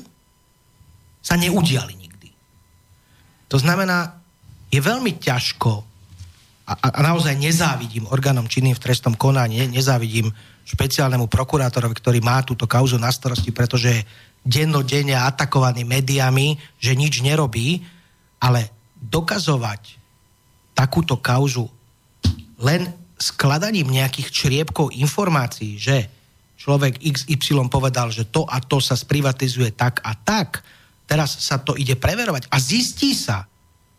sa 1.22 1.34
neudiali 1.34 1.94
nikdy. 1.98 2.30
To 3.50 3.58
znamená, 3.58 4.18
je 4.70 4.78
veľmi 4.82 5.18
ťažko 5.18 5.95
a, 6.66 6.74
a 6.90 6.98
naozaj 6.98 7.38
nezávidím 7.38 8.10
orgánom 8.10 8.50
činným 8.50 8.74
v 8.74 8.82
trestnom 8.82 9.14
konaní, 9.14 9.70
nezávidím 9.70 10.34
špeciálnemu 10.66 11.30
prokurátorovi, 11.30 11.94
ktorý 11.94 12.18
má 12.18 12.42
túto 12.42 12.66
kauzu 12.66 12.98
na 12.98 13.14
starosti, 13.14 13.54
pretože 13.54 14.02
je 14.02 14.06
dennodenne 14.42 15.14
atakovaný 15.14 15.86
médiami, 15.86 16.58
že 16.82 16.98
nič 16.98 17.22
nerobí, 17.22 17.86
ale 18.42 18.66
dokazovať 18.98 19.94
takúto 20.74 21.22
kauzu 21.22 21.70
len 22.58 22.90
skladaním 23.14 23.86
nejakých 23.86 24.28
čriepkov 24.34 24.90
informácií, 24.90 25.78
že 25.78 26.10
človek 26.58 26.98
XY 26.98 27.70
povedal, 27.70 28.10
že 28.10 28.26
to 28.26 28.42
a 28.42 28.58
to 28.58 28.82
sa 28.82 28.98
sprivatizuje 28.98 29.70
tak 29.70 30.02
a 30.02 30.18
tak, 30.18 30.66
teraz 31.06 31.46
sa 31.46 31.62
to 31.62 31.78
ide 31.78 31.94
preverovať 31.94 32.50
a 32.50 32.58
zistí 32.58 33.14
sa, 33.14 33.46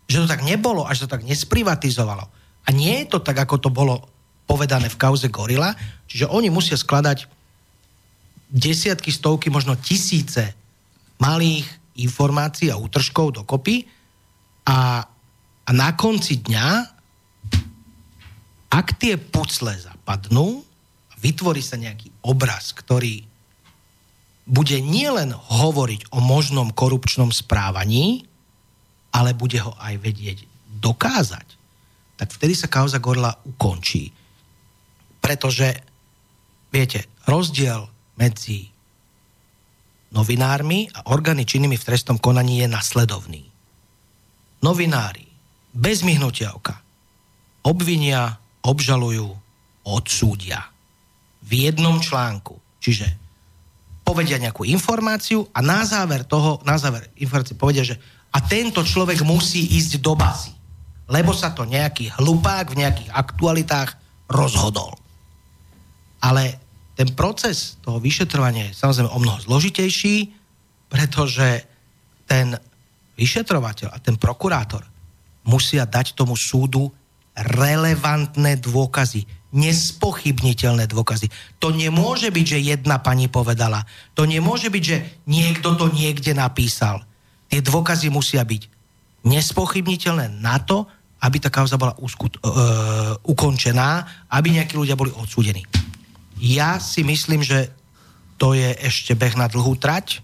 že 0.04 0.20
to 0.20 0.28
tak 0.28 0.44
nebolo 0.44 0.84
a 0.84 0.92
že 0.92 1.08
to 1.08 1.16
tak 1.16 1.24
nesprivatizovalo 1.24 2.37
a 2.68 2.76
nie 2.76 3.00
je 3.00 3.16
to 3.16 3.24
tak, 3.24 3.40
ako 3.40 3.56
to 3.56 3.72
bolo 3.72 4.04
povedané 4.44 4.92
v 4.92 5.00
kauze 5.00 5.32
Gorila, 5.32 5.72
čiže 6.04 6.28
oni 6.28 6.52
musia 6.52 6.76
skladať 6.76 7.24
desiatky, 8.52 9.08
stovky, 9.08 9.48
možno 9.48 9.76
tisíce 9.80 10.52
malých 11.16 11.64
informácií 11.96 12.68
a 12.68 12.76
útržkov 12.76 13.40
dokopy. 13.40 13.88
A, 14.68 15.00
a 15.64 15.70
na 15.72 15.90
konci 15.96 16.44
dňa, 16.44 16.68
ak 18.68 18.86
tie 19.00 19.16
pucle 19.16 19.72
zapadnú, 19.72 20.60
vytvorí 21.24 21.64
sa 21.64 21.80
nejaký 21.80 22.12
obraz, 22.24 22.76
ktorý 22.76 23.24
bude 24.48 24.80
nielen 24.80 25.32
hovoriť 25.32 26.08
o 26.12 26.20
možnom 26.24 26.72
korupčnom 26.72 27.32
správaní, 27.32 28.24
ale 29.12 29.36
bude 29.36 29.60
ho 29.60 29.76
aj 29.76 30.00
vedieť 30.00 30.38
dokázať 30.80 31.57
tak 32.18 32.34
vtedy 32.34 32.58
sa 32.58 32.66
kauza 32.66 32.98
Gorila 32.98 33.30
ukončí. 33.46 34.10
Pretože, 35.22 35.70
viete, 36.74 37.06
rozdiel 37.30 37.86
medzi 38.18 38.66
novinármi 40.10 40.90
a 40.90 41.14
orgány 41.14 41.46
činnými 41.46 41.78
v 41.78 41.86
trestnom 41.86 42.18
konaní 42.18 42.66
je 42.66 42.68
nasledovný. 42.68 43.46
Novinári 44.58 45.30
bez 45.70 46.02
myhnutia 46.02 46.50
oka 46.58 46.88
obvinia, 47.68 48.40
obžalujú, 48.64 49.28
odsúdia. 49.84 50.72
V 51.44 51.68
jednom 51.68 52.00
článku. 52.00 52.56
Čiže 52.80 53.06
povedia 54.00 54.40
nejakú 54.40 54.64
informáciu 54.64 55.44
a 55.52 55.60
na 55.60 55.84
záver 55.84 56.24
toho, 56.24 56.64
na 56.64 56.80
záver 56.80 57.12
informácie 57.20 57.60
povedia, 57.60 57.84
že 57.84 58.00
a 58.32 58.40
tento 58.40 58.80
človek 58.84 59.20
musí 59.24 59.76
ísť 59.76 60.00
do 60.00 60.16
basy 60.16 60.52
lebo 61.08 61.32
sa 61.32 61.56
to 61.56 61.64
nejaký 61.64 62.12
hlupák 62.20 62.72
v 62.72 62.84
nejakých 62.84 63.10
aktualitách 63.12 63.96
rozhodol. 64.28 64.92
Ale 66.20 66.60
ten 66.98 67.14
proces 67.16 67.80
toho 67.80 67.96
vyšetrovania 68.02 68.68
je 68.68 68.76
samozrejme 68.76 69.10
o 69.10 69.22
mnoho 69.22 69.38
zložitejší, 69.40 70.34
pretože 70.92 71.64
ten 72.28 72.52
vyšetrovateľ 73.16 73.88
a 73.94 73.98
ten 73.98 74.20
prokurátor 74.20 74.84
musia 75.48 75.88
dať 75.88 76.12
tomu 76.12 76.36
súdu 76.36 76.92
relevantné 77.38 78.58
dôkazy, 78.60 79.24
nespochybniteľné 79.54 80.90
dôkazy. 80.90 81.30
To 81.62 81.72
nemôže 81.72 82.28
byť, 82.28 82.46
že 82.46 82.66
jedna 82.76 83.00
pani 83.00 83.30
povedala. 83.30 83.86
To 84.18 84.28
nemôže 84.28 84.68
byť, 84.68 84.84
že 84.84 84.98
niekto 85.24 85.78
to 85.78 85.88
niekde 85.88 86.36
napísal. 86.36 87.00
Tie 87.48 87.64
dôkazy 87.64 88.12
musia 88.12 88.44
byť 88.44 88.62
nespochybniteľné 89.24 90.42
na 90.42 90.60
to, 90.60 90.90
aby 91.18 91.36
tá 91.42 91.50
kauza 91.50 91.74
bola 91.74 91.98
uskut, 91.98 92.38
uh, 92.40 93.18
ukončená, 93.26 94.06
aby 94.30 94.54
nejakí 94.54 94.78
ľudia 94.78 94.94
boli 94.94 95.10
odsúdení. 95.10 95.66
Ja 96.38 96.78
si 96.78 97.02
myslím, 97.02 97.42
že 97.42 97.74
to 98.38 98.54
je 98.54 98.70
ešte 98.78 99.18
beh 99.18 99.34
na 99.34 99.50
dlhú 99.50 99.74
trať 99.74 100.22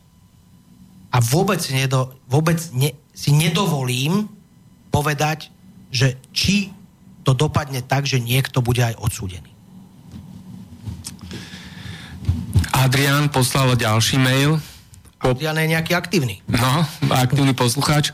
a 1.10 1.18
vôbec, 1.18 1.58
nedo, 1.74 2.14
vôbec 2.30 2.62
ne, 2.70 2.94
si 3.10 3.34
nedovolím 3.34 4.30
povedať, 4.94 5.50
že 5.90 6.18
či 6.30 6.70
to 7.26 7.34
dopadne 7.34 7.82
tak, 7.82 8.06
že 8.06 8.22
niekto 8.22 8.62
bude 8.62 8.82
aj 8.82 8.94
odsúdený. 9.02 9.50
Adrian 12.74 13.30
poslal 13.30 13.74
ďalší 13.74 14.18
mail. 14.18 14.58
Adrian 15.22 15.56
je 15.56 15.72
nejaký 15.72 15.96
aktívny. 15.96 16.44
No, 16.50 16.84
aktívny 17.10 17.56
poslucháč. 17.56 18.12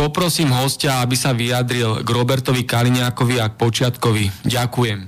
Poprosím 0.00 0.48
hostia, 0.56 1.04
aby 1.04 1.12
sa 1.12 1.36
vyjadril 1.36 2.00
k 2.00 2.08
Robertovi 2.08 2.64
Kaliňákovi 2.64 3.36
a 3.36 3.52
k 3.52 3.60
Počiatkovi. 3.60 4.48
Ďakujem. 4.48 4.98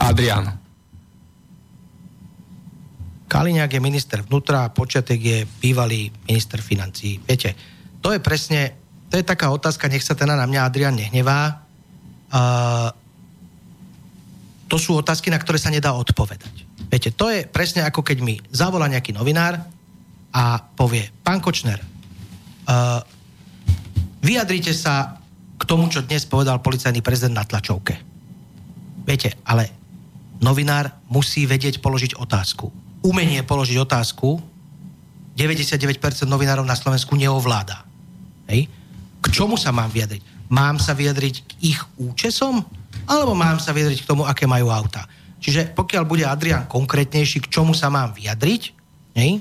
Adrian. 0.00 0.48
Kaliňák 3.28 3.68
je 3.68 3.84
minister 3.84 4.24
vnútra 4.24 4.64
a 4.64 4.72
Počiatek 4.72 5.20
je 5.20 5.38
bývalý 5.60 6.08
minister 6.24 6.64
financí. 6.64 7.20
Viete, 7.20 7.52
to 8.00 8.16
je 8.16 8.20
presne, 8.24 8.72
to 9.12 9.20
je 9.20 9.28
taká 9.28 9.52
otázka, 9.52 9.92
nech 9.92 10.00
sa 10.00 10.16
teda 10.16 10.32
na 10.32 10.48
mňa 10.48 10.64
Adrian 10.64 10.96
nehnevá. 10.96 11.68
Uh, 12.32 12.88
to 14.72 14.80
sú 14.80 14.96
otázky, 14.96 15.28
na 15.28 15.36
ktoré 15.36 15.60
sa 15.60 15.68
nedá 15.68 15.92
odpovedať. 15.92 16.64
Viete, 16.88 17.12
to 17.12 17.28
je 17.28 17.44
presne 17.44 17.84
ako 17.84 18.00
keď 18.00 18.24
mi 18.24 18.40
zavolá 18.48 18.88
nejaký 18.88 19.12
novinár 19.12 19.60
a 20.32 20.64
povie, 20.64 21.12
pán 21.20 21.44
Kočner, 21.44 21.84
uh, 21.84 23.04
Vyjadrite 24.22 24.74
sa 24.74 25.18
k 25.58 25.62
tomu, 25.66 25.90
čo 25.90 26.06
dnes 26.06 26.26
povedal 26.26 26.62
policajný 26.62 27.02
prezident 27.02 27.42
na 27.42 27.44
tlačovke. 27.46 27.98
Viete, 29.06 29.38
ale 29.46 29.70
novinár 30.42 30.90
musí 31.10 31.46
vedieť 31.46 31.82
položiť 31.82 32.18
otázku. 32.18 32.70
Umenie 33.02 33.42
položiť 33.46 33.78
otázku 33.78 34.38
99% 35.38 36.26
novinárov 36.26 36.66
na 36.66 36.74
Slovensku 36.74 37.14
neovláda. 37.14 37.86
Hej? 38.50 38.66
K 39.22 39.26
čomu 39.30 39.54
sa 39.54 39.70
mám 39.70 39.90
vyjadriť? 39.90 40.50
Mám 40.50 40.82
sa 40.82 40.98
vyjadriť 40.98 41.34
k 41.46 41.50
ich 41.74 41.80
účesom? 41.94 42.66
Alebo 43.06 43.38
mám 43.38 43.62
sa 43.62 43.70
vyjadriť 43.70 44.02
k 44.02 44.08
tomu, 44.10 44.26
aké 44.26 44.50
majú 44.50 44.74
auta? 44.74 45.06
Čiže 45.38 45.70
pokiaľ 45.78 46.02
bude 46.02 46.26
Adrian 46.26 46.66
konkrétnejší, 46.66 47.46
k 47.46 47.52
čomu 47.54 47.70
sa 47.70 47.86
mám 47.86 48.10
vyjadriť, 48.18 48.62
hej? 49.14 49.38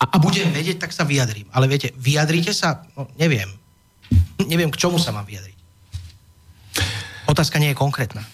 A, 0.00 0.04
a 0.08 0.16
budem 0.16 0.48
vedieť, 0.48 0.80
tak 0.80 0.96
sa 0.96 1.04
vyjadrím. 1.04 1.44
Ale 1.52 1.68
viete, 1.68 1.92
vyjadrite 2.00 2.56
sa, 2.56 2.88
no, 2.96 3.12
neviem, 3.20 3.59
neviem, 4.46 4.70
k 4.72 4.80
čomu 4.80 4.96
sa 4.96 5.14
mám 5.14 5.26
vyjadriť. 5.26 5.58
Otázka 7.30 7.62
nie 7.62 7.70
je 7.70 7.78
konkrétna. 7.78 8.26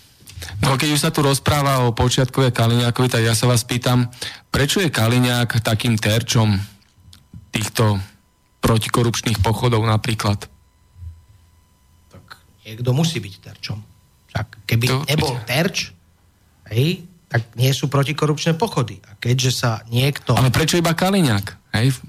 No 0.60 0.76
keď 0.76 0.88
už 0.96 1.00
sa 1.04 1.10
tu 1.12 1.20
rozpráva 1.24 1.84
o 1.84 1.92
počiatkové 1.96 2.52
Kaliňákovi, 2.52 3.08
tak 3.08 3.24
ja 3.24 3.32
sa 3.36 3.48
vás 3.48 3.64
pýtam, 3.64 4.08
prečo 4.52 4.80
je 4.80 4.92
Kaliňák 4.92 5.60
takým 5.60 5.96
terčom 5.96 6.56
týchto 7.52 8.00
protikorupčných 8.60 9.40
pochodov 9.40 9.84
napríklad? 9.84 10.48
Tak 12.12 12.24
niekto 12.64 12.90
musí 12.92 13.20
byť 13.20 13.34
terčom. 13.40 13.78
Tak 14.32 14.64
keby 14.68 14.84
to... 14.88 14.96
nebol 15.08 15.32
terč, 15.48 15.92
hej, 16.68 17.04
tak 17.28 17.52
nie 17.56 17.72
sú 17.72 17.88
protikorupčné 17.88 18.56
pochody. 18.56 19.00
A 19.08 19.16
keďže 19.16 19.50
sa 19.56 19.70
niekto... 19.88 20.36
Ale 20.36 20.52
prečo 20.52 20.76
iba 20.76 20.92
Kaliňák? 20.92 21.76
Hej? 21.80 22.00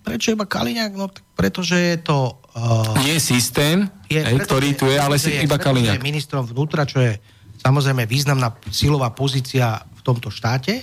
Prečo 0.00 0.32
iba 0.32 0.48
Kaliňák? 0.48 0.92
No 0.96 1.12
pretože 1.36 1.76
je 1.76 1.96
to... 2.00 2.40
Uh, 2.56 2.96
Nie 3.04 3.20
systém, 3.20 3.84
je, 4.08 4.20
hej, 4.24 4.40
ktorý 4.40 4.72
tu 4.72 4.88
je, 4.88 4.96
ale 4.96 5.20
si 5.20 5.36
je, 5.36 5.44
iba 5.44 5.60
Kaliňák. 5.60 6.00
je 6.00 6.08
ministrom 6.08 6.48
vnútra, 6.48 6.88
čo 6.88 7.04
je 7.04 7.20
samozrejme 7.60 8.08
významná 8.08 8.56
silová 8.72 9.12
pozícia 9.12 9.76
v 9.76 10.00
tomto 10.00 10.32
štáte. 10.32 10.80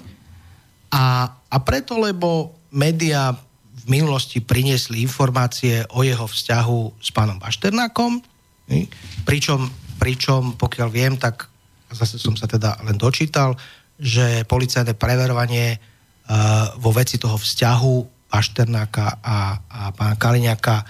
A, 0.93 1.25
a 1.25 1.57
preto, 1.65 1.97
lebo 1.97 2.53
médiá 2.69 3.33
v 3.83 3.85
minulosti 3.89 4.39
priniesli 4.39 5.01
informácie 5.01 5.81
o 5.91 6.05
jeho 6.05 6.29
vzťahu 6.29 7.01
s 7.01 7.09
pánom 7.09 7.41
Bašternákom 7.41 8.21
Pričom, 9.23 9.67
pričom, 9.99 10.41
pokiaľ 10.55 10.89
viem, 10.89 11.13
tak 11.19 11.47
zase 11.91 12.17
som 12.17 12.33
sa 12.33 12.47
teda 12.47 12.79
len 12.87 12.95
dočítal, 12.95 13.55
že 13.99 14.47
policajné 14.47 14.95
preverovanie 14.97 15.77
uh, 15.77 16.73
vo 16.79 16.95
veci 16.95 17.19
toho 17.19 17.37
vzťahu 17.37 17.95
Pašternáka 18.33 19.21
a, 19.21 19.61
a 19.61 19.81
pána 19.93 20.17
Kaliňáka 20.17 20.81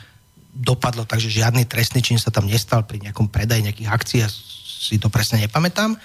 dopadlo, 0.56 1.04
takže 1.04 1.28
žiadny 1.28 1.68
trestný 1.68 2.00
čin 2.00 2.16
sa 2.16 2.32
tam 2.32 2.48
nestal 2.48 2.88
pri 2.88 3.04
nejakom 3.04 3.28
predaji 3.28 3.68
nejakých 3.68 3.90
akcií, 3.92 4.20
ja 4.24 4.30
si 4.32 4.96
to 4.96 5.12
presne 5.12 5.44
nepamätám. 5.44 6.00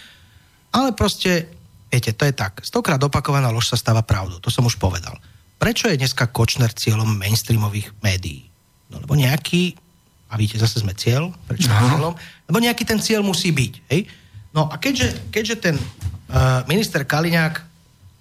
Ale 0.75 0.91
proste, 0.99 1.47
viete, 1.93 2.11
to 2.11 2.27
je 2.27 2.35
tak. 2.35 2.59
Stokrát 2.67 2.99
opakovaná 2.99 3.55
lož 3.55 3.71
sa 3.71 3.79
stáva 3.79 4.03
pravdou, 4.03 4.43
to 4.43 4.51
som 4.51 4.67
už 4.67 4.83
povedal. 4.83 5.15
Prečo 5.63 5.87
je 5.87 6.01
dneska 6.01 6.27
Kočner 6.27 6.75
cieľom 6.75 7.07
mainstreamových 7.19 7.95
médií? 8.03 8.51
No 8.91 8.99
lebo 8.99 9.15
nejaký, 9.15 9.79
a 10.33 10.35
vidíte, 10.35 10.65
zase 10.65 10.83
sme 10.83 10.97
cieľ, 10.97 11.31
prečo 11.47 11.71
no. 11.71 11.79
cieľom? 11.79 12.15
Lebo 12.51 12.59
nejaký 12.59 12.83
ten 12.83 12.99
cieľ 12.99 13.23
musí 13.23 13.55
byť. 13.55 13.73
Hej? 13.95 14.11
No 14.57 14.67
a 14.67 14.81
keďže, 14.81 15.29
keďže 15.31 15.57
ten 15.61 15.77
uh, 15.77 16.65
minister 16.67 17.05
Kaliňák 17.05 17.63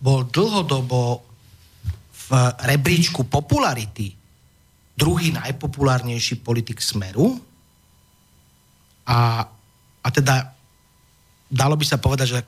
bol 0.04 0.28
dlhodobo 0.28 1.27
v 2.28 2.32
rebríčku 2.68 3.28
popularity. 3.32 4.12
Druhý 4.98 5.32
najpopulárnejší 5.32 6.44
politik 6.44 6.84
Smeru. 6.84 7.40
A, 9.08 9.48
a 10.04 10.08
teda 10.12 10.58
dalo 11.48 11.80
by 11.80 11.86
sa 11.88 11.96
povedať, 11.96 12.28
že 12.28 12.40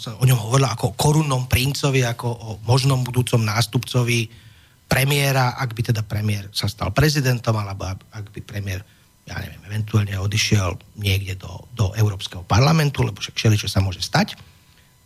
sa 0.00 0.16
o 0.16 0.24
ňom 0.24 0.48
hovorilo 0.48 0.72
ako 0.72 0.84
o 0.92 0.96
korunnom 0.96 1.44
princovi, 1.44 2.00
ako 2.08 2.28
o 2.28 2.50
možnom 2.64 3.04
budúcom 3.04 3.44
nástupcovi 3.44 4.32
premiéra, 4.88 5.54
ak 5.60 5.76
by 5.76 5.92
teda 5.92 6.02
premiér 6.02 6.48
sa 6.50 6.66
stal 6.66 6.90
prezidentom, 6.90 7.54
alebo 7.54 7.86
ak 7.92 8.24
by 8.32 8.40
premiér, 8.42 8.80
ja 9.28 9.38
neviem, 9.38 9.62
eventuálne 9.68 10.16
odišiel 10.18 10.74
niekde 10.98 11.36
do, 11.38 11.68
do 11.76 11.92
Európskeho 11.94 12.42
parlamentu, 12.48 13.04
lebo 13.04 13.20
však 13.20 13.36
čo 13.36 13.70
sa 13.70 13.84
môže 13.84 14.00
stať, 14.00 14.34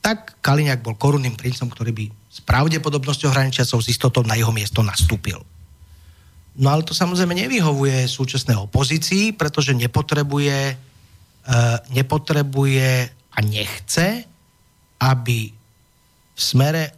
tak 0.05 0.37
Kaliňák 0.45 0.85
bol 0.85 1.01
korunným 1.01 1.33
princom, 1.33 1.73
ktorý 1.73 1.97
by 1.97 2.05
s 2.29 2.45
pravdepodobnosťou 2.45 3.33
hraničiacou 3.33 3.81
s 3.81 3.89
istotou 3.89 4.21
na 4.21 4.37
jeho 4.37 4.53
miesto 4.53 4.85
nastúpil. 4.85 5.41
No 6.61 6.69
ale 6.69 6.85
to 6.85 6.93
samozrejme 6.93 7.33
nevyhovuje 7.33 8.05
súčasnej 8.05 8.61
opozícii, 8.61 9.33
pretože 9.33 9.73
nepotrebuje, 9.73 10.77
e, 10.77 11.57
nepotrebuje 11.97 12.91
a 13.33 13.39
nechce, 13.41 14.29
aby 15.01 15.51
v 16.35 16.41
smere 16.41 16.93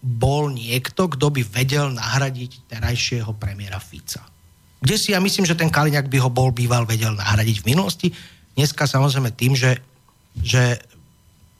bol 0.00 0.48
niekto, 0.48 1.04
kto 1.04 1.28
by 1.28 1.42
vedel 1.44 1.92
nahradiť 1.92 2.70
terajšieho 2.72 3.36
premiéra 3.36 3.76
Fica. 3.76 4.24
Kde 4.80 4.96
si 4.96 5.12
ja 5.12 5.20
myslím, 5.20 5.44
že 5.44 5.58
ten 5.58 5.68
Kaliňák 5.68 6.08
by 6.08 6.18
ho 6.22 6.30
bol 6.32 6.48
býval 6.54 6.88
vedel 6.88 7.12
nahradiť 7.12 7.60
v 7.60 7.68
minulosti. 7.76 8.08
Dneska 8.56 8.88
samozrejme 8.88 9.36
tým, 9.36 9.52
že, 9.52 9.82
že 10.38 10.80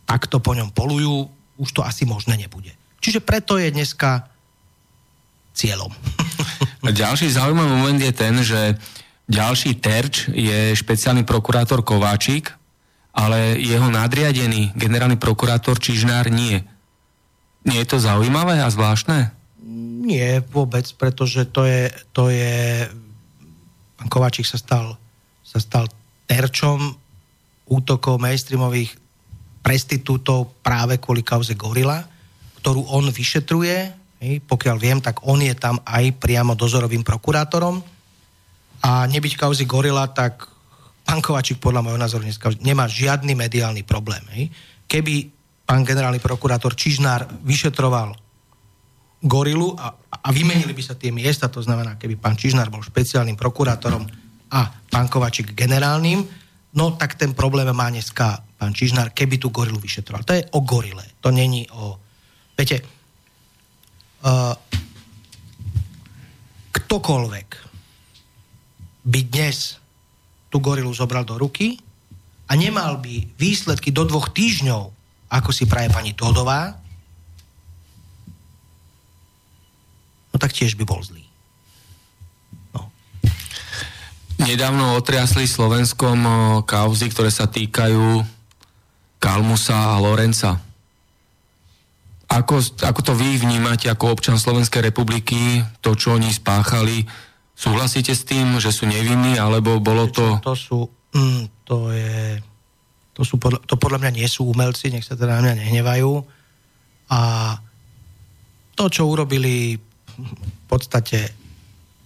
takto 0.09 0.41
po 0.41 0.57
ňom 0.57 0.73
polujú, 0.73 1.29
už 1.61 1.69
to 1.77 1.85
asi 1.85 2.09
možné 2.09 2.41
nebude. 2.41 2.73
Čiže 3.05 3.21
preto 3.21 3.61
je 3.61 3.69
dneska 3.69 4.25
cieľom. 5.53 5.93
A 6.81 6.89
ďalší 7.05 7.29
zaujímavý 7.29 7.69
moment 7.69 8.01
je 8.01 8.15
ten, 8.17 8.35
že 8.41 8.81
ďalší 9.29 9.77
terč 9.85 10.33
je 10.33 10.73
špeciálny 10.73 11.29
prokurátor 11.29 11.85
Kováčik, 11.85 12.57
ale 13.13 13.61
jeho 13.61 13.91
nadriadený 13.93 14.73
generálny 14.79 15.21
prokurátor 15.21 15.77
Čižnár 15.77 16.33
nie. 16.33 16.65
Nie 17.67 17.85
je 17.85 17.89
to 17.91 17.99
zaujímavé 18.01 18.63
a 18.65 18.73
zvláštne? 18.73 19.35
Nie 20.09 20.41
vôbec, 20.41 20.89
pretože 20.97 21.45
to 21.51 21.69
je, 21.69 21.93
to 22.17 22.33
je 22.33 22.87
pán 23.99 24.09
Kováčik 24.09 24.47
sa 24.47 24.57
stal, 24.57 24.97
sa 25.43 25.59
stal 25.59 25.91
terčom 26.31 26.97
útokov 27.69 28.17
mainstreamových 28.17 28.97
prestitútov 29.61 30.59
práve 30.63 30.99
kvôli 31.03 31.27
kauze 31.27 31.55
Gorila, 31.59 32.03
ktorú 32.63 32.89
on 32.91 33.11
vyšetruje 33.11 33.99
pokiaľ 34.19 34.77
viem, 34.83 34.99
tak 34.99 35.23
on 35.31 35.39
je 35.39 35.55
tam 35.55 35.79
aj 35.87 36.19
priamo 36.19 36.59
dozorovým 36.59 37.07
prokurátorom 37.07 37.79
a 38.83 39.07
nebyť 39.07 39.39
kauzy 39.39 39.63
Gorila, 39.63 40.11
tak 40.11 40.43
pán 41.07 41.23
Kovačík 41.23 41.63
podľa 41.63 41.87
môjho 41.87 42.03
názoru 42.03 42.27
dneska 42.27 42.51
nemá 42.59 42.91
žiadny 42.91 43.39
mediálny 43.39 43.87
problém. 43.87 44.51
Keby 44.91 45.31
pán 45.63 45.87
generálny 45.87 46.19
prokurátor 46.19 46.75
Čižnár 46.75 47.31
vyšetroval 47.47 48.19
Gorilu 49.23 49.79
a, 49.79 49.95
a 49.95 50.29
vymenili 50.35 50.75
by 50.75 50.83
sa 50.83 50.99
tie 50.99 51.15
miesta, 51.15 51.47
to 51.47 51.63
znamená, 51.63 51.95
keby 51.95 52.19
pán 52.19 52.35
Čižnár 52.35 52.71
bol 52.75 52.83
špeciálnym 52.83 53.39
prokurátorom 53.39 54.03
a 54.51 54.61
pán 54.91 55.07
Kovačík 55.07 55.55
generálnym, 55.55 56.27
no 56.75 56.85
tak 56.99 57.15
ten 57.15 57.39
problém 57.39 57.71
má 57.71 57.87
dneska 57.87 58.43
pán 58.59 58.75
Čižnár, 58.75 59.15
keby 59.15 59.39
tú 59.39 59.55
Gorilu 59.55 59.79
vyšetroval. 59.79 60.27
To 60.27 60.35
je 60.35 60.43
o 60.53 60.61
Gorile, 60.67 61.07
to 61.23 61.31
není 61.31 61.65
o... 61.71 61.95
Viete, 62.59 62.83
uh, 64.27 64.55
ktokoľvek 66.75 67.49
by 69.09 69.21
dnes 69.29 69.79
tú 70.49 70.61
gorilu 70.61 70.89
zobral 70.97 71.25
do 71.25 71.37
ruky 71.37 71.77
a 72.49 72.57
nemal 72.57 72.97
by 73.01 73.29
výsledky 73.37 73.93
do 73.93 74.09
dvoch 74.09 74.33
týždňov, 74.33 74.83
ako 75.29 75.51
si 75.53 75.69
praje 75.69 75.93
pani 75.93 76.17
Todová, 76.17 76.81
no 80.33 80.37
tak 80.41 80.57
tiež 80.57 80.77
by 80.81 80.85
bol 80.89 81.05
zlý. 81.05 81.29
No. 82.73 82.89
Nedávno 84.41 84.97
otriasli 84.97 85.45
Slovenskom 85.45 86.19
eh, 86.25 86.35
kauzy, 86.65 87.13
ktoré 87.13 87.29
sa 87.29 87.45
týkajú 87.49 88.38
Kalmusa 89.19 89.99
a 89.99 90.03
Lorenca. 90.03 90.59
Ako, 92.29 92.61
ako 92.85 93.01
to 93.03 93.13
vy 93.17 93.41
vnímate 93.41 93.89
ako 93.89 94.15
občan 94.15 94.37
Slovenskej 94.37 94.85
republiky, 94.85 95.65
to, 95.81 95.97
čo 95.97 96.15
oni 96.15 96.29
spáchali? 96.29 97.09
Súhlasíte 97.57 98.15
s 98.15 98.23
tým, 98.23 98.63
že 98.63 98.71
sú 98.71 98.87
nevinní, 98.87 99.41
alebo 99.41 99.83
bolo 99.83 100.07
to... 100.13 100.39
To 100.45 100.55
sú, 100.55 100.79
mm, 101.17 101.67
to 101.67 101.91
je, 101.91 102.39
to 103.17 103.27
sú 103.27 103.41
podľa, 103.41 103.65
to 103.65 103.75
podľa 103.81 103.99
mňa 104.07 104.13
nie 104.23 104.29
sú 104.29 104.47
umelci, 104.47 104.93
nech 104.93 105.03
sa 105.03 105.19
teda 105.19 105.41
na 105.41 105.51
mňa 105.51 105.55
nehnevajú. 105.67 106.13
A 107.11 107.21
to, 108.77 108.85
čo 108.93 109.11
urobili 109.11 109.75
v 109.75 110.65
podstate 110.71 111.33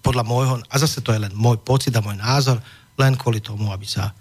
podľa 0.01 0.25
môjho, 0.25 0.55
a 0.71 0.75
zase 0.79 1.03
to 1.03 1.11
je 1.11 1.21
len 1.21 1.35
môj 1.35 1.61
pocit 1.61 1.93
a 1.99 2.01
môj 2.01 2.17
názor, 2.17 2.63
len 2.97 3.19
kvôli 3.19 3.43
tomu, 3.43 3.75
aby 3.75 3.85
sa, 3.85 4.15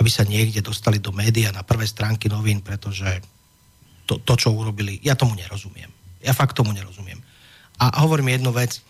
aby 0.00 0.08
sa 0.08 0.24
niekde 0.24 0.64
dostali 0.64 0.96
do 0.96 1.12
média 1.12 1.52
na 1.52 1.60
prvé 1.60 1.84
stránky 1.84 2.32
novín, 2.32 2.64
pretože 2.64 3.20
to, 4.08 4.16
to, 4.24 4.34
čo 4.34 4.56
urobili. 4.56 4.96
Ja 5.04 5.12
tomu 5.12 5.36
nerozumiem. 5.36 5.92
Ja 6.24 6.32
fakt 6.32 6.56
tomu 6.56 6.72
nerozumiem. 6.72 7.20
A 7.76 8.00
hovorím 8.00 8.32
jednu 8.32 8.50
vec, 8.56 8.80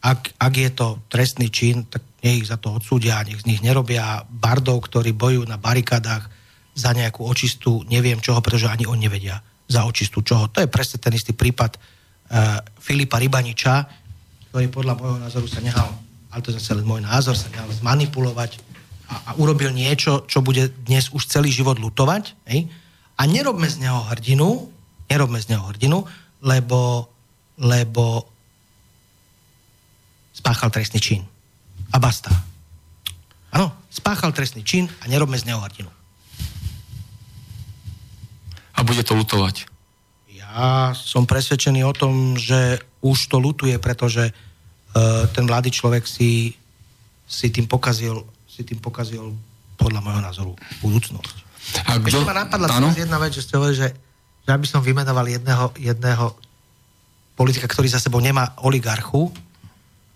ak, 0.00 0.36
ak 0.40 0.52
je 0.56 0.70
to 0.72 1.04
trestný 1.12 1.52
čin, 1.52 1.84
tak 1.84 2.00
nech 2.24 2.44
ich 2.44 2.48
za 2.48 2.56
to 2.56 2.72
odsúdia, 2.80 3.20
nech 3.28 3.44
z 3.44 3.48
nich 3.48 3.60
nerobia 3.60 4.24
bardov, 4.24 4.88
ktorí 4.88 5.12
bojujú 5.12 5.44
na 5.44 5.60
barikádach 5.60 6.32
za 6.72 6.90
nejakú 6.96 7.28
očistú, 7.28 7.84
neviem 7.84 8.18
čoho, 8.18 8.40
pretože 8.40 8.66
ani 8.66 8.88
oni 8.88 9.06
nevedia 9.06 9.44
za 9.68 9.84
očistú 9.84 10.24
čoho. 10.24 10.48
To 10.48 10.64
je 10.64 10.68
presne 10.68 10.96
ten 10.96 11.12
istý 11.12 11.36
prípad 11.36 11.76
uh, 11.76 12.60
Filipa 12.80 13.20
Rybaniča, 13.20 13.84
ktorý 14.48 14.72
podľa 14.72 14.96
môjho 14.96 15.18
názoru 15.20 15.46
sa 15.48 15.60
nehal, 15.60 15.92
ale 16.32 16.40
to 16.40 16.52
je 16.52 16.58
zase 16.58 16.72
len 16.72 16.88
môj 16.88 17.04
názor, 17.04 17.36
sa 17.36 17.52
nehal 17.52 17.68
zmanipulovať 17.68 18.63
a, 19.08 19.14
a 19.14 19.30
urobil 19.36 19.70
niečo, 19.70 20.24
čo 20.24 20.40
bude 20.40 20.72
dnes 20.84 21.12
už 21.12 21.28
celý 21.28 21.52
život 21.52 21.76
lutovať. 21.76 22.34
Hej? 22.48 22.68
A 23.20 23.22
nerobme 23.28 23.68
z 23.68 23.84
neho 23.84 24.00
hrdinu, 24.10 24.70
nerobme 25.10 25.38
z 25.38 25.54
neho 25.54 25.64
hrdinu, 25.68 26.04
lebo, 26.42 27.08
lebo 27.60 28.26
spáchal 30.34 30.72
trestný 30.72 31.00
čin. 31.00 31.22
A 31.94 32.02
basta. 32.02 32.32
Áno, 33.54 33.70
spáchal 33.86 34.34
trestný 34.34 34.66
čin 34.66 34.90
a 35.00 35.06
nerobme 35.06 35.38
z 35.38 35.46
neho 35.46 35.62
hrdinu. 35.62 35.90
A 38.74 38.82
bude 38.82 39.06
to 39.06 39.14
lutovať? 39.14 39.70
Ja 40.34 40.90
som 40.98 41.30
presvedčený 41.30 41.86
o 41.86 41.94
tom, 41.94 42.34
že 42.34 42.82
už 42.98 43.30
to 43.30 43.38
lutuje, 43.38 43.78
pretože 43.78 44.34
uh, 44.34 45.30
ten 45.30 45.46
mladý 45.46 45.70
človek 45.70 46.02
si, 46.02 46.58
si 47.30 47.46
tým 47.54 47.70
pokazil 47.70 48.26
si 48.54 48.62
tým 48.62 48.78
pokazil 48.78 49.34
podľa 49.74 50.00
môjho 50.00 50.22
názoru 50.22 50.52
budúcnosť. 50.78 51.36
A 51.90 51.98
kdo... 51.98 52.22
Ešte 52.22 52.30
ma 52.30 52.46
napadla 52.46 52.70
jedna 52.94 53.18
vec, 53.18 53.34
že 53.34 53.42
ste 53.42 53.58
hovorili, 53.58 53.82
že, 53.82 53.88
že 54.46 54.50
aby 54.54 54.66
som 54.70 54.78
vymenoval 54.78 55.26
jedného, 55.26 55.66
jedného 55.74 56.38
politika, 57.34 57.66
ktorý 57.66 57.90
za 57.90 57.98
sebou 57.98 58.22
nemá 58.22 58.54
oligarchu, 58.62 59.34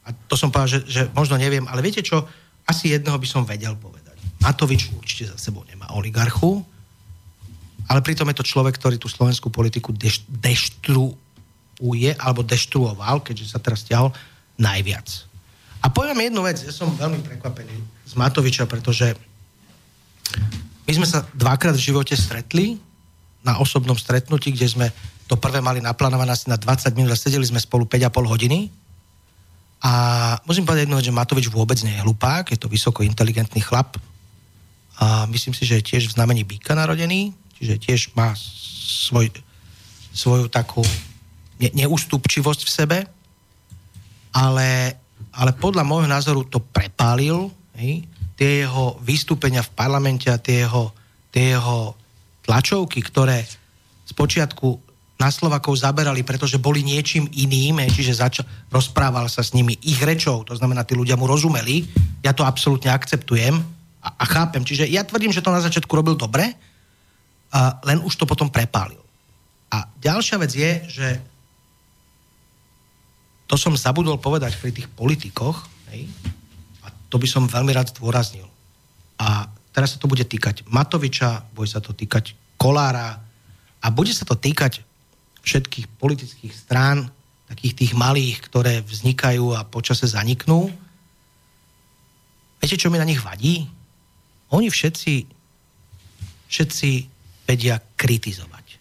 a 0.07 0.15
to 0.31 0.41
som 0.41 0.49
povedal, 0.49 0.79
že, 0.79 0.81
že 0.89 1.03
možno 1.13 1.37
neviem, 1.37 1.67
ale 1.69 1.85
viete 1.85 2.01
čo, 2.01 2.25
asi 2.65 2.97
jedného 2.97 3.19
by 3.21 3.29
som 3.29 3.45
vedel 3.45 3.77
povedať. 3.77 4.17
Matovič 4.41 4.89
určite 4.97 5.35
za 5.35 5.37
sebou 5.37 5.67
nemá 5.69 5.91
oligarchu, 5.93 6.65
ale 7.89 8.01
pritom 8.01 8.29
je 8.33 8.39
to 8.41 8.49
človek, 8.49 8.77
ktorý 8.77 8.97
tú 8.97 9.09
slovenskú 9.09 9.53
politiku 9.53 9.93
deš, 9.93 10.25
deštruuje, 10.29 12.17
alebo 12.17 12.41
deštruoval, 12.45 13.21
keďže 13.21 13.53
sa 13.53 13.59
teraz 13.61 13.85
stiahol, 13.85 14.13
najviac. 14.57 15.28
A 15.79 15.87
poviem 15.89 16.27
jednu 16.27 16.43
vec, 16.43 16.59
ja 16.63 16.75
som 16.75 16.91
veľmi 16.95 17.23
prekvapený 17.23 17.77
z 18.09 18.13
Matoviča, 18.19 18.67
pretože 18.67 19.15
My 20.89 20.97
sme 20.97 21.05
sa 21.05 21.21
dvakrát 21.37 21.77
v 21.77 21.85
živote 21.93 22.17
stretli 22.17 22.81
na 23.45 23.61
osobnom 23.61 23.93
stretnutí, 23.93 24.57
kde 24.57 24.69
sme 24.73 24.87
to 25.29 25.37
prvé 25.37 25.61
mali 25.61 25.85
naplánované 25.85 26.33
asi 26.33 26.49
na 26.49 26.57
20 26.57 26.97
minút 26.97 27.13
a 27.13 27.21
sedeli 27.21 27.45
sme 27.45 27.61
spolu 27.61 27.85
5,5 27.85 28.09
hodiny. 28.25 28.73
A 29.85 29.93
musím 30.49 30.65
povedať 30.65 30.89
jedno, 30.89 30.97
že 31.05 31.13
Matovič 31.13 31.53
vôbec 31.53 31.77
nie 31.85 31.93
je 31.93 32.03
hlupák, 32.03 32.49
je 32.49 32.57
to 32.57 32.73
vysoko 32.73 33.05
inteligentný 33.05 33.61
chlap. 33.61 34.01
A 34.97 35.29
myslím 35.29 35.53
si, 35.53 35.69
že 35.69 35.79
je 35.79 35.87
tiež 35.93 36.09
v 36.09 36.17
znamení 36.17 36.43
býka 36.43 36.73
narodený, 36.73 37.37
čiže 37.61 37.75
tiež 37.79 38.01
má 38.17 38.33
svoj, 38.35 39.29
svoju 40.17 40.49
takú 40.49 40.81
ne, 41.61 41.69
neústupčivosť 41.77 42.65
v 42.65 42.71
sebe. 42.73 42.99
Ale, 44.33 44.97
ale 45.39 45.55
podľa 45.55 45.87
môjho 45.87 46.11
názoru 46.11 46.43
to 46.51 46.59
prepálil. 46.59 47.55
Hej? 47.79 48.03
Tie 48.35 48.67
jeho 48.67 48.99
vystúpenia 48.99 49.63
v 49.63 49.71
parlamente 49.71 50.27
a 50.27 50.43
tie 50.43 50.67
jeho, 50.67 50.91
tie 51.31 51.55
jeho 51.55 51.95
tlačovky, 52.43 52.99
ktoré 53.07 53.47
spočiatku 54.11 54.69
na 55.19 55.31
Slovakov 55.35 55.75
zaberali, 55.75 56.23
pretože 56.23 56.63
boli 56.63 56.87
niečím 56.87 57.27
iným, 57.27 57.83
čiže 57.91 58.23
začal, 58.23 58.47
rozprával 58.71 59.27
sa 59.27 59.43
s 59.43 59.51
nimi 59.51 59.75
ich 59.83 59.99
rečou, 59.99 60.47
to 60.47 60.55
znamená, 60.55 60.87
tí 60.87 60.95
ľudia 60.95 61.19
mu 61.19 61.27
rozumeli, 61.27 61.91
ja 62.23 62.31
to 62.31 62.47
absolútne 62.47 62.87
akceptujem 62.95 63.59
a, 63.99 64.09
a 64.15 64.25
chápem. 64.31 64.63
Čiže 64.63 64.87
ja 64.87 65.03
tvrdím, 65.03 65.35
že 65.35 65.43
to 65.43 65.51
na 65.51 65.59
začiatku 65.59 65.91
robil 65.91 66.15
dobre, 66.15 66.55
a 67.49 67.81
len 67.89 67.99
už 68.05 68.15
to 68.15 68.29
potom 68.29 68.53
prepálil. 68.53 69.01
A 69.73 69.89
ďalšia 70.01 70.37
vec 70.39 70.53
je, 70.53 70.71
že 70.87 71.07
to 73.49 73.57
som 73.57 73.73
zabudol 73.73 74.21
povedať 74.21 74.61
pri 74.61 74.77
tých 74.77 74.93
politikoch, 74.93 75.65
hej, 75.89 76.05
a 76.85 76.93
to 77.09 77.17
by 77.17 77.25
som 77.25 77.49
veľmi 77.49 77.73
rád 77.73 77.97
zdôraznil. 77.97 78.45
A 79.17 79.49
teraz 79.73 79.97
sa 79.97 79.99
to 79.99 80.07
bude 80.07 80.23
týkať 80.29 80.69
Matoviča, 80.69 81.49
bude 81.57 81.67
sa 81.67 81.81
to 81.81 81.97
týkať 81.97 82.37
Kolára 82.61 83.17
a 83.81 83.87
bude 83.89 84.13
sa 84.13 84.29
to 84.29 84.37
týkať 84.37 84.85
všetkých 85.41 85.89
politických 85.97 86.53
strán, 86.53 87.09
takých 87.49 87.75
tých 87.75 87.93
malých, 87.97 88.45
ktoré 88.45 88.85
vznikajú 88.85 89.57
a 89.57 89.65
počase 89.65 90.05
zaniknú. 90.05 90.69
Viete, 92.61 92.77
čo 92.77 92.93
mi 92.93 93.01
na 93.01 93.09
nich 93.09 93.25
vadí? 93.25 93.65
Oni 94.53 94.69
všetci, 94.69 95.25
všetci 96.53 96.91
vedia 97.49 97.81
kritizovať. 97.97 98.77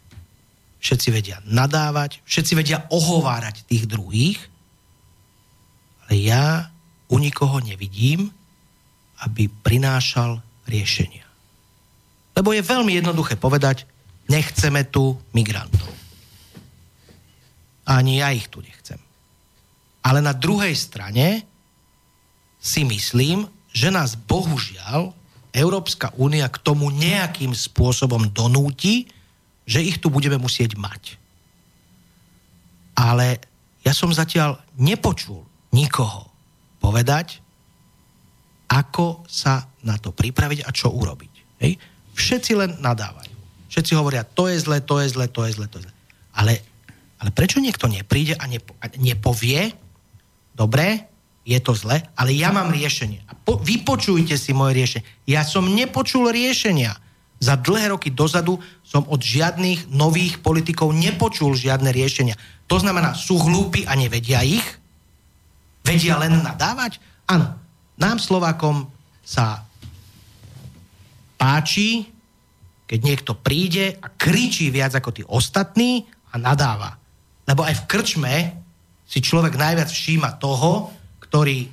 Všetci 0.84 1.08
vedia 1.16 1.40
nadávať, 1.48 2.20
všetci 2.28 2.54
vedia 2.60 2.84
ohovárať 2.92 3.64
tých 3.64 3.88
druhých, 3.88 4.40
ale 6.08 6.24
ja 6.24 6.72
u 7.12 7.20
nikoho 7.20 7.60
nevidím, 7.60 8.32
aby 9.28 9.52
prinášal 9.52 10.40
riešenia. 10.64 11.28
Lebo 12.32 12.54
je 12.56 12.64
veľmi 12.64 12.96
jednoduché 12.96 13.36
povedať, 13.36 13.84
nechceme 14.32 14.88
tu 14.88 15.20
migrantov. 15.36 15.90
Ani 17.88 18.20
ja 18.20 18.32
ich 18.36 18.52
tu 18.52 18.60
nechcem. 18.64 19.00
Ale 20.04 20.20
na 20.24 20.36
druhej 20.36 20.76
strane 20.76 21.44
si 22.60 22.84
myslím, 22.84 23.48
že 23.72 23.92
nás 23.92 24.20
bohužiaľ 24.20 25.12
Európska 25.56 26.12
únia 26.20 26.52
k 26.52 26.62
tomu 26.62 26.92
nejakým 26.92 27.56
spôsobom 27.56 28.30
donúti, 28.30 29.08
že 29.64 29.84
ich 29.84 29.98
tu 29.98 30.12
budeme 30.12 30.36
musieť 30.36 30.76
mať. 30.76 31.16
Ale 32.96 33.40
ja 33.88 33.96
som 33.96 34.12
zatiaľ 34.12 34.60
nepočul 34.76 35.47
nikoho 35.78 36.26
povedať, 36.82 37.46
ako 38.74 39.22
sa 39.30 39.70
na 39.86 40.02
to 40.02 40.10
pripraviť 40.10 40.66
a 40.66 40.74
čo 40.74 40.90
urobiť. 40.90 41.34
Hej? 41.62 41.78
Všetci 42.18 42.52
len 42.58 42.82
nadávajú. 42.82 43.38
Všetci 43.70 43.94
hovoria, 43.94 44.26
to 44.26 44.50
je 44.50 44.58
zle, 44.58 44.82
to 44.82 44.98
je 44.98 45.14
zle, 45.14 45.30
to 45.30 45.46
je 45.46 45.52
zle, 45.54 45.66
to 45.70 45.78
je 45.78 45.86
zle. 45.86 45.94
Ale 46.34 46.58
ale 47.18 47.34
prečo 47.34 47.58
niekto 47.58 47.90
nepríde 47.90 48.38
a, 48.38 48.46
nepo, 48.46 48.78
a 48.78 48.94
nepovie, 49.02 49.74
dobre, 50.54 51.10
je 51.48 51.58
to 51.64 51.74
zle, 51.74 51.98
ale 52.14 52.30
ja 52.36 52.52
mám 52.54 52.70
riešenie. 52.70 53.24
A 53.26 53.34
po, 53.34 53.58
vypočujte 53.58 54.36
si 54.36 54.52
moje 54.54 54.78
riešenie. 54.78 55.06
Ja 55.26 55.42
som 55.48 55.66
nepočul 55.66 56.30
riešenia. 56.30 56.94
Za 57.38 57.54
dlhé 57.58 57.94
roky 57.94 58.10
dozadu 58.10 58.58
som 58.82 59.06
od 59.08 59.22
žiadnych 59.22 59.94
nových 59.94 60.42
politikov 60.42 60.92
nepočul 60.92 61.54
žiadne 61.54 61.94
riešenia. 61.94 62.36
To 62.68 62.82
znamená, 62.82 63.14
sú 63.16 63.40
hlúpi 63.40 63.86
a 63.88 63.96
nevedia 63.96 64.44
ich? 64.44 64.66
Vedia 65.88 66.20
len 66.20 66.44
nadávať? 66.44 67.00
Áno, 67.32 67.56
nám 67.96 68.20
Slovákom 68.20 68.92
sa 69.24 69.64
páči, 71.40 72.12
keď 72.84 73.00
niekto 73.00 73.32
príde 73.40 73.96
a 74.04 74.12
kričí 74.12 74.68
viac 74.68 75.00
ako 75.00 75.10
tí 75.16 75.24
ostatní 75.24 76.04
a 76.32 76.36
nadáva. 76.36 77.00
Lebo 77.48 77.64
aj 77.64 77.84
v 77.84 77.88
krčme 77.88 78.36
si 79.08 79.24
človek 79.24 79.56
najviac 79.56 79.88
všíma 79.88 80.36
toho, 80.36 80.92
ktorý, 81.24 81.72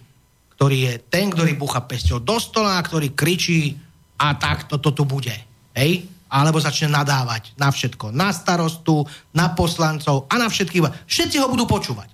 ktorý 0.55 0.77
je 0.79 0.95
ten, 1.11 1.35
ktorý 1.35 1.59
bucha 1.59 1.83
pesťou 1.83 2.23
do 2.23 2.39
stola, 2.39 2.79
ktorý 2.79 3.11
kričí 3.19 3.75
a 4.23 4.39
tak 4.39 4.71
toto 4.71 4.95
tu 4.95 5.03
bude. 5.03 5.35
Hej? 5.75 6.07
Alebo 6.31 6.63
začne 6.63 6.95
nadávať 6.95 7.51
na 7.59 7.75
všetko. 7.75 8.15
Na 8.15 8.31
starostu, 8.31 9.03
na 9.35 9.51
poslancov 9.51 10.31
a 10.31 10.39
na 10.39 10.47
všetkých. 10.47 11.11
Všetci 11.11 11.43
ho 11.43 11.51
budú 11.51 11.67
počúvať. 11.67 12.14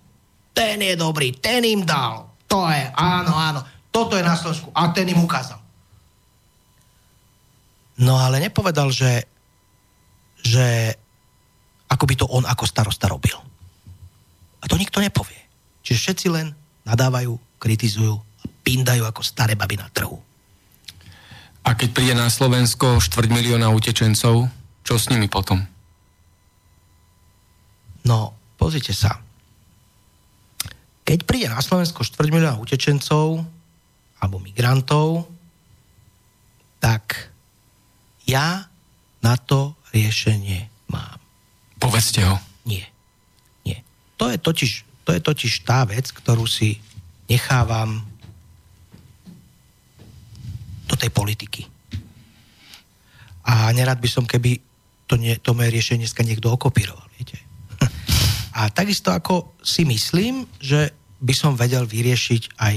Ten 0.51 0.83
je 0.83 0.95
dobrý, 0.99 1.39
ten 1.39 1.65
im 1.65 1.87
dal. 1.87 2.31
To 2.51 2.67
je, 2.67 2.83
áno, 2.99 3.33
áno. 3.35 3.61
Toto 3.91 4.19
je 4.19 4.27
na 4.27 4.35
Slovensku. 4.35 4.71
A 4.75 4.91
ten 4.91 5.07
im 5.07 5.23
ukázal. 5.23 5.59
No 8.01 8.17
ale 8.17 8.41
nepovedal, 8.41 8.89
že, 8.91 9.29
že 10.41 10.97
ako 11.91 12.05
by 12.07 12.15
to 12.17 12.27
on 12.31 12.47
ako 12.47 12.65
starosta 12.65 13.11
robil. 13.11 13.37
A 14.61 14.65
to 14.67 14.81
nikto 14.81 15.03
nepovie. 15.03 15.37
Čiže 15.85 15.99
všetci 16.01 16.27
len 16.33 16.53
nadávajú, 16.87 17.37
kritizujú 17.61 18.17
a 18.17 18.45
pindajú 18.65 19.05
ako 19.05 19.21
staré 19.21 19.55
baby 19.55 19.77
na 19.77 19.89
trhu. 19.93 20.17
A 21.61 21.77
keď 21.77 21.89
príde 21.93 22.15
na 22.17 22.33
Slovensko 22.33 22.99
štvrť 23.05 23.29
milióna 23.29 23.69
utečencov, 23.69 24.49
čo 24.81 24.95
s 24.97 25.13
nimi 25.13 25.29
potom? 25.29 25.61
No, 28.09 28.33
pozrite 28.57 28.97
sa. 28.97 29.21
Keď 31.11 31.27
príde 31.27 31.51
na 31.51 31.59
Slovensko 31.59 32.07
štvrť 32.07 32.31
milióna 32.31 32.63
utečencov 32.63 33.43
alebo 34.23 34.39
migrantov, 34.39 35.27
tak 36.79 37.35
ja 38.31 38.71
na 39.19 39.35
to 39.35 39.75
riešenie 39.91 40.71
mám. 40.87 41.19
Povedzte 41.83 42.23
ho. 42.23 42.39
Nie 42.63 42.87
to 44.21 44.29
je 44.29 44.37
totiž, 44.37 44.73
to 45.09 45.11
je 45.17 45.21
totiž 45.25 45.65
tá 45.65 45.89
vec, 45.89 46.13
ktorú 46.13 46.45
si 46.45 46.77
nechávam 47.25 48.05
do 50.85 50.93
tej 50.93 51.09
politiky. 51.09 51.65
A 53.49 53.73
nerad 53.73 53.97
by 53.97 54.09
som, 54.13 54.29
keby 54.29 54.61
to, 55.09 55.17
nie, 55.17 55.41
to 55.41 55.57
moje 55.57 55.73
riešenie 55.73 56.05
dneska 56.05 56.21
niekto 56.21 56.53
okopíroval, 56.53 57.09
viete. 57.17 57.41
A 58.61 58.69
takisto 58.69 59.09
ako 59.09 59.57
si 59.65 59.89
myslím, 59.89 60.45
že 60.61 60.93
by 61.21 61.35
som 61.37 61.53
vedel 61.57 61.85
vyriešiť 61.85 62.57
aj 62.57 62.77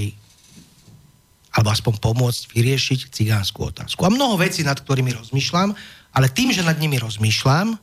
alebo 1.54 1.70
aspoň 1.70 2.02
pomôcť 2.02 2.50
vyriešiť 2.50 3.14
cigánsku 3.14 3.62
otázku. 3.62 4.02
A 4.02 4.10
mnoho 4.10 4.34
vecí, 4.34 4.66
nad 4.66 4.74
ktorými 4.74 5.14
rozmýšľam, 5.14 5.70
ale 6.10 6.26
tým, 6.34 6.50
že 6.50 6.66
nad 6.66 6.74
nimi 6.82 6.98
rozmýšľam, 6.98 7.78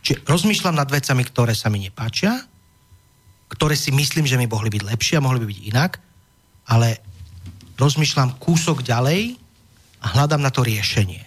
Čiže 0.00 0.24
rozmýšľam 0.24 0.76
nad 0.80 0.88
vecami, 0.88 1.22
ktoré 1.28 1.52
sa 1.52 1.68
mi 1.68 1.84
nepáčia, 1.84 2.40
ktoré 3.52 3.76
si 3.76 3.92
myslím, 3.92 4.24
že 4.24 4.40
mi 4.40 4.48
mohli 4.48 4.72
byť 4.72 4.82
lepšie 4.86 5.14
a 5.20 5.24
mohli 5.24 5.44
by 5.44 5.46
byť 5.52 5.60
inak, 5.68 5.92
ale 6.72 7.02
rozmýšľam 7.76 8.40
kúsok 8.40 8.80
ďalej 8.80 9.36
a 10.00 10.06
hľadám 10.16 10.40
na 10.40 10.48
to 10.48 10.64
riešenie. 10.64 11.20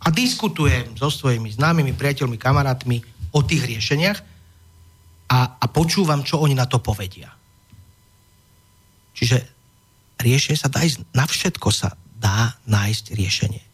A 0.00 0.08
diskutujem 0.12 0.96
so 0.96 1.12
svojimi 1.12 1.52
známymi, 1.52 1.92
priateľmi, 1.96 2.36
kamarátmi 2.40 3.04
o 3.32 3.40
tých 3.44 3.68
riešeniach 3.68 4.18
a, 5.30 5.56
a 5.62 5.64
počúvam, 5.70 6.26
čo 6.26 6.42
oni 6.42 6.58
na 6.58 6.66
to 6.66 6.82
povedia. 6.82 7.30
Čiže 9.14 9.38
riešenie 10.18 10.58
sa 10.58 10.68
dá 10.68 10.82
ísť, 10.82 11.06
na 11.14 11.24
všetko 11.24 11.68
sa 11.70 11.94
dá 12.18 12.58
nájsť 12.66 13.04
riešenie. 13.14 13.64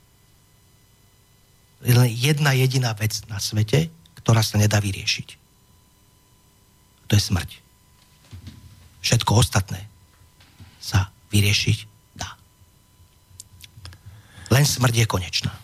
Len 1.86 2.08
jedna 2.12 2.52
jediná 2.52 2.92
vec 2.92 3.24
na 3.30 3.40
svete 3.40 3.88
ktorá 4.26 4.42
sa 4.42 4.58
nedá 4.58 4.82
vyriešiť. 4.82 5.38
To 7.06 7.14
je 7.14 7.22
smrť. 7.22 7.62
Všetko 9.06 9.38
ostatné 9.38 9.86
sa 10.82 11.14
vyriešiť 11.30 11.78
dá. 12.18 12.34
Len 14.50 14.66
smrť 14.66 14.94
je 14.98 15.06
konečná. 15.06 15.54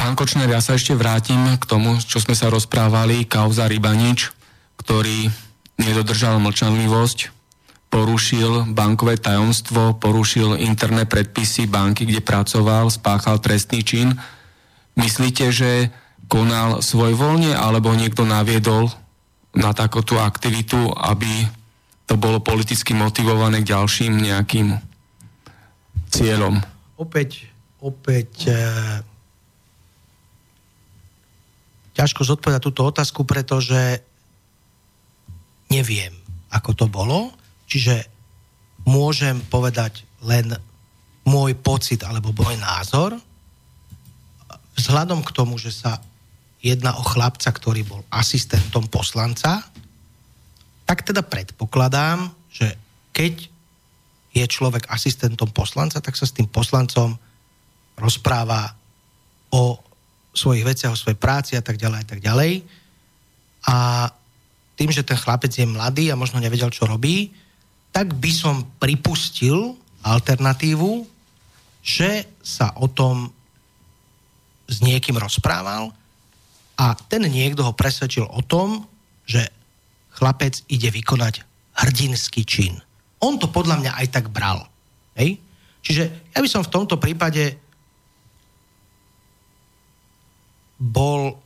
Pán 0.00 0.16
Kočner, 0.16 0.48
ja 0.48 0.64
sa 0.64 0.80
ešte 0.80 0.96
vrátim 0.96 1.60
k 1.60 1.64
tomu, 1.68 2.00
čo 2.00 2.24
sme 2.24 2.32
sa 2.32 2.48
rozprávali, 2.48 3.28
kauza 3.28 3.68
Rybanič, 3.68 4.32
ktorý 4.80 5.28
nedodržal 5.76 6.40
mlčanlivosť 6.40 7.36
porušil 7.90 8.70
bankové 8.70 9.18
tajomstvo, 9.18 9.98
porušil 9.98 10.56
interné 10.62 11.04
predpisy 11.04 11.66
banky, 11.66 12.06
kde 12.06 12.22
pracoval, 12.22 12.88
spáchal 12.88 13.42
trestný 13.42 13.82
čin. 13.82 14.14
Myslíte, 14.94 15.50
že 15.50 15.90
konal 16.30 16.80
svojvoľne 16.80 17.52
alebo 17.52 17.90
niekto 17.92 18.22
naviedol 18.22 18.88
na 19.50 19.74
takúto 19.74 20.22
aktivitu, 20.22 20.94
aby 20.94 21.44
to 22.06 22.14
bolo 22.14 22.38
politicky 22.38 22.94
motivované 22.94 23.66
k 23.66 23.74
ďalším 23.74 24.22
nejakým 24.22 24.78
cieľom? 26.08 26.62
Opäť, 26.94 27.50
opäť 27.82 28.46
e, 28.46 28.54
ťažko 32.00 32.24
zodpovedať 32.24 32.64
túto 32.64 32.88
otázku, 32.88 33.28
pretože 33.28 34.00
neviem, 35.68 36.16
ako 36.48 36.72
to 36.72 36.86
bolo. 36.88 37.28
Čiže 37.68 38.08
môžem 38.88 39.44
povedať 39.52 40.08
len 40.24 40.56
môj 41.28 41.52
pocit 41.60 42.00
alebo 42.00 42.32
môj 42.32 42.56
názor 42.56 43.20
vzhľadom 44.80 45.20
k 45.20 45.34
tomu, 45.36 45.60
že 45.60 45.76
sa 45.76 46.00
jedná 46.64 46.96
o 46.96 47.04
chlapca, 47.04 47.52
ktorý 47.52 47.84
bol 47.84 48.00
asistentom 48.08 48.88
poslanca, 48.88 49.60
tak 50.88 51.04
teda 51.04 51.20
predpokladám, 51.20 52.32
že 52.48 52.80
keď 53.12 53.44
je 54.32 54.44
človek 54.48 54.88
asistentom 54.88 55.52
poslanca, 55.52 56.00
tak 56.00 56.16
sa 56.16 56.24
s 56.24 56.32
tým 56.32 56.48
poslancom 56.48 57.20
rozpráva 58.00 58.72
o 59.52 59.89
svojich 60.34 60.64
veciach, 60.66 60.94
o 60.94 60.98
svojej 60.98 61.18
práci 61.18 61.58
a 61.58 61.62
tak 61.62 61.76
ďalej 61.76 61.98
a 62.00 62.06
tak 62.06 62.20
ďalej. 62.22 62.52
A 63.66 63.76
tým, 64.78 64.90
že 64.90 65.04
ten 65.04 65.18
chlapec 65.18 65.52
je 65.52 65.66
mladý 65.68 66.08
a 66.08 66.18
možno 66.18 66.40
nevedel, 66.40 66.72
čo 66.72 66.88
robí, 66.88 67.34
tak 67.90 68.14
by 68.16 68.30
som 68.32 68.64
pripustil 68.78 69.76
alternatívu, 70.00 71.04
že 71.84 72.24
sa 72.40 72.72
o 72.78 72.88
tom 72.88 73.28
s 74.70 74.80
niekým 74.80 75.18
rozprával 75.18 75.90
a 76.78 76.96
ten 76.96 77.26
niekto 77.26 77.66
ho 77.66 77.76
presvedčil 77.76 78.24
o 78.24 78.40
tom, 78.40 78.86
že 79.26 79.44
chlapec 80.16 80.64
ide 80.70 80.88
vykonať 80.88 81.44
hrdinský 81.76 82.46
čin. 82.46 82.78
On 83.20 83.36
to 83.36 83.52
podľa 83.52 83.84
mňa 83.84 83.92
aj 84.00 84.06
tak 84.08 84.32
bral. 84.32 84.64
Hej? 85.18 85.36
Čiže 85.84 86.32
ja 86.32 86.38
by 86.40 86.48
som 86.48 86.64
v 86.64 86.72
tomto 86.72 86.96
prípade 86.96 87.56
bol 90.80 91.36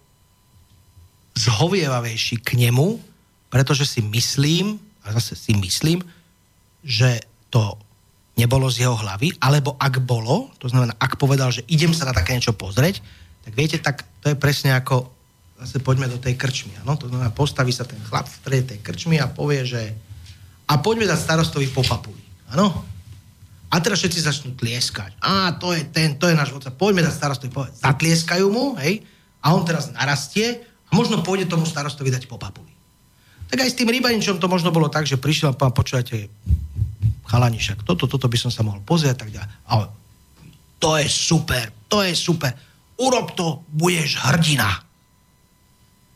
zhovievavejší 1.35 2.39
k 2.47 2.55
nemu, 2.55 3.03
pretože 3.51 3.85
si 3.85 4.01
myslím, 4.07 4.79
a 5.03 5.11
zase 5.19 5.35
si 5.35 5.53
myslím, 5.59 6.07
že 6.87 7.19
to 7.51 7.75
nebolo 8.39 8.71
z 8.71 8.87
jeho 8.87 8.95
hlavy, 8.95 9.35
alebo 9.43 9.75
ak 9.75 10.03
bolo, 10.07 10.55
to 10.63 10.71
znamená, 10.71 10.95
ak 10.99 11.19
povedal, 11.19 11.51
že 11.51 11.67
idem 11.67 11.91
sa 11.91 12.07
na 12.07 12.15
také 12.15 12.35
niečo 12.39 12.55
pozrieť, 12.55 13.03
tak 13.43 13.53
viete, 13.55 13.79
tak 13.83 14.07
to 14.23 14.31
je 14.31 14.37
presne 14.39 14.75
ako, 14.75 15.11
zase 15.59 15.83
poďme 15.83 16.11
do 16.11 16.19
tej 16.19 16.39
krčmy, 16.39 16.75
ano? 16.83 16.95
to 16.95 17.11
znamená, 17.11 17.35
postaví 17.35 17.75
sa 17.75 17.87
ten 17.87 17.99
chlap 18.07 18.31
v 18.31 18.39
strede 18.39 18.65
tej 18.75 18.79
krčmy 18.83 19.19
a 19.19 19.31
povie, 19.31 19.67
že 19.67 19.83
a 20.65 20.81
poďme 20.81 21.11
dať 21.11 21.19
starostovi 21.21 21.69
po 21.71 21.85
papuli, 21.85 22.23
áno? 22.55 22.73
A 23.75 23.83
teraz 23.83 23.99
všetci 24.01 24.21
začnú 24.23 24.51
tlieskať. 24.55 25.19
A 25.19 25.51
to 25.59 25.75
je 25.75 25.83
ten, 25.91 26.15
to 26.15 26.31
je 26.31 26.39
náš 26.39 26.55
vodca. 26.55 26.71
Poďme 26.71 27.03
dať 27.03 27.15
starostovi, 27.19 27.51
povedať. 27.51 27.83
Zatlieskajú 27.83 28.47
mu, 28.47 28.79
hej? 28.79 29.03
A 29.45 29.53
on 29.53 29.63
teraz 29.69 29.93
narastie 29.93 30.65
a 30.89 30.91
možno 30.97 31.21
pôjde 31.21 31.53
tomu 31.53 31.69
starostovi 31.69 32.09
dať 32.09 32.25
po 32.25 32.41
papuli. 32.41 32.73
Tak 33.53 33.61
aj 33.61 33.71
s 33.71 33.79
tým 33.79 33.93
rybaničom 33.93 34.41
to 34.41 34.49
možno 34.49 34.73
bolo 34.73 34.89
tak, 34.89 35.05
že 35.05 35.21
prišiel 35.21 35.53
a 35.53 35.59
pán, 35.59 35.77
počúvate, 35.77 36.33
chalani, 37.29 37.61
však 37.61 37.85
toto, 37.85 38.09
toto 38.09 38.27
by 38.27 38.39
som 38.41 38.49
sa 38.49 38.65
mohol 38.65 38.81
pozrieť 38.81 39.21
tak 39.21 39.31
ďalej. 39.31 39.51
Ale 39.69 39.85
to 40.81 40.97
je 40.97 41.07
super, 41.07 41.69
to 41.93 42.01
je 42.01 42.17
super. 42.17 42.57
Urob 42.97 43.37
to, 43.37 43.61
budeš 43.69 44.17
hrdina. 44.25 44.71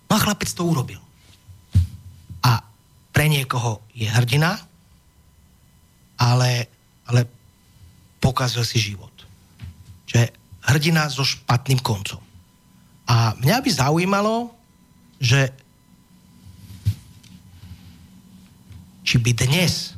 No 0.08 0.12
a 0.16 0.20
chlapec 0.24 0.48
to 0.48 0.64
urobil. 0.64 1.02
A 2.42 2.64
pre 3.12 3.28
niekoho 3.28 3.84
je 3.92 4.08
hrdina, 4.08 4.56
ale, 6.16 6.64
ale 7.04 7.28
pokazil 8.18 8.64
si 8.64 8.80
život. 8.80 9.12
Čiže 10.08 10.32
hrdina 10.64 11.06
so 11.12 11.22
špatným 11.22 11.84
koncom. 11.84 12.27
A 13.08 13.32
mňa 13.40 13.64
by 13.64 13.70
zaujímalo, 13.72 14.52
že 15.16 15.48
či 19.00 19.16
by 19.16 19.32
dnes 19.32 19.96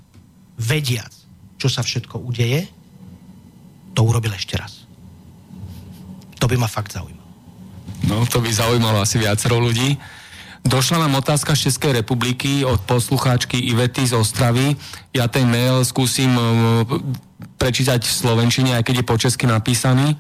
vediac, 0.55 1.11
čo 1.59 1.67
sa 1.67 1.83
všetko 1.83 2.23
udeje, 2.23 2.71
to 3.91 4.07
urobil 4.07 4.31
ešte 4.31 4.55
raz. 4.55 4.87
To 6.39 6.47
by 6.47 6.55
ma 6.55 6.71
fakt 6.71 6.95
zaujímalo. 6.95 7.27
No, 8.07 8.23
to 8.25 8.39
by 8.39 8.49
zaujímalo 8.49 9.03
asi 9.03 9.19
viacero 9.19 9.59
ľudí. 9.59 9.99
Došla 10.63 11.03
nám 11.03 11.19
otázka 11.19 11.57
z 11.57 11.69
Českej 11.69 12.05
republiky 12.05 12.63
od 12.63 12.81
poslucháčky 12.85 13.59
Ivety 13.59 14.07
z 14.07 14.15
Ostravy. 14.15 14.77
Ja 15.11 15.27
ten 15.27 15.49
mail 15.49 15.83
skúsim 15.83 16.31
uh, 16.37 16.85
prečítať 17.57 18.05
v 18.05 18.13
Slovenčine, 18.13 18.77
aj 18.77 18.85
keď 18.87 19.03
je 19.03 19.09
po 19.09 19.17
česky 19.19 19.45
napísaný. 19.49 20.15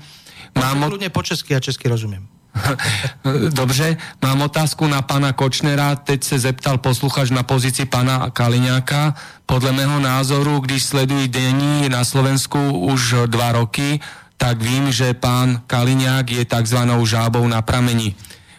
Mám... 0.56 0.90
Ľudne 0.90 1.12
po 1.12 1.22
česky, 1.22 1.54
ja 1.54 1.60
česky 1.62 1.86
rozumiem. 1.86 2.39
Dobře, 3.48 3.96
mám 4.22 4.42
otázku 4.42 4.86
na 4.86 5.02
pana 5.02 5.32
Kočnera. 5.32 5.96
Teď 5.96 6.24
se 6.24 6.38
zeptal 6.38 6.78
posluchač 6.78 7.30
na 7.30 7.42
pozici 7.42 7.84
pana 7.84 8.30
Kaliňáka. 8.30 9.14
Podle 9.46 9.72
mého 9.72 10.00
názoru, 10.00 10.58
když 10.58 10.82
sledují 10.82 11.28
denní 11.28 11.88
na 11.88 12.04
Slovensku 12.04 12.72
už 12.78 13.14
dva 13.26 13.52
roky, 13.52 14.00
tak 14.36 14.62
vím, 14.62 14.92
že 14.92 15.14
pán 15.14 15.60
Kaliňák 15.66 16.30
je 16.30 16.44
takzvanou 16.44 17.06
žábou 17.06 17.48
na 17.48 17.62
prameni. 17.62 18.14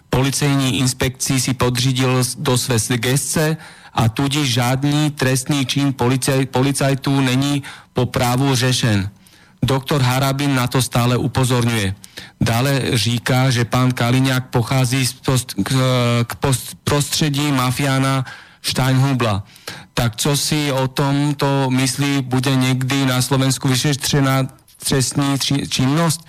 Policejní 0.10 0.80
inspekcí 0.80 1.42
si 1.42 1.54
podřídil 1.54 2.24
do 2.38 2.58
své 2.58 2.78
gestce 2.98 3.58
a 3.94 4.10
tudíž 4.10 4.54
žádný 4.54 5.12
trestný 5.12 5.66
čin 5.66 5.94
policaj, 5.94 6.46
policajtů 6.46 7.22
není 7.22 7.64
po 7.94 8.06
právu 8.06 8.56
řešen. 8.56 9.10
Doktor 9.64 10.02
Harabin 10.02 10.56
na 10.56 10.68
to 10.68 10.82
stále 10.82 11.18
upozorňuje. 11.18 11.96
Dále 12.42 12.98
říká, 12.98 13.50
že 13.50 13.66
pán 13.66 13.92
Kaliňák 13.92 14.50
pochází 14.50 15.08
z 15.08 15.14
post, 15.14 15.54
k, 15.64 15.72
k 16.28 16.36
post, 16.36 16.78
prostředí 16.84 17.52
mafiána 17.52 18.26
Steinhubla. 18.62 19.44
Tak 19.94 20.16
co 20.16 20.38
si 20.38 20.72
o 20.72 20.88
tomto 20.88 21.70
myslí, 21.70 22.22
bude 22.22 22.56
někdy 22.56 23.06
na 23.06 23.22
Slovensku 23.22 23.68
vyšetřená 23.68 24.48
trestní 24.90 25.40
činnosť? 25.70 26.22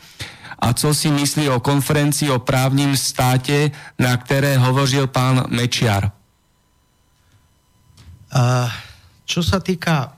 A 0.59 0.73
co 0.73 0.95
si 0.95 1.11
myslí 1.11 1.49
o 1.49 1.61
konferencii 1.61 2.31
o 2.31 2.39
právním 2.39 2.97
státe, 2.97 3.71
na 3.99 4.17
které 4.17 4.59
hovořil 4.59 5.07
pán 5.07 5.45
Mečiar? 5.49 6.13
Uh, 8.33 8.71
čo 9.29 9.45
sa 9.45 9.61
týka 9.61 10.17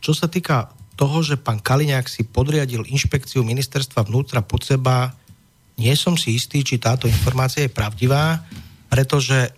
čo 0.00 0.16
sa 0.16 0.24
týka 0.24 0.72
toho, 1.00 1.24
že 1.24 1.40
pán 1.40 1.56
Kaliňák 1.56 2.04
si 2.04 2.28
podriadil 2.28 2.84
inšpekciu 2.84 3.40
ministerstva 3.40 4.04
vnútra 4.04 4.44
pod 4.44 4.60
seba, 4.68 5.16
nie 5.80 5.96
som 5.96 6.12
si 6.12 6.36
istý, 6.36 6.60
či 6.60 6.76
táto 6.76 7.08
informácia 7.08 7.64
je 7.64 7.72
pravdivá, 7.72 8.44
pretože, 8.92 9.48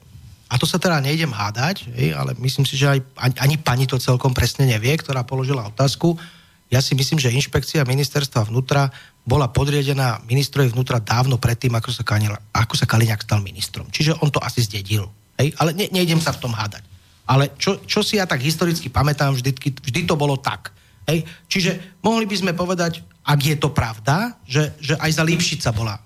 a 0.46 0.54
to 0.54 0.70
sa 0.70 0.78
teda 0.78 1.02
nejdem 1.02 1.34
hádať, 1.34 1.90
ale 2.14 2.38
myslím 2.38 2.62
si, 2.62 2.78
že 2.78 2.94
aj, 2.94 2.98
ani, 3.18 3.36
ani 3.42 3.56
pani 3.58 3.90
to 3.90 3.98
celkom 3.98 4.30
presne 4.30 4.70
nevie, 4.70 4.94
ktorá 4.94 5.26
položila 5.26 5.66
otázku. 5.66 6.14
Ja 6.70 6.78
si 6.78 6.94
myslím, 6.94 7.18
že 7.18 7.34
inšpekcia 7.34 7.82
ministerstva 7.82 8.46
vnútra 8.46 8.94
bola 9.26 9.50
podriadená 9.50 10.22
ministrovi 10.30 10.70
vnútra 10.70 11.02
dávno 11.02 11.42
predtým, 11.42 11.74
ako 11.74 11.90
sa, 11.90 12.06
Kaliňák, 12.06 12.54
ako 12.54 12.74
sa 12.78 12.86
Kaliňák 12.86 13.26
stal 13.26 13.42
ministrom. 13.42 13.90
Čiže 13.90 14.22
on 14.22 14.30
to 14.30 14.38
asi 14.38 14.62
zdedil. 14.62 15.10
Hej? 15.42 15.58
Ale 15.58 15.74
ne, 15.74 15.90
nejdem 15.90 16.22
sa 16.22 16.30
v 16.30 16.38
tom 16.38 16.54
hádať. 16.54 16.86
Ale 17.26 17.50
čo, 17.58 17.82
čo 17.82 18.06
si 18.06 18.22
ja 18.22 18.30
tak 18.30 18.46
historicky 18.46 18.86
pamätám, 18.90 19.34
vždy, 19.34 19.50
vždy 19.58 20.00
to 20.06 20.14
bolo 20.14 20.38
tak 20.38 20.70
Hej? 21.08 21.26
Čiže 21.50 22.00
mohli 22.02 22.26
by 22.26 22.36
sme 22.38 22.52
povedať, 22.52 23.02
ak 23.22 23.40
je 23.40 23.56
to 23.58 23.70
pravda, 23.70 24.34
že, 24.46 24.74
že 24.82 24.94
aj 24.98 25.10
za 25.10 25.22
Lipšica 25.22 25.70
bola 25.74 25.98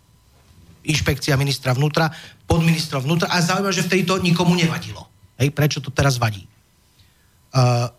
inšpekcia 0.86 1.35
ministra 1.35 1.74
vnútra, 1.74 2.12
pod 2.47 2.62
ministra 2.62 3.02
vnútra 3.02 3.27
a 3.27 3.43
zaujímavé, 3.43 3.74
že 3.74 3.86
vtedy 3.86 4.06
to 4.06 4.23
nikomu 4.23 4.55
nevadilo. 4.55 5.09
Hej? 5.36 5.51
Prečo 5.51 5.82
to 5.82 5.90
teraz 5.90 6.16
vadí? 6.16 6.47
Uh, 7.51 7.90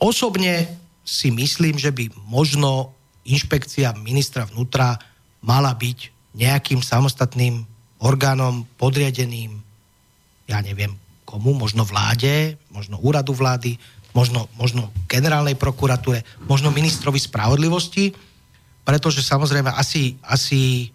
osobne 0.00 0.70
si 1.04 1.28
myslím, 1.28 1.76
že 1.76 1.92
by 1.92 2.08
možno 2.30 2.96
inšpekcia 3.28 3.92
ministra 4.00 4.48
vnútra 4.48 4.96
mala 5.44 5.76
byť 5.76 6.32
nejakým 6.32 6.80
samostatným 6.80 7.66
orgánom 8.00 8.64
podriadeným, 8.80 9.60
ja 10.48 10.64
neviem 10.64 10.96
komu, 11.30 11.54
možno 11.54 11.86
vláde, 11.86 12.58
možno 12.74 12.98
úradu 12.98 13.30
vlády, 13.30 13.78
možno, 14.12 14.50
možno 14.58 14.90
generálnej 15.06 15.54
prokuratúre, 15.54 16.26
možno 16.46 16.74
ministrovi 16.74 17.18
spravodlivosti, 17.18 18.10
pretože 18.82 19.22
samozrejme 19.22 19.70
asi, 19.70 20.18
asi, 20.24 20.90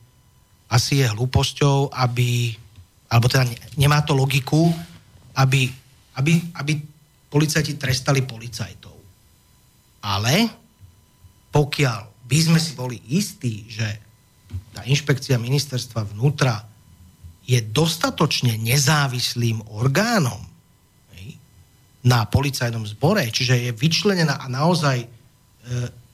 asi 0.67 0.93
je 1.03 1.07
hlúposťou, 1.07 1.95
aby, 1.95 2.55
alebo 3.07 3.25
teda 3.31 3.47
nemá 3.79 4.03
to 4.03 4.11
logiku, 4.17 4.73
aby, 5.35 5.71
aby, 6.19 6.39
aby 6.59 6.73
policajti 7.31 7.79
trestali 7.79 8.23
policajtov. 8.23 8.95
Ale 10.05 10.47
pokiaľ 11.51 12.27
by 12.27 12.37
sme 12.41 12.59
si 12.59 12.71
boli 12.75 12.97
istí, 13.11 13.67
že 13.69 13.87
tá 14.75 14.83
inšpekcia 14.83 15.39
ministerstva 15.39 16.15
vnútra 16.15 16.67
je 17.45 17.61
dostatočne 17.61 18.57
nezávislým 18.57 19.61
orgánom 19.71 20.54
na 22.05 22.29
policajnom 22.29 22.85
zbore, 22.85 23.25
čiže 23.33 23.57
je 23.57 23.71
vyčlenená 23.73 24.37
a 24.37 24.45
naozaj 24.45 25.01
e, 25.01 25.07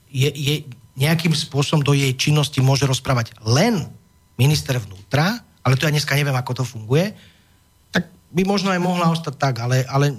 je, 0.08 0.30
je 0.32 0.54
nejakým 0.96 1.36
spôsobom 1.36 1.84
do 1.84 1.92
jej 1.92 2.12
činnosti 2.16 2.60
môže 2.64 2.88
rozprávať 2.88 3.36
len 3.44 3.84
minister 4.40 4.80
vnútra, 4.80 5.44
ale 5.60 5.76
to 5.76 5.84
ja 5.84 5.92
dneska 5.92 6.16
neviem, 6.16 6.34
ako 6.34 6.62
to 6.62 6.64
funguje, 6.64 7.12
tak 7.92 8.08
by 8.32 8.42
možno 8.48 8.72
aj 8.72 8.80
mohla 8.80 9.12
ostať 9.12 9.34
tak, 9.36 9.54
ale, 9.60 9.84
ale 9.84 10.16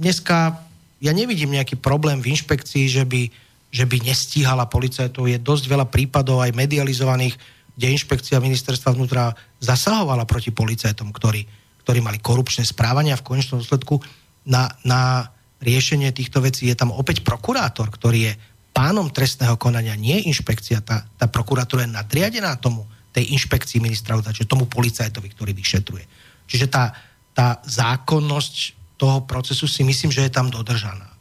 dneska 0.00 0.56
ja 1.04 1.12
nevidím 1.12 1.52
nejaký 1.52 1.76
problém 1.76 2.24
v 2.24 2.32
inšpekcii, 2.32 2.88
že 2.88 3.04
by, 3.04 3.28
že 3.68 3.84
by 3.84 4.08
nestíhala 4.08 4.64
policajtov. 4.64 5.28
Je 5.28 5.36
dosť 5.36 5.68
veľa 5.68 5.86
prípadov 5.92 6.40
aj 6.40 6.56
medializovaných, 6.56 7.36
kde 7.76 7.92
inšpekcia 7.92 8.40
ministerstva 8.40 8.96
vnútra 8.96 9.36
zasahovala 9.60 10.24
proti 10.24 10.48
policajtom, 10.48 11.12
ktorí, 11.12 11.44
ktorí 11.84 11.98
mali 12.00 12.16
korupčné 12.24 12.64
správania 12.64 13.20
v 13.20 13.26
konečnom 13.26 13.60
dôsledku. 13.60 14.00
Na, 14.44 14.68
na 14.84 15.32
riešenie 15.64 16.12
týchto 16.12 16.44
vecí 16.44 16.68
je 16.68 16.76
tam 16.76 16.92
opäť 16.92 17.24
prokurátor, 17.24 17.88
ktorý 17.88 18.28
je 18.28 18.32
pánom 18.74 19.08
trestného 19.08 19.56
konania, 19.56 19.96
nie 19.96 20.20
inšpekcia. 20.28 20.84
Tá, 20.84 21.06
tá 21.16 21.26
prokuratúra 21.30 21.88
je 21.88 21.94
nadriadená 21.94 22.58
tomu, 22.60 22.84
tej 23.14 23.30
inšpekcii 23.30 23.78
ministra 23.78 24.18
vnútra, 24.18 24.34
čiže 24.34 24.50
tomu 24.50 24.66
policajtovi, 24.66 25.30
ktorý 25.30 25.54
vyšetruje. 25.54 26.04
Čiže 26.50 26.66
tá, 26.66 26.90
tá 27.30 27.62
zákonnosť 27.62 28.74
toho 28.98 29.22
procesu 29.22 29.70
si 29.70 29.86
myslím, 29.86 30.10
že 30.10 30.26
je 30.26 30.34
tam 30.34 30.50
dodržaná. 30.50 31.14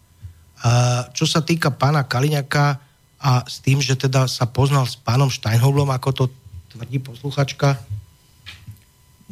Čo 1.13 1.29
sa 1.29 1.45
týka 1.45 1.69
pána 1.69 2.01
Kaliňaka 2.01 2.81
a 3.21 3.31
s 3.45 3.61
tým, 3.61 3.77
že 3.77 3.93
teda 3.93 4.25
sa 4.25 4.49
poznal 4.49 4.89
s 4.89 4.97
pánom 4.97 5.29
Steinhoblom, 5.29 5.93
ako 5.93 6.09
to 6.11 6.23
tvrdí 6.73 6.97
posluchačka, 6.97 7.77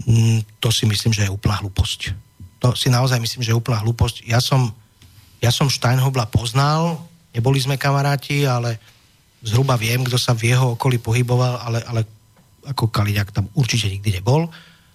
mm, 0.05 0.61
to 0.61 0.69
si 0.69 0.85
myslím, 0.85 1.11
že 1.18 1.26
je 1.26 1.34
úplná 1.34 1.57
hlúposť. 1.59 2.13
To 2.61 2.77
si 2.77 2.93
naozaj 2.93 3.17
myslím, 3.17 3.41
že 3.41 3.51
je 3.51 3.59
úplná 3.59 3.81
hlúposť. 3.81 4.29
Ja 4.29 4.38
som, 4.38 4.69
ja 5.41 5.49
som 5.49 5.67
Steinhobla 5.67 6.29
poznal, 6.29 7.01
neboli 7.33 7.57
sme 7.57 7.81
kamaráti, 7.81 8.45
ale 8.45 8.77
zhruba 9.41 9.73
viem, 9.75 10.05
kto 10.05 10.17
sa 10.21 10.38
v 10.38 10.53
jeho 10.53 10.77
okolí 10.77 11.01
pohyboval, 11.01 11.57
ale, 11.65 11.79
ale 11.89 12.01
ako 12.69 12.93
Kaliňák 12.93 13.33
tam 13.33 13.49
určite 13.57 13.89
nikdy 13.89 14.21
nebol. 14.21 14.45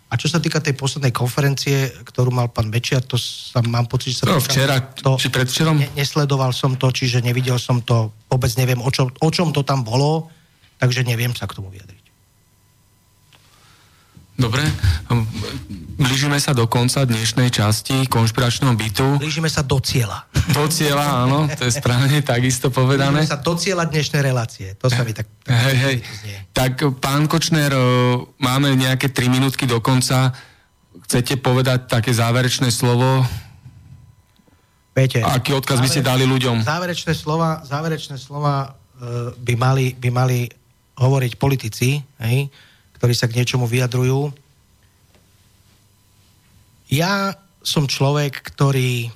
A 0.07 0.15
čo 0.15 0.31
sa 0.31 0.39
týka 0.39 0.63
tej 0.63 0.79
poslednej 0.79 1.11
konferencie, 1.11 1.91
ktorú 2.07 2.31
mal 2.31 2.47
pán 2.47 2.71
Mečiar, 2.71 3.03
to 3.03 3.19
sa 3.19 3.59
mám 3.67 3.91
pocit, 3.91 4.15
že 4.15 4.23
sa... 4.23 4.31
No, 4.31 4.39
včera, 4.39 4.79
to, 4.79 5.19
či 5.19 5.35
predvčerom? 5.35 5.83
Ne, 5.83 5.91
nesledoval 5.99 6.55
som 6.55 6.79
to, 6.79 6.95
čiže 6.95 7.27
nevidel 7.27 7.59
som 7.59 7.83
to, 7.83 8.15
vôbec 8.31 8.55
neviem, 8.55 8.79
o 8.79 8.87
čom, 8.95 9.11
o 9.11 9.29
čom 9.35 9.51
to 9.51 9.67
tam 9.67 9.83
bolo, 9.83 10.31
takže 10.79 11.03
neviem 11.03 11.35
sa 11.35 11.51
k 11.51 11.59
tomu 11.59 11.75
vyjadriť. 11.75 11.96
Dobre, 14.37 14.61
blížime 15.97 16.37
sa 16.37 16.53
do 16.53 16.69
konca 16.69 17.09
dnešnej 17.09 17.49
časti 17.49 18.05
konšpiračného 18.05 18.77
bytu. 18.77 19.17
Blížime 19.17 19.49
sa 19.49 19.65
do 19.65 19.81
cieľa. 19.81 20.29
Do 20.53 20.69
cieľa, 20.69 21.25
áno, 21.25 21.49
to 21.49 21.65
je 21.65 21.73
správne, 21.73 22.21
takisto 22.21 22.69
povedané. 22.69 23.25
Blížime 23.25 23.33
sa 23.33 23.41
do 23.41 23.57
cieľa 23.57 23.89
dnešnej 23.89 24.21
relácie, 24.21 24.77
to 24.77 24.93
sa 24.93 25.09
mi 25.09 25.17
tak... 25.17 25.25
tak 25.41 25.57
hej, 25.57 25.77
hej. 25.81 25.97
Tak 26.53 27.01
pán 27.01 27.25
Kočner, 27.25 27.73
máme 28.37 28.77
nejaké 28.77 29.09
3 29.09 29.25
minútky 29.33 29.65
do 29.65 29.81
konca. 29.81 30.37
Chcete 31.09 31.41
povedať 31.41 31.89
také 31.89 32.13
záverečné 32.13 32.69
slovo? 32.69 33.25
Viete, 34.93 35.25
Aký 35.25 35.57
odkaz 35.57 35.81
by 35.81 35.89
ste 35.89 36.05
dali 36.05 36.29
ľuďom? 36.29 36.61
Záverečné 36.61 37.17
slova, 37.17 37.65
záverečné 37.65 38.21
slova 38.21 38.77
by 39.41 39.55
mali, 39.57 39.97
by 39.97 40.09
mali 40.13 40.45
hovoriť 40.97 41.33
politici, 41.41 42.05
hej? 42.21 42.53
Ktorí 42.97 43.13
sa 43.13 43.29
k 43.29 43.37
niečomu 43.37 43.69
vyjadrujú. 43.69 44.33
Ja 46.89 47.37
som 47.61 47.85
človek, 47.85 48.41
ktorý 48.41 49.11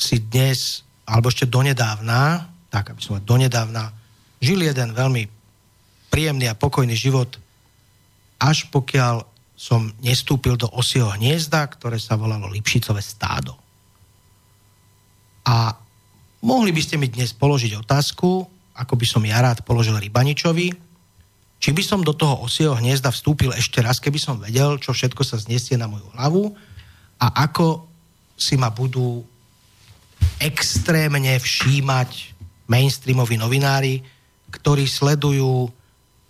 si 0.00 0.16
dnes, 0.18 0.82
alebo 1.04 1.28
ešte 1.28 1.46
donedávna, 1.46 2.48
tak 2.72 2.90
aby 2.94 3.00
som 3.04 3.20
donedávna, 3.20 3.92
žil 4.40 4.64
jeden 4.64 4.96
veľmi 4.96 5.28
príjemný 6.08 6.48
a 6.48 6.58
pokojný 6.58 6.96
život, 6.96 7.36
až 8.40 8.66
pokiaľ 8.72 9.28
som 9.60 9.92
nestúpil 10.00 10.56
do 10.56 10.72
osieho 10.72 11.12
hniezda, 11.12 11.68
ktoré 11.68 12.00
sa 12.00 12.16
volalo 12.16 12.48
Lipšicové 12.48 13.04
stádo. 13.04 13.52
A 15.44 15.76
mohli 16.40 16.72
by 16.72 16.80
ste 16.80 16.96
mi 16.96 17.12
dnes 17.12 17.36
položiť 17.36 17.76
otázku, 17.76 18.48
ako 18.72 18.94
by 18.96 19.04
som 19.04 19.20
ja 19.28 19.44
rád 19.44 19.60
položil 19.60 20.00
Rybaničovi, 20.00 20.89
či 21.60 21.76
by 21.76 21.82
som 21.84 22.00
do 22.00 22.16
toho 22.16 22.40
osieho 22.40 22.72
hniezda 22.72 23.12
vstúpil 23.12 23.52
ešte 23.52 23.84
raz, 23.84 24.00
keby 24.00 24.16
som 24.16 24.40
vedel, 24.40 24.80
čo 24.80 24.96
všetko 24.96 25.20
sa 25.20 25.36
zniesie 25.36 25.76
na 25.76 25.86
moju 25.86 26.08
hlavu 26.16 26.56
a 27.20 27.44
ako 27.44 27.84
si 28.40 28.56
ma 28.56 28.72
budú 28.72 29.20
extrémne 30.40 31.36
všímať 31.36 32.32
mainstreamoví 32.64 33.36
novinári, 33.36 34.00
ktorí 34.48 34.88
sledujú, 34.88 35.68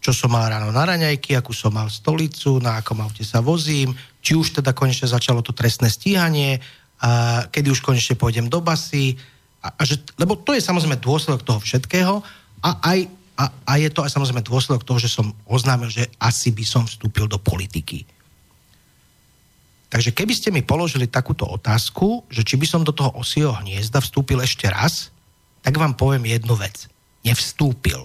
čo 0.02 0.10
som 0.10 0.34
mal 0.34 0.50
ráno 0.50 0.74
na 0.74 0.82
raňajky, 0.82 1.38
akú 1.38 1.54
som 1.54 1.70
mal 1.70 1.86
stolicu, 1.86 2.58
na 2.58 2.82
akom 2.82 2.98
aute 2.98 3.22
sa 3.22 3.38
vozím, 3.38 3.94
či 4.18 4.34
už 4.34 4.58
teda 4.58 4.74
konečne 4.74 5.06
začalo 5.06 5.46
to 5.46 5.54
trestné 5.54 5.86
stíhanie, 5.86 6.58
a 7.00 7.44
kedy 7.48 7.72
už 7.72 7.80
konečne 7.80 8.18
pôjdem 8.18 8.50
do 8.50 8.58
basy, 8.60 9.14
a, 9.62 9.72
a 9.78 9.82
že, 9.86 10.00
lebo 10.16 10.36
to 10.40 10.56
je 10.56 10.64
samozrejme 10.64 11.00
dôsledok 11.00 11.44
toho 11.44 11.60
všetkého 11.60 12.24
a 12.64 12.70
aj 12.80 13.19
a, 13.40 13.48
a 13.64 13.72
je 13.80 13.88
to 13.88 14.04
aj 14.04 14.12
samozrejme 14.12 14.44
dôsledok 14.44 14.84
toho, 14.84 15.00
že 15.00 15.08
som 15.08 15.32
oznámil, 15.48 15.88
že 15.88 16.04
asi 16.20 16.52
by 16.52 16.60
som 16.60 16.84
vstúpil 16.84 17.24
do 17.24 17.40
politiky. 17.40 18.04
Takže 19.88 20.12
keby 20.12 20.32
ste 20.36 20.52
mi 20.52 20.60
položili 20.60 21.08
takúto 21.08 21.48
otázku, 21.48 22.28
že 22.28 22.44
či 22.44 22.60
by 22.60 22.66
som 22.68 22.84
do 22.84 22.92
toho 22.92 23.16
osieho 23.16 23.56
hniezda 23.64 24.04
vstúpil 24.04 24.44
ešte 24.44 24.68
raz, 24.68 25.08
tak 25.64 25.80
vám 25.80 25.96
poviem 25.96 26.28
jednu 26.28 26.52
vec. 26.52 26.84
Nevstúpil. 27.24 28.04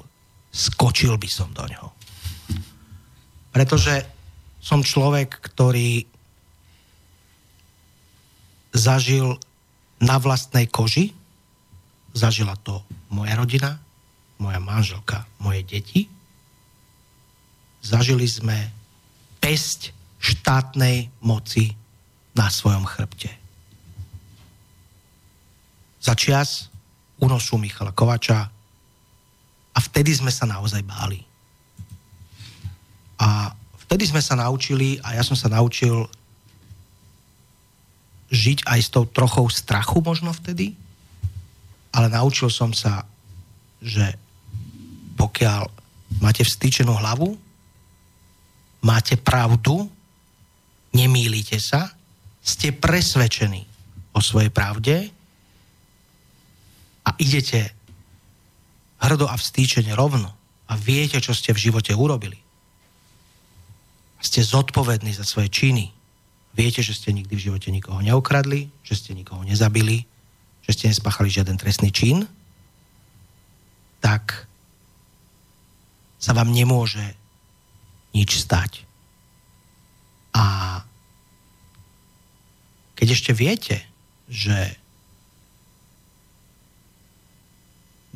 Skočil 0.56 1.20
by 1.20 1.30
som 1.30 1.52
do 1.52 1.68
ňoho. 1.68 1.92
Pretože 3.52 4.08
som 4.64 4.82
človek, 4.82 5.36
ktorý 5.52 6.08
zažil 8.72 9.36
na 10.00 10.16
vlastnej 10.16 10.72
koži, 10.72 11.12
zažila 12.16 12.56
to 12.64 12.82
moja 13.12 13.36
rodina, 13.36 13.84
moja 14.38 14.60
manželka, 14.60 15.24
moje 15.40 15.64
deti. 15.64 16.08
Zažili 17.86 18.26
sme 18.26 18.56
pesť 19.40 19.94
štátnej 20.20 21.14
moci 21.22 21.78
na 22.34 22.50
svojom 22.50 22.84
chrbte. 22.84 23.30
Za 26.02 26.18
čias 26.18 26.68
unosu 27.22 27.58
Michala 27.58 27.94
Kovača 27.96 28.50
a 29.76 29.80
vtedy 29.80 30.12
sme 30.18 30.34
sa 30.34 30.50
naozaj 30.50 30.82
báli. 30.84 31.22
A 33.22 33.54
vtedy 33.88 34.10
sme 34.10 34.20
sa 34.20 34.36
naučili, 34.36 35.00
a 35.06 35.16
ja 35.16 35.24
som 35.24 35.38
sa 35.38 35.48
naučil 35.48 36.10
žiť 38.34 38.68
aj 38.68 38.80
s 38.82 38.90
tou 38.92 39.08
trochou 39.08 39.48
strachu 39.48 40.02
možno 40.02 40.34
vtedy, 40.36 40.76
ale 41.96 42.12
naučil 42.12 42.52
som 42.52 42.76
sa, 42.76 43.08
že 43.80 44.18
pokiaľ 45.16 45.64
máte 46.20 46.44
vstýčenú 46.44 46.92
hlavu, 46.96 47.36
máte 48.86 49.18
pravdu, 49.18 49.90
nemýlite 50.96 51.60
sa, 51.60 51.92
ste 52.46 52.72
presvedčení 52.72 53.66
o 54.14 54.20
svojej 54.22 54.54
pravde 54.54 55.10
a 57.06 57.10
idete 57.18 57.74
hrdo 59.02 59.26
a 59.28 59.36
vstýčene 59.36 59.92
rovno 59.98 60.30
a 60.70 60.74
viete, 60.78 61.18
čo 61.22 61.34
ste 61.34 61.54
v 61.54 61.70
živote 61.70 61.92
urobili. 61.94 62.38
Ste 64.22 64.42
zodpovední 64.42 65.14
za 65.14 65.22
svoje 65.22 65.54
činy. 65.54 65.94
Viete, 66.56 66.82
že 66.82 66.96
ste 66.96 67.14
nikdy 67.14 67.36
v 67.36 67.46
živote 67.52 67.70
nikoho 67.70 68.00
neokradli, 68.00 68.72
že 68.82 68.98
ste 68.98 69.12
nikoho 69.14 69.44
nezabili, 69.44 70.08
že 70.66 70.72
ste 70.74 70.90
nespáchali 70.90 71.30
žiaden 71.30 71.60
trestný 71.60 71.92
čin, 71.94 72.26
tak 74.02 74.48
sa 76.26 76.34
vám 76.34 76.50
nemôže 76.50 77.06
nič 78.18 78.42
stať. 78.42 78.82
A 80.34 80.82
keď 82.98 83.08
ešte 83.14 83.32
viete, 83.38 83.86
že 84.26 84.74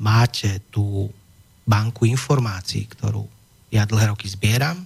máte 0.01 0.57
tú 0.73 1.13
banku 1.69 2.09
informácií, 2.09 2.89
ktorú 2.89 3.29
ja 3.69 3.85
dlhé 3.85 4.09
roky 4.09 4.25
zbieram, 4.25 4.81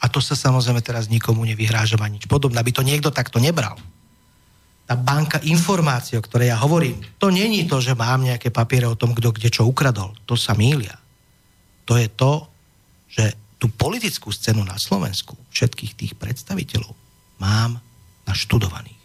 a 0.00 0.08
to 0.08 0.24
sa 0.24 0.32
samozrejme 0.32 0.80
teraz 0.80 1.12
nikomu 1.12 1.44
nevyhrážam 1.44 2.00
ani 2.00 2.16
nič 2.16 2.24
podobné, 2.24 2.56
aby 2.56 2.72
to 2.72 2.80
niekto 2.80 3.12
takto 3.12 3.36
nebral, 3.36 3.76
tá 4.88 4.96
banka 4.96 5.36
informácií, 5.44 6.16
o 6.16 6.24
ktorej 6.24 6.50
ja 6.50 6.58
hovorím, 6.58 6.96
to 7.20 7.28
není 7.28 7.68
to, 7.68 7.84
že 7.84 7.92
mám 7.92 8.24
nejaké 8.24 8.48
papiere 8.48 8.88
o 8.88 8.96
tom, 8.96 9.12
kto 9.12 9.36
kde 9.36 9.52
čo 9.52 9.68
ukradol. 9.68 10.16
To 10.24 10.34
sa 10.34 10.56
mýlia. 10.56 10.96
To 11.90 11.98
je 11.98 12.06
to, 12.06 12.46
že 13.10 13.34
tú 13.58 13.66
politickú 13.66 14.30
scénu 14.30 14.62
na 14.62 14.78
Slovensku, 14.78 15.34
všetkých 15.50 15.92
tých 15.98 16.12
predstaviteľov, 16.14 16.94
mám 17.42 17.82
naštudovaných. 18.30 18.96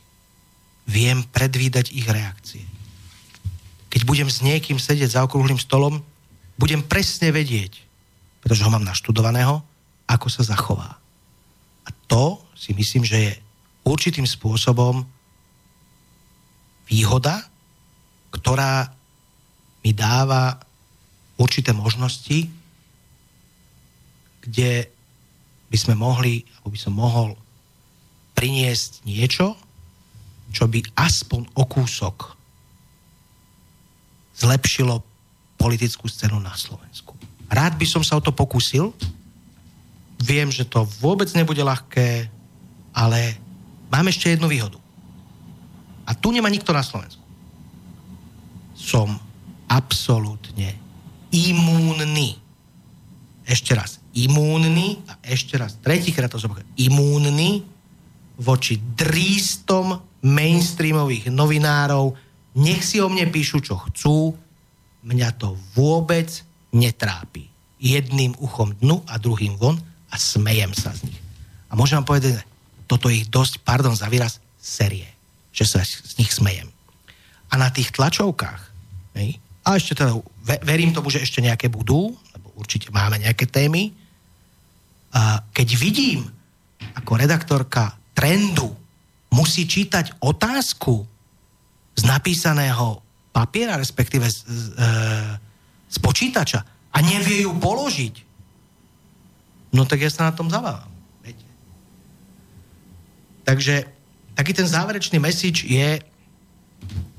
Viem 0.86 1.26
predvídať 1.34 1.90
ich 1.90 2.06
reakcie. 2.06 2.62
Keď 3.90 4.06
budem 4.06 4.30
s 4.30 4.46
niekým 4.46 4.78
sedieť 4.78 5.18
za 5.18 5.26
okrúhlým 5.26 5.58
stolom, 5.58 6.06
budem 6.62 6.86
presne 6.86 7.34
vedieť, 7.34 7.82
pretože 8.46 8.62
ho 8.62 8.70
mám 8.70 8.86
naštudovaného, 8.86 9.66
ako 10.06 10.28
sa 10.30 10.46
zachová. 10.46 11.02
A 11.84 11.90
to 12.06 12.38
si 12.54 12.78
myslím, 12.78 13.02
že 13.02 13.18
je 13.18 13.34
určitým 13.82 14.30
spôsobom 14.30 15.02
výhoda, 16.86 17.50
ktorá 18.30 18.94
mi 19.82 19.90
dáva 19.90 20.62
určité 21.42 21.74
možnosti, 21.74 22.65
kde 24.46 24.88
by 25.70 25.78
sme 25.78 25.96
mohli, 25.98 26.46
alebo 26.62 26.72
by 26.74 26.80
som 26.80 26.94
mohol 26.94 27.34
priniesť 28.38 29.04
niečo, 29.08 29.58
čo 30.54 30.70
by 30.70 30.80
aspoň 30.96 31.52
o 31.58 31.64
kúsok 31.66 32.38
zlepšilo 34.36 35.02
politickú 35.56 36.06
scénu 36.06 36.38
na 36.40 36.54
Slovensku. 36.54 37.16
Rád 37.48 37.80
by 37.80 37.86
som 37.88 38.04
sa 38.04 38.20
o 38.20 38.24
to 38.24 38.36
pokúsil. 38.36 38.92
Viem, 40.20 40.52
že 40.52 40.68
to 40.68 40.84
vôbec 41.00 41.28
nebude 41.34 41.60
ľahké, 41.64 42.28
ale 42.92 43.36
mám 43.92 44.08
ešte 44.12 44.32
jednu 44.32 44.52
výhodu. 44.52 44.80
A 46.06 46.14
tu 46.14 46.30
nemá 46.30 46.52
nikto 46.52 46.70
na 46.76 46.86
Slovensku. 46.86 47.24
Som 48.76 49.18
absolútne 49.66 50.78
imúnny. 51.34 52.38
Ešte 53.48 53.74
raz. 53.74 53.98
Imúnny 54.16 55.04
a 55.12 55.20
ešte 55.28 55.60
raz. 55.60 55.76
Tretíkrát 55.84 56.32
to 56.32 56.40
zopakujem. 56.40 56.68
Imúnny 56.80 57.64
voči 58.40 58.80
drístom 58.80 60.00
mainstreamových 60.24 61.32
novinárov. 61.32 62.16
Nech 62.56 62.84
si 62.84 63.04
o 63.04 63.12
mne 63.12 63.28
píšu, 63.28 63.60
čo 63.60 63.76
chcú. 63.92 64.32
Mňa 65.04 65.30
to 65.36 65.60
vôbec 65.76 66.32
netrápi. 66.72 67.52
Jedným 67.76 68.34
uchom 68.40 68.72
dnu 68.80 69.04
a 69.06 69.20
druhým 69.20 69.60
von 69.60 69.76
a 70.10 70.16
smejem 70.16 70.72
sa 70.72 70.96
z 70.96 71.12
nich. 71.12 71.22
A 71.68 71.76
môžem 71.76 72.00
vám 72.00 72.16
povedať, 72.16 72.40
toto 72.88 73.12
ich 73.12 73.28
dosť, 73.28 73.60
pardon 73.68 73.92
za 73.92 74.08
výraz, 74.08 74.40
série 74.56 75.16
že 75.56 75.64
sa 75.64 75.80
z 75.88 76.20
nich 76.20 76.36
smejem. 76.36 76.68
A 77.48 77.56
na 77.56 77.72
tých 77.72 77.96
tlačovkách, 77.96 78.62
a 79.66 79.68
ešte 79.80 79.96
teda, 79.96 80.20
verím 80.68 80.92
tomu, 80.92 81.08
že 81.08 81.24
ešte 81.24 81.40
nejaké 81.40 81.72
budú, 81.72 82.12
lebo 82.36 82.52
určite 82.60 82.92
máme 82.92 83.24
nejaké 83.24 83.48
témy, 83.48 83.96
keď 85.56 85.68
vidím, 85.80 86.28
ako 86.96 87.16
redaktorka 87.16 87.96
trendu 88.12 88.76
musí 89.32 89.68
čítať 89.68 90.20
otázku 90.24 91.04
z 91.96 92.02
napísaného 92.04 93.00
papiera, 93.32 93.80
respektíve 93.80 94.28
z, 94.28 94.38
z, 94.48 94.64
e, 94.76 94.88
z 95.92 95.98
počítača 96.00 96.60
a 96.92 96.98
nevie 97.04 97.44
ju 97.44 97.52
položiť, 97.56 98.16
no 99.76 99.84
tak 99.84 100.08
ja 100.08 100.12
sa 100.12 100.32
na 100.32 100.34
tom 100.36 100.48
zavávam. 100.48 100.88
Viete? 101.20 101.48
Takže 103.44 103.76
taký 104.36 104.52
ten 104.56 104.68
záverečný 104.68 105.20
message 105.20 105.68
je, 105.68 106.00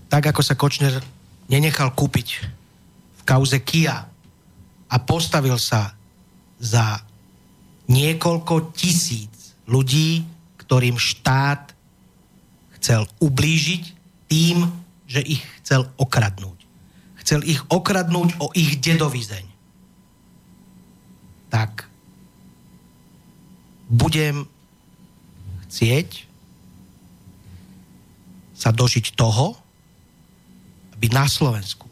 tak 0.08 0.32
ako 0.32 0.40
sa 0.40 0.56
Kočner 0.56 1.00
nenechal 1.52 1.92
kúpiť 1.92 2.28
v 3.16 3.22
kauze 3.28 3.60
Kia 3.60 4.08
a 4.88 4.96
postavil 5.04 5.60
sa 5.60 5.92
za 6.56 7.05
niekoľko 7.86 8.74
tisíc 8.74 9.54
ľudí, 9.66 10.26
ktorým 10.62 10.98
štát 10.98 11.74
chcel 12.78 13.06
ublížiť 13.22 13.82
tým, 14.26 14.66
že 15.06 15.22
ich 15.22 15.42
chcel 15.62 15.86
okradnúť. 15.98 16.58
Chcel 17.22 17.42
ich 17.46 17.62
okradnúť 17.70 18.38
o 18.42 18.50
ich 18.54 18.78
dedovizeň. 18.78 19.46
Tak 21.50 21.86
budem 23.86 24.46
chcieť, 25.66 26.26
sa 28.56 28.72
dožiť 28.74 29.14
toho, 29.14 29.54
aby 30.96 31.12
na 31.12 31.28
Slovensku 31.28 31.86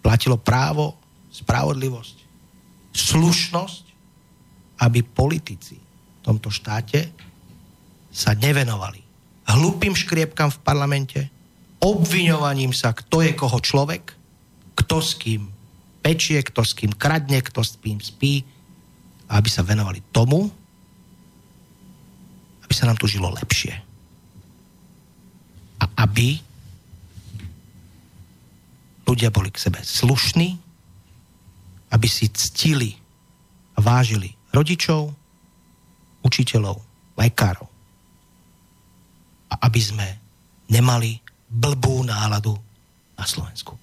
platilo 0.00 0.40
právo, 0.40 0.96
spravodlivosť, 1.28 2.23
slušnosť, 2.94 3.84
aby 4.86 5.02
politici 5.02 5.76
v 5.78 6.20
tomto 6.22 6.48
štáte 6.48 7.10
sa 8.14 8.32
nevenovali 8.38 9.04
hlupým 9.44 9.92
škriepkam 9.92 10.48
v 10.48 10.62
parlamente, 10.64 11.20
obviňovaním 11.84 12.72
sa, 12.72 12.96
kto 12.96 13.20
je 13.20 13.36
koho 13.36 13.60
človek, 13.60 14.16
kto 14.72 14.96
s 15.04 15.12
kým 15.20 15.52
pečie, 16.00 16.40
kto 16.40 16.64
s 16.64 16.72
kým 16.72 16.92
kradne, 16.96 17.44
kto 17.44 17.60
s 17.60 17.76
kým 17.76 18.00
spí, 18.00 18.44
aby 19.28 19.48
sa 19.48 19.64
venovali 19.64 20.00
tomu, 20.12 20.48
aby 22.64 22.72
sa 22.72 22.88
nám 22.88 22.96
tu 22.96 23.04
žilo 23.04 23.28
lepšie. 23.32 23.76
A 25.80 25.84
aby 26.08 26.40
ľudia 29.04 29.28
boli 29.28 29.52
k 29.52 29.60
sebe 29.60 29.80
slušní, 29.84 30.63
aby 31.94 32.08
si 32.10 32.26
ctili 32.34 32.98
a 33.74 33.78
vážili 33.78 34.34
rodičov, 34.50 35.14
učiteľov, 36.26 36.82
lekárov. 37.14 37.70
A 39.54 39.54
aby 39.70 39.78
sme 39.78 40.08
nemali 40.66 41.22
blbú 41.46 42.02
náladu 42.02 42.58
na 43.14 43.22
Slovensku. 43.22 43.78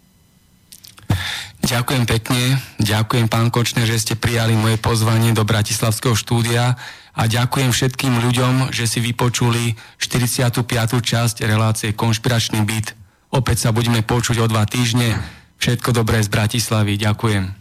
Ďakujem 1.61 2.03
pekne, 2.03 2.59
ďakujem 2.81 3.31
pán 3.31 3.47
Kočner, 3.47 3.87
že 3.87 4.01
ste 4.01 4.19
prijali 4.19 4.57
moje 4.57 4.75
pozvanie 4.81 5.31
do 5.31 5.47
Bratislavského 5.47 6.17
štúdia 6.17 6.75
a 7.15 7.21
ďakujem 7.27 7.71
všetkým 7.71 8.17
ľuďom, 8.17 8.75
že 8.75 8.89
si 8.89 8.99
vypočuli 8.99 9.77
45. 10.01 10.67
časť 10.99 11.35
relácie 11.47 11.95
Konšpiračný 11.95 12.59
byt. 12.65 12.97
Opäť 13.31 13.67
sa 13.67 13.69
budeme 13.71 14.03
počuť 14.03 14.43
o 14.43 14.49
dva 14.51 14.67
týždne. 14.67 15.15
Všetko 15.61 15.93
dobré 15.95 16.19
z 16.25 16.33
Bratislavy. 16.33 16.97
Ďakujem. 16.99 17.60